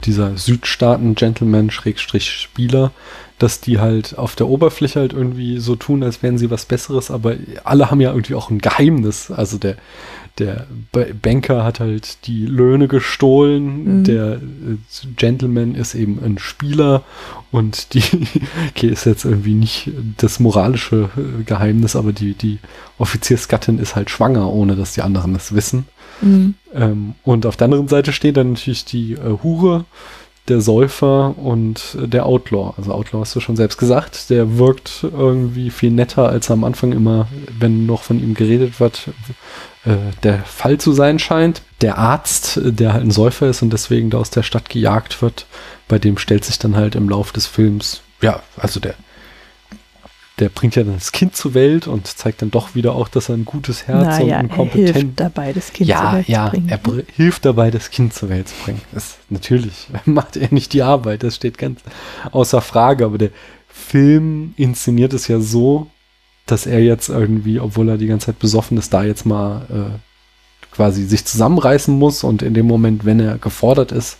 dieser 0.00 0.36
Südstaaten-Gentleman-Spieler, 0.36 2.90
dass 3.38 3.60
die 3.60 3.78
halt 3.78 4.18
auf 4.18 4.36
der 4.36 4.48
Oberfläche 4.48 5.00
halt 5.00 5.12
irgendwie 5.14 5.58
so 5.58 5.74
tun, 5.76 6.02
als 6.02 6.22
wären 6.22 6.36
sie 6.38 6.50
was 6.50 6.66
Besseres, 6.66 7.10
aber 7.10 7.34
alle 7.64 7.90
haben 7.90 8.00
ja 8.00 8.10
irgendwie 8.10 8.34
auch 8.34 8.50
ein 8.50 8.58
Geheimnis. 8.58 9.30
Also 9.30 9.56
der, 9.56 9.76
der 10.38 10.66
Banker 11.22 11.64
hat 11.64 11.80
halt 11.80 12.26
die 12.26 12.44
Löhne 12.44 12.86
gestohlen, 12.86 14.00
Mhm. 14.00 14.04
der 14.04 14.32
äh, 14.34 14.38
Gentleman 15.16 15.74
ist 15.74 15.94
eben 15.94 16.22
ein 16.22 16.36
Spieler 16.38 17.02
und 17.50 17.94
die, 17.94 18.02
okay, 18.70 18.88
ist 18.88 19.06
jetzt 19.06 19.24
irgendwie 19.24 19.54
nicht 19.54 19.90
das 20.18 20.38
moralische 20.38 21.08
äh, 21.16 21.42
Geheimnis, 21.44 21.96
aber 21.96 22.12
die, 22.12 22.34
die 22.34 22.58
Offiziersgattin 22.98 23.78
ist 23.78 23.96
halt 23.96 24.10
schwanger, 24.10 24.52
ohne 24.52 24.76
dass 24.76 24.92
die 24.92 25.00
anderen 25.02 25.32
das 25.32 25.54
wissen. 25.54 25.86
Mhm. 26.20 26.54
Ähm, 26.74 27.14
und 27.24 27.46
auf 27.46 27.56
der 27.56 27.66
anderen 27.66 27.88
Seite 27.88 28.12
steht 28.12 28.36
dann 28.36 28.52
natürlich 28.52 28.84
die 28.84 29.14
äh, 29.14 29.38
Hure, 29.42 29.84
der 30.48 30.60
Säufer 30.60 31.38
und 31.38 31.96
äh, 32.00 32.08
der 32.08 32.26
Outlaw. 32.26 32.74
Also 32.76 32.92
Outlaw 32.92 33.20
hast 33.20 33.34
du 33.36 33.40
schon 33.40 33.56
selbst 33.56 33.78
gesagt, 33.78 34.30
der 34.30 34.58
wirkt 34.58 35.04
irgendwie 35.04 35.70
viel 35.70 35.90
netter, 35.90 36.28
als 36.28 36.50
am 36.50 36.64
Anfang 36.64 36.92
immer, 36.92 37.28
wenn 37.58 37.86
noch 37.86 38.02
von 38.02 38.20
ihm 38.20 38.34
geredet 38.34 38.80
wird, 38.80 39.08
äh, 39.84 39.96
der 40.22 40.40
Fall 40.40 40.78
zu 40.78 40.92
sein 40.92 41.18
scheint. 41.18 41.62
Der 41.80 41.98
Arzt, 41.98 42.60
der 42.62 42.92
halt 42.92 43.04
ein 43.04 43.10
Säufer 43.10 43.48
ist 43.48 43.62
und 43.62 43.72
deswegen 43.72 44.10
da 44.10 44.18
aus 44.18 44.30
der 44.30 44.42
Stadt 44.42 44.68
gejagt 44.68 45.22
wird, 45.22 45.46
bei 45.88 45.98
dem 45.98 46.18
stellt 46.18 46.44
sich 46.44 46.58
dann 46.58 46.76
halt 46.76 46.94
im 46.94 47.08
Lauf 47.08 47.32
des 47.32 47.46
Films, 47.46 48.02
ja, 48.20 48.42
also 48.56 48.80
der 48.80 48.94
der 50.40 50.48
bringt 50.48 50.74
ja 50.74 50.82
dann 50.82 50.94
das 50.94 51.12
Kind 51.12 51.36
zur 51.36 51.54
Welt 51.54 51.86
und 51.86 52.06
zeigt 52.06 52.42
dann 52.42 52.50
doch 52.50 52.74
wieder 52.74 52.94
auch, 52.94 53.08
dass 53.08 53.28
er 53.28 53.36
ein 53.36 53.44
gutes 53.44 53.86
Herz 53.86 54.18
Naja, 54.18 54.40
und 54.40 54.44
ein 54.44 54.50
er 54.50 54.56
kompetent 54.56 54.96
hilft 54.96 55.20
dabei, 55.20 55.52
das 55.52 55.72
Kind 55.72 55.88
zur 55.90 55.96
ja, 55.96 56.12
Welt 56.14 56.28
ja, 56.28 56.44
zu 56.46 56.50
bringen. 56.52 56.68
er 56.68 56.78
br- 56.78 57.02
hilft 57.14 57.44
dabei, 57.44 57.70
das 57.70 57.90
Kind 57.90 58.14
zur 58.14 58.28
Welt 58.30 58.48
zu 58.48 58.54
bringen. 58.64 58.80
Das, 58.92 59.18
natürlich 59.28 59.88
macht 60.06 60.36
er 60.36 60.48
nicht 60.52 60.72
die 60.72 60.82
Arbeit, 60.82 61.22
das 61.22 61.36
steht 61.36 61.58
ganz 61.58 61.80
außer 62.32 62.60
Frage, 62.62 63.04
aber 63.04 63.18
der 63.18 63.30
Film 63.68 64.54
inszeniert 64.56 65.12
es 65.12 65.28
ja 65.28 65.40
so, 65.40 65.86
dass 66.46 66.66
er 66.66 66.80
jetzt 66.80 67.08
irgendwie, 67.08 67.60
obwohl 67.60 67.88
er 67.88 67.98
die 67.98 68.06
ganze 68.08 68.26
Zeit 68.26 68.38
besoffen 68.40 68.76
ist, 68.78 68.92
da 68.92 69.04
jetzt 69.04 69.24
mal 69.26 69.62
äh, 69.70 70.74
quasi 70.74 71.04
sich 71.04 71.24
zusammenreißen 71.24 71.96
muss 71.96 72.24
und 72.24 72.42
in 72.42 72.54
dem 72.54 72.66
Moment, 72.66 73.04
wenn 73.04 73.20
er 73.20 73.38
gefordert 73.38 73.92
ist, 73.92 74.18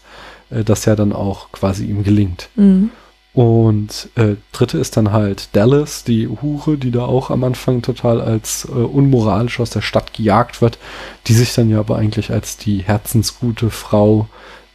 äh, 0.51 0.63
das 0.65 0.85
ja 0.85 0.95
dann 0.97 1.13
auch 1.13 1.51
quasi 1.53 1.87
ihm 1.87 2.05
gelingt. 2.05 2.49
Mhm. 2.57 2.91
Und 3.33 4.09
äh, 4.17 4.35
dritte 4.51 4.79
ist 4.79 4.97
dann 4.97 5.13
halt 5.13 5.51
Dallas, 5.53 6.03
die 6.03 6.27
Hure, 6.27 6.77
die 6.77 6.91
da 6.91 7.05
auch 7.05 7.31
am 7.31 7.45
Anfang 7.45 7.81
total 7.81 8.21
als 8.21 8.65
äh, 8.65 8.73
unmoralisch 8.73 9.61
aus 9.61 9.71
der 9.71 9.83
Stadt 9.83 10.13
gejagt 10.15 10.61
wird, 10.61 10.79
die 11.27 11.35
sich 11.35 11.55
dann 11.55 11.71
ja 11.71 11.79
aber 11.79 11.97
eigentlich 11.97 12.33
als 12.33 12.57
die 12.57 12.79
herzensgute 12.79 13.71
Frau 13.71 14.29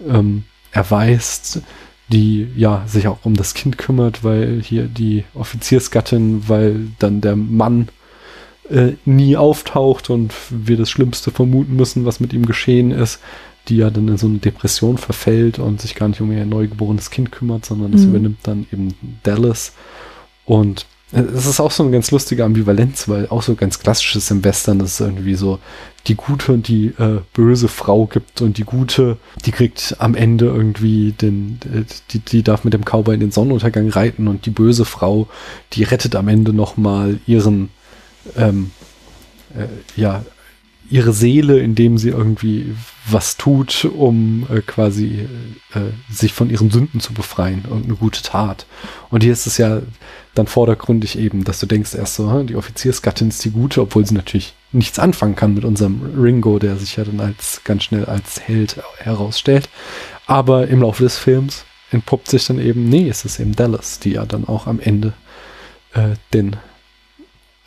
ähm, 0.08 0.46
erweist, 0.72 1.62
die 2.08 2.48
ja 2.56 2.84
sich 2.88 3.08
auch 3.08 3.20
um 3.24 3.36
das 3.36 3.56
Kind 3.56 3.78
kümmert, 3.78 4.24
weil 4.24 4.62
hier 4.64 4.84
die 4.86 5.26
Offiziersgattin, 5.34 6.48
weil 6.48 6.88
dann 7.00 7.20
der 7.20 7.36
Mann 7.36 7.90
äh, 8.70 8.94
nie 9.04 9.36
auftaucht 9.36 10.10
und 10.10 10.34
wir 10.50 10.78
das 10.78 10.90
Schlimmste 10.90 11.32
vermuten 11.32 11.76
müssen, 11.76 12.06
was 12.06 12.22
mit 12.22 12.32
ihm 12.32 12.46
geschehen 12.46 12.92
ist, 12.92 13.20
die 13.68 13.78
ja 13.78 13.90
dann 13.90 14.08
in 14.08 14.18
so 14.18 14.28
eine 14.28 14.38
Depression 14.38 14.98
verfällt 14.98 15.60
und 15.60 15.82
sich 15.82 15.96
gar 15.96 16.08
nicht 16.08 16.22
um 16.22 16.32
ihr 16.32 16.46
neugeborenes 16.46 17.10
Kind 17.10 17.32
kümmert, 17.32 17.66
sondern 17.66 17.92
das 17.92 18.02
Mhm. 18.02 18.10
übernimmt 18.10 18.40
dann 18.44 18.66
eben 18.72 18.94
Dallas. 19.24 19.74
Und 20.46 20.86
äh, 21.12 21.22
es 21.22 21.46
ist 21.46 21.60
auch 21.60 21.72
so 21.72 21.84
eine 21.84 21.92
ganz 21.92 22.12
lustige 22.12 22.44
Ambivalenz, 22.46 23.08
weil 23.08 23.28
auch 23.30 23.42
so 23.42 23.56
ganz 23.56 23.80
klassisches 23.80 24.30
im 24.32 24.44
Western, 24.44 24.80
dass 24.80 24.94
es 24.94 25.00
irgendwie 25.00 25.36
so 25.36 25.60
die 26.08 26.16
gute 26.16 26.52
und 26.54 26.68
die 26.68 26.88
äh, 27.00 27.22
böse 27.34 27.68
Frau 27.68 28.06
gibt 28.06 28.42
und 28.42 28.58
die 28.60 28.64
gute, 28.64 29.18
die 29.46 29.52
kriegt 29.52 29.96
am 30.00 30.14
Ende 30.14 30.46
irgendwie 30.46 31.14
den, 31.14 31.60
äh, 31.74 31.84
die, 32.12 32.20
die 32.20 32.44
darf 32.44 32.64
mit 32.64 32.74
dem 32.74 32.86
Cowboy 32.86 33.16
in 33.16 33.20
den 33.22 33.32
Sonnenuntergang 33.32 33.90
reiten 33.90 34.28
und 34.28 34.46
die 34.46 34.52
böse 34.52 34.86
Frau, 34.86 35.28
die 35.74 35.84
rettet 35.84 36.16
am 36.16 36.28
Ende 36.28 36.54
nochmal 36.54 37.20
ihren, 37.26 37.70
ähm, 38.38 38.72
äh, 39.56 40.00
ja, 40.00 40.24
ihre 40.90 41.14
Seele, 41.14 41.60
indem 41.60 41.98
sie 41.98 42.10
irgendwie 42.10 42.76
was 43.10 43.38
tut, 43.38 43.86
um 43.86 44.48
äh, 44.50 44.62
quasi 44.62 45.28
äh, 45.74 45.80
sich 46.12 46.34
von 46.34 46.50
ihren 46.50 46.72
Sünden 46.72 47.00
zu 47.00 47.14
befreien 47.14 47.66
und 47.70 47.86
eine 47.86 47.96
gute 47.96 48.22
Tat. 48.22 48.66
Und 49.10 49.24
hier 49.24 49.34
ist 49.34 49.48
es 49.48 49.58
ja 49.58 49.82
dann 50.34 50.48
vordergründig 50.48 51.18
eben, 51.18 51.44
dass 51.44 51.60
du 51.60 51.66
denkst 51.66 51.96
erst 51.96 52.16
so, 52.16 52.44
die 52.44 52.56
Offiziersgattin 52.56 53.30
ist 53.30 53.44
die 53.46 53.52
gute, 53.52 53.82
obwohl 53.82 54.06
sie 54.06 54.16
natürlich 54.16 54.54
nichts 54.72 55.00
anfangen 55.00 55.36
kann 55.36 55.54
mit 55.54 55.66
unserem 55.66 56.02
Ringo, 56.20 56.60
der 56.60 56.76
sich 56.76 56.98
ja 56.98 57.04
dann 57.04 57.20
als 57.20 57.62
ganz 57.64 57.84
schnell 57.84 58.06
als 58.06 58.42
Held 58.42 58.82
herausstellt. 58.98 59.70
Aber 60.28 60.68
im 60.68 60.82
Laufe 60.82 61.04
des 61.04 61.18
Films 61.18 61.66
entpuppt 61.92 62.30
sich 62.30 62.46
dann 62.46 62.60
eben, 62.60 62.90
nee, 62.90 63.08
es 63.08 63.26
ist 63.26 63.40
eben 63.40 63.56
Dallas, 63.56 64.00
die 64.00 64.12
ja 64.12 64.26
dann 64.26 64.48
auch 64.48 64.68
am 64.68 64.80
Ende 64.80 65.14
äh, 65.94 66.16
den 66.34 66.58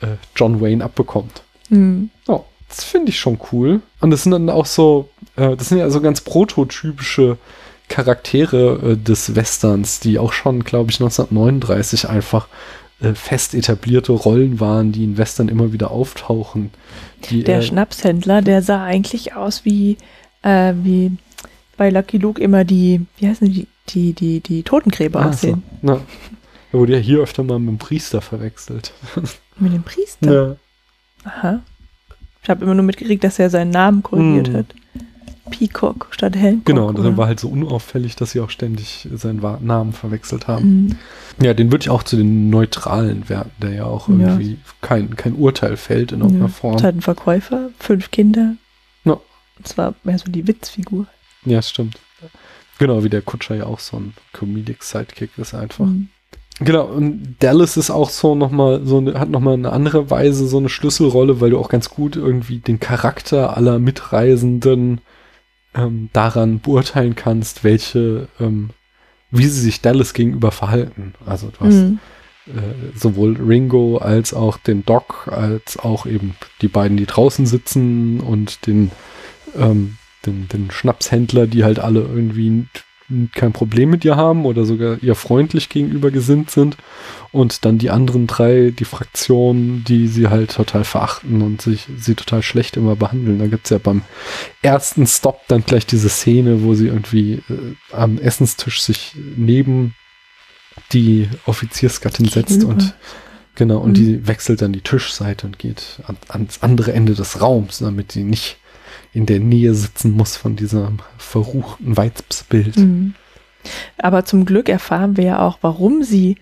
äh, 0.01 0.16
John 0.37 0.61
Wayne 0.61 0.85
abbekommt. 0.85 1.43
Hm. 1.69 2.11
Oh, 2.27 2.45
das 2.69 2.85
finde 2.85 3.11
ich 3.11 3.19
schon 3.19 3.39
cool. 3.53 3.81
Und 4.01 4.11
das 4.11 4.23
sind 4.23 4.33
dann 4.33 4.51
auch 4.51 4.66
so, 4.66 5.09
äh, 5.37 5.57
das 5.57 5.69
sind 5.69 5.79
ja 5.79 5.91
so 5.91 6.01
ganz 6.01 6.21
prototypische 6.21 7.39
Charaktere 7.89 8.93
äh, 8.93 8.97
des 8.97 9.35
Westerns, 9.35 10.01
die 10.01 10.19
auch 10.19 10.33
schon, 10.33 10.64
glaube 10.64 10.91
ich, 10.91 11.01
1939 11.01 12.09
einfach 12.09 12.49
äh, 13.01 13.14
fest 13.14 13.55
etablierte 13.55 14.12
Rollen 14.12 14.61
waren, 14.61 14.93
die 14.93 15.05
in 15.05 15.16
Western 15.16 15.49
immer 15.49 15.73
wieder 15.73 15.91
auftauchen. 15.91 16.71
Die, 17.31 17.45
Der 17.45 17.59
äh, 17.59 17.62
Schnapshändler, 17.62 18.43
der 18.43 18.62
sah 18.62 18.85
eigentlich 18.85 19.35
aus 19.35 19.64
wie, 19.64 19.97
äh, 20.43 20.75
wie 20.83 21.12
bei 21.77 21.91
Lucky 21.91 22.19
Luke 22.19 22.43
immer 22.43 22.64
die, 22.64 23.07
wie 23.16 23.29
heißen 23.29 23.51
die, 23.51 23.66
die, 23.89 24.12
die, 24.12 24.41
die 24.41 24.62
Totengräber 24.62 25.21
ah, 25.21 25.31
aussehen. 25.31 25.62
So, 25.83 25.89
ja. 25.89 26.01
Er 26.71 26.79
wurde 26.79 26.93
ja 26.93 26.99
hier 26.99 27.21
öfter 27.21 27.43
mal 27.45 27.59
mit 27.59 27.69
dem 27.69 27.79
Priester 27.79 28.21
verwechselt. 28.21 28.93
Mit 29.59 29.73
dem 29.73 29.83
Priester. 29.85 30.59
Aha. 31.25 31.61
Ich 32.49 32.51
habe 32.51 32.65
immer 32.65 32.73
nur 32.75 32.85
mitgekriegt, 32.85 33.23
dass 33.25 33.39
er 33.39 33.51
seinen 33.51 33.69
Namen 33.73 34.03
korrigiert 34.03 34.49
Hm. 34.49 34.55
hat. 34.55 34.67
Peacock 35.51 36.07
statt 36.13 36.35
Hancock. 36.35 36.65
Genau, 36.65 36.89
und 36.89 36.99
dann 36.99 37.19
war 37.19 37.27
halt 37.27 37.39
so 37.41 37.49
unauffällig, 37.51 38.17
dass 38.17 38.31
sie 38.31 38.41
auch 38.41 38.49
ständig 38.49 39.07
seinen 39.15 39.43
Namen 39.67 39.93
verwechselt 39.93 40.49
haben. 40.49 40.97
Hm. 41.39 41.45
Ja, 41.45 41.53
den 41.53 41.71
würde 41.71 41.83
ich 41.83 41.91
auch 41.91 42.03
zu 42.03 42.17
den 42.17 42.49
neutralen 42.49 43.29
werten, 43.29 43.51
der 43.61 43.73
ja 43.75 43.85
auch 43.85 44.09
Ja. 44.09 44.15
irgendwie 44.15 44.57
kein, 44.81 45.15
kein 45.15 45.35
Urteil 45.35 45.77
fällt 45.77 46.13
in 46.13 46.21
irgendeiner 46.21 46.47
Ja. 46.47 46.53
Form. 46.55 46.77
Es 46.77 46.83
hat 46.83 46.93
einen 46.93 47.03
Verkäufer, 47.03 47.69
fünf 47.79 48.11
Kinder. 48.11 48.55
Ja. 49.05 49.13
Und 49.59 49.69
zwar 49.69 49.95
mehr 50.05 50.19
so 50.19 50.31
die 50.33 50.47
Witzfigur. 50.49 51.05
Ja, 51.45 51.61
stimmt. 51.61 51.99
Genau, 52.79 53.05
wie 53.05 53.11
der 53.11 53.21
Kutscher 53.21 53.57
ja 53.57 53.65
auch 53.67 53.81
so 53.81 53.99
ein 53.99 54.15
Comedic 54.33 54.83
Sidekick 54.83 55.37
ist 55.37 55.53
einfach. 55.55 55.85
Hm. 55.85 56.09
Genau, 56.61 56.87
und 56.87 57.37
Dallas 57.39 57.77
ist 57.77 57.91
auch 57.91 58.11
so 58.11 58.35
nochmal, 58.35 58.85
so 58.85 58.99
eine, 58.99 59.19
hat 59.19 59.31
nochmal 59.31 59.55
eine 59.55 59.73
andere 59.73 60.11
Weise 60.11 60.47
so 60.49 60.59
eine 60.59 60.69
Schlüsselrolle, 60.69 61.41
weil 61.41 61.51
du 61.51 61.59
auch 61.59 61.69
ganz 61.69 61.89
gut 61.89 62.17
irgendwie 62.17 62.59
den 62.59 62.81
Charakter 62.81 63.57
aller 63.57 63.79
Mitreisenden 63.79 65.01
ähm, 65.75 66.11
daran 66.13 66.61
beurteilen 66.61 67.15
kannst, 67.15 67.63
welche, 67.63 68.29
ähm, 68.41 68.71
wie 69.31 69.47
sie 69.47 69.61
sich 69.61 69.81
Dallas 69.83 70.15
gegenüber 70.15 70.51
verhalten. 70.51 71.15
Also 71.25 71.49
du 71.57 71.65
hast 71.65 71.75
Hm. 71.75 71.99
äh, 72.49 72.99
sowohl 72.99 73.37
Ringo 73.37 73.99
als 73.99 74.35
auch 74.35 74.57
den 74.57 74.85
Doc, 74.85 75.29
als 75.31 75.79
auch 75.79 76.07
eben 76.07 76.35
die 76.61 76.69
beiden, 76.69 76.97
die 76.97 77.07
draußen 77.07 77.47
sitzen 77.47 78.19
und 78.21 78.67
den, 78.67 78.91
ähm, 79.57 79.97
den, 80.27 80.49
den 80.49 80.71
Schnapshändler, 80.73 81.47
die 81.47 81.63
halt 81.63 81.79
alle 81.79 82.01
irgendwie 82.01 82.67
kein 83.35 83.53
Problem 83.53 83.91
mit 83.91 84.05
ihr 84.05 84.17
haben 84.17 84.45
oder 84.45 84.65
sogar 84.65 85.03
ihr 85.03 85.15
freundlich 85.15 85.69
gegenüber 85.69 86.11
gesinnt 86.11 86.51
sind. 86.51 86.77
Und 87.33 87.65
dann 87.65 87.79
die 87.79 87.91
anderen 87.91 88.27
drei, 88.27 88.73
die 88.77 88.85
Fraktionen, 88.85 89.85
die 89.85 90.09
sie 90.09 90.29
halt 90.29 90.53
total 90.55 90.85
verachten 90.85 91.43
und 91.43 91.61
sich 91.61 91.87
sie 91.99 92.15
total 92.15 92.43
schlecht 92.43 92.77
immer 92.77 92.97
behandeln. 92.97 93.39
Da 93.39 93.47
gibt's 93.47 93.71
ja 93.71 93.79
beim 93.79 94.03
ersten 94.63 95.07
Stop 95.07 95.41
dann 95.49 95.65
gleich 95.65 95.87
diese 95.87 96.09
Szene, 96.09 96.63
wo 96.63 96.75
sie 96.75 96.87
irgendwie 96.87 97.43
äh, 97.51 97.75
am 97.93 98.19
Essenstisch 98.19 98.83
sich 98.83 99.15
neben 99.37 99.95
die 100.93 101.29
Offiziersgattin 101.47 102.29
setzt 102.29 102.65
und 102.65 102.95
genau, 103.57 103.79
und 103.79 103.91
Mhm. 103.91 103.95
die 103.95 104.27
wechselt 104.29 104.63
dann 104.63 104.73
die 104.73 104.81
Tischseite 104.81 105.47
und 105.47 105.59
geht 105.59 106.01
an, 106.07 106.17
ans 106.29 106.63
andere 106.63 106.93
Ende 106.93 107.15
des 107.15 107.41
Raums, 107.41 107.79
damit 107.79 108.13
sie 108.13 108.23
nicht 108.23 108.58
in 109.13 109.27
der 109.27 109.41
Nähe 109.41 109.75
sitzen 109.75 110.13
muss 110.13 110.37
von 110.37 110.57
diesem 110.57 110.99
verruchten 111.17 111.97
Weibsbild. 111.97 112.77
Hm. 112.77 113.15
Aber 113.99 114.25
zum 114.25 114.45
Glück 114.45 114.69
erfahren 114.69 115.17
wir 115.17 115.25
ja 115.25 115.39
auch, 115.41 115.59
warum 115.63 116.03
sie 116.03 116.37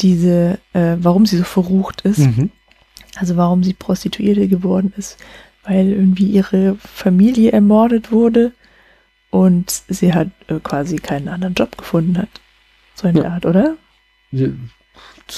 diese, 0.00 0.58
äh, 0.72 0.96
warum 0.98 1.26
sie 1.26 1.36
so 1.36 1.44
verrucht 1.44 2.02
ist. 2.02 2.18
Mhm. 2.18 2.50
Also 3.16 3.36
warum 3.36 3.62
sie 3.62 3.74
Prostituierte 3.74 4.48
geworden 4.48 4.92
ist. 4.96 5.18
Weil 5.64 5.88
irgendwie 5.92 6.26
ihre 6.26 6.76
Familie 6.76 7.52
ermordet 7.52 8.12
wurde 8.12 8.52
und 9.30 9.82
sie 9.88 10.12
hat 10.12 10.28
äh, 10.48 10.58
quasi 10.62 10.96
keinen 10.96 11.28
anderen 11.28 11.54
Job 11.54 11.76
gefunden 11.78 12.18
hat. 12.18 12.28
So 12.94 13.08
in 13.08 13.16
Ja. 13.16 13.22
der 13.22 13.32
Art, 13.32 13.46
oder? 13.46 13.76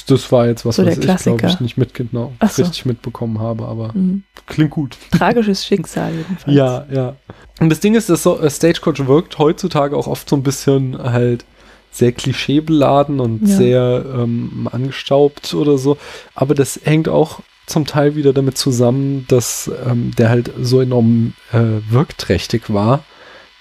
Das 0.08 0.32
war 0.32 0.46
jetzt 0.46 0.66
was, 0.66 0.76
So 0.76 0.84
was 0.86 0.98
ich, 0.98 1.16
glaube 1.22 1.46
ich, 1.46 1.60
nicht 1.60 1.76
mit, 1.78 1.94
genau, 1.94 2.32
so. 2.40 2.62
richtig 2.62 2.86
mitbekommen 2.86 3.38
habe, 3.38 3.66
aber 3.66 3.94
Hm. 3.94 4.24
klingt 4.46 4.70
gut. 4.70 4.96
Tragisches 5.16 5.64
Schicksal 5.66 6.12
jedenfalls. 6.12 6.56
Ja, 6.56 6.86
ja. 6.90 7.16
Und 7.60 7.70
das 7.70 7.80
Ding 7.80 7.94
ist, 7.94 8.08
dass 8.10 8.22
so, 8.24 8.38
äh, 8.40 8.50
Stagecoach 8.50 9.06
wirkt 9.06 9.38
heutzutage 9.38 9.96
auch 9.96 10.06
oft 10.08 10.28
so 10.28 10.36
ein 10.36 10.42
bisschen 10.42 10.98
halt 10.98 11.44
sehr 11.92 12.12
klischeebeladen 12.12 13.20
und 13.20 13.42
Ja. 13.48 13.56
sehr 13.56 14.04
ähm, 14.14 14.68
angestaubt 14.70 15.54
oder 15.54 15.78
so. 15.78 15.96
Aber 16.34 16.54
das 16.54 16.80
hängt 16.84 17.08
auch 17.08 17.40
zum 17.66 17.86
Teil 17.86 18.14
wieder 18.16 18.32
damit 18.32 18.58
zusammen, 18.58 19.24
dass 19.28 19.70
ähm, 19.88 20.10
der 20.18 20.28
halt 20.30 20.50
so 20.60 20.80
enorm 20.80 21.32
äh, 21.52 21.58
wirkträchtig 21.90 22.72
war, 22.72 23.04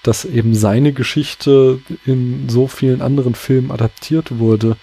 dass 0.02 0.24
eben 0.24 0.54
seine 0.54 0.92
Geschichte 0.92 1.80
in 2.04 2.48
so 2.48 2.66
vielen 2.68 3.00
anderen 3.00 3.34
Filmen 3.34 3.70
adaptiert 3.70 4.38
wurde. 4.38 4.76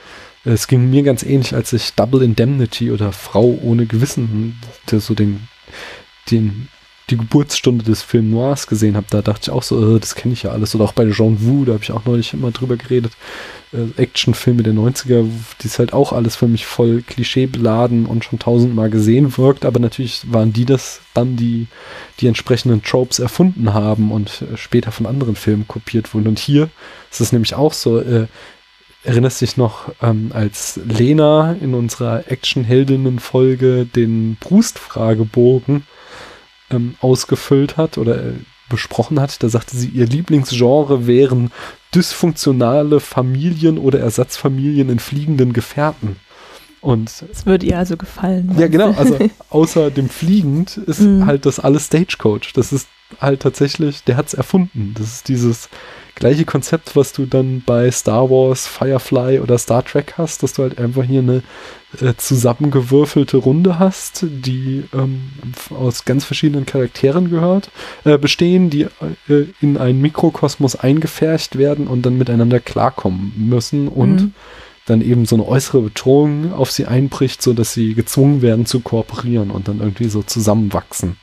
Es 0.46 0.68
ging 0.68 0.90
mir 0.90 1.04
ganz 1.04 1.24
ähnlich, 1.24 1.56
als 1.56 1.72
ich 1.72 1.94
Double 1.94 2.22
Indemnity 2.22 2.92
oder 2.92 3.12
Frau 3.14 3.58
ohne 3.62 3.86
Gewissen, 3.86 4.60
so 4.90 5.14
den, 5.14 5.48
den, 6.32 6.68
die 7.10 7.18
Geburtsstunde 7.18 7.86
des 7.86 8.02
Film 8.02 8.30
Noirs 8.30 8.68
gesehen 8.68 8.98
habe. 8.98 9.08
Da 9.10 9.22
dachte 9.22 9.44
ich 9.44 9.50
auch 9.52 9.64
so, 9.64 9.96
äh, 9.96 10.00
das 10.02 10.16
kenne 10.16 10.34
ich 10.34 10.44
ja 10.44 10.52
alles. 10.52 10.76
Oder 10.76 10.84
auch 10.84 10.92
bei 10.92 11.10
Jean 11.10 11.46
Wu, 11.46 11.64
da 11.64 11.74
habe 11.74 11.84
ich 11.84 11.92
auch 11.92 12.04
neulich 12.06 12.34
immer 12.34 12.52
drüber 12.52 12.76
geredet. 12.76 13.14
Äh, 13.72 14.02
Actionfilme 14.02 14.64
der 14.64 14.74
90er, 14.74 15.26
die 15.62 15.68
ist 15.68 15.80
halt 15.80 15.94
auch 15.94 16.12
alles 16.12 16.36
für 16.36 16.48
mich 16.48 16.66
voll 16.66 17.04
klischeebeladen 17.04 18.06
und 18.06 18.26
schon 18.26 18.40
tausendmal 18.40 18.90
gesehen 18.90 19.38
wirkt. 19.38 19.64
Aber 19.64 19.80
natürlich 19.80 20.32
waren 20.32 20.52
die 20.52 20.66
das 20.66 21.00
dann, 21.14 21.38
die 21.38 21.68
die 22.20 22.28
entsprechenden 22.28 22.84
Tropes 22.84 23.20
erfunden 23.20 23.74
haben 23.74 24.12
und 24.12 24.42
äh, 24.42 24.58
später 24.58 24.92
von 24.92 25.06
anderen 25.06 25.36
Filmen 25.36 25.70
kopiert 25.70 26.14
wurden. 26.14 26.28
Und 26.28 26.40
hier 26.40 26.70
ist 27.10 27.22
es 27.22 27.32
nämlich 27.32 27.56
auch 27.56 27.72
so, 27.72 28.00
äh, 28.00 28.28
erinnerst 29.04 29.42
dich 29.42 29.58
noch, 29.58 29.92
ähm, 30.02 30.32
als 30.34 30.80
Lena 30.86 31.56
in 31.60 31.74
unserer 31.74 32.32
Action-Heldinnen-Folge 32.32 33.86
den 33.86 34.38
Brust-Fragebogen 34.40 35.84
ähm, 36.72 36.96
ausgefüllt 37.02 37.78
hat 37.78 37.98
oder 37.98 38.18
äh, 38.18 38.34
besprochen 38.70 39.20
hat, 39.20 39.44
da 39.44 39.50
sagte 39.50 39.76
sie, 39.78 39.90
ihr 39.90 40.06
Lieblingsgenre 40.08 41.06
wären 41.06 41.52
dysfunktionale 41.94 43.00
Familien 43.00 43.78
oder 43.78 44.00
Ersatzfamilien 44.00 44.90
in 44.90 45.00
fliegenden 45.00 45.54
Gefährten. 45.54 46.16
Und 46.82 47.24
Es 47.32 47.46
würde 47.46 47.66
ihr 47.66 47.78
also 47.78 47.96
gefallen. 47.96 48.56
ja, 48.58 48.68
genau, 48.68 48.92
also 48.92 49.18
außer 49.50 49.90
dem 49.92 50.10
Fliegend 50.10 50.78
ist 50.78 51.02
Mhm. 51.02 51.26
halt 51.26 51.46
das 51.46 51.60
alles 51.60 51.86
Stagecoach. 51.86 52.52
Das 52.54 52.74
ist 52.74 52.88
halt 53.22 53.42
tatsächlich, 53.42 54.04
der 54.04 54.18
hat 54.18 54.28
es 54.28 54.34
erfunden. 54.34 54.94
Das 54.98 55.08
ist 55.08 55.28
dieses 55.30 55.70
gleiche 56.16 56.46
Konzept, 56.46 56.96
was 56.96 57.14
du 57.14 57.26
dann 57.26 57.64
bei 57.66 57.90
Star 57.92 58.30
Wars, 58.30 58.68
Firefly 58.68 59.40
oder 59.40 59.58
Star 59.58 59.84
Trek 59.84 60.14
hast, 60.18 60.44
dass 60.44 60.54
du 60.54 60.64
halt 60.64 60.78
einfach 60.78 61.04
hier 61.04 61.20
eine 61.20 61.44
äh, 62.02 62.14
zusammengewürfelte 62.16 63.38
Runde 63.38 63.80
hast, 63.80 64.26
die 64.28 64.84
ähm, 64.94 65.32
aus 65.70 66.06
ganz 66.06 66.26
verschiedenen 66.26 66.66
Charakteren 66.66 67.30
gehört, 67.30 67.70
äh, 68.04 68.18
bestehen, 68.18 68.70
die 68.70 68.88
äh, 69.28 69.46
in 69.62 69.78
einen 69.78 70.02
Mikrokosmos 70.02 70.76
eingefärcht 70.76 71.58
werden 71.58 71.88
und 71.88 72.06
dann 72.06 72.18
miteinander 72.18 72.60
klarkommen 72.60 73.34
müssen 73.36 73.88
und 73.88 74.16
mhm. 74.16 74.34
dann 74.86 75.02
eben 75.02 75.26
so 75.26 75.36
eine 75.36 75.48
äußere 75.48 75.82
Bedrohung 75.82 76.54
auf 76.54 76.72
sie 76.72 76.86
einbricht, 76.86 77.42
so 77.42 77.54
dass 77.54 77.74
sie 77.74 77.94
gezwungen 77.94 78.42
werden 78.42 78.66
zu 78.66 78.80
kooperieren 78.80 79.52
und 79.52 79.68
dann 79.68 79.80
irgendwie 79.80 80.10
so 80.10 80.24
zusammenwachsen 80.24 81.18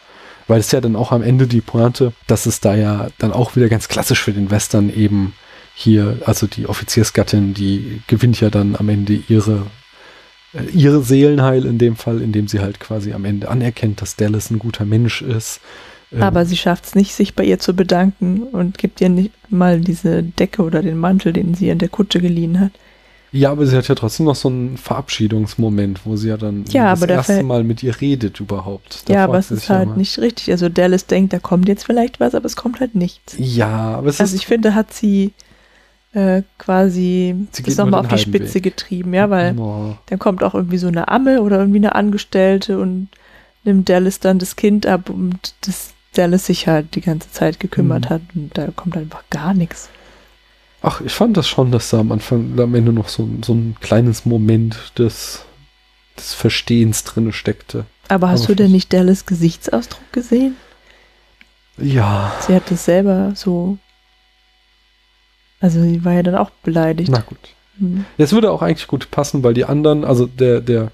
weil 0.50 0.60
es 0.60 0.72
ja 0.72 0.80
dann 0.80 0.96
auch 0.96 1.12
am 1.12 1.22
Ende 1.22 1.46
die 1.46 1.60
Pointe, 1.60 2.12
dass 2.26 2.44
es 2.44 2.60
da 2.60 2.74
ja 2.74 3.06
dann 3.18 3.32
auch 3.32 3.54
wieder 3.54 3.68
ganz 3.68 3.88
klassisch 3.88 4.20
für 4.22 4.32
den 4.32 4.50
Western 4.50 4.92
eben 4.92 5.32
hier, 5.74 6.18
also 6.26 6.46
die 6.48 6.68
Offiziersgattin, 6.68 7.54
die 7.54 8.02
gewinnt 8.08 8.40
ja 8.40 8.50
dann 8.50 8.74
am 8.76 8.88
Ende 8.88 9.14
ihre 9.28 9.66
äh, 10.52 10.64
ihre 10.72 11.02
Seelenheil 11.02 11.64
in 11.64 11.78
dem 11.78 11.94
Fall, 11.96 12.20
indem 12.20 12.48
sie 12.48 12.58
halt 12.58 12.80
quasi 12.80 13.12
am 13.12 13.24
Ende 13.24 13.48
anerkennt, 13.48 14.02
dass 14.02 14.16
Dallas 14.16 14.50
ein 14.50 14.58
guter 14.58 14.84
Mensch 14.84 15.22
ist. 15.22 15.60
Ähm, 16.12 16.22
Aber 16.22 16.44
sie 16.44 16.56
schafft 16.56 16.86
es 16.86 16.94
nicht, 16.96 17.14
sich 17.14 17.34
bei 17.34 17.44
ihr 17.44 17.60
zu 17.60 17.74
bedanken 17.74 18.42
und 18.42 18.76
gibt 18.76 19.00
ihr 19.00 19.08
nicht 19.08 19.32
mal 19.50 19.80
diese 19.80 20.24
Decke 20.24 20.62
oder 20.62 20.82
den 20.82 20.98
Mantel, 20.98 21.32
den 21.32 21.54
sie 21.54 21.68
in 21.68 21.78
der 21.78 21.88
Kutsche 21.88 22.20
geliehen 22.20 22.58
hat. 22.58 22.72
Ja, 23.32 23.52
aber 23.52 23.66
sie 23.66 23.76
hat 23.76 23.86
ja 23.86 23.94
trotzdem 23.94 24.26
noch 24.26 24.34
so 24.34 24.48
einen 24.48 24.76
Verabschiedungsmoment, 24.76 26.00
wo 26.04 26.16
sie 26.16 26.28
ja 26.28 26.36
dann 26.36 26.64
ja, 26.70 26.94
das 26.94 27.08
erste 27.08 27.42
Mal 27.44 27.62
mit 27.62 27.82
ihr 27.82 28.00
redet 28.00 28.40
überhaupt. 28.40 29.08
Da 29.08 29.14
ja, 29.14 29.24
aber 29.24 29.38
es 29.38 29.50
ist 29.50 29.70
halt 29.70 29.90
ja 29.90 29.96
nicht 29.96 30.18
richtig. 30.18 30.50
Also 30.50 30.68
Dallas 30.68 31.06
denkt, 31.06 31.32
da 31.32 31.38
kommt 31.38 31.68
jetzt 31.68 31.84
vielleicht 31.84 32.18
was, 32.18 32.34
aber 32.34 32.46
es 32.46 32.56
kommt 32.56 32.80
halt 32.80 32.94
nichts. 32.94 33.36
Ja, 33.38 33.68
aber 33.68 34.08
es 34.08 34.20
also 34.20 34.22
ist. 34.24 34.32
Also 34.32 34.36
ich 34.36 34.46
finde, 34.46 34.74
hat 34.74 34.92
sie 34.92 35.32
äh, 36.12 36.42
quasi 36.58 37.46
sie 37.52 37.62
das 37.62 37.76
nochmal 37.76 38.00
auf 38.00 38.08
die 38.08 38.18
Spitze 38.18 38.54
Weg. 38.54 38.64
getrieben, 38.64 39.14
ja, 39.14 39.30
weil 39.30 39.56
oh. 39.56 39.96
dann 40.06 40.18
kommt 40.18 40.42
auch 40.42 40.54
irgendwie 40.54 40.78
so 40.78 40.88
eine 40.88 41.08
Amme 41.08 41.42
oder 41.42 41.58
irgendwie 41.58 41.78
eine 41.78 41.94
Angestellte 41.94 42.80
und 42.80 43.08
nimmt 43.62 43.88
Dallas 43.88 44.18
dann 44.18 44.40
das 44.40 44.56
Kind 44.56 44.86
ab 44.86 45.08
und 45.08 45.54
das 45.60 45.94
Dallas 46.14 46.46
sich 46.46 46.66
halt 46.66 46.96
die 46.96 47.00
ganze 47.00 47.30
Zeit 47.30 47.60
gekümmert 47.60 48.06
mhm. 48.06 48.14
hat 48.14 48.22
und 48.34 48.58
da 48.58 48.68
kommt 48.74 48.96
einfach 48.96 49.22
gar 49.30 49.54
nichts. 49.54 49.88
Ach, 50.82 51.00
ich 51.00 51.12
fand 51.12 51.36
das 51.36 51.46
schon, 51.46 51.70
dass 51.70 51.90
da 51.90 52.00
am 52.00 52.12
Anfang, 52.12 52.58
am 52.58 52.74
Ende 52.74 52.92
noch 52.92 53.08
so, 53.08 53.28
so 53.44 53.52
ein 53.52 53.76
kleines 53.80 54.24
Moment 54.24 54.92
des, 54.98 55.44
des 56.16 56.32
Verstehens 56.32 57.04
drin 57.04 57.32
steckte. 57.32 57.84
Aber 58.08 58.30
hast 58.30 58.44
Aber 58.44 58.54
du 58.54 58.64
denn 58.64 58.72
nicht 58.72 58.92
Dallas 58.92 59.26
Gesichtsausdruck 59.26 60.12
gesehen? 60.12 60.56
Ja. 61.76 62.32
Sie 62.46 62.54
hat 62.54 62.70
das 62.70 62.84
selber 62.84 63.32
so. 63.34 63.78
Also 65.60 65.82
sie 65.82 66.04
war 66.04 66.14
ja 66.14 66.22
dann 66.22 66.34
auch 66.34 66.50
beleidigt. 66.62 67.10
Na 67.10 67.20
gut. 67.20 67.38
Hm. 67.78 68.04
Das 68.18 68.32
würde 68.32 68.50
auch 68.50 68.62
eigentlich 68.62 68.88
gut 68.88 69.10
passen, 69.10 69.42
weil 69.42 69.54
die 69.54 69.64
anderen, 69.66 70.04
also 70.04 70.26
der, 70.26 70.60
der 70.60 70.90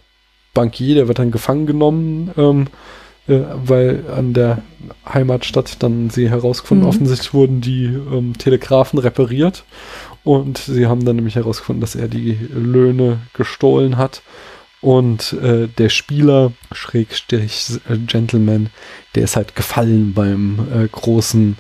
Bankier, 0.53 0.97
der 0.97 1.09
wird 1.09 1.19
dann 1.19 1.31
gefangen 1.31 1.67
genommen. 1.67 2.33
Ähm, 2.37 2.67
äh, 3.29 3.41
weil 3.65 4.05
an 4.15 4.35
der 4.35 4.63
Heimatstadt 5.09 5.83
dann 5.83 6.11
sie 6.11 6.31
herausgefunden, 6.31 6.85
mhm. 6.85 6.89
offensichtlich 6.89 7.35
wurden 7.35 7.61
die 7.61 7.87
ähm, 7.87 8.35
Telegrafen 8.39 8.99
repariert. 8.99 9.65
Und 10.25 10.59
sie 10.59 10.87
haben 10.87 11.05
dann 11.05 11.17
nämlich 11.17 11.37
herausgefunden, 11.37 11.81
dass 11.81 11.95
er 11.95 12.09
die 12.09 12.37
Löhne 12.53 13.21
gestohlen 13.35 13.97
hat. 13.97 14.23
Und 14.81 15.33
äh, 15.35 15.69
der 15.69 15.89
Spieler, 15.89 16.53
Schrägstrich 16.73 17.81
äh, 17.89 17.97
Gentleman, 17.97 18.71
der 19.15 19.25
ist 19.25 19.37
halt 19.37 19.57
gefallen 19.57 20.15
beim 20.15 20.69
äh, 20.73 20.87
großen 20.89 21.57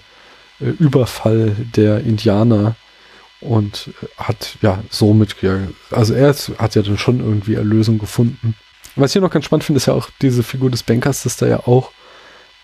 äh, 0.60 0.66
Überfall 0.66 1.56
der 1.74 2.00
Indianer 2.00 2.76
und 3.40 3.90
äh, 4.02 4.06
hat 4.22 4.58
ja 4.62 4.82
somit, 4.90 5.36
also 5.90 6.14
er 6.14 6.34
hat 6.58 6.74
ja 6.74 6.82
dann 6.82 6.98
schon 6.98 7.20
irgendwie 7.20 7.54
Erlösung 7.54 7.98
gefunden 7.98 8.54
was 8.96 9.10
ich 9.10 9.12
hier 9.14 9.22
noch 9.22 9.30
ganz 9.30 9.44
spannend 9.44 9.64
finde, 9.64 9.78
ist 9.78 9.86
ja 9.86 9.94
auch 9.94 10.08
diese 10.22 10.42
Figur 10.42 10.70
des 10.70 10.82
Bankers, 10.82 11.22
dass 11.22 11.36
da 11.36 11.46
ja 11.46 11.60
auch, 11.66 11.92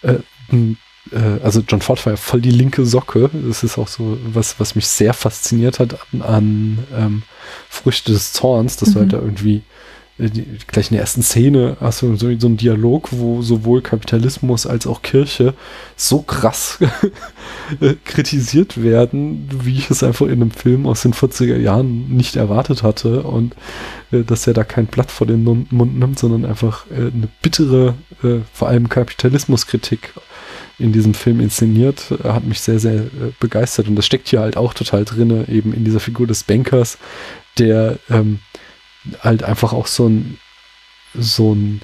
äh, 0.03 0.19
äh, 0.53 1.41
also 1.43 1.63
John 1.67 1.81
Ford 1.81 2.05
war 2.05 2.15
ja 2.15 2.17
voll 2.17 2.41
die 2.41 2.51
linke 2.51 2.85
Socke. 2.85 3.31
Das 3.33 3.63
ist 3.63 3.79
auch 3.79 3.89
so 3.89 4.19
was, 4.25 4.59
was 4.59 4.75
mich 4.75 4.87
sehr 4.87 5.15
fasziniert 5.15 5.79
hat 5.79 5.99
an, 6.13 6.23
an 6.23 6.79
ähm, 6.97 7.23
Früchte 7.69 8.13
des 8.13 8.33
Zorns, 8.33 8.77
dass 8.77 8.91
mhm. 8.91 8.93
du 8.93 9.01
halt 9.01 9.13
da 9.13 9.17
irgendwie 9.19 9.63
die, 10.29 10.47
gleich 10.67 10.91
in 10.91 10.95
der 10.95 11.03
ersten 11.03 11.23
Szene 11.23 11.77
hast 11.81 12.03
du 12.03 12.17
so, 12.17 12.39
so 12.39 12.47
einen 12.47 12.57
Dialog, 12.57 13.09
wo 13.13 13.43
sowohl 13.43 13.83
Kapitalismus 13.83 14.67
als 14.67 14.87
auch 14.87 15.03
Kirche 15.03 15.55
so 15.97 16.21
krass 16.23 16.79
äh, 17.81 17.95
kritisiert 18.05 18.83
werden, 18.83 19.49
wie 19.65 19.79
ich 19.79 19.91
es 19.91 20.03
einfach 20.03 20.27
in 20.27 20.33
einem 20.33 20.51
Film 20.51 20.87
aus 20.87 21.03
den 21.03 21.15
40er 21.15 21.57
Jahren 21.57 22.09
nicht 22.15 22.37
erwartet 22.37 22.83
hatte 22.83 23.23
und 23.23 23.55
äh, 24.13 24.23
dass 24.23 24.47
er 24.47 24.55
da 24.55 24.65
kein 24.65 24.87
Blatt 24.87 25.11
vor 25.11 25.27
den 25.27 25.45
Mund 25.45 25.99
nimmt, 25.99 26.19
sondern 26.19 26.45
einfach 26.45 26.87
äh, 26.91 27.13
eine 27.13 27.29
bittere, 27.43 27.95
äh, 28.23 28.39
vor 28.53 28.69
allem 28.69 28.89
Kapitalismuskritik 28.89 30.13
in 30.79 30.93
diesem 30.93 31.15
Film 31.15 31.41
inszeniert, 31.41 32.11
äh, 32.11 32.29
hat 32.29 32.45
mich 32.45 32.61
sehr, 32.61 32.79
sehr 32.79 33.07
begeistert. 33.41 33.89
Und 33.89 33.97
das 33.97 34.07
steckt 34.07 34.29
hier 34.29 34.41
halt 34.41 34.57
auch 34.57 34.75
total 34.75 35.05
drin, 35.05 35.45
eben 35.49 35.73
in 35.73 35.85
dieser 35.85 36.01
Figur 36.01 36.27
des 36.27 36.45
Bankers, 36.45 36.99
der 37.59 37.99
ähm, 38.11 38.39
halt 39.21 39.43
einfach 39.43 39.73
auch 39.73 39.87
so 39.87 40.09
ein, 40.09 40.39
so 41.15 41.55
ein 41.55 41.83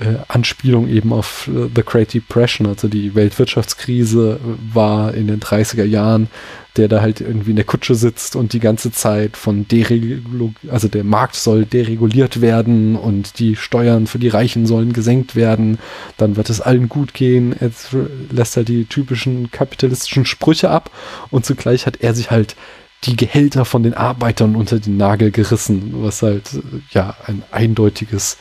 äh, 0.00 0.16
Anspielung 0.28 0.88
eben 0.88 1.12
auf 1.12 1.48
äh, 1.48 1.68
The 1.74 1.82
Great 1.82 2.14
Depression, 2.14 2.66
also 2.66 2.88
die 2.88 3.14
Weltwirtschaftskrise 3.14 4.38
war 4.72 5.14
in 5.14 5.26
den 5.26 5.40
30er 5.40 5.84
Jahren, 5.84 6.28
der 6.76 6.86
da 6.88 7.00
halt 7.00 7.20
irgendwie 7.20 7.50
in 7.50 7.56
der 7.56 7.64
Kutsche 7.64 7.96
sitzt 7.96 8.36
und 8.36 8.52
die 8.52 8.60
ganze 8.60 8.92
Zeit 8.92 9.36
von 9.36 9.66
Deregulierung, 9.66 10.54
also 10.70 10.86
der 10.86 11.02
Markt 11.02 11.34
soll 11.34 11.64
dereguliert 11.64 12.40
werden 12.40 12.94
und 12.94 13.40
die 13.40 13.56
Steuern 13.56 14.06
für 14.06 14.20
die 14.20 14.28
Reichen 14.28 14.66
sollen 14.66 14.92
gesenkt 14.92 15.34
werden, 15.34 15.78
dann 16.16 16.36
wird 16.36 16.50
es 16.50 16.60
allen 16.60 16.88
gut 16.88 17.14
gehen, 17.14 17.56
jetzt 17.60 17.88
lässt 18.30 18.56
er 18.56 18.64
die 18.64 18.84
typischen 18.84 19.50
kapitalistischen 19.50 20.24
Sprüche 20.24 20.70
ab 20.70 20.90
und 21.30 21.44
zugleich 21.44 21.86
hat 21.86 21.96
er 22.00 22.14
sich 22.14 22.30
halt 22.30 22.54
die 23.04 23.16
Gehälter 23.16 23.64
von 23.64 23.82
den 23.82 23.94
Arbeitern 23.94 24.56
unter 24.56 24.80
den 24.80 24.96
Nagel 24.96 25.30
gerissen, 25.30 26.02
was 26.02 26.22
halt 26.22 26.50
ja 26.90 27.16
ein 27.26 27.42
eindeutiges 27.50 28.38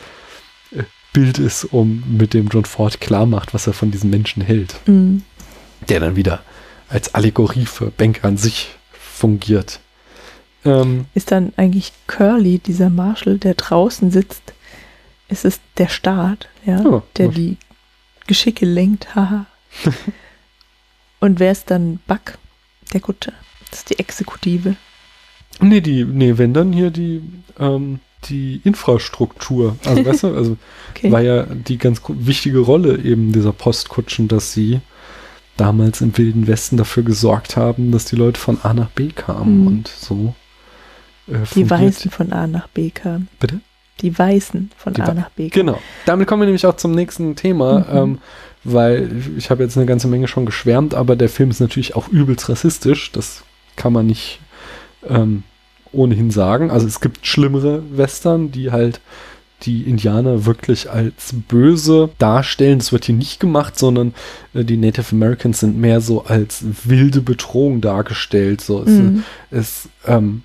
äh, 0.72 0.84
Bild 1.14 1.38
ist, 1.38 1.66
um 1.66 2.04
mit 2.08 2.34
dem 2.34 2.48
John 2.48 2.66
Ford 2.66 3.00
klar 3.00 3.26
macht, 3.26 3.54
was 3.54 3.68
er 3.68 3.74
von 3.74 3.92
diesen 3.92 4.10
Menschen 4.10 4.42
hält. 4.42 4.76
Mhm. 4.88 5.24
Der 5.90 6.00
dann 6.00 6.16
wieder 6.16 6.42
als 6.90 7.14
Allegorie 7.14 7.66
für 7.66 7.92
Bank 7.92 8.24
an 8.24 8.38
sich 8.38 8.70
fungiert. 8.92 9.80
Ähm, 10.66 11.06
ist 11.14 11.32
dann 11.32 11.54
eigentlich 11.56 11.94
Curly, 12.08 12.60
dieser 12.60 12.90
Marshall, 12.90 13.38
der 13.38 13.54
draußen 13.54 14.12
sitzt, 14.12 14.54
ist 15.28 15.46
es 15.46 15.60
der 15.78 15.88
Staat, 15.88 16.50
ja, 16.66 16.80
oh, 16.82 17.04
der 17.18 17.28
die 17.28 17.58
Geschicke 18.28 18.66
lenkt, 18.66 19.16
haha. 19.16 19.46
Und 21.20 21.40
wer 21.40 21.52
ist 21.52 21.70
dann 21.72 22.00
Buck, 22.08 22.38
der 22.94 23.02
Kutscher? 23.02 23.34
Das 23.70 23.80
ist 23.80 23.90
die 23.90 24.00
Exekutive. 24.00 24.76
Nee, 25.60 25.82
die, 25.82 26.06
nee, 26.06 26.38
wenn 26.38 26.54
dann 26.54 26.72
hier 26.72 26.92
die, 26.92 27.22
ähm, 27.60 28.00
die 28.26 28.62
Infrastruktur. 28.64 29.78
Also, 29.86 30.06
weißt 30.06 30.24
du, 30.24 30.36
also 30.36 30.58
okay. 30.92 31.12
war 31.12 31.22
ja 31.22 31.44
die 31.44 31.78
ganz 31.78 32.02
wichtige 32.08 32.60
Rolle 32.60 32.98
eben 32.98 33.32
dieser 33.32 33.54
Postkutschen, 33.54 34.28
dass 34.28 34.54
sie 34.54 34.82
damals 35.56 36.02
im 36.02 36.16
Wilden 36.18 36.48
Westen 36.48 36.78
dafür 36.78 37.04
gesorgt 37.04 37.58
haben, 37.58 37.92
dass 37.92 38.06
die 38.06 38.16
Leute 38.16 38.40
von 38.40 38.60
A 38.62 38.74
nach 38.74 38.90
B 38.90 39.10
kamen 39.10 39.62
mhm. 39.62 39.68
und 39.68 39.88
so. 39.88 40.36
Äh, 41.28 41.40
die 41.56 41.70
Weißen 41.70 42.12
von 42.12 42.32
A 42.32 42.46
nach 42.46 42.68
B 42.68 42.92
kamen. 42.92 43.28
Bitte? 43.40 43.60
Die 44.02 44.18
Weißen 44.18 44.70
von 44.78 44.94
die 44.94 45.02
A 45.02 45.14
nach 45.14 45.32
B 45.32 45.50
kamen. 45.50 45.66
Genau. 45.66 45.82
Damit 46.06 46.28
kommen 46.28 46.44
wir 46.44 46.46
nämlich 46.46 46.68
auch 46.68 46.78
zum 46.78 46.92
nächsten 46.92 47.36
Thema. 47.36 47.80
Mhm. 47.80 47.98
Ähm, 47.98 48.20
weil 48.64 49.10
ich 49.38 49.50
habe 49.50 49.64
jetzt 49.64 49.78
eine 49.78 49.86
ganze 49.86 50.08
Menge 50.08 50.28
schon 50.28 50.46
geschwärmt, 50.46 50.94
aber 50.94 51.16
der 51.16 51.30
Film 51.30 51.50
ist 51.50 51.62
natürlich 51.62 51.96
auch 51.96 52.10
übelst 52.10 52.50
rassistisch. 52.50 53.12
Das 53.14 53.44
kann 53.78 53.94
man 53.94 54.08
nicht 54.08 54.40
ähm, 55.08 55.44
ohnehin 55.92 56.32
sagen. 56.32 56.70
Also 56.72 56.88
es 56.88 57.00
gibt 57.00 57.26
schlimmere 57.26 57.84
Western, 57.98 58.52
die 58.52 58.72
halt 58.72 59.00
die 59.64 59.84
Indianer 59.84 60.46
wirklich 60.46 60.90
als 60.92 61.34
böse 61.48 62.10
darstellen. 62.20 62.78
Das 62.80 62.92
wird 62.92 63.06
hier 63.06 63.16
nicht 63.16 63.40
gemacht, 63.40 63.78
sondern 63.78 64.14
äh, 64.54 64.64
die 64.64 64.78
Native 64.78 65.16
Americans 65.16 65.60
sind 65.62 65.78
mehr 65.78 66.00
so 66.02 66.26
als 66.26 66.64
wilde 66.84 67.22
Bedrohung 67.22 67.82
dargestellt. 67.82 68.62
So, 68.62 68.84
es, 68.84 68.90
mhm. 68.90 69.24
es 69.50 69.90
ähm, 70.06 70.44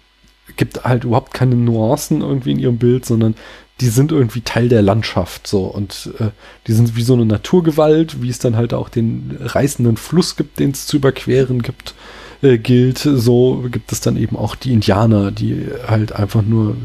gibt 0.57 0.85
halt 0.85 1.05
überhaupt 1.05 1.35
keine 1.35 1.57
Nuancen 1.57 2.23
irgendwie 2.23 2.53
in 2.53 2.59
ihrem 2.59 2.79
Bild, 2.79 3.05
sondern 3.05 3.35
die 3.81 3.89
sind 3.89 4.13
irgendwie 4.13 4.43
Teil 4.43 4.69
der 4.69 4.83
Landschaft 4.83 5.47
so 5.47 5.65
und 5.65 6.11
äh, 6.19 6.29
die 6.67 6.73
sind 6.73 6.95
wie 6.95 7.03
so 7.03 7.15
eine 7.15 7.27
Naturgewalt, 7.27 8.23
wie 8.23 8.29
es 8.29 8.39
dann 8.39 8.57
halt 8.57 8.75
auch 8.75 8.89
den 8.89 9.37
reißenden 9.41 9.97
Fluss 9.97 10.37
gibt, 10.37 10.59
den 10.59 10.71
es 10.71 10.87
zu 10.87 10.99
überqueren 10.99 11.63
gibt 11.63 11.95
äh, 12.43 12.59
gilt, 12.59 12.99
so 12.99 13.65
gibt 13.71 13.93
es 13.93 14.01
dann 14.01 14.17
eben 14.17 14.37
auch 14.37 14.55
die 14.57 14.73
Indianer, 14.73 15.31
die 15.31 15.67
halt 15.87 16.13
einfach 16.13 16.43
nur 16.43 16.77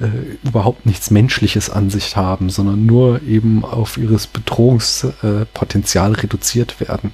äh, 0.00 0.06
überhaupt 0.48 0.86
nichts 0.86 1.10
Menschliches 1.10 1.68
an 1.68 1.90
sich 1.90 2.16
haben, 2.16 2.48
sondern 2.48 2.86
nur 2.86 3.20
eben 3.22 3.64
auf 3.64 3.98
ihres 3.98 4.26
Bedrohungspotenzial 4.26 6.12
reduziert 6.12 6.80
werden. 6.80 7.12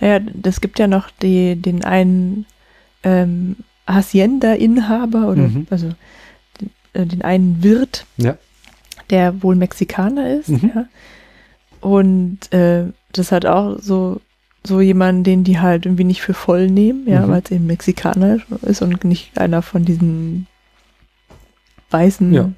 Naja, 0.00 0.20
das 0.34 0.60
gibt 0.60 0.78
ja 0.78 0.86
noch 0.86 1.10
die, 1.22 1.56
den 1.56 1.84
einen 1.84 2.46
ähm, 3.02 3.56
Hacienda-Inhaber 3.86 5.28
oder 5.28 5.42
Mhm. 5.42 5.66
also 5.70 5.90
den, 6.60 6.70
äh, 6.94 7.06
den 7.06 7.22
einen 7.22 7.62
Wirt, 7.62 8.06
Ja. 8.16 8.36
der 9.10 9.42
wohl 9.42 9.56
Mexikaner 9.56 10.38
ist, 10.38 10.48
Mhm. 10.48 10.72
ja. 10.74 10.86
Und 11.80 12.52
äh, 12.52 12.84
das 13.12 13.30
hat 13.30 13.44
auch 13.46 13.76
so, 13.78 14.20
so 14.66 14.80
jemanden, 14.80 15.24
den 15.24 15.44
die 15.44 15.58
halt 15.60 15.84
irgendwie 15.86 16.04
nicht 16.04 16.22
für 16.22 16.34
voll 16.34 16.68
nehmen, 16.70 17.06
ja, 17.08 17.26
Mhm. 17.26 17.30
weil 17.30 17.42
es 17.44 17.50
eben 17.50 17.66
Mexikaner 17.66 18.38
ist 18.62 18.80
und 18.82 19.04
nicht 19.04 19.36
einer 19.38 19.60
von 19.62 19.84
diesen 19.84 20.46
weißen, 21.90 22.32
Ja. 22.32 22.50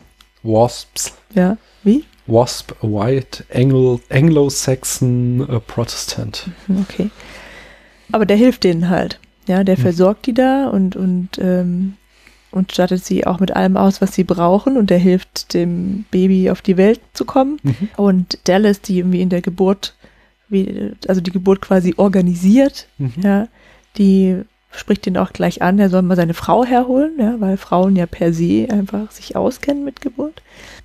Wasps. 0.43 1.13
ja. 1.35 1.57
Wie? 1.83 2.05
Wasp, 2.27 2.73
White, 2.83 3.45
Anglo, 3.55 4.01
Anglo-Saxon 4.11 5.49
äh, 5.49 5.61
Protestant. 5.61 6.49
Okay. 6.83 7.11
Aber 8.13 8.27
der 8.27 8.37
hilft 8.37 8.65
denen 8.65 8.89
halt. 8.89 9.21
Ja, 9.47 9.63
der 9.63 9.77
Mhm. 9.79 9.83
versorgt 9.83 10.27
die 10.27 10.35
da 10.35 10.69
und, 10.69 10.97
und, 10.97 11.39
ähm, 11.39 11.95
und 12.51 12.73
stattet 12.73 13.05
sie 13.05 13.27
auch 13.27 13.39
mit 13.39 13.55
allem 13.55 13.77
aus, 13.77 14.01
was 14.01 14.15
sie 14.15 14.25
brauchen. 14.25 14.77
Und 14.77 14.91
der 14.91 14.99
hilft 14.99 15.55
dem 15.55 16.05
Baby 16.11 16.51
auf 16.51 16.63
die 16.63 16.77
Welt 16.77 17.01
zu 17.13 17.25
kommen. 17.25 17.59
Mhm. 17.63 17.89
Und 17.97 18.39
Dallas, 18.49 18.81
die 18.81 18.99
irgendwie 18.99 19.21
in 19.21 19.29
der 19.29 19.43
Geburt, 19.43 19.95
wie, 20.49 20.93
also 21.09 21.21
die 21.21 21.33
Geburt 21.33 21.61
quasi 21.61 21.95
organisiert, 21.97 22.89
Mhm. 22.99 23.13
ja, 23.23 23.49
die 23.99 24.43
spricht 24.71 25.07
ihn 25.07 25.17
auch 25.17 25.33
gleich 25.33 25.63
an, 25.63 25.79
er 25.79 25.89
soll 25.89 26.03
mal 26.03 26.17
seine 26.17 26.35
Frau 26.35 26.65
herholen, 26.65 27.13
ja, 27.19 27.41
weil 27.41 27.57
Frauen 27.57 27.97
ja 27.97 28.07
per 28.07 28.33
se 28.33 28.67
einfach 28.71 29.11
sich 29.11 29.35
auskennen 29.37 29.85
mit 29.85 30.01
Geburt. 30.03 30.43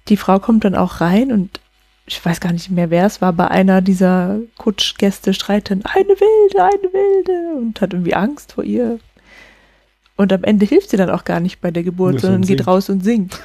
Die 0.07 0.17
Frau 0.17 0.39
kommt 0.39 0.63
dann 0.63 0.75
auch 0.75 1.01
rein 1.01 1.31
und 1.31 1.59
ich 2.07 2.23
weiß 2.25 2.39
gar 2.39 2.51
nicht 2.53 2.71
mehr, 2.71 2.89
wer 2.89 3.05
es 3.05 3.21
war, 3.21 3.33
bei 3.33 3.47
einer 3.49 3.81
dieser 3.81 4.39
Kutschgäste 4.57 5.33
schreit 5.33 5.69
dann, 5.69 5.83
eine 5.85 6.07
Wilde, 6.09 6.63
eine 6.63 6.93
Wilde 6.93 7.57
und 7.59 7.81
hat 7.81 7.93
irgendwie 7.93 8.15
Angst 8.15 8.53
vor 8.53 8.63
ihr. 8.63 8.99
Und 10.17 10.31
am 10.33 10.43
Ende 10.43 10.65
hilft 10.65 10.89
sie 10.89 10.97
dann 10.97 11.09
auch 11.09 11.23
gar 11.23 11.39
nicht 11.39 11.61
bei 11.61 11.71
der 11.71 11.83
Geburt, 11.83 12.15
so 12.15 12.27
sondern 12.27 12.41
geht 12.41 12.59
Singen. 12.59 12.63
raus 12.69 12.89
und 12.89 13.03
singt. 13.03 13.39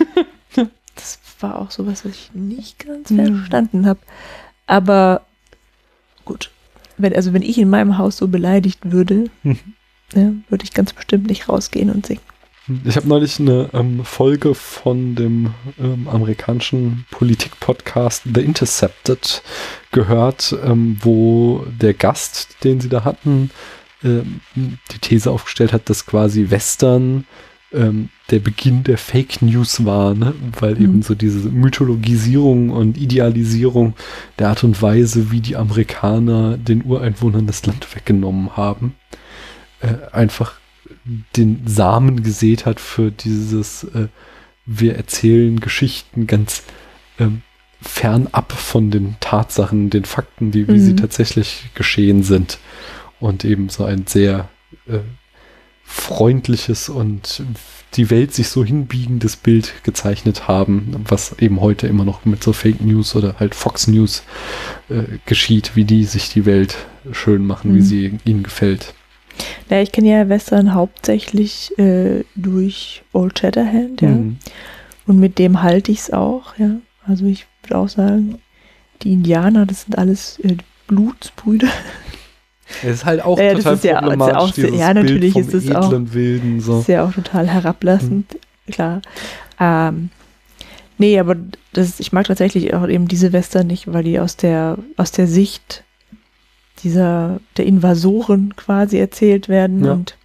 das 0.95 1.19
war 1.41 1.59
auch 1.61 1.71
sowas, 1.71 2.05
was 2.05 2.13
ich 2.13 2.31
nicht 2.35 2.79
ganz 2.85 3.11
Mhm. 3.11 3.37
verstanden 3.39 3.87
habe. 3.87 4.01
Aber 4.67 5.23
gut, 6.27 6.51
wenn, 6.98 7.15
also 7.15 7.32
wenn 7.32 7.43
ich 7.43 7.57
in 7.57 7.70
meinem 7.70 7.97
Haus 7.97 8.19
so 8.19 8.28
beleidigt 8.28 8.81
würde, 8.85 9.31
Mhm. 9.43 9.59
ja, 10.15 10.32
würde 10.48 10.65
ich 10.65 10.74
ganz 10.74 10.93
bestimmt 10.93 11.27
nicht 11.27 11.48
rausgehen 11.48 11.90
und 11.90 12.07
singen. 12.07 12.20
Ich 12.85 12.97
habe 12.97 13.07
neulich 13.07 13.39
eine 13.39 13.70
ähm, 13.74 14.05
Folge 14.05 14.55
von 14.57 15.15
dem 15.15 15.55
ähm, 15.78 16.09
amerikanischen 16.09 17.07
Politik-Podcast 17.12 18.24
The 18.35 18.40
Intercepted 18.40 19.43
gehört, 19.93 20.55
ähm, 20.65 20.98
wo 21.01 21.65
der 21.81 21.94
Gast, 21.94 22.57
den 22.65 22.81
sie 22.81 22.89
da 22.89 23.05
hatten, 23.05 23.51
ähm, 24.03 24.40
die 24.57 24.98
These 24.98 25.31
aufgestellt 25.31 25.73
hat, 25.73 25.89
dass 25.89 26.07
quasi 26.07 26.51
Western 26.51 27.24
ähm, 27.73 28.09
der 28.31 28.40
Beginn 28.40 28.82
der 28.82 28.98
Fake 28.98 29.40
News 29.40 29.85
war, 29.85 30.15
ne? 30.15 30.35
weil 30.59 30.74
Mhm. 30.74 30.82
eben 30.82 31.03
so 31.03 31.15
diese 31.15 31.48
Mythologisierung 31.48 32.70
und 32.70 32.97
Idealisierung 32.98 33.94
der 34.39 34.48
Art 34.48 34.65
und 34.65 34.81
Weise, 34.82 35.31
wie 35.31 35.40
die 35.40 35.57
Amerikaner 35.57 36.57
den 36.57 36.85
Ureinwohnern 36.85 37.47
das 37.47 37.65
Land 37.66 37.94
weggenommen 37.94 38.57
haben, 38.57 38.94
äh, 39.81 39.94
einfach 40.12 40.55
den 41.36 41.62
Samen 41.66 42.23
gesät 42.24 42.66
hat 42.66 42.81
für 42.81 43.11
dieses, 43.12 43.85
äh, 43.85 44.09
wir 44.65 44.97
erzählen 44.97 45.61
Geschichten 45.61 46.27
ganz 46.27 46.65
ähm, 47.20 47.43
fernab 47.81 48.53
von 48.53 48.90
den 48.90 49.16
Tatsachen, 49.20 49.90
den 49.90 50.05
Fakten, 50.05 50.51
die, 50.51 50.66
wie 50.66 50.81
sie 50.81 50.93
Mhm. 50.93 50.97
tatsächlich 50.97 51.70
geschehen 51.74 52.23
sind. 52.24 52.59
Und 53.20 53.44
eben 53.44 53.69
so 53.69 53.85
ein 53.85 54.07
sehr 54.07 54.48
äh, 54.89 54.98
freundliches 55.85 56.89
und 56.89 57.43
die 57.95 58.11
Welt 58.11 58.35
sich 58.35 58.49
so 58.49 58.65
hinbiegendes 58.65 59.37
Bild 59.37 59.73
gezeichnet 59.85 60.49
haben, 60.49 61.05
was 61.09 61.37
eben 61.39 61.61
heute 61.61 61.87
immer 61.87 62.05
noch 62.05 62.25
mit 62.25 62.43
so 62.43 62.53
Fake 62.53 62.81
News 62.83 63.15
oder 63.17 63.37
halt 63.39 63.55
Fox 63.55 63.87
News 63.87 64.23
äh, 64.91 65.05
geschieht, 65.25 65.73
wie 65.77 65.85
die 65.85 66.05
sich 66.05 66.29
die 66.29 66.45
Welt 66.45 66.77
schön 67.13 67.47
machen, 67.47 67.75
wie 67.75 67.79
Mhm. 67.79 67.85
sie 67.85 68.19
ihnen 68.25 68.43
gefällt. 68.43 68.93
Ja, 69.71 69.81
ich 69.81 69.93
kenne 69.93 70.11
ja 70.11 70.29
Western 70.29 70.75
hauptsächlich 70.75 71.79
äh, 71.79 72.25
durch 72.35 73.03
Old 73.13 73.39
Shatterhand, 73.39 74.01
ja. 74.03 74.09
Mhm. 74.09 74.39
Und 75.07 75.21
mit 75.21 75.39
dem 75.39 75.63
halte 75.63 75.93
ich 75.93 76.01
es 76.01 76.13
auch, 76.13 76.59
ja. 76.59 76.77
Also 77.07 77.27
ich 77.27 77.47
würde 77.63 77.79
auch 77.79 77.89
sagen, 77.89 78.39
die 79.03 79.13
Indianer, 79.13 79.65
das 79.67 79.83
sind 79.83 79.97
alles 79.97 80.39
äh, 80.41 80.57
Blutsbrüder. 80.89 81.69
Es 82.83 82.85
ist 82.97 83.05
halt 83.05 83.23
auch 83.25 83.39
Ja, 83.39 83.55
total 83.55 83.59
ist 83.59 83.65
ja- 83.65 83.73
ist 83.73 83.85
ja 83.85 84.01
problematisch, 84.01 84.37
auch 84.37 84.51
dieses 84.51 84.79
ja, 84.81 84.93
natürlich 84.95 85.35
Bild 85.35 85.47
vom 85.47 85.59
ist 85.59 85.69
es 85.69 85.75
auch- 85.75 85.93
Wilden. 85.93 86.57
Das 86.59 86.67
So. 86.67 86.81
ist 86.81 86.89
ja 86.89 87.05
auch 87.05 87.13
total 87.13 87.47
herablassend, 87.49 88.37
klar. 88.71 89.03
Ähm, 89.61 90.11
nee, 90.99 91.19
aber 91.19 91.37
das, 91.73 92.01
ich 92.01 92.13
mag 92.13 92.27
tatsächlich 92.27 92.75
auch 92.75 92.89
eben 92.89 93.07
diese 93.09 93.33
Western 93.33 93.67
nicht, 93.69 93.93
weil 93.93 94.03
die 94.05 94.19
aus 94.19 94.37
der, 94.37 94.79
aus 94.97 95.13
der 95.13 95.27
Sicht 95.27 95.85
dieser, 96.83 97.41
der 97.57 97.67
Invasoren 97.67 98.55
quasi 98.57 98.99
erzählt 98.99 99.49
werden. 99.49 99.85
Ja. 99.85 99.93
Und 99.93 100.17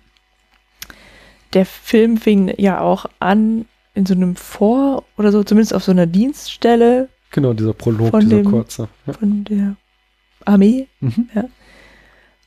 der 1.54 1.66
Film 1.66 2.18
fing 2.18 2.54
ja 2.58 2.80
auch 2.82 3.06
an 3.20 3.66
in 3.94 4.06
so 4.06 4.14
einem 4.14 4.36
Vor- 4.36 5.04
oder 5.18 5.32
so, 5.32 5.44
zumindest 5.44 5.74
auf 5.74 5.84
so 5.84 5.92
einer 5.92 6.08
Dienststelle 6.08 7.10
Genau, 7.32 7.54
dieser 7.54 7.74
Prolog, 7.74 8.18
dieser 8.20 8.38
dem- 8.38 8.46
kurze. 8.46 8.88
Ja. 9.06 9.14
von 9.14 9.44
der 9.46 9.76
Armee. 10.46 10.88
Mhm. 11.00 11.30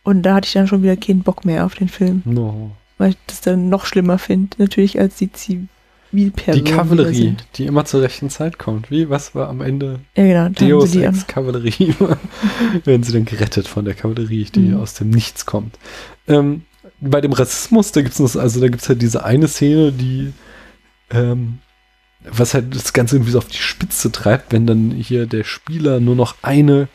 Und 0.04 0.22
da 0.22 0.34
hatte 0.36 0.46
ich 0.46 0.52
dann 0.52 0.68
schon 0.68 0.82
wieder 0.84 0.96
keinen 0.96 1.22
Bock 1.22 1.44
mehr 1.44 1.64
auf 1.66 1.74
den 1.74 1.88
Film, 1.88 2.22
No. 2.24 2.70
weil 2.98 3.10
ich 3.10 3.16
das 3.26 3.40
dann 3.40 3.68
noch 3.68 3.86
schlimmer 3.86 4.18
finde, 4.18 4.50
natürlich 4.58 5.00
als 5.00 5.16
die 5.16 5.32
Zivilpersonen. 5.32 6.64
Die 6.64 6.70
Kavallerie, 6.70 7.14
sind. 7.14 7.44
die 7.56 7.64
immer 7.66 7.84
zur 7.86 8.02
rechten 8.02 8.30
Zeit 8.30 8.58
kommt. 8.58 8.90
Wie, 8.90 9.08
was 9.10 9.34
war 9.34 9.48
am 9.48 9.60
Ende 9.62 10.00
Ja, 10.14 10.48
genau. 10.48 10.78
Deus 10.80 10.90
die. 10.92 11.02
Ex 11.04 11.26
Kavallerie? 11.26 11.94
Werden 12.84 13.02
sie 13.02 13.12
dann 13.12 13.24
gerettet 13.24 13.66
von 13.66 13.84
der 13.84 13.94
Kavallerie, 13.94 14.44
die 14.54 14.60
Mhm. 14.60 14.76
aus 14.76 14.94
dem 14.94 15.10
Nichts 15.10 15.46
kommt. 15.46 15.78
Ähm, 16.28 16.62
bei 17.00 17.20
dem 17.20 17.32
Rassismus, 17.32 17.90
da 17.92 18.02
gibt 18.02 18.18
es 18.18 18.36
also 18.36 18.60
da 18.60 18.68
gibt's 18.68 18.88
halt 18.88 19.00
diese 19.02 19.24
eine 19.24 19.48
Szene, 19.48 19.90
die 19.90 20.32
ähm, 21.10 21.58
was 22.30 22.54
halt 22.54 22.74
das 22.74 22.92
Ganze 22.92 23.16
irgendwie 23.16 23.32
so 23.32 23.38
auf 23.38 23.48
die 23.48 23.56
Spitze 23.58 24.10
treibt, 24.12 24.52
wenn 24.52 24.66
dann 24.66 24.90
hier 24.90 25.26
der 25.26 25.44
Spieler 25.44 26.00
nur 26.00 26.14
noch 26.14 26.36
eine 26.42 26.88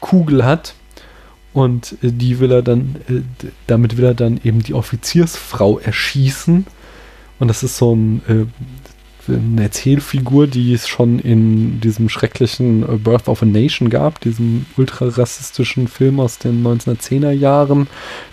Kugel 0.00 0.44
hat 0.44 0.74
und 1.52 1.96
äh, 2.02 2.10
die 2.12 2.38
will 2.40 2.52
er 2.52 2.62
dann, 2.62 2.96
äh, 3.08 3.20
damit 3.66 3.96
will 3.96 4.04
er 4.04 4.14
dann 4.14 4.40
eben 4.42 4.62
die 4.62 4.74
Offiziersfrau 4.74 5.78
erschießen. 5.78 6.66
Und 7.38 7.48
das 7.48 7.62
ist 7.62 7.76
so 7.76 7.94
ein, 7.94 8.22
äh, 8.28 9.32
eine 9.32 9.62
Erzählfigur, 9.62 10.46
die 10.46 10.72
es 10.72 10.88
schon 10.88 11.18
in 11.18 11.80
diesem 11.80 12.08
schrecklichen 12.08 13.02
Birth 13.02 13.28
of 13.28 13.42
a 13.42 13.46
Nation 13.46 13.88
gab, 13.88 14.20
diesem 14.20 14.66
ultrarassistischen 14.76 15.86
Film 15.86 16.18
aus 16.18 16.38
den 16.38 16.64
1910er 16.64 17.30
Jahren, 17.30 17.86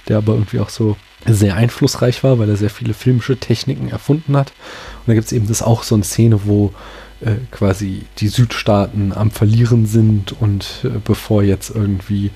der 0.07 0.17
aber 0.17 0.33
irgendwie 0.33 0.59
auch 0.59 0.69
so 0.69 0.97
sehr 1.27 1.55
einflussreich 1.55 2.23
war, 2.23 2.39
weil 2.39 2.49
er 2.49 2.55
sehr 2.55 2.71
viele 2.71 2.95
filmische 2.95 3.37
Techniken 3.37 3.89
erfunden 3.89 4.35
hat. 4.35 4.51
Und 4.99 5.09
da 5.09 5.13
gibt 5.13 5.27
es 5.27 5.31
eben 5.31 5.47
das 5.47 5.61
auch 5.61 5.83
so 5.83 5.93
eine 5.93 6.03
Szene, 6.03 6.41
wo 6.45 6.73
äh, 7.21 7.35
quasi 7.51 8.03
die 8.19 8.29
Südstaaten 8.29 9.11
am 9.13 9.29
Verlieren 9.29 9.85
sind 9.85 10.33
und 10.39 10.81
äh, 10.85 10.99
bevor 11.03 11.43
jetzt 11.43 11.75
irgendwie 11.75 12.31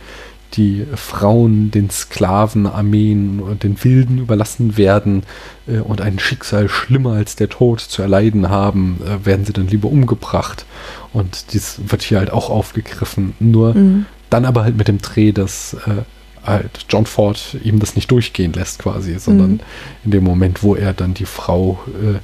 die 0.53 0.85
Frauen 0.95 1.71
den 1.71 1.89
Sklavenarmeen 1.89 3.39
und 3.39 3.63
den 3.63 3.83
Wilden 3.83 4.19
überlassen 4.19 4.77
werden 4.77 5.23
äh, 5.67 5.79
und 5.79 6.01
ein 6.01 6.19
Schicksal 6.19 6.69
schlimmer 6.69 7.13
als 7.13 7.35
der 7.35 7.49
Tod 7.49 7.79
zu 7.81 8.01
erleiden 8.01 8.49
haben, 8.49 8.99
äh, 9.05 9.25
werden 9.25 9.45
sie 9.45 9.53
dann 9.53 9.67
lieber 9.67 9.89
umgebracht. 9.89 10.65
Und 11.11 11.53
dies 11.53 11.79
wird 11.87 12.01
hier 12.03 12.19
halt 12.19 12.31
auch 12.31 12.49
aufgegriffen. 12.49 13.33
Nur 13.39 13.73
Mhm. 13.73 14.05
dann 14.29 14.45
aber 14.45 14.63
halt 14.63 14.77
mit 14.77 14.87
dem 14.87 14.99
Dreh, 14.99 15.31
dass 15.31 15.75
äh, 15.85 16.03
halt 16.45 16.85
John 16.89 17.05
Ford 17.05 17.55
ihm 17.63 17.79
das 17.79 17.95
nicht 17.95 18.11
durchgehen 18.11 18.51
lässt 18.53 18.79
quasi, 18.79 19.17
sondern 19.19 19.51
Mhm. 19.53 19.59
in 20.05 20.11
dem 20.11 20.23
Moment, 20.23 20.61
wo 20.63 20.75
er 20.75 20.93
dann 20.93 21.13
die 21.13 21.25
Frau 21.25 21.79
äh, 21.87 22.17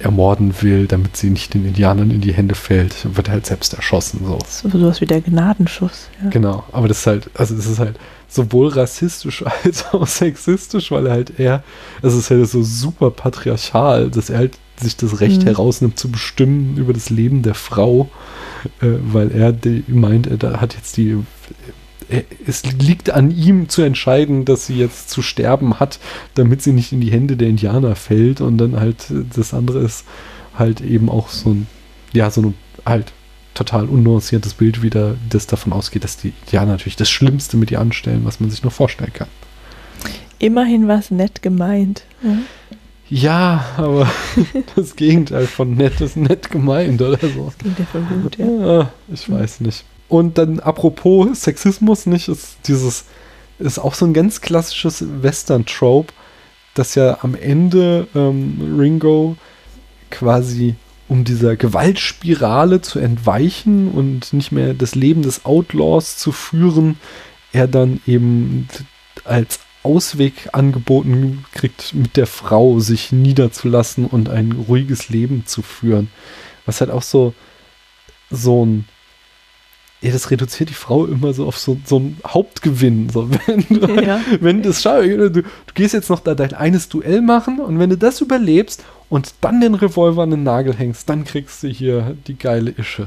ermorden 0.00 0.54
will, 0.62 0.86
damit 0.86 1.16
sie 1.16 1.30
nicht 1.30 1.54
den 1.54 1.66
Indianern 1.66 2.10
in 2.10 2.20
die 2.20 2.32
Hände 2.34 2.54
fällt, 2.54 2.94
wird 3.16 3.28
er 3.28 3.34
halt 3.34 3.46
selbst 3.46 3.74
erschossen. 3.74 4.20
So. 4.24 4.38
So, 4.48 4.68
sowas 4.78 5.00
wie 5.00 5.06
der 5.06 5.20
Gnadenschuss. 5.20 6.08
Ja. 6.22 6.30
Genau, 6.30 6.64
aber 6.72 6.88
das 6.88 6.98
ist 7.00 7.06
halt, 7.06 7.30
also 7.34 7.54
das 7.54 7.66
ist 7.66 7.78
halt 7.78 7.98
sowohl 8.28 8.68
rassistisch 8.68 9.44
als 9.64 9.84
auch 9.92 10.06
sexistisch, 10.06 10.90
weil 10.90 11.06
er 11.06 11.12
halt 11.12 11.38
eher, 11.38 11.62
also 12.02 12.18
es 12.18 12.24
ist 12.24 12.30
halt 12.30 12.48
so 12.48 12.62
super 12.62 13.10
patriarchal, 13.10 14.10
dass 14.10 14.30
er 14.30 14.38
halt 14.38 14.58
sich 14.76 14.96
das 14.96 15.20
Recht 15.20 15.42
Mhm. 15.42 15.46
herausnimmt 15.46 15.98
zu 15.98 16.10
bestimmen 16.10 16.76
über 16.76 16.92
das 16.92 17.08
Leben 17.10 17.42
der 17.42 17.54
Frau, 17.54 18.08
äh, 18.80 18.86
weil 19.00 19.30
er 19.30 19.52
die, 19.52 19.84
meint, 19.86 20.26
er 20.26 20.60
hat 20.60 20.74
jetzt 20.74 20.96
die, 20.96 21.18
es 22.46 22.64
liegt 22.64 23.10
an 23.10 23.30
ihm 23.30 23.68
zu 23.68 23.82
entscheiden, 23.82 24.44
dass 24.44 24.66
sie 24.66 24.76
jetzt 24.76 25.10
zu 25.10 25.22
sterben 25.22 25.80
hat, 25.80 25.98
damit 26.34 26.62
sie 26.62 26.72
nicht 26.72 26.92
in 26.92 27.00
die 27.00 27.10
Hände 27.10 27.36
der 27.36 27.48
Indianer 27.48 27.96
fällt 27.96 28.40
und 28.40 28.58
dann 28.58 28.78
halt 28.78 29.10
äh, 29.10 29.24
das 29.34 29.54
andere 29.54 29.80
ist 29.80 30.04
halt 30.56 30.80
eben 30.80 31.08
auch 31.08 31.28
so 31.28 31.50
ein, 31.50 31.66
ja, 32.12 32.30
so 32.30 32.42
ein 32.42 32.54
halt 32.86 33.12
total 33.54 33.86
unnuanciertes 33.86 34.54
Bild 34.54 34.82
wieder, 34.82 35.16
das 35.30 35.46
davon 35.46 35.72
ausgeht, 35.72 36.04
dass 36.04 36.16
die 36.16 36.32
ja 36.50 36.64
natürlich 36.64 36.96
das 36.96 37.10
Schlimmste 37.10 37.56
mit 37.56 37.70
ihr 37.70 37.80
anstellen, 37.80 38.22
was 38.24 38.40
man 38.40 38.50
sich 38.50 38.62
nur 38.62 38.72
vorstellen 38.72 39.12
kann. 39.12 39.28
Immerhin 40.38 40.88
war 40.88 40.98
es 40.98 41.10
nett 41.10 41.42
gemeint. 41.42 42.04
Ja? 42.22 42.38
Ja, 43.10 43.64
aber 43.76 44.10
das 44.76 44.96
Gegenteil 44.96 45.46
von 45.46 45.74
nett 45.74 46.00
ist 46.00 46.16
nett 46.16 46.50
gemeint 46.50 47.00
oder 47.00 47.18
so. 47.18 47.46
Das 47.46 47.58
klingt 47.58 47.78
ja 47.78 47.84
voll 47.84 48.02
gut, 48.02 48.38
ja. 48.38 48.46
Ja, 48.46 48.90
ich 49.12 49.30
weiß 49.30 49.60
nicht. 49.60 49.84
Und 50.08 50.38
dann 50.38 50.60
apropos 50.60 51.42
Sexismus, 51.42 52.06
nicht, 52.06 52.28
ist 52.28 52.56
dieses, 52.66 53.04
ist 53.58 53.78
auch 53.78 53.94
so 53.94 54.04
ein 54.06 54.14
ganz 54.14 54.40
klassisches 54.40 55.04
Western-Trope, 55.22 56.12
dass 56.74 56.94
ja 56.94 57.18
am 57.22 57.34
Ende 57.34 58.08
ähm, 58.14 58.76
Ringo 58.78 59.36
quasi 60.10 60.74
um 61.08 61.24
dieser 61.24 61.56
Gewaltspirale 61.56 62.80
zu 62.80 62.98
entweichen 62.98 63.90
und 63.90 64.32
nicht 64.32 64.52
mehr 64.52 64.74
das 64.74 64.94
Leben 64.94 65.22
des 65.22 65.44
Outlaws 65.44 66.16
zu 66.16 66.32
führen, 66.32 66.96
er 67.52 67.68
dann 67.68 68.00
eben 68.06 68.68
als 69.24 69.60
Ausweg 69.82 70.48
angeboten 70.52 71.44
kriegt, 71.52 71.94
mit 71.94 72.16
der 72.16 72.26
Frau 72.26 72.80
sich 72.80 73.12
niederzulassen 73.12 74.06
und 74.06 74.30
ein 74.30 74.52
ruhiges 74.52 75.10
Leben 75.10 75.44
zu 75.46 75.60
führen. 75.60 76.10
Was 76.64 76.80
halt 76.80 76.90
auch 76.90 77.02
so, 77.02 77.34
so 78.30 78.64
ein, 78.64 78.86
ja, 80.00 80.12
das 80.12 80.30
reduziert 80.30 80.68
die 80.68 80.74
Frau 80.74 81.06
immer 81.06 81.32
so 81.32 81.46
auf 81.46 81.56
so, 81.58 81.78
so 81.86 81.96
einen 81.96 82.18
Hauptgewinn. 82.26 83.08
So, 83.08 83.28
wenn 83.46 83.64
du, 83.68 84.02
Ja. 84.02 84.20
wenn 84.40 84.62
das 84.62 84.82
schaffst, 84.82 85.08
du, 85.08 85.30
du 85.30 85.42
gehst 85.74 85.94
jetzt 85.94 86.10
noch 86.10 86.20
da 86.20 86.34
dein 86.34 86.52
eines 86.52 86.88
Duell 86.88 87.22
machen 87.22 87.58
und 87.60 87.78
wenn 87.78 87.90
du 87.90 87.96
das 87.96 88.20
überlebst 88.20 88.84
und 89.08 89.34
dann 89.40 89.60
den 89.60 89.74
Revolver 89.74 90.22
an 90.22 90.30
den 90.30 90.42
Nagel 90.42 90.74
hängst, 90.76 91.08
dann 91.08 91.24
kriegst 91.24 91.62
du 91.62 91.68
hier 91.68 92.16
die 92.26 92.36
geile 92.36 92.70
Ische. 92.76 93.06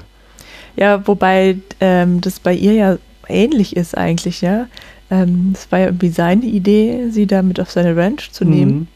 Ja, 0.75 1.05
wobei 1.07 1.57
ähm, 1.79 2.21
das 2.21 2.39
bei 2.39 2.53
ihr 2.53 2.73
ja 2.73 2.97
ähnlich 3.27 3.75
ist 3.75 3.97
eigentlich, 3.97 4.41
ja. 4.41 4.67
Ähm, 5.09 5.53
Es 5.55 5.71
war 5.71 5.79
ja 5.79 5.85
irgendwie 5.85 6.09
seine 6.09 6.45
Idee, 6.45 7.09
sie 7.09 7.27
da 7.27 7.41
mit 7.41 7.59
auf 7.59 7.71
seine 7.71 7.95
Ranch 7.95 8.31
zu 8.31 8.43
nehmen. 8.45 8.71
Mhm. 8.73 8.87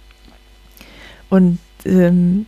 Und 1.29 1.59
ähm, 1.85 2.45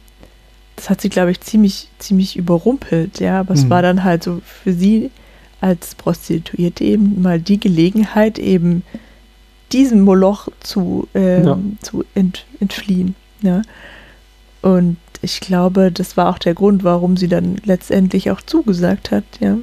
das 0.76 0.90
hat 0.90 1.02
sie, 1.02 1.10
glaube 1.10 1.32
ich, 1.32 1.42
ziemlich, 1.42 1.88
ziemlich 2.00 2.36
überrumpelt, 2.38 3.20
ja. 3.20 3.40
Aber 3.40 3.54
es 3.54 3.66
Mhm. 3.66 3.70
war 3.70 3.82
dann 3.82 4.04
halt 4.04 4.24
so 4.24 4.42
für 4.46 4.74
sie 4.74 5.12
als 5.64 5.96
Prostituierte 5.96 6.84
eben 6.84 7.22
mal 7.22 7.40
die 7.40 7.60
Gelegenheit, 7.60 8.38
eben 8.38 8.84
diesem 9.72 10.02
Moloch 10.02 10.50
zu, 10.60 11.08
ähm, 11.14 11.46
Ja. 11.46 11.60
zu 11.82 12.04
ent, 12.14 12.46
entfliehen. 12.60 13.16
Ja. 13.42 13.62
Und 14.62 14.98
ich 15.22 15.40
glaube, 15.40 15.92
das 15.92 16.18
war 16.18 16.30
auch 16.30 16.38
der 16.38 16.54
Grund, 16.54 16.84
warum 16.84 17.18
sie 17.18 17.28
dann 17.28 17.58
letztendlich 17.64 18.30
auch 18.30 18.42
zugesagt 18.42 19.12
hat, 19.12 19.24
ja. 19.40 19.58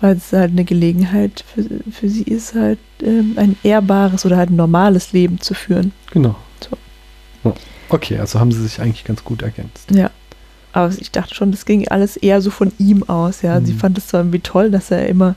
Weil 0.00 0.16
es 0.16 0.32
halt 0.32 0.50
eine 0.50 0.64
Gelegenheit 0.64 1.44
für, 1.54 1.64
für 1.92 2.08
sie 2.08 2.22
ist, 2.24 2.54
halt 2.54 2.80
ähm, 3.02 3.34
ein 3.36 3.56
ehrbares 3.62 4.26
oder 4.26 4.36
halt 4.36 4.50
ein 4.50 4.56
normales 4.56 5.12
Leben 5.12 5.40
zu 5.40 5.54
führen. 5.54 5.92
Genau. 6.10 6.34
So. 6.60 7.54
Okay, 7.88 8.18
also 8.18 8.40
haben 8.40 8.50
sie 8.50 8.62
sich 8.62 8.80
eigentlich 8.80 9.04
ganz 9.04 9.22
gut 9.22 9.42
ergänzt. 9.42 9.90
Ja. 9.92 10.10
Aber 10.72 10.92
ich 10.98 11.10
dachte 11.10 11.34
schon, 11.34 11.50
das 11.50 11.64
ging 11.66 11.86
alles 11.88 12.16
eher 12.16 12.40
so 12.40 12.50
von 12.50 12.72
ihm 12.78 13.02
aus, 13.08 13.42
ja. 13.42 13.60
Sie 13.60 13.74
Mhm. 13.74 13.78
fand 13.78 13.98
es 13.98 14.06
zwar 14.08 14.20
irgendwie 14.20 14.40
toll, 14.40 14.70
dass 14.70 14.90
er 14.90 15.06
immer 15.08 15.34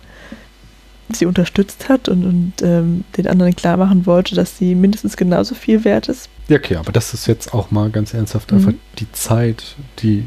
sie 1.13 1.25
unterstützt 1.27 1.87
hat 1.87 2.09
und, 2.09 2.25
und 2.25 2.53
ähm, 2.63 3.03
den 3.15 3.27
anderen 3.27 3.55
klar 3.55 3.77
machen 3.77 4.05
wollte, 4.07 4.33
dass 4.33 4.57
sie 4.57 4.73
mindestens 4.73 5.15
genauso 5.17 5.53
viel 5.53 5.83
wert 5.83 6.09
ist. 6.09 6.29
Ja, 6.47 6.57
okay, 6.57 6.77
aber 6.77 6.91
das 6.91 7.13
ist 7.13 7.27
jetzt 7.27 7.53
auch 7.53 7.69
mal 7.69 7.91
ganz 7.91 8.13
ernsthaft 8.13 8.51
Mhm. 8.51 8.57
einfach 8.57 8.73
die 8.99 9.11
Zeit, 9.11 9.75
die 9.99 10.23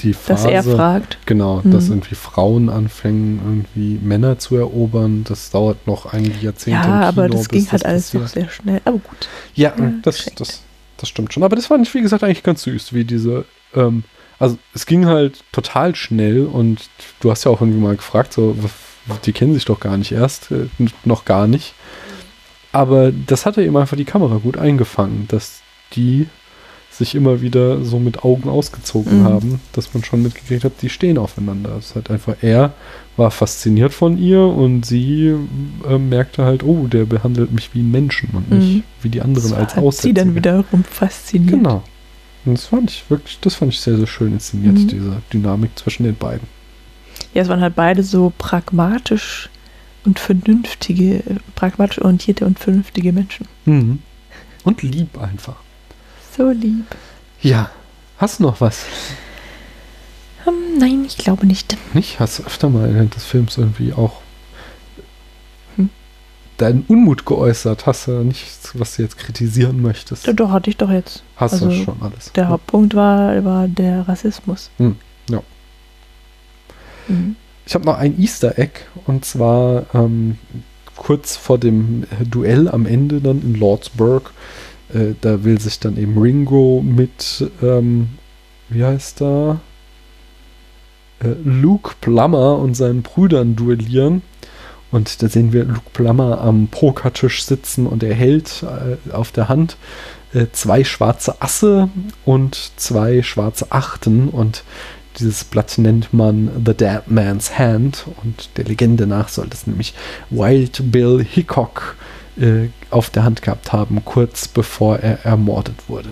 die 0.00 0.12
Dass 0.12 0.42
Phase. 0.42 0.50
er 0.52 0.62
fragt. 0.62 1.16
Genau, 1.24 1.62
Mhm. 1.64 1.70
dass 1.70 1.88
irgendwie 1.88 2.14
Frauen 2.16 2.68
anfangen, 2.68 3.40
irgendwie 3.72 3.98
Männer 4.06 4.38
zu 4.38 4.54
erobern. 4.56 5.24
Das 5.26 5.50
dauert 5.50 5.86
noch 5.86 6.12
einige 6.12 6.38
Jahrzehnte. 6.38 6.86
Ja, 6.86 7.00
aber 7.00 7.24
Kino, 7.26 7.38
das 7.38 7.48
ging 7.48 7.66
halt 7.72 7.86
alles 7.86 8.10
doch 8.10 8.20
passiert. 8.20 8.44
sehr 8.44 8.50
schnell. 8.54 8.80
Aber 8.84 8.98
gut. 8.98 9.28
Ja, 9.54 9.72
Ja, 9.78 9.92
das, 10.02 10.26
das, 10.36 10.60
das 10.98 11.08
stimmt 11.08 11.32
schon. 11.32 11.42
Aber 11.44 11.56
das 11.56 11.66
fand 11.66 11.86
ich, 11.88 11.94
wie 11.94 12.02
gesagt, 12.02 12.22
eigentlich 12.22 12.42
ganz 12.42 12.62
süß, 12.64 12.92
wie 12.92 13.04
diese, 13.04 13.46
ähm, 13.76 14.04
also 14.38 14.58
es 14.74 14.84
ging 14.86 15.06
halt 15.06 15.44
total 15.52 15.94
schnell 15.94 16.44
und 16.46 16.88
du 17.20 17.30
hast 17.30 17.44
ja 17.44 17.50
auch 17.50 17.60
irgendwie 17.60 17.80
mal 17.80 17.96
gefragt, 17.96 18.32
so, 18.34 18.56
die 19.24 19.32
kennen 19.32 19.54
sich 19.54 19.64
doch 19.64 19.80
gar 19.80 19.96
nicht 19.96 20.12
erst, 20.12 20.50
äh, 20.50 20.66
noch 21.04 21.24
gar 21.24 21.46
nicht. 21.46 21.74
Aber 22.72 23.10
das 23.12 23.46
hatte 23.46 23.62
eben 23.62 23.76
einfach 23.76 23.96
die 23.96 24.04
Kamera 24.04 24.36
gut 24.36 24.58
eingefangen, 24.58 25.26
dass 25.28 25.60
die 25.94 26.26
sich 26.90 27.14
immer 27.14 27.42
wieder 27.42 27.82
so 27.84 27.98
mit 27.98 28.24
Augen 28.24 28.48
ausgezogen 28.48 29.20
Mhm. 29.20 29.24
haben, 29.24 29.60
dass 29.72 29.92
man 29.92 30.02
schon 30.02 30.22
mitgekriegt 30.22 30.64
hat, 30.64 30.72
die 30.80 30.88
stehen 30.88 31.18
aufeinander. 31.18 31.76
Es 31.78 31.86
ist 31.90 31.94
halt 31.94 32.10
einfach, 32.10 32.36
er 32.40 32.72
war 33.18 33.30
fasziniert 33.30 33.92
von 33.92 34.16
ihr 34.18 34.40
und 34.40 34.84
sie 34.86 35.34
äh, 35.88 35.98
merkte 35.98 36.44
halt, 36.44 36.62
oh, 36.62 36.86
der 36.86 37.04
behandelt 37.04 37.52
mich 37.52 37.74
wie 37.74 37.80
einen 37.80 37.90
Menschen 37.90 38.30
und 38.32 38.50
nicht 38.50 38.76
Mhm. 38.76 38.82
wie 39.02 39.08
die 39.10 39.20
anderen 39.20 39.52
als 39.54 39.74
hat 39.76 39.80
sie 39.82 39.86
Aussätzige. 39.86 40.14
dann 40.14 40.34
wiederum 40.34 40.84
fasziniert. 40.84 41.50
Genau. 41.52 41.82
Und 42.46 42.54
das 42.58 42.66
fand 42.66 42.90
ich 42.90 43.04
wirklich, 43.08 43.38
das 43.40 43.56
fand 43.56 43.72
ich 43.72 43.80
sehr, 43.80 43.96
sehr 43.96 44.06
schön 44.06 44.32
inszeniert, 44.32 44.74
Mhm. 44.74 44.88
diese 44.88 45.22
Dynamik 45.32 45.78
zwischen 45.78 46.04
den 46.04 46.16
beiden. 46.16 46.46
Ja, 47.34 47.42
es 47.42 47.48
waren 47.48 47.60
halt 47.60 47.74
beide 47.74 48.02
so 48.02 48.32
pragmatisch 48.38 49.50
und 50.04 50.18
vernünftige, 50.18 51.22
pragmatisch 51.54 52.00
orientierte 52.00 52.46
und 52.46 52.58
vernünftige 52.58 53.12
Menschen. 53.12 53.46
Mhm. 53.64 53.98
Und 54.64 54.82
lieb 54.82 55.18
einfach. 55.20 55.56
So 56.36 56.50
lieb. 56.50 56.86
Ja. 57.42 57.70
Hast 58.18 58.38
du 58.38 58.44
noch 58.44 58.60
was? 58.60 58.84
Hm, 60.44 60.78
nein, 60.78 61.04
ich 61.06 61.16
glaube 61.18 61.46
nicht. 61.46 61.76
Nicht? 61.94 62.18
Hast 62.20 62.38
du 62.38 62.44
öfter 62.44 62.70
mal 62.70 62.92
während 62.94 63.14
des 63.14 63.24
Films 63.24 63.58
irgendwie 63.58 63.92
auch. 63.92 64.20
Deinen 66.56 66.84
Unmut 66.88 67.26
geäußert? 67.26 67.86
Hast 67.86 68.06
du 68.06 68.22
nichts, 68.24 68.78
was 68.78 68.96
du 68.96 69.02
jetzt 69.02 69.18
kritisieren 69.18 69.80
möchtest? 69.80 70.26
Doch, 70.26 70.34
doch, 70.34 70.50
hatte 70.50 70.70
ich 70.70 70.76
doch 70.76 70.90
jetzt. 70.90 71.22
Hast 71.36 71.54
also, 71.54 71.68
du 71.68 71.74
schon 71.74 71.96
alles. 72.00 72.32
Der 72.32 72.48
Hauptpunkt 72.48 72.94
war, 72.94 73.44
war 73.44 73.68
der 73.68 74.08
Rassismus. 74.08 74.70
Hm, 74.78 74.96
ja. 75.30 75.42
Mhm. 77.08 77.36
Ich 77.66 77.74
habe 77.74 77.84
noch 77.84 77.98
ein 77.98 78.20
Easter 78.20 78.58
Egg 78.58 78.80
und 79.06 79.24
zwar 79.24 79.86
ähm, 79.92 80.38
kurz 80.96 81.36
vor 81.36 81.58
dem 81.58 82.04
Duell 82.30 82.68
am 82.68 82.86
Ende 82.86 83.20
dann 83.20 83.42
in 83.42 83.54
Lordsburg. 83.54 84.32
Äh, 84.92 85.14
da 85.20 85.44
will 85.44 85.60
sich 85.60 85.80
dann 85.80 85.96
eben 85.96 86.16
Ringo 86.18 86.82
mit, 86.84 87.50
ähm, 87.62 88.08
wie 88.68 88.84
heißt 88.84 89.20
er? 89.22 89.60
Äh, 91.20 91.34
Luke 91.44 91.94
Plummer 92.00 92.58
und 92.58 92.74
seinen 92.74 93.02
Brüdern 93.02 93.56
duellieren. 93.56 94.22
Und 94.90 95.22
da 95.22 95.28
sehen 95.28 95.52
wir 95.52 95.64
Luke 95.64 95.90
Plummer 95.92 96.40
am 96.40 96.68
Pokertisch 96.68 97.44
sitzen 97.44 97.86
und 97.86 98.02
er 98.02 98.14
hält 98.14 98.62
äh, 98.62 99.12
auf 99.12 99.32
der 99.32 99.48
Hand 99.48 99.76
äh, 100.32 100.46
zwei 100.52 100.84
schwarze 100.84 101.40
Asse 101.42 101.88
und 102.24 102.72
zwei 102.76 103.22
schwarze 103.22 103.66
Achten 103.70 104.28
und 104.28 104.62
dieses 105.18 105.44
Blatt 105.44 105.78
nennt 105.78 106.12
man 106.12 106.50
The 106.64 106.74
Dead 106.74 107.02
Man's 107.06 107.58
Hand 107.58 108.04
und 108.22 108.50
der 108.56 108.64
Legende 108.64 109.06
nach 109.06 109.28
soll 109.28 109.48
das 109.48 109.66
nämlich 109.66 109.94
Wild 110.30 110.92
Bill 110.92 111.24
Hickok 111.24 111.96
äh, 112.38 112.68
auf 112.90 113.10
der 113.10 113.24
Hand 113.24 113.42
gehabt 113.42 113.72
haben, 113.72 114.04
kurz 114.04 114.46
bevor 114.46 114.98
er 114.98 115.24
ermordet 115.24 115.88
wurde. 115.88 116.10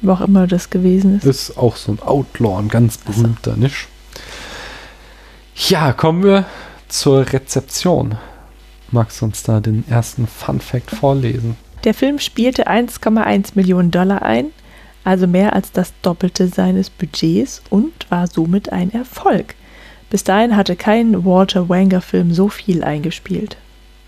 Wo 0.00 0.12
auch 0.12 0.20
immer 0.20 0.46
das 0.46 0.70
gewesen 0.70 1.16
ist. 1.16 1.24
Ist 1.24 1.58
auch 1.58 1.74
so 1.74 1.92
ein 1.92 2.00
Outlaw, 2.00 2.58
ein 2.60 2.68
ganz 2.68 2.98
berühmter, 2.98 3.56
nicht? 3.56 3.88
Ja, 5.56 5.92
kommen 5.92 6.22
wir 6.22 6.44
zur 6.86 7.32
Rezeption. 7.32 8.16
Magst 8.90 9.20
du 9.20 9.24
uns 9.24 9.42
da 9.42 9.60
den 9.60 9.84
ersten 9.88 10.26
Fun 10.26 10.60
Fact 10.60 10.90
vorlesen? 10.90 11.56
Der 11.84 11.94
Film 11.94 12.18
spielte 12.18 12.68
1,1 12.68 13.52
Millionen 13.54 13.90
Dollar 13.90 14.22
ein, 14.22 14.50
also 15.02 15.26
mehr 15.26 15.54
als 15.54 15.72
das 15.72 15.92
Doppelte 16.02 16.48
seines 16.48 16.90
Budgets 16.90 17.62
und 17.70 17.92
war 18.10 18.26
somit 18.26 18.70
ein 18.70 18.92
Erfolg. 18.92 19.54
Bis 20.10 20.24
dahin 20.24 20.56
hatte 20.56 20.76
kein 20.76 21.24
Walter 21.24 21.68
Wanger-Film 21.68 22.34
so 22.34 22.48
viel 22.48 22.84
eingespielt. 22.84 23.56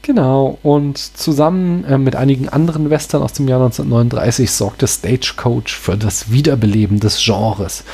Genau, 0.09 0.57
und 0.63 0.97
zusammen 0.97 1.85
äh, 1.85 1.99
mit 1.99 2.17
einigen 2.17 2.49
anderen 2.49 2.89
Western 2.89 3.21
aus 3.21 3.35
dem 3.35 3.47
Jahr 3.47 3.61
1939 3.61 4.51
sorgte 4.51 4.89
Stagecoach 4.89 5.69
für 5.69 5.99
das 5.99 6.33
Wiederbeleben 6.33 6.99
des 6.99 7.23
Genres 7.23 7.85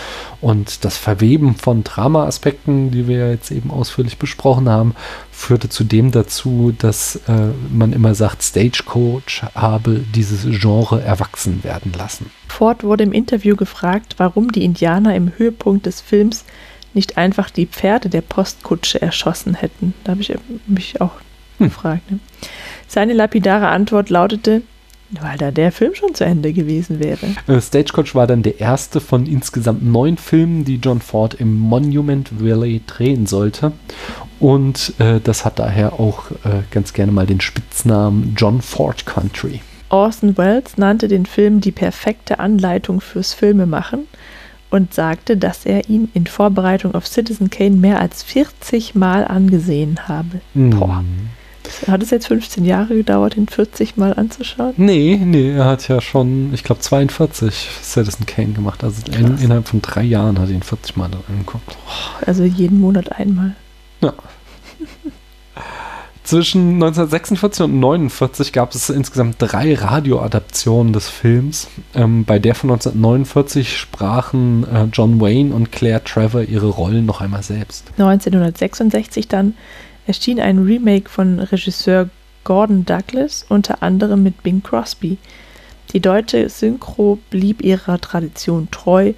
und 0.41 0.85
das 0.85 0.97
Verweben 0.97 1.57
von 1.57 1.83
Drama-Aspekten, 1.83 2.93
die 2.93 3.09
wir 3.09 3.33
jetzt 3.33 3.51
eben 3.51 3.73
ausführlich 3.73 4.17
besprochen 4.17 4.69
haben, 4.69 4.95
führte 5.33 5.69
zudem 5.69 6.13
dazu, 6.13 6.73
dass 6.79 7.17
äh, 7.27 7.49
man 7.73 7.93
immer 7.93 8.15
sagt, 8.15 8.45
Stagecoach 8.45 9.43
habe 9.57 10.05
dieses 10.15 10.61
Genre 10.61 11.03
erwachsen 11.03 11.65
werden 11.65 11.93
lassen. 11.99 12.31
Ford 12.47 12.85
wurde 12.85 13.03
im 13.03 13.13
Interview 13.13 13.57
gefragt, 13.57 14.15
warum 14.19 14.53
die 14.53 14.65
Indianer 14.65 15.17
im 15.17 15.33
Höhepunkt 15.37 15.87
des 15.87 16.01
Films 16.01 16.45
nicht 16.93 17.17
einfach 17.17 17.51
die 17.51 17.67
Pferde 17.67 18.09
der 18.09 18.21
Postkutsche 18.21 19.03
erschossen 19.03 19.55
hätten. 19.55 19.95
Da 20.05 20.13
habe 20.13 20.21
ich 20.21 20.33
mich 20.69 21.01
auch 21.01 21.11
Hm. 21.59 21.69
gefragt. 21.69 22.11
Ne? 22.11 22.19
Seine 22.89 23.13
lapidare 23.13 23.69
Antwort 23.69 24.11
lautete, 24.11 24.63
Weil 25.21 25.39
da 25.39 25.51
der 25.51 25.71
Film 25.71 25.95
schon 25.95 26.15
zu 26.15 26.25
Ende 26.25 26.53
gewesen 26.53 26.99
wäre. 26.99 27.27
Äh, 27.47 27.61
Stagecoach 27.61 28.15
war 28.15 28.27
dann 28.27 28.43
der 28.43 28.61
erste 28.61 29.01
von 29.01 29.27
insgesamt 29.27 29.85
neun 29.85 30.17
Filmen, 30.17 30.65
die 30.65 30.77
John 30.77 31.01
Ford 31.01 31.35
im 31.35 31.59
Monument 31.59 32.41
Valley 32.41 32.81
drehen 32.87 33.27
sollte. 33.27 33.73
Und 34.41 34.95
äh, 34.99 35.21
das 35.23 35.45
hat 35.45 35.59
daher 35.59 35.95
auch 35.95 36.31
äh, 36.31 36.63
ganz 36.71 36.93
gerne 36.93 37.13
mal 37.13 37.27
den 37.27 37.41
Spitznamen 37.41 38.35
John 38.37 38.61
Ford 38.61 39.07
Country. 39.07 39.61
Orson 39.91 40.37
Welles 40.37 40.77
nannte 40.77 41.07
den 41.07 41.27
Film 41.27 41.61
die 41.61 41.71
perfekte 41.71 42.41
Anleitung 42.41 43.01
fürs 43.01 43.33
Filmemachen 43.33 44.09
und 44.71 44.93
sagte, 44.93 45.37
dass 45.37 45.67
er 45.67 45.89
ihn 45.89 46.09
in 46.15 46.27
Vorbereitung 46.27 46.97
auf 46.97 47.07
Citizen 47.07 47.49
Kane 47.49 47.77
mehr 47.77 48.01
als 48.01 48.25
40 48.25 48.97
Mal 48.97 49.25
angesehen 49.25 50.09
habe. 50.09 50.41
Boah. 50.55 51.05
Hat 51.87 52.03
es 52.03 52.11
jetzt 52.11 52.27
15 52.29 52.65
Jahre 52.65 52.95
gedauert, 52.95 53.37
ihn 53.37 53.49
40 53.49 53.97
Mal 53.97 54.15
anzuschauen? 54.15 54.75
Nee, 54.77 55.21
nee, 55.23 55.53
er 55.53 55.65
hat 55.65 55.89
ja 55.89 56.01
schon, 56.01 56.53
ich 56.53 56.65
glaube, 56.65 56.81
42 56.81 57.69
Citizen 57.83 58.27
Kane 58.27 58.53
gemacht. 58.53 58.85
Also 58.85 59.03
in, 59.13 59.39
innerhalb 59.39 59.69
von 59.69 59.83
drei 59.83 60.03
Jahren 60.03 60.39
hat 60.39 60.49
er 60.49 60.55
ihn 60.55 60.63
40 60.63 60.97
Mal 60.97 61.11
angeguckt. 61.29 61.77
Also 62.27 62.45
jeden 62.45 62.81
Monat 62.81 63.13
einmal. 63.13 63.55
Ja. 64.01 64.13
Zwischen 66.25 66.75
1946 66.83 67.65
und 67.65 67.75
1949 67.75 68.53
gab 68.55 68.75
es 68.75 68.89
insgesamt 68.89 69.37
drei 69.39 69.75
Radioadaptionen 69.75 70.95
des 70.95 71.11
Films. 71.11 71.69
Ähm, 71.95 72.25
bei 72.25 72.39
der 72.39 72.55
von 72.55 72.71
1949 72.71 73.77
sprachen 73.77 74.65
äh, 74.65 74.85
John 74.91 75.21
Wayne 75.21 75.55
und 75.55 75.71
Claire 75.71 76.03
Trevor 76.03 76.41
ihre 76.43 76.69
Rollen 76.69 77.05
noch 77.05 77.21
einmal 77.21 77.43
selbst. 77.43 77.89
1966 77.99 79.29
dann 79.29 79.55
erschien 80.07 80.41
ein 80.41 80.59
Remake 80.59 81.09
von 81.09 81.39
Regisseur 81.39 82.09
Gordon 82.45 82.85
Douglas, 82.85 83.45
unter 83.49 83.83
anderem 83.83 84.23
mit 84.23 84.43
Bing 84.43 84.63
Crosby. 84.63 85.19
Die 85.93 86.01
deutsche 86.01 86.49
Synchro 86.49 87.19
blieb 87.31 87.63
ihrer 87.63 88.01
Tradition 88.01 88.69
treu 88.71 89.15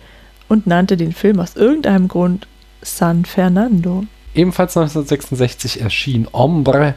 und 0.49 0.67
nannte 0.67 0.97
den 0.97 1.13
Film 1.13 1.41
aus 1.41 1.57
irgendeinem 1.57 2.09
Grund 2.09 2.47
San 2.83 3.25
Fernando. 3.25 4.05
Ebenfalls 4.35 4.77
1966 4.77 5.81
erschien 5.81 6.29
Ombre 6.31 6.95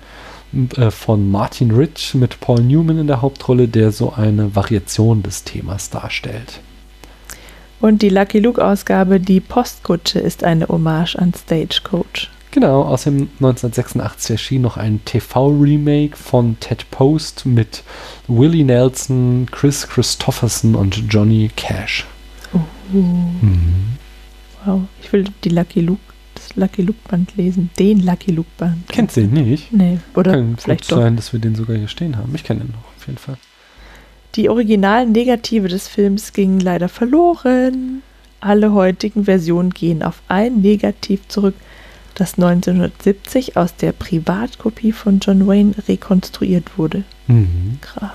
äh, 0.76 0.92
von 0.92 1.32
Martin 1.32 1.72
Rich 1.72 2.14
mit 2.16 2.40
Paul 2.40 2.62
Newman 2.62 3.00
in 3.00 3.08
der 3.08 3.22
Hauptrolle, 3.22 3.68
der 3.68 3.92
so 3.92 4.14
eine 4.14 4.56
Variation 4.56 5.24
des 5.24 5.44
Themas 5.44 5.90
darstellt. 5.90 6.60
Und 7.80 8.02
die 8.02 8.10
Lucky 8.10 8.40
Luke-Ausgabe 8.40 9.22
Die 9.22 9.40
Postkutsche 9.40 10.20
ist 10.20 10.44
eine 10.44 10.68
Hommage 10.68 11.16
an 11.16 11.34
Stagecoach. 11.34 12.30
Genau, 12.52 12.82
außerdem 12.82 13.30
1986 13.40 14.32
erschien 14.32 14.62
noch 14.64 14.78
ein 14.78 15.06
TV-Remake 15.06 16.18
von 16.18 16.60
Ted 16.60 16.90
Post 16.90 17.46
mit 17.46 17.84
Willie 18.28 18.64
Nelson, 18.64 19.48
Chris 19.52 19.88
Christopherson 19.88 20.74
und 20.76 21.04
Johnny 21.10 21.52
Cash. 21.56 22.06
Mhm. 22.92 23.98
Wow, 24.66 24.82
ich 25.02 25.14
will 25.14 25.26
die 25.44 25.50
Lucky 25.50 25.82
Luke, 25.82 26.02
das 26.34 26.56
Lucky 26.56 26.82
Luke 26.82 27.00
Band 27.08 27.36
lesen. 27.38 27.70
Den 27.78 28.04
Lucky 28.04 28.32
Luke 28.32 28.50
Band. 28.58 28.88
Kennst 28.90 29.18
du 29.18 29.22
den 29.22 29.32
nicht? 29.34 29.72
Nee, 29.72 30.00
oder 30.16 30.32
Kann 30.32 30.58
vielleicht 30.58 30.92
doch. 30.92 30.98
sein, 30.98 31.16
dass 31.16 31.32
wir 31.32 31.40
den 31.40 31.54
sogar 31.56 31.78
hier 31.78 31.88
stehen 31.88 32.18
haben. 32.18 32.34
Ich 32.34 32.44
kenne 32.44 32.62
den 32.62 32.72
noch, 32.72 32.84
auf 32.98 33.06
jeden 33.06 33.20
Fall. 33.20 33.38
Die 34.36 34.50
originalen 34.50 35.12
Negative 35.12 35.68
des 35.68 35.88
Films 35.88 36.34
gingen 36.34 36.60
leider 36.60 36.90
verloren. 36.90 38.02
Alle 38.42 38.74
heutigen 38.74 39.26
Versionen 39.26 39.70
gehen 39.72 40.02
auf 40.02 40.22
ein 40.28 40.62
Negativ 40.62 41.28
zurück, 41.28 41.56
das 42.20 42.36
1970 42.36 43.58
aus 43.58 43.76
der 43.76 43.92
Privatkopie 43.92 44.92
von 44.92 45.20
John 45.20 45.48
Wayne 45.48 45.74
rekonstruiert 45.88 46.78
wurde. 46.78 47.04
Mhm. 47.28 47.80
Krass. 47.82 48.12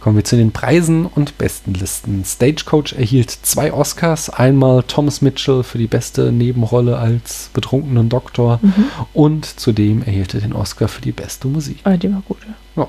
Kommen 0.00 0.16
wir 0.16 0.24
zu 0.24 0.36
den 0.36 0.50
Preisen 0.50 1.04
und 1.04 1.36
Bestenlisten. 1.36 2.24
Stagecoach 2.24 2.94
erhielt 2.96 3.30
zwei 3.30 3.70
Oscars. 3.70 4.30
Einmal 4.30 4.82
Thomas 4.84 5.20
Mitchell 5.20 5.62
für 5.62 5.76
die 5.76 5.88
beste 5.88 6.32
Nebenrolle 6.32 6.96
als 6.96 7.50
betrunkenen 7.52 8.08
Doktor 8.08 8.60
Mhm. 8.62 8.84
und 9.12 9.44
zudem 9.44 10.02
erhielt 10.02 10.32
er 10.32 10.40
den 10.40 10.54
Oscar 10.54 10.88
für 10.88 11.02
die 11.02 11.12
beste 11.12 11.48
Musik. 11.48 11.80
Ah, 11.84 11.98
die 11.98 12.10
war 12.10 12.22
gut. 12.26 12.38
Ja. 12.76 12.82
Ja. 12.82 12.88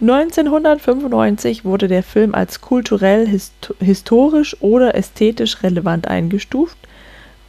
1995 0.00 1.64
wurde 1.64 1.88
der 1.88 2.02
Film 2.02 2.34
als 2.34 2.60
kulturell, 2.60 3.26
hist 3.26 3.74
historisch 3.80 4.56
oder 4.60 4.94
ästhetisch 4.94 5.62
relevant 5.62 6.06
eingestuft 6.08 6.76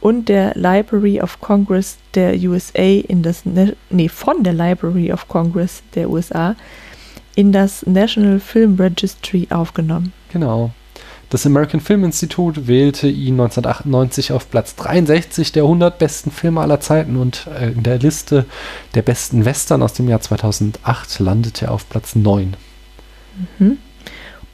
und 0.06 0.28
der 0.28 0.54
Library 0.54 1.20
of 1.20 1.40
Congress 1.40 1.98
der 2.14 2.36
USA 2.36 2.80
in 2.80 3.24
das 3.24 3.44
ne 3.44 3.74
nee, 3.90 4.08
von 4.08 4.44
der 4.44 4.52
Library 4.52 5.12
of 5.12 5.26
Congress 5.26 5.82
der 5.96 6.08
USA 6.08 6.54
in 7.34 7.50
das 7.50 7.84
National 7.86 8.38
Film 8.38 8.76
Registry 8.76 9.48
aufgenommen. 9.50 10.12
Genau. 10.32 10.70
Das 11.30 11.44
American 11.44 11.80
Film 11.80 12.04
Institute 12.04 12.68
wählte 12.68 13.08
ihn 13.08 13.40
1998 13.40 14.30
auf 14.30 14.48
Platz 14.48 14.76
63 14.76 15.50
der 15.50 15.64
100 15.64 15.98
besten 15.98 16.30
Filme 16.30 16.60
aller 16.60 16.78
Zeiten 16.78 17.16
und 17.16 17.48
äh, 17.48 17.72
in 17.72 17.82
der 17.82 17.98
Liste 17.98 18.44
der 18.94 19.02
besten 19.02 19.44
Western 19.44 19.82
aus 19.82 19.94
dem 19.94 20.08
Jahr 20.08 20.20
2008 20.20 21.18
landete 21.18 21.64
er 21.64 21.72
auf 21.72 21.88
Platz 21.88 22.14
9. 22.14 22.54
Mhm. 23.58 23.78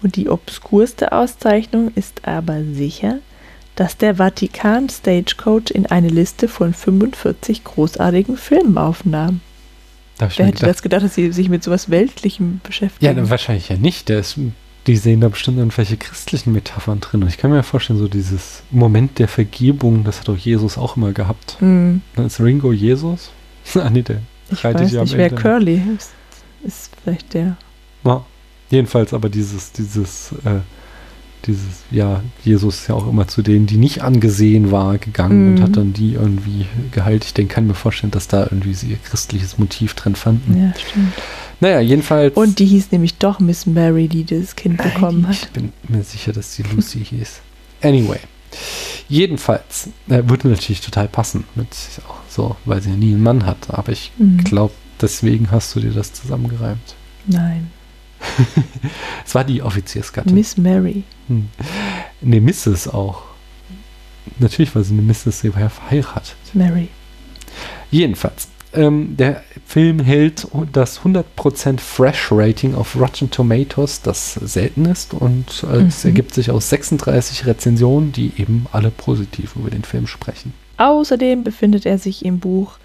Und 0.02 0.16
die 0.16 0.30
obskurste 0.30 1.12
Auszeichnung 1.12 1.92
ist 1.94 2.26
aber 2.26 2.64
sicher, 2.72 3.18
dass 3.76 3.96
der 3.96 4.16
Vatikan 4.16 4.88
Stagecoach 4.88 5.70
in 5.72 5.86
eine 5.86 6.08
Liste 6.08 6.48
von 6.48 6.74
45 6.74 7.64
großartigen 7.64 8.36
Filmen 8.36 8.76
aufnahm. 8.78 9.40
Da 10.18 10.26
hab 10.26 10.32
ich 10.32 10.38
Wer 10.38 10.46
hätte 10.46 10.66
das 10.66 10.82
gedacht, 10.82 11.02
dass 11.02 11.14
sie 11.14 11.32
sich 11.32 11.48
mit 11.48 11.64
sowas 11.64 11.90
Weltlichem 11.90 12.54
Ja, 12.54 12.60
beschäftigen? 12.68 13.16
dann 13.16 13.30
wahrscheinlich 13.30 13.68
ja 13.70 13.76
nicht. 13.76 14.10
Ist, 14.10 14.36
die 14.86 14.96
sehen 14.96 15.20
da 15.20 15.28
bestimmt 15.28 15.58
irgendwelche 15.58 15.96
christlichen 15.96 16.52
Metaphern 16.52 17.00
drin. 17.00 17.22
Und 17.22 17.28
ich 17.28 17.38
kann 17.38 17.50
mir 17.50 17.62
vorstellen, 17.62 17.98
so 17.98 18.08
dieses 18.08 18.62
Moment 18.70 19.18
der 19.18 19.28
Vergebung, 19.28 20.04
das 20.04 20.20
hat 20.20 20.28
doch 20.28 20.36
Jesus 20.36 20.76
auch 20.76 20.96
immer 20.96 21.12
gehabt. 21.12 21.56
Hm, 21.60 22.02
Dann 22.16 22.26
ist 22.26 22.40
Ringo 22.40 22.72
Jesus? 22.72 23.30
ah, 23.74 23.88
nee, 23.90 24.02
der 24.02 24.18
ich 24.50 24.62
weiß 24.62 24.92
ja 24.92 25.02
nicht, 25.02 25.16
wer. 25.16 25.30
Curly 25.30 25.80
ist. 25.96 26.10
Ist 26.62 26.90
vielleicht 27.02 27.32
der. 27.34 27.56
Ja. 28.04 28.24
Jedenfalls 28.70 29.12
aber 29.14 29.28
dieses, 29.28 29.72
dieses, 29.72 30.32
äh, 30.44 30.60
dieses, 31.46 31.82
ja, 31.90 32.22
Jesus 32.44 32.80
ist 32.80 32.88
ja 32.88 32.94
auch 32.94 33.08
immer 33.08 33.26
zu 33.28 33.42
denen, 33.42 33.66
die 33.66 33.76
nicht 33.76 34.02
angesehen 34.02 34.70
war, 34.70 34.98
gegangen 34.98 35.48
und 35.48 35.54
Mhm. 35.58 35.62
hat 35.62 35.76
dann 35.76 35.92
die 35.92 36.14
irgendwie 36.14 36.66
geheilt. 36.92 37.24
Ich 37.24 37.34
denke, 37.34 37.54
kann 37.54 37.66
mir 37.66 37.74
vorstellen, 37.74 38.10
dass 38.10 38.28
da 38.28 38.42
irgendwie 38.44 38.74
sie 38.74 38.88
ihr 38.92 38.96
christliches 38.98 39.58
Motiv 39.58 39.94
drin 39.94 40.14
fanden. 40.14 40.56
Ja, 40.56 40.72
stimmt. 40.78 41.12
Naja, 41.60 41.80
jedenfalls. 41.80 42.34
Und 42.36 42.58
die 42.58 42.66
hieß 42.66 42.90
nämlich 42.92 43.14
doch 43.18 43.38
Miss 43.40 43.66
Mary, 43.66 44.08
die 44.08 44.24
das 44.24 44.56
Kind 44.56 44.78
Nein, 44.78 44.92
bekommen 44.94 45.26
Ich 45.30 45.42
hat. 45.42 45.52
bin 45.52 45.72
mir 45.88 46.02
sicher, 46.02 46.32
dass 46.32 46.56
die 46.56 46.62
Lucy 46.62 47.04
hieß. 47.04 47.40
Anyway. 47.82 48.18
Jedenfalls 49.08 49.88
äh, 50.08 50.22
würde 50.26 50.48
natürlich 50.48 50.80
total 50.80 51.08
passen 51.08 51.44
mit 51.54 51.68
auch 52.08 52.18
so, 52.28 52.56
weil 52.64 52.80
sie 52.82 52.90
ja 52.90 52.96
nie 52.96 53.12
einen 53.12 53.22
Mann 53.22 53.46
hat. 53.46 53.58
Aber 53.68 53.92
ich 53.92 54.12
Mhm. 54.18 54.44
glaube, 54.44 54.72
deswegen 55.00 55.50
hast 55.50 55.74
du 55.74 55.80
dir 55.80 55.90
das 55.90 56.12
zusammengereimt. 56.12 56.94
Nein, 57.26 57.70
Es 59.26 59.34
war 59.34 59.44
die 59.44 59.62
Offiziersgattin. 59.62 60.34
Miss 60.34 60.56
Mary. 60.56 61.04
Hm. 61.28 61.48
Ne, 62.20 62.40
Mrs. 62.40 62.88
auch. 62.88 63.22
Natürlich 64.38 64.74
war 64.74 64.82
sie 64.82 64.92
eine 64.94 65.02
Mrs. 65.02 65.40
Sie 65.40 65.54
war 65.54 65.70
verheiratet. 65.70 66.34
Mary. 66.54 66.88
Jedenfalls. 67.90 68.48
Ähm, 68.74 69.16
der 69.18 69.42
Film 69.66 70.00
hält 70.00 70.46
das 70.72 71.00
100% 71.02 71.78
Fresh-Rating 71.78 72.74
auf 72.74 72.96
Rotten 72.98 73.30
Tomatoes, 73.30 74.00
das 74.00 74.32
selten 74.34 74.86
ist. 74.86 75.12
Und 75.12 75.64
äh, 75.70 75.82
es 75.82 76.04
Mhm. 76.04 76.10
ergibt 76.10 76.34
sich 76.34 76.50
aus 76.50 76.70
36 76.70 77.44
Rezensionen, 77.46 78.12
die 78.12 78.32
eben 78.38 78.66
alle 78.72 78.90
positiv 78.90 79.56
über 79.56 79.68
den 79.70 79.84
Film 79.84 80.06
sprechen. 80.06 80.54
Außerdem 80.78 81.44
befindet 81.44 81.84
er 81.84 81.98
sich 81.98 82.24
im 82.24 82.38
Buch 82.38 82.78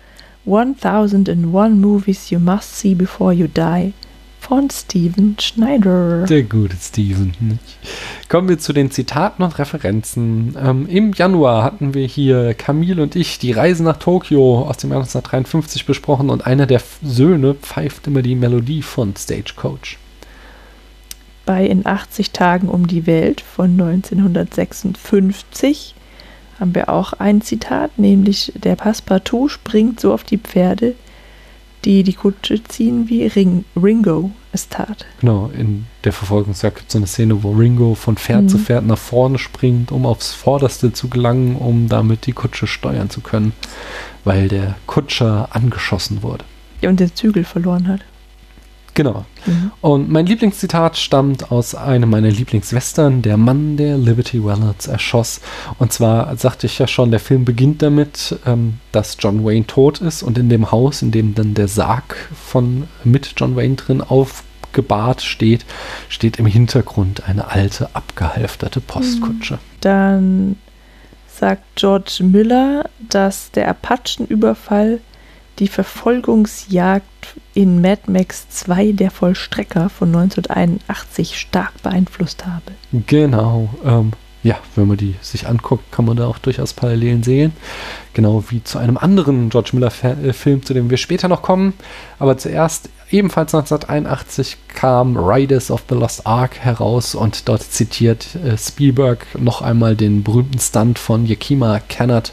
1001 0.46 1.76
Movies 1.78 2.30
You 2.32 2.40
Must 2.40 2.80
See 2.80 2.94
Before 2.94 3.34
You 3.34 3.48
Die 3.48 3.94
von 4.48 4.70
Steven 4.70 5.36
Schneider. 5.40 6.26
Der 6.26 6.44
gute 6.44 6.78
Steven. 6.78 7.60
Kommen 8.30 8.48
wir 8.48 8.58
zu 8.58 8.72
den 8.72 8.92
Zitaten 8.92 9.44
und 9.44 9.60
Referenzen. 9.60 10.56
Ähm, 10.58 10.88
Im 10.88 11.12
Januar 11.12 11.64
hatten 11.64 11.94
wir 11.94 12.08
hier 12.08 12.54
Camille 12.54 13.04
und 13.04 13.18
ich 13.18 13.40
die 13.40 13.52
Reise 13.52 13.84
nach 13.84 13.98
Tokio 13.98 14.62
aus 14.62 14.78
dem 14.78 14.92
Jahr 14.92 15.00
1953 15.00 15.86
besprochen 15.86 16.30
und 16.30 16.48
einer 16.48 16.66
der 16.66 16.82
Söhne 17.04 17.56
pfeift 17.56 18.08
immer 18.08 18.22
die 18.22 18.36
Melodie 18.36 18.82
von 18.82 19.14
Stagecoach. 19.18 19.98
Bei 21.46 21.66
In 21.66 21.86
80 21.86 22.32
Tagen 22.32 22.70
um 22.70 22.88
die 22.88 23.06
Welt 23.06 23.42
von 23.42 23.72
1956 23.72 25.94
haben 26.58 26.74
wir 26.74 26.88
auch 26.88 27.12
ein 27.14 27.42
Zitat, 27.42 28.00
nämlich 28.00 28.54
der 28.56 28.78
Passepartout 28.78 29.50
springt 29.50 30.00
so 30.00 30.14
auf 30.14 30.24
die 30.24 30.38
Pferde, 30.38 30.96
die 31.88 32.04
die 32.04 32.14
Kutsche 32.14 32.62
ziehen, 32.66 33.08
wie 33.08 33.26
Ring 33.28 33.64
Ringo 33.82 34.32
es 34.52 34.68
tat. 34.68 35.06
Genau, 35.22 35.50
in 35.58 35.86
der 36.04 36.12
Verfolgungsjagd 36.12 36.76
gibt 36.76 36.88
es 36.90 36.94
so 36.94 36.98
eine 37.00 37.08
Szene, 37.08 37.44
wo 37.44 37.54
Ringo 37.54 37.96
von 37.96 38.18
Pferd 38.18 38.44
Mhm. 38.44 38.50
zu 38.50 38.58
Pferd 38.58 38.86
nach 38.86 38.98
vorne 38.98 39.38
springt, 39.40 39.94
um 39.94 40.06
aufs 40.06 40.34
Vorderste 40.34 40.92
zu 40.92 41.08
gelangen, 41.08 41.56
um 41.56 41.88
damit 41.88 42.26
die 42.26 42.34
Kutsche 42.34 42.68
steuern 42.68 43.10
zu 43.10 43.22
können, 43.22 43.54
weil 44.26 44.50
der 44.50 44.76
Kutscher 44.86 45.48
angeschossen 45.54 46.24
wurde. 46.24 46.44
Ja, 46.82 46.90
und 46.90 47.00
den 47.00 47.16
Zügel 47.16 47.46
verloren 47.46 47.88
hat. 47.88 48.02
Genau. 48.98 49.26
Mhm. 49.46 49.72
Und 49.82 50.10
mein 50.10 50.26
Lieblingszitat 50.26 50.98
stammt 50.98 51.52
aus 51.52 51.76
einem 51.76 52.10
meiner 52.10 52.32
Lieblingswestern, 52.32 53.22
Der 53.22 53.38
Mann, 53.38 53.78
der 53.78 53.96
Liberty 53.96 54.44
Valance 54.44 54.92
erschoss. 54.92 55.40
Und 55.78 55.94
zwar 55.94 56.36
sagte 56.36 56.66
ich 56.66 56.80
ja 56.80 56.88
schon, 56.88 57.12
der 57.12 57.20
Film 57.20 57.46
beginnt 57.46 57.84
damit, 57.84 58.40
ähm, 58.48 58.80
dass 58.92 59.16
John 59.20 59.46
Wayne 59.46 59.68
tot 59.68 60.00
ist 60.00 60.24
und 60.24 60.40
in 60.40 60.50
dem 60.50 60.72
Haus, 60.72 61.04
in 61.04 61.12
dem 61.12 61.36
dann 61.36 61.54
der 61.54 61.68
Sarg 61.68 62.16
von 62.44 62.88
mit 63.04 63.36
John 63.38 63.56
Wayne 63.56 63.76
drin 63.76 64.02
aufgebahrt 64.02 65.22
steht, 65.22 65.64
steht 66.10 66.40
im 66.40 66.48
Hintergrund 66.48 67.30
eine 67.30 67.52
alte, 67.52 67.94
abgehalfterte 67.94 68.82
Postkutsche. 68.82 69.60
Dann 69.80 70.56
sagt 71.28 71.62
George 71.76 72.24
Miller, 72.24 72.90
dass 73.10 73.52
der 73.52 73.70
Apachenüberfall 73.70 75.02
die 75.60 75.68
Verfolgungsjagd 75.68 77.06
in 77.54 77.82
Mad 77.82 78.04
Max 78.08 78.50
2 78.50 78.92
der 78.92 79.12
Vollstrecker 79.12 79.90
von 79.90 80.16
1981 80.16 81.40
stark 81.40 81.82
beeinflusst 81.82 82.46
habe. 82.46 82.72
Genau. 83.08 83.70
Ähm, 83.84 84.12
ja, 84.48 84.56
wenn 84.76 84.88
man 84.88 84.96
die 84.96 85.16
sich 85.22 85.46
anguckt, 85.46 85.92
kann 85.92 86.06
man 86.06 86.16
da 86.16 86.26
auch 86.26 86.38
durchaus 86.38 86.72
Parallelen 86.72 87.22
sehen. 87.22 87.52
Genau 88.14 88.46
wie 88.48 88.64
zu 88.64 88.78
einem 88.78 88.98
anderen 88.98 89.50
George 89.50 89.72
Miller-Film, 89.74 90.64
zu 90.64 90.74
dem 90.74 90.90
wir 90.90 90.96
später 90.96 91.28
noch 91.28 91.42
kommen. 91.42 91.74
Aber 92.18 92.38
zuerst, 92.38 92.90
ebenfalls 93.12 93.54
1981, 93.54 94.56
kam 94.70 95.18
Riders 95.18 95.70
of 95.70 95.84
the 95.90 95.96
Lost 95.96 96.26
Ark 96.26 96.60
heraus 96.60 97.14
und 97.14 97.50
dort 97.50 97.62
zitiert 97.62 98.36
äh, 98.36 98.58
Spielberg 98.58 99.28
noch 99.38 99.62
einmal 99.62 99.98
den 99.98 100.24
berühmten 100.24 100.60
Stunt 100.60 100.98
von 100.98 101.26
Yakima 101.26 101.82
Kennard, 101.82 102.32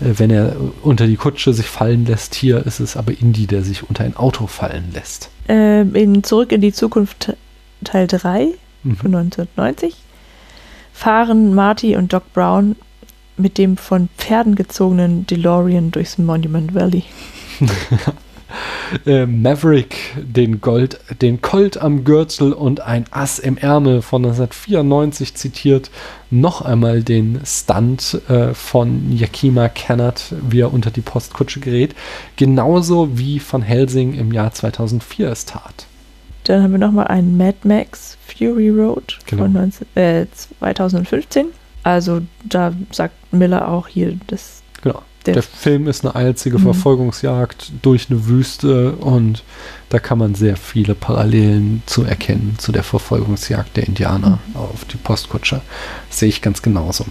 äh, 0.00 0.18
wenn 0.18 0.30
er 0.30 0.56
unter 0.82 1.06
die 1.06 1.16
Kutsche 1.16 1.54
sich 1.54 1.66
fallen 1.66 2.06
lässt. 2.06 2.34
Hier 2.34 2.66
ist 2.66 2.80
es 2.80 2.96
aber 2.96 3.12
Indy, 3.12 3.46
der 3.46 3.62
sich 3.62 3.88
unter 3.88 4.02
ein 4.02 4.16
Auto 4.16 4.48
fallen 4.48 4.90
lässt. 4.92 5.30
Ähm, 5.46 5.94
in 5.94 6.24
Zurück 6.24 6.50
in 6.50 6.60
die 6.60 6.72
Zukunft 6.72 7.36
Teil 7.84 8.08
3 8.08 8.48
Mhm. 8.84 8.96
von 8.96 9.14
1990 9.14 9.94
fahren 10.92 11.54
Marty 11.54 11.96
und 11.96 12.12
Doc 12.12 12.32
Brown 12.32 12.76
mit 13.36 13.58
dem 13.58 13.76
von 13.76 14.08
Pferden 14.18 14.54
gezogenen 14.54 15.26
DeLorean 15.26 15.90
durchs 15.90 16.18
Monument 16.18 16.74
Valley. 16.74 17.04
äh, 19.06 19.26
Maverick 19.26 19.96
den 20.16 20.60
Gold, 20.60 21.00
den 21.20 21.40
Colt 21.40 21.78
am 21.78 22.04
Gürtel 22.04 22.52
und 22.52 22.80
ein 22.80 23.04
Ass 23.10 23.38
im 23.38 23.56
Ärmel 23.56 24.02
von 24.02 24.24
1994 24.24 25.34
zitiert 25.34 25.90
noch 26.30 26.62
einmal 26.62 27.02
den 27.02 27.40
Stunt 27.44 28.20
äh, 28.28 28.54
von 28.54 29.12
Yakima 29.12 29.68
Kennard, 29.68 30.34
wie 30.48 30.60
er 30.60 30.72
unter 30.72 30.90
die 30.90 31.00
Postkutsche 31.00 31.60
gerät, 31.60 31.94
genauso 32.36 33.18
wie 33.18 33.38
von 33.38 33.62
Helsing 33.62 34.14
im 34.14 34.32
Jahr 34.32 34.52
2004 34.52 35.28
es 35.28 35.44
tat. 35.44 35.86
Dann 36.44 36.62
haben 36.62 36.72
wir 36.72 36.78
nochmal 36.78 37.06
einen 37.08 37.36
Mad 37.36 37.58
Max 37.64 38.16
Fury 38.26 38.70
Road 38.70 39.18
Genau. 39.26 39.42
von 39.44 39.52
19, 39.52 39.86
äh, 39.94 40.26
2015. 40.60 41.46
Also 41.84 42.20
da 42.44 42.72
sagt 42.90 43.14
Miller 43.32 43.68
auch 43.68 43.88
hier, 43.88 44.16
dass 44.28 44.62
Genau. 44.82 45.02
Der- 45.26 45.34
Der, 45.34 45.42
Film 45.44 45.86
ist 45.86 46.04
eine 46.04 46.16
einzige 46.16 46.58
Mhm. 46.58 46.62
Verfolgungsjagd 46.64 47.72
durch 47.82 48.10
eine 48.10 48.26
Wüste 48.26 48.92
und 48.96 49.44
da 49.88 50.00
kann 50.00 50.18
man 50.18 50.34
sehr 50.34 50.56
viele 50.56 50.96
Parallelen 50.96 51.82
zu 51.86 52.02
erkennen 52.02 52.56
zu 52.58 52.72
der 52.72 52.82
Verfolgungsjagd 52.82 53.76
der 53.76 53.86
Indianer 53.86 54.40
auf 54.54 54.84
die 54.86 54.96
Postkutsche. 54.96 55.60
Das 56.08 56.18
sehe 56.18 56.28
ich 56.28 56.42
ganz 56.42 56.60
genauso. 56.62 57.04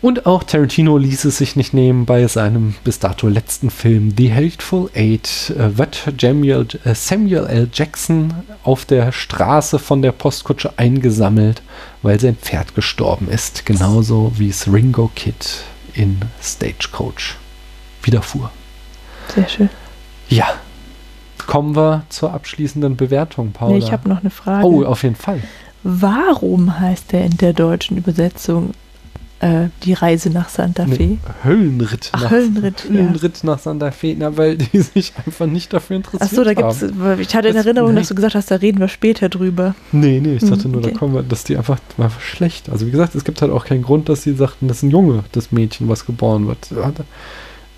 Und 0.00 0.26
auch 0.26 0.44
Tarantino 0.44 0.96
ließ 0.96 1.24
es 1.24 1.38
sich 1.38 1.56
nicht 1.56 1.74
nehmen, 1.74 2.06
bei 2.06 2.26
seinem 2.28 2.76
bis 2.84 3.00
dato 3.00 3.26
letzten 3.26 3.68
Film 3.68 4.14
The 4.16 4.32
Hateful 4.32 4.90
Eight 4.94 5.52
äh, 5.58 5.76
wird 5.76 6.12
Samuel, 6.20 6.66
äh, 6.84 6.94
Samuel 6.94 7.46
L. 7.46 7.68
Jackson 7.72 8.32
auf 8.62 8.84
der 8.84 9.10
Straße 9.10 9.80
von 9.80 10.00
der 10.00 10.12
Postkutsche 10.12 10.72
eingesammelt, 10.76 11.62
weil 12.02 12.20
sein 12.20 12.36
Pferd 12.36 12.76
gestorben 12.76 13.28
ist. 13.28 13.66
Genauso 13.66 14.32
wie 14.36 14.50
es 14.50 14.72
Ringo 14.72 15.10
Kid 15.16 15.64
in 15.94 16.20
Stagecoach 16.40 17.34
widerfuhr. 18.04 18.52
sehr 19.34 19.48
schön. 19.48 19.70
Ja, 20.28 20.46
kommen 21.46 21.74
wir 21.74 22.04
zur 22.08 22.32
abschließenden 22.34 22.96
Bewertung, 22.96 23.50
Paula. 23.50 23.72
Nee, 23.72 23.78
ich 23.78 23.90
habe 23.90 24.08
noch 24.08 24.20
eine 24.20 24.30
Frage. 24.30 24.64
oh, 24.64 24.84
auf 24.84 25.02
jeden 25.02 25.16
Fall. 25.16 25.42
Warum 25.82 26.78
heißt 26.78 27.12
der 27.12 27.24
in 27.24 27.36
der 27.38 27.52
deutschen 27.52 27.96
Übersetzung 27.96 28.74
äh, 29.40 29.68
die 29.84 29.92
Reise 29.92 30.30
nach 30.30 30.48
Santa 30.48 30.84
Fe? 30.86 30.96
Nee, 31.02 31.18
Höllenritt. 31.44 32.08
Ach, 32.12 32.22
nach, 32.22 32.30
Höllenritt, 32.30 32.84
ja. 32.84 32.94
Höllenritt 32.94 33.44
nach 33.44 33.58
Santa 33.58 33.90
Fe, 33.90 34.16
na, 34.18 34.36
weil 34.36 34.56
die 34.56 34.80
sich 34.82 35.12
einfach 35.24 35.46
nicht 35.46 35.72
dafür 35.72 35.96
interessiert 35.96 36.22
Achso, 36.22 36.44
da 36.44 36.54
gibt's. 36.54 36.82
haben. 36.82 37.20
Ich 37.20 37.34
hatte 37.34 37.48
in 37.48 37.54
Das- 37.54 37.64
Erinnerung, 37.66 37.94
nee. 37.94 38.00
dass 38.00 38.08
du 38.08 38.14
gesagt 38.14 38.34
hast, 38.34 38.50
da 38.50 38.56
reden 38.56 38.78
wir 38.80 38.88
später 38.88 39.28
drüber. 39.28 39.74
Nee, 39.92 40.20
nee, 40.20 40.34
ich 40.36 40.42
Hm, 40.42 40.50
dachte 40.50 40.68
nur, 40.68 40.80
okay. 40.82 40.92
da 40.92 40.98
kommen 40.98 41.14
wir, 41.14 41.22
dass 41.22 41.44
die 41.44 41.56
einfach, 41.56 41.78
war 41.96 42.06
einfach 42.06 42.20
schlecht. 42.20 42.68
Also 42.68 42.86
wie 42.86 42.90
gesagt, 42.90 43.14
es 43.14 43.24
gibt 43.24 43.40
halt 43.42 43.52
auch 43.52 43.64
keinen 43.64 43.82
Grund, 43.82 44.08
dass 44.08 44.22
sie 44.22 44.34
sagten, 44.34 44.68
das 44.68 44.78
ist 44.78 44.82
ein 44.84 44.90
Junge, 44.90 45.24
das 45.32 45.52
Mädchen, 45.52 45.88
was 45.88 46.04
geboren 46.06 46.46
wird. 46.48 46.68
Da 46.74 46.86
Hat 46.86 46.94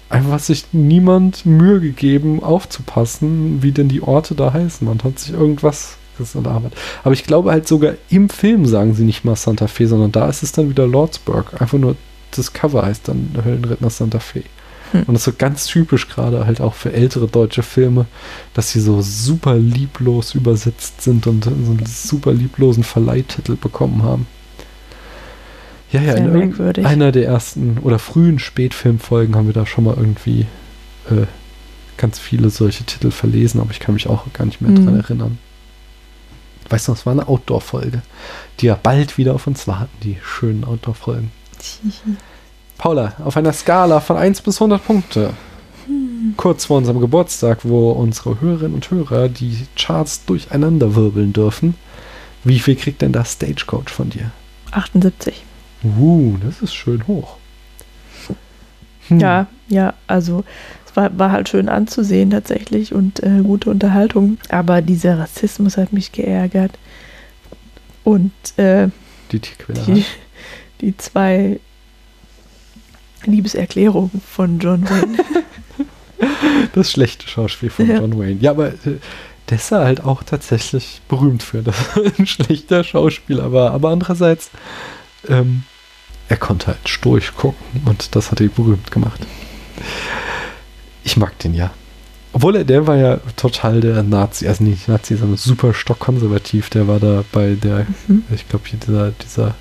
einfach 0.09 0.39
sich 0.41 0.65
niemand 0.73 1.47
Mühe 1.47 1.79
gegeben, 1.81 2.43
aufzupassen, 2.43 3.63
wie 3.63 3.73
denn 3.73 3.89
die 3.89 4.03
Orte 4.03 4.35
da 4.35 4.53
heißen. 4.53 4.87
Man 4.87 4.99
hat 5.05 5.19
sich 5.19 5.33
irgendwas 5.33 5.97
gearbeitet. 6.43 6.79
Aber 7.05 7.13
ich 7.13 7.25
glaube 7.25 7.51
halt 7.51 7.67
sogar 7.69 7.95
im 8.09 8.29
Film 8.29 8.67
sagen 8.67 8.95
sie 8.95 9.05
nicht 9.05 9.25
mal 9.25 9.37
Santa 9.37 9.67
Fe, 9.67 9.87
sondern 9.89 10.13
da 10.13 10.29
ist 10.29 10.43
es 10.43 10.53
dann 10.53 10.69
wieder 10.71 10.87
Lordsburg. 10.87 11.61
Einfach 11.61 11.79
nur 11.79 11.97
das 12.33 12.53
Cover 12.53 12.85
heißt 12.85 13.09
dann 13.09 13.31
Höllenritt 13.45 13.81
nach 13.81 13.91
Santa 13.91 14.19
Fe. 14.21 14.45
Hm. 14.93 15.03
Und 15.05 15.15
das 15.15 15.23
ist 15.23 15.25
so 15.27 15.33
ganz 15.39 15.67
typisch 15.67 16.09
gerade 16.09 16.47
halt 16.47 16.61
auch 16.61 16.75
für 16.75 16.93
ältere 16.93 17.27
deutsche 17.29 17.63
Filme, 17.63 18.07
dass 18.55 18.71
sie 18.73 18.81
so 18.81 19.03
super 19.03 19.55
lieblos 19.57 20.35
übersetzt 20.35 21.03
sind 21.03 21.27
und 21.27 21.45
so 21.45 21.51
einen 21.51 21.85
super 21.87 22.33
lieblosen 22.33 22.83
Verleihtitel 22.85 23.57
bekommen 23.57 24.03
haben. 24.03 24.27
Ja, 25.93 26.01
ja, 26.03 26.13
Sehr 26.15 26.25
in 26.25 26.33
merkwürdig. 26.33 26.87
einer 26.87 27.11
der 27.11 27.27
ersten 27.27 27.79
oder 27.83 27.99
frühen 27.99 28.39
Spätfilmfolgen 28.39 29.35
haben 29.35 29.47
wir 29.47 29.55
da 29.55 29.67
schon 29.67 29.85
mal 29.85 29.95
irgendwie 29.97 30.47
äh, 31.11 31.27
ganz 31.97 32.19
viele 32.21 32.51
solche 32.51 32.85
Titel 32.85 33.11
verlesen, 33.11 33.61
aber 33.61 33.73
ich 33.73 33.81
kann 33.81 33.95
mich 33.95 34.09
auch 34.09 34.25
gar 34.33 34.45
nicht 34.47 34.61
mehr 34.61 34.71
Mhm. 34.71 34.85
dran 34.87 34.97
erinnern. 35.01 35.39
Weißt 36.71 36.89
du, 36.89 36.93
es 36.93 37.05
war 37.05 37.13
eine 37.13 37.29
Outdoor-Folge, 37.29 38.03
die 38.61 38.67
ja 38.67 38.79
bald 38.81 39.19
wieder 39.19 39.35
auf 39.35 39.47
uns 39.47 39.67
warten, 39.67 39.91
die 40.03 40.19
schönen 40.23 40.65
Outdoor-Folgen. 40.65 41.33
Paula, 42.79 43.13
auf 43.25 43.37
einer 43.37 43.53
Skala 43.53 44.01
von 44.01 44.17
1 44.17 44.41
bis 44.41 44.57
100 44.57 44.83
Punkte, 44.83 45.35
kurz 46.37 46.67
vor 46.67 46.79
unserem 46.79 47.01
Geburtstag, 47.01 47.59
wo 47.65 47.91
unsere 47.91 48.41
Hörerinnen 48.41 48.75
und 48.75 48.91
Hörer 48.91 49.29
die 49.29 49.67
Charts 49.77 50.25
durcheinander 50.25 50.95
wirbeln 50.95 51.33
dürfen, 51.33 51.75
wie 52.45 52.59
viel 52.59 52.77
kriegt 52.77 53.03
denn 53.03 53.13
das 53.13 53.33
Stagecoach 53.33 53.91
von 53.91 54.09
dir? 54.09 54.31
78. 54.71 55.43
Uh, 55.83 56.37
das 56.43 56.63
ist 56.63 56.75
schön 56.75 57.07
hoch. 57.07 57.37
Hm. 59.09 59.21
Ja, 59.21 59.47
ja, 59.69 59.95
also 60.07 60.45
es 60.91 60.97
war, 60.97 61.17
war 61.19 61.33
halt 61.33 61.49
schön 61.49 61.69
anzusehen 61.69 62.31
tatsächlich 62.31 62.93
und 62.95 63.23
äh, 63.23 63.43
gute 63.43 63.71
Unterhaltung. 63.71 64.39
Aber 64.49 64.83
dieser 64.83 65.19
Rassismus 65.19 65.77
hat 65.77 65.93
mich 65.93 66.13
geärgert. 66.13 66.73
Und 68.05 68.33
äh, 68.57 68.89
Die 69.31 69.41
die, 69.41 70.05
die 70.81 70.97
zwei 70.97 71.61
Liebeserklärungen 73.25 74.21
von 74.27 74.59
John 74.59 74.89
Wayne. 74.89 75.19
Das 76.75 76.93
schlechte 76.93 77.27
Schauspiel 77.27 77.71
von 77.71 77.89
Ja. 77.89 77.99
John 77.99 78.19
Wayne. 78.19 78.37
Ja, 78.41 78.51
aber 78.51 78.69
äh, 78.69 78.99
ja 79.51 79.79
halt 79.79 80.05
auch 80.05 80.23
tatsächlich 80.23 81.01
berühmt 81.09 81.43
für, 81.43 81.63
dass 81.63 81.77
er 81.97 82.13
ein 82.19 82.27
schlechter 82.27 82.85
Schauspieler 82.85 83.53
war. 83.53 83.73
Aber 83.73 83.89
andererseits, 83.89 84.51
ähm, 85.29 85.63
er 86.29 86.37
konnte 86.37 86.69
halt 86.69 86.87
stoisch 86.89 87.35
gucken 87.35 87.83
und 87.87 88.15
das 88.15 88.31
hat 88.31 88.41
ihn 88.41 88.53
berühmt 88.55 88.91
gemacht. 88.91 89.21
Ich 91.11 91.17
mag 91.17 91.37
den 91.41 91.55
ja. 91.55 91.73
Obwohl 92.33 92.55
er, 92.55 92.63
der 92.65 92.87
war 92.87 92.97
ja 92.97 93.17
total 93.35 93.81
der 93.81 94.05
Nazi, 94.05 94.47
also 94.47 94.63
nicht 94.63 94.87
Nazi, 94.87 95.17
sondern 95.17 95.37
super 95.39 95.75
stockkonservativ. 95.75 96.71
Der 96.71 96.87
war 96.87 97.01
da 97.01 97.25
bei 97.33 97.55
der, 97.61 97.89
Mhm. 98.07 98.23
ich 98.33 98.49
glaube, 98.49 98.65
dieser, 98.73 99.11
dieser 99.11 99.57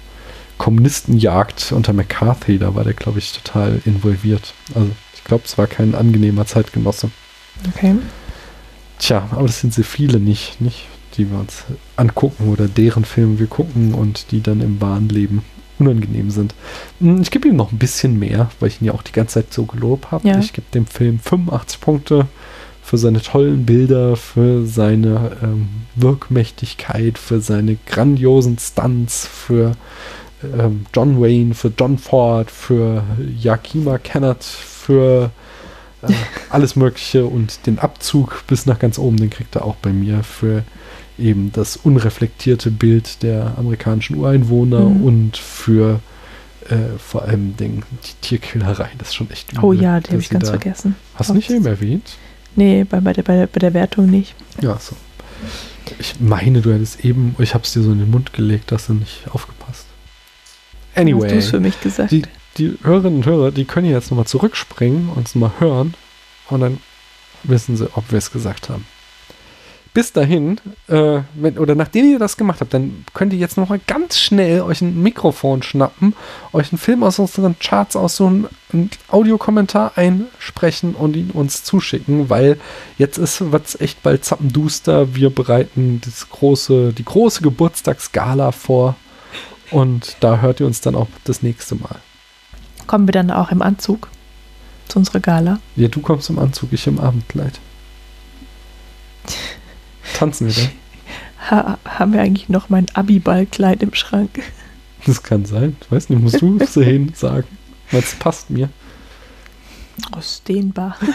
Kommunistenjagd 0.59 1.71
unter 1.71 1.91
McCarthy, 1.93 2.59
da 2.59 2.75
war 2.75 2.83
der, 2.83 2.93
glaube 2.93 3.17
ich, 3.17 3.31
total 3.33 3.81
involviert. 3.83 4.53
Also 4.75 4.91
ich 5.15 5.23
glaube, 5.23 5.45
es 5.47 5.57
war 5.57 5.65
kein 5.65 5.95
angenehmer 5.95 6.45
Zeitgenosse. 6.45 7.09
Okay. 7.75 7.95
Tja, 8.99 9.27
aber 9.31 9.47
das 9.47 9.59
sind 9.59 9.73
sehr 9.73 9.85
viele 9.85 10.19
nicht, 10.19 10.61
nicht, 10.61 10.85
die 11.17 11.31
wir 11.31 11.39
uns 11.39 11.63
angucken 11.95 12.49
oder 12.49 12.67
deren 12.67 13.05
Filme 13.05 13.39
wir 13.39 13.47
gucken 13.47 13.95
und 13.95 14.29
die 14.29 14.43
dann 14.43 14.61
im 14.61 14.79
wahren 14.79 15.09
Leben 15.09 15.41
unangenehm 15.79 16.29
sind. 16.31 16.53
Hm, 16.99 17.21
Ich 17.21 17.31
gebe 17.31 17.47
ihm 17.47 17.55
noch 17.55 17.71
ein 17.71 17.77
bisschen 17.79 18.19
mehr, 18.19 18.49
weil 18.59 18.69
ich 18.69 18.81
ihn 18.81 18.85
ja 18.85 18.93
auch 18.93 19.01
die 19.03 19.11
ganze 19.11 19.35
Zeit 19.35 19.53
so 19.53 19.65
gelobt 19.65 20.11
habe. 20.11 20.27
Ja. 20.27 20.39
Ich 20.39 20.53
gebe 20.53 20.67
dem 20.73 20.85
Film 20.85 21.19
85 21.19 21.81
Punkte 21.81 22.27
für 22.83 22.97
seine 22.97 23.21
tollen 23.21 23.65
Bilder, 23.65 24.15
für 24.15 24.65
seine 24.65 25.37
ähm, 25.43 25.69
Wirkmächtigkeit, 25.95 27.17
für 27.17 27.39
seine 27.41 27.77
grandiosen 27.85 28.57
Stunts, 28.57 29.27
für 29.27 29.73
ähm, 30.43 30.85
John 30.95 31.21
Wayne, 31.21 31.53
für 31.53 31.71
John 31.77 31.97
Ford, 31.97 32.49
für 32.51 33.03
Yakima 33.39 33.97
Kennard, 33.97 34.43
für 34.43 35.31
Äh, 36.01 36.13
alles 36.49 36.77
Mögliche 36.77 37.25
und 37.25 37.65
den 37.67 37.77
Abzug 37.77 38.43
bis 38.47 38.65
nach 38.65 38.79
ganz 38.79 38.97
oben, 38.97 39.17
den 39.17 39.29
kriegt 39.29 39.55
er 39.57 39.65
auch 39.65 39.75
bei 39.75 39.91
mir 39.91 40.23
für 40.23 40.63
eben 41.19 41.51
das 41.51 41.77
unreflektierte 41.77 42.71
Bild 42.71 43.21
der 43.23 43.53
amerikanischen 43.57 44.15
Ureinwohner 44.17 44.81
Mhm. 44.81 45.03
und 45.03 45.37
für 45.37 45.99
äh, 46.69 46.75
vor 46.99 47.23
allem 47.23 47.55
den, 47.57 47.83
die 48.05 48.13
Tierquälerei. 48.21 48.89
Das 48.97 49.09
ist 49.09 49.15
schon 49.15 49.29
echt 49.31 49.49
Oh 49.61 49.71
übel, 49.73 49.83
ja, 49.83 49.99
die 49.99 50.03
dass 50.03 50.11
habe 50.13 50.21
ich 50.21 50.29
ganz 50.29 50.43
da- 50.45 50.49
vergessen. 50.51 50.95
Hast 51.15 51.29
du 51.29 51.33
nicht 51.33 51.49
eben 51.49 51.65
erwähnt? 51.65 52.17
Nee, 52.55 52.83
bei, 52.83 52.99
bei, 52.99 53.13
der, 53.13 53.23
bei, 53.23 53.35
der, 53.37 53.47
bei 53.47 53.59
der 53.59 53.73
Wertung 53.73 54.07
nicht. 54.09 54.35
Ja, 54.61 54.77
so. 54.79 54.95
Ich 55.99 56.19
meine, 56.19 56.61
du 56.61 56.71
hättest 56.73 57.03
eben, 57.03 57.35
ich 57.39 57.53
habe 57.53 57.63
es 57.63 57.73
dir 57.73 57.81
so 57.81 57.91
in 57.91 57.99
den 57.99 58.11
Mund 58.11 58.33
gelegt, 58.33 58.71
hast 58.71 58.89
du 58.89 58.93
nicht 58.93 59.23
aufgepasst. 59.31 59.85
Hast 60.93 60.95
du 60.95 61.01
Anyway, 61.01 61.37
es 61.37 61.49
für 61.49 61.59
mich 61.59 61.79
gesagt? 61.81 62.11
die, 62.11 62.23
die 62.57 62.77
Hörerinnen 62.83 63.19
und 63.19 63.25
Hörer, 63.25 63.51
die 63.51 63.65
können 63.65 63.89
jetzt 63.89 64.11
nochmal 64.11 64.25
zurückspringen 64.27 65.09
und 65.09 65.27
es 65.27 65.35
mal 65.35 65.51
hören 65.59 65.93
und 66.49 66.59
dann 66.61 66.77
wissen 67.43 67.77
sie, 67.77 67.87
ob 67.95 68.11
wir 68.11 68.17
es 68.17 68.31
gesagt 68.31 68.69
haben. 68.69 68.85
Bis 69.99 70.13
dahin, 70.13 70.61
äh, 70.87 71.23
wenn, 71.33 71.57
oder 71.57 71.75
nachdem 71.75 72.09
ihr 72.09 72.19
das 72.19 72.37
gemacht 72.37 72.61
habt, 72.61 72.73
dann 72.73 73.03
könnt 73.13 73.33
ihr 73.33 73.39
jetzt 73.39 73.57
nochmal 73.57 73.81
ganz 73.85 74.17
schnell 74.17 74.61
euch 74.61 74.79
ein 74.79 75.03
Mikrofon 75.03 75.61
schnappen, 75.61 76.15
euch 76.53 76.71
einen 76.71 76.79
Film 76.79 77.03
aus 77.03 77.19
unseren 77.19 77.59
Charts 77.59 77.97
aussuchen, 77.97 78.47
einen 78.71 78.91
Audiokommentar 79.09 79.97
einsprechen 79.97 80.95
und 80.95 81.17
ihn 81.17 81.31
uns 81.31 81.65
zuschicken, 81.65 82.29
weil 82.29 82.61
jetzt 82.97 83.17
ist 83.17 83.51
wird's 83.51 83.77
echt 83.81 84.01
bald 84.01 84.23
zappenduster. 84.23 85.15
Wir 85.15 85.31
bereiten 85.31 85.99
das 86.05 86.29
große, 86.29 86.93
die 86.93 87.03
große 87.03 87.41
Geburtstagsgala 87.41 88.53
vor 88.53 88.95
und 89.69 90.15
da 90.21 90.39
hört 90.39 90.61
ihr 90.61 90.65
uns 90.65 90.79
dann 90.79 90.95
auch 90.95 91.09
das 91.25 91.43
nächste 91.43 91.75
Mal. 91.75 91.97
Kommen 92.87 93.05
wir 93.05 93.11
dann 93.11 93.31
auch 93.31 93.51
im 93.51 93.61
Anzug 93.61 94.07
zu 94.87 94.99
unserer 94.99 95.19
Gala? 95.19 95.59
Ja, 95.75 95.89
du 95.89 95.99
kommst 95.99 96.29
im 96.29 96.39
Anzug, 96.39 96.71
ich 96.71 96.87
im 96.87 97.01
Abendkleid. 97.01 97.59
Tanzen 100.15 100.47
wir 100.47 100.53
dann? 100.53 100.71
Ha, 101.49 101.77
haben 101.85 102.13
wir 102.13 102.21
eigentlich 102.21 102.49
noch 102.49 102.69
mein 102.69 102.85
Abiballkleid 102.93 103.81
im 103.81 103.93
Schrank? 103.93 104.41
Das 105.05 105.23
kann 105.23 105.45
sein. 105.45 105.77
Ich 105.81 105.91
weiß 105.91 106.09
nicht, 106.09 106.21
musst 106.21 106.41
du 106.41 106.59
sehen, 106.65 107.13
sagen. 107.15 107.47
Weil 107.91 108.01
es 108.01 108.15
passt 108.15 108.49
mir. 108.49 108.69
Ausdehnbar. 110.11 110.97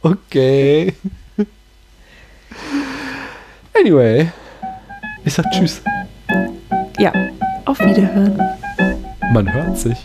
Okay. 0.00 0.94
Anyway. 3.78 4.30
Ich 5.24 5.34
sag 5.34 5.50
Tschüss. 5.50 5.82
Ja, 6.98 7.12
auf 7.66 7.78
Wiederhören. 7.80 8.40
Man 9.32 9.52
hört 9.52 9.76
sich. 9.76 9.98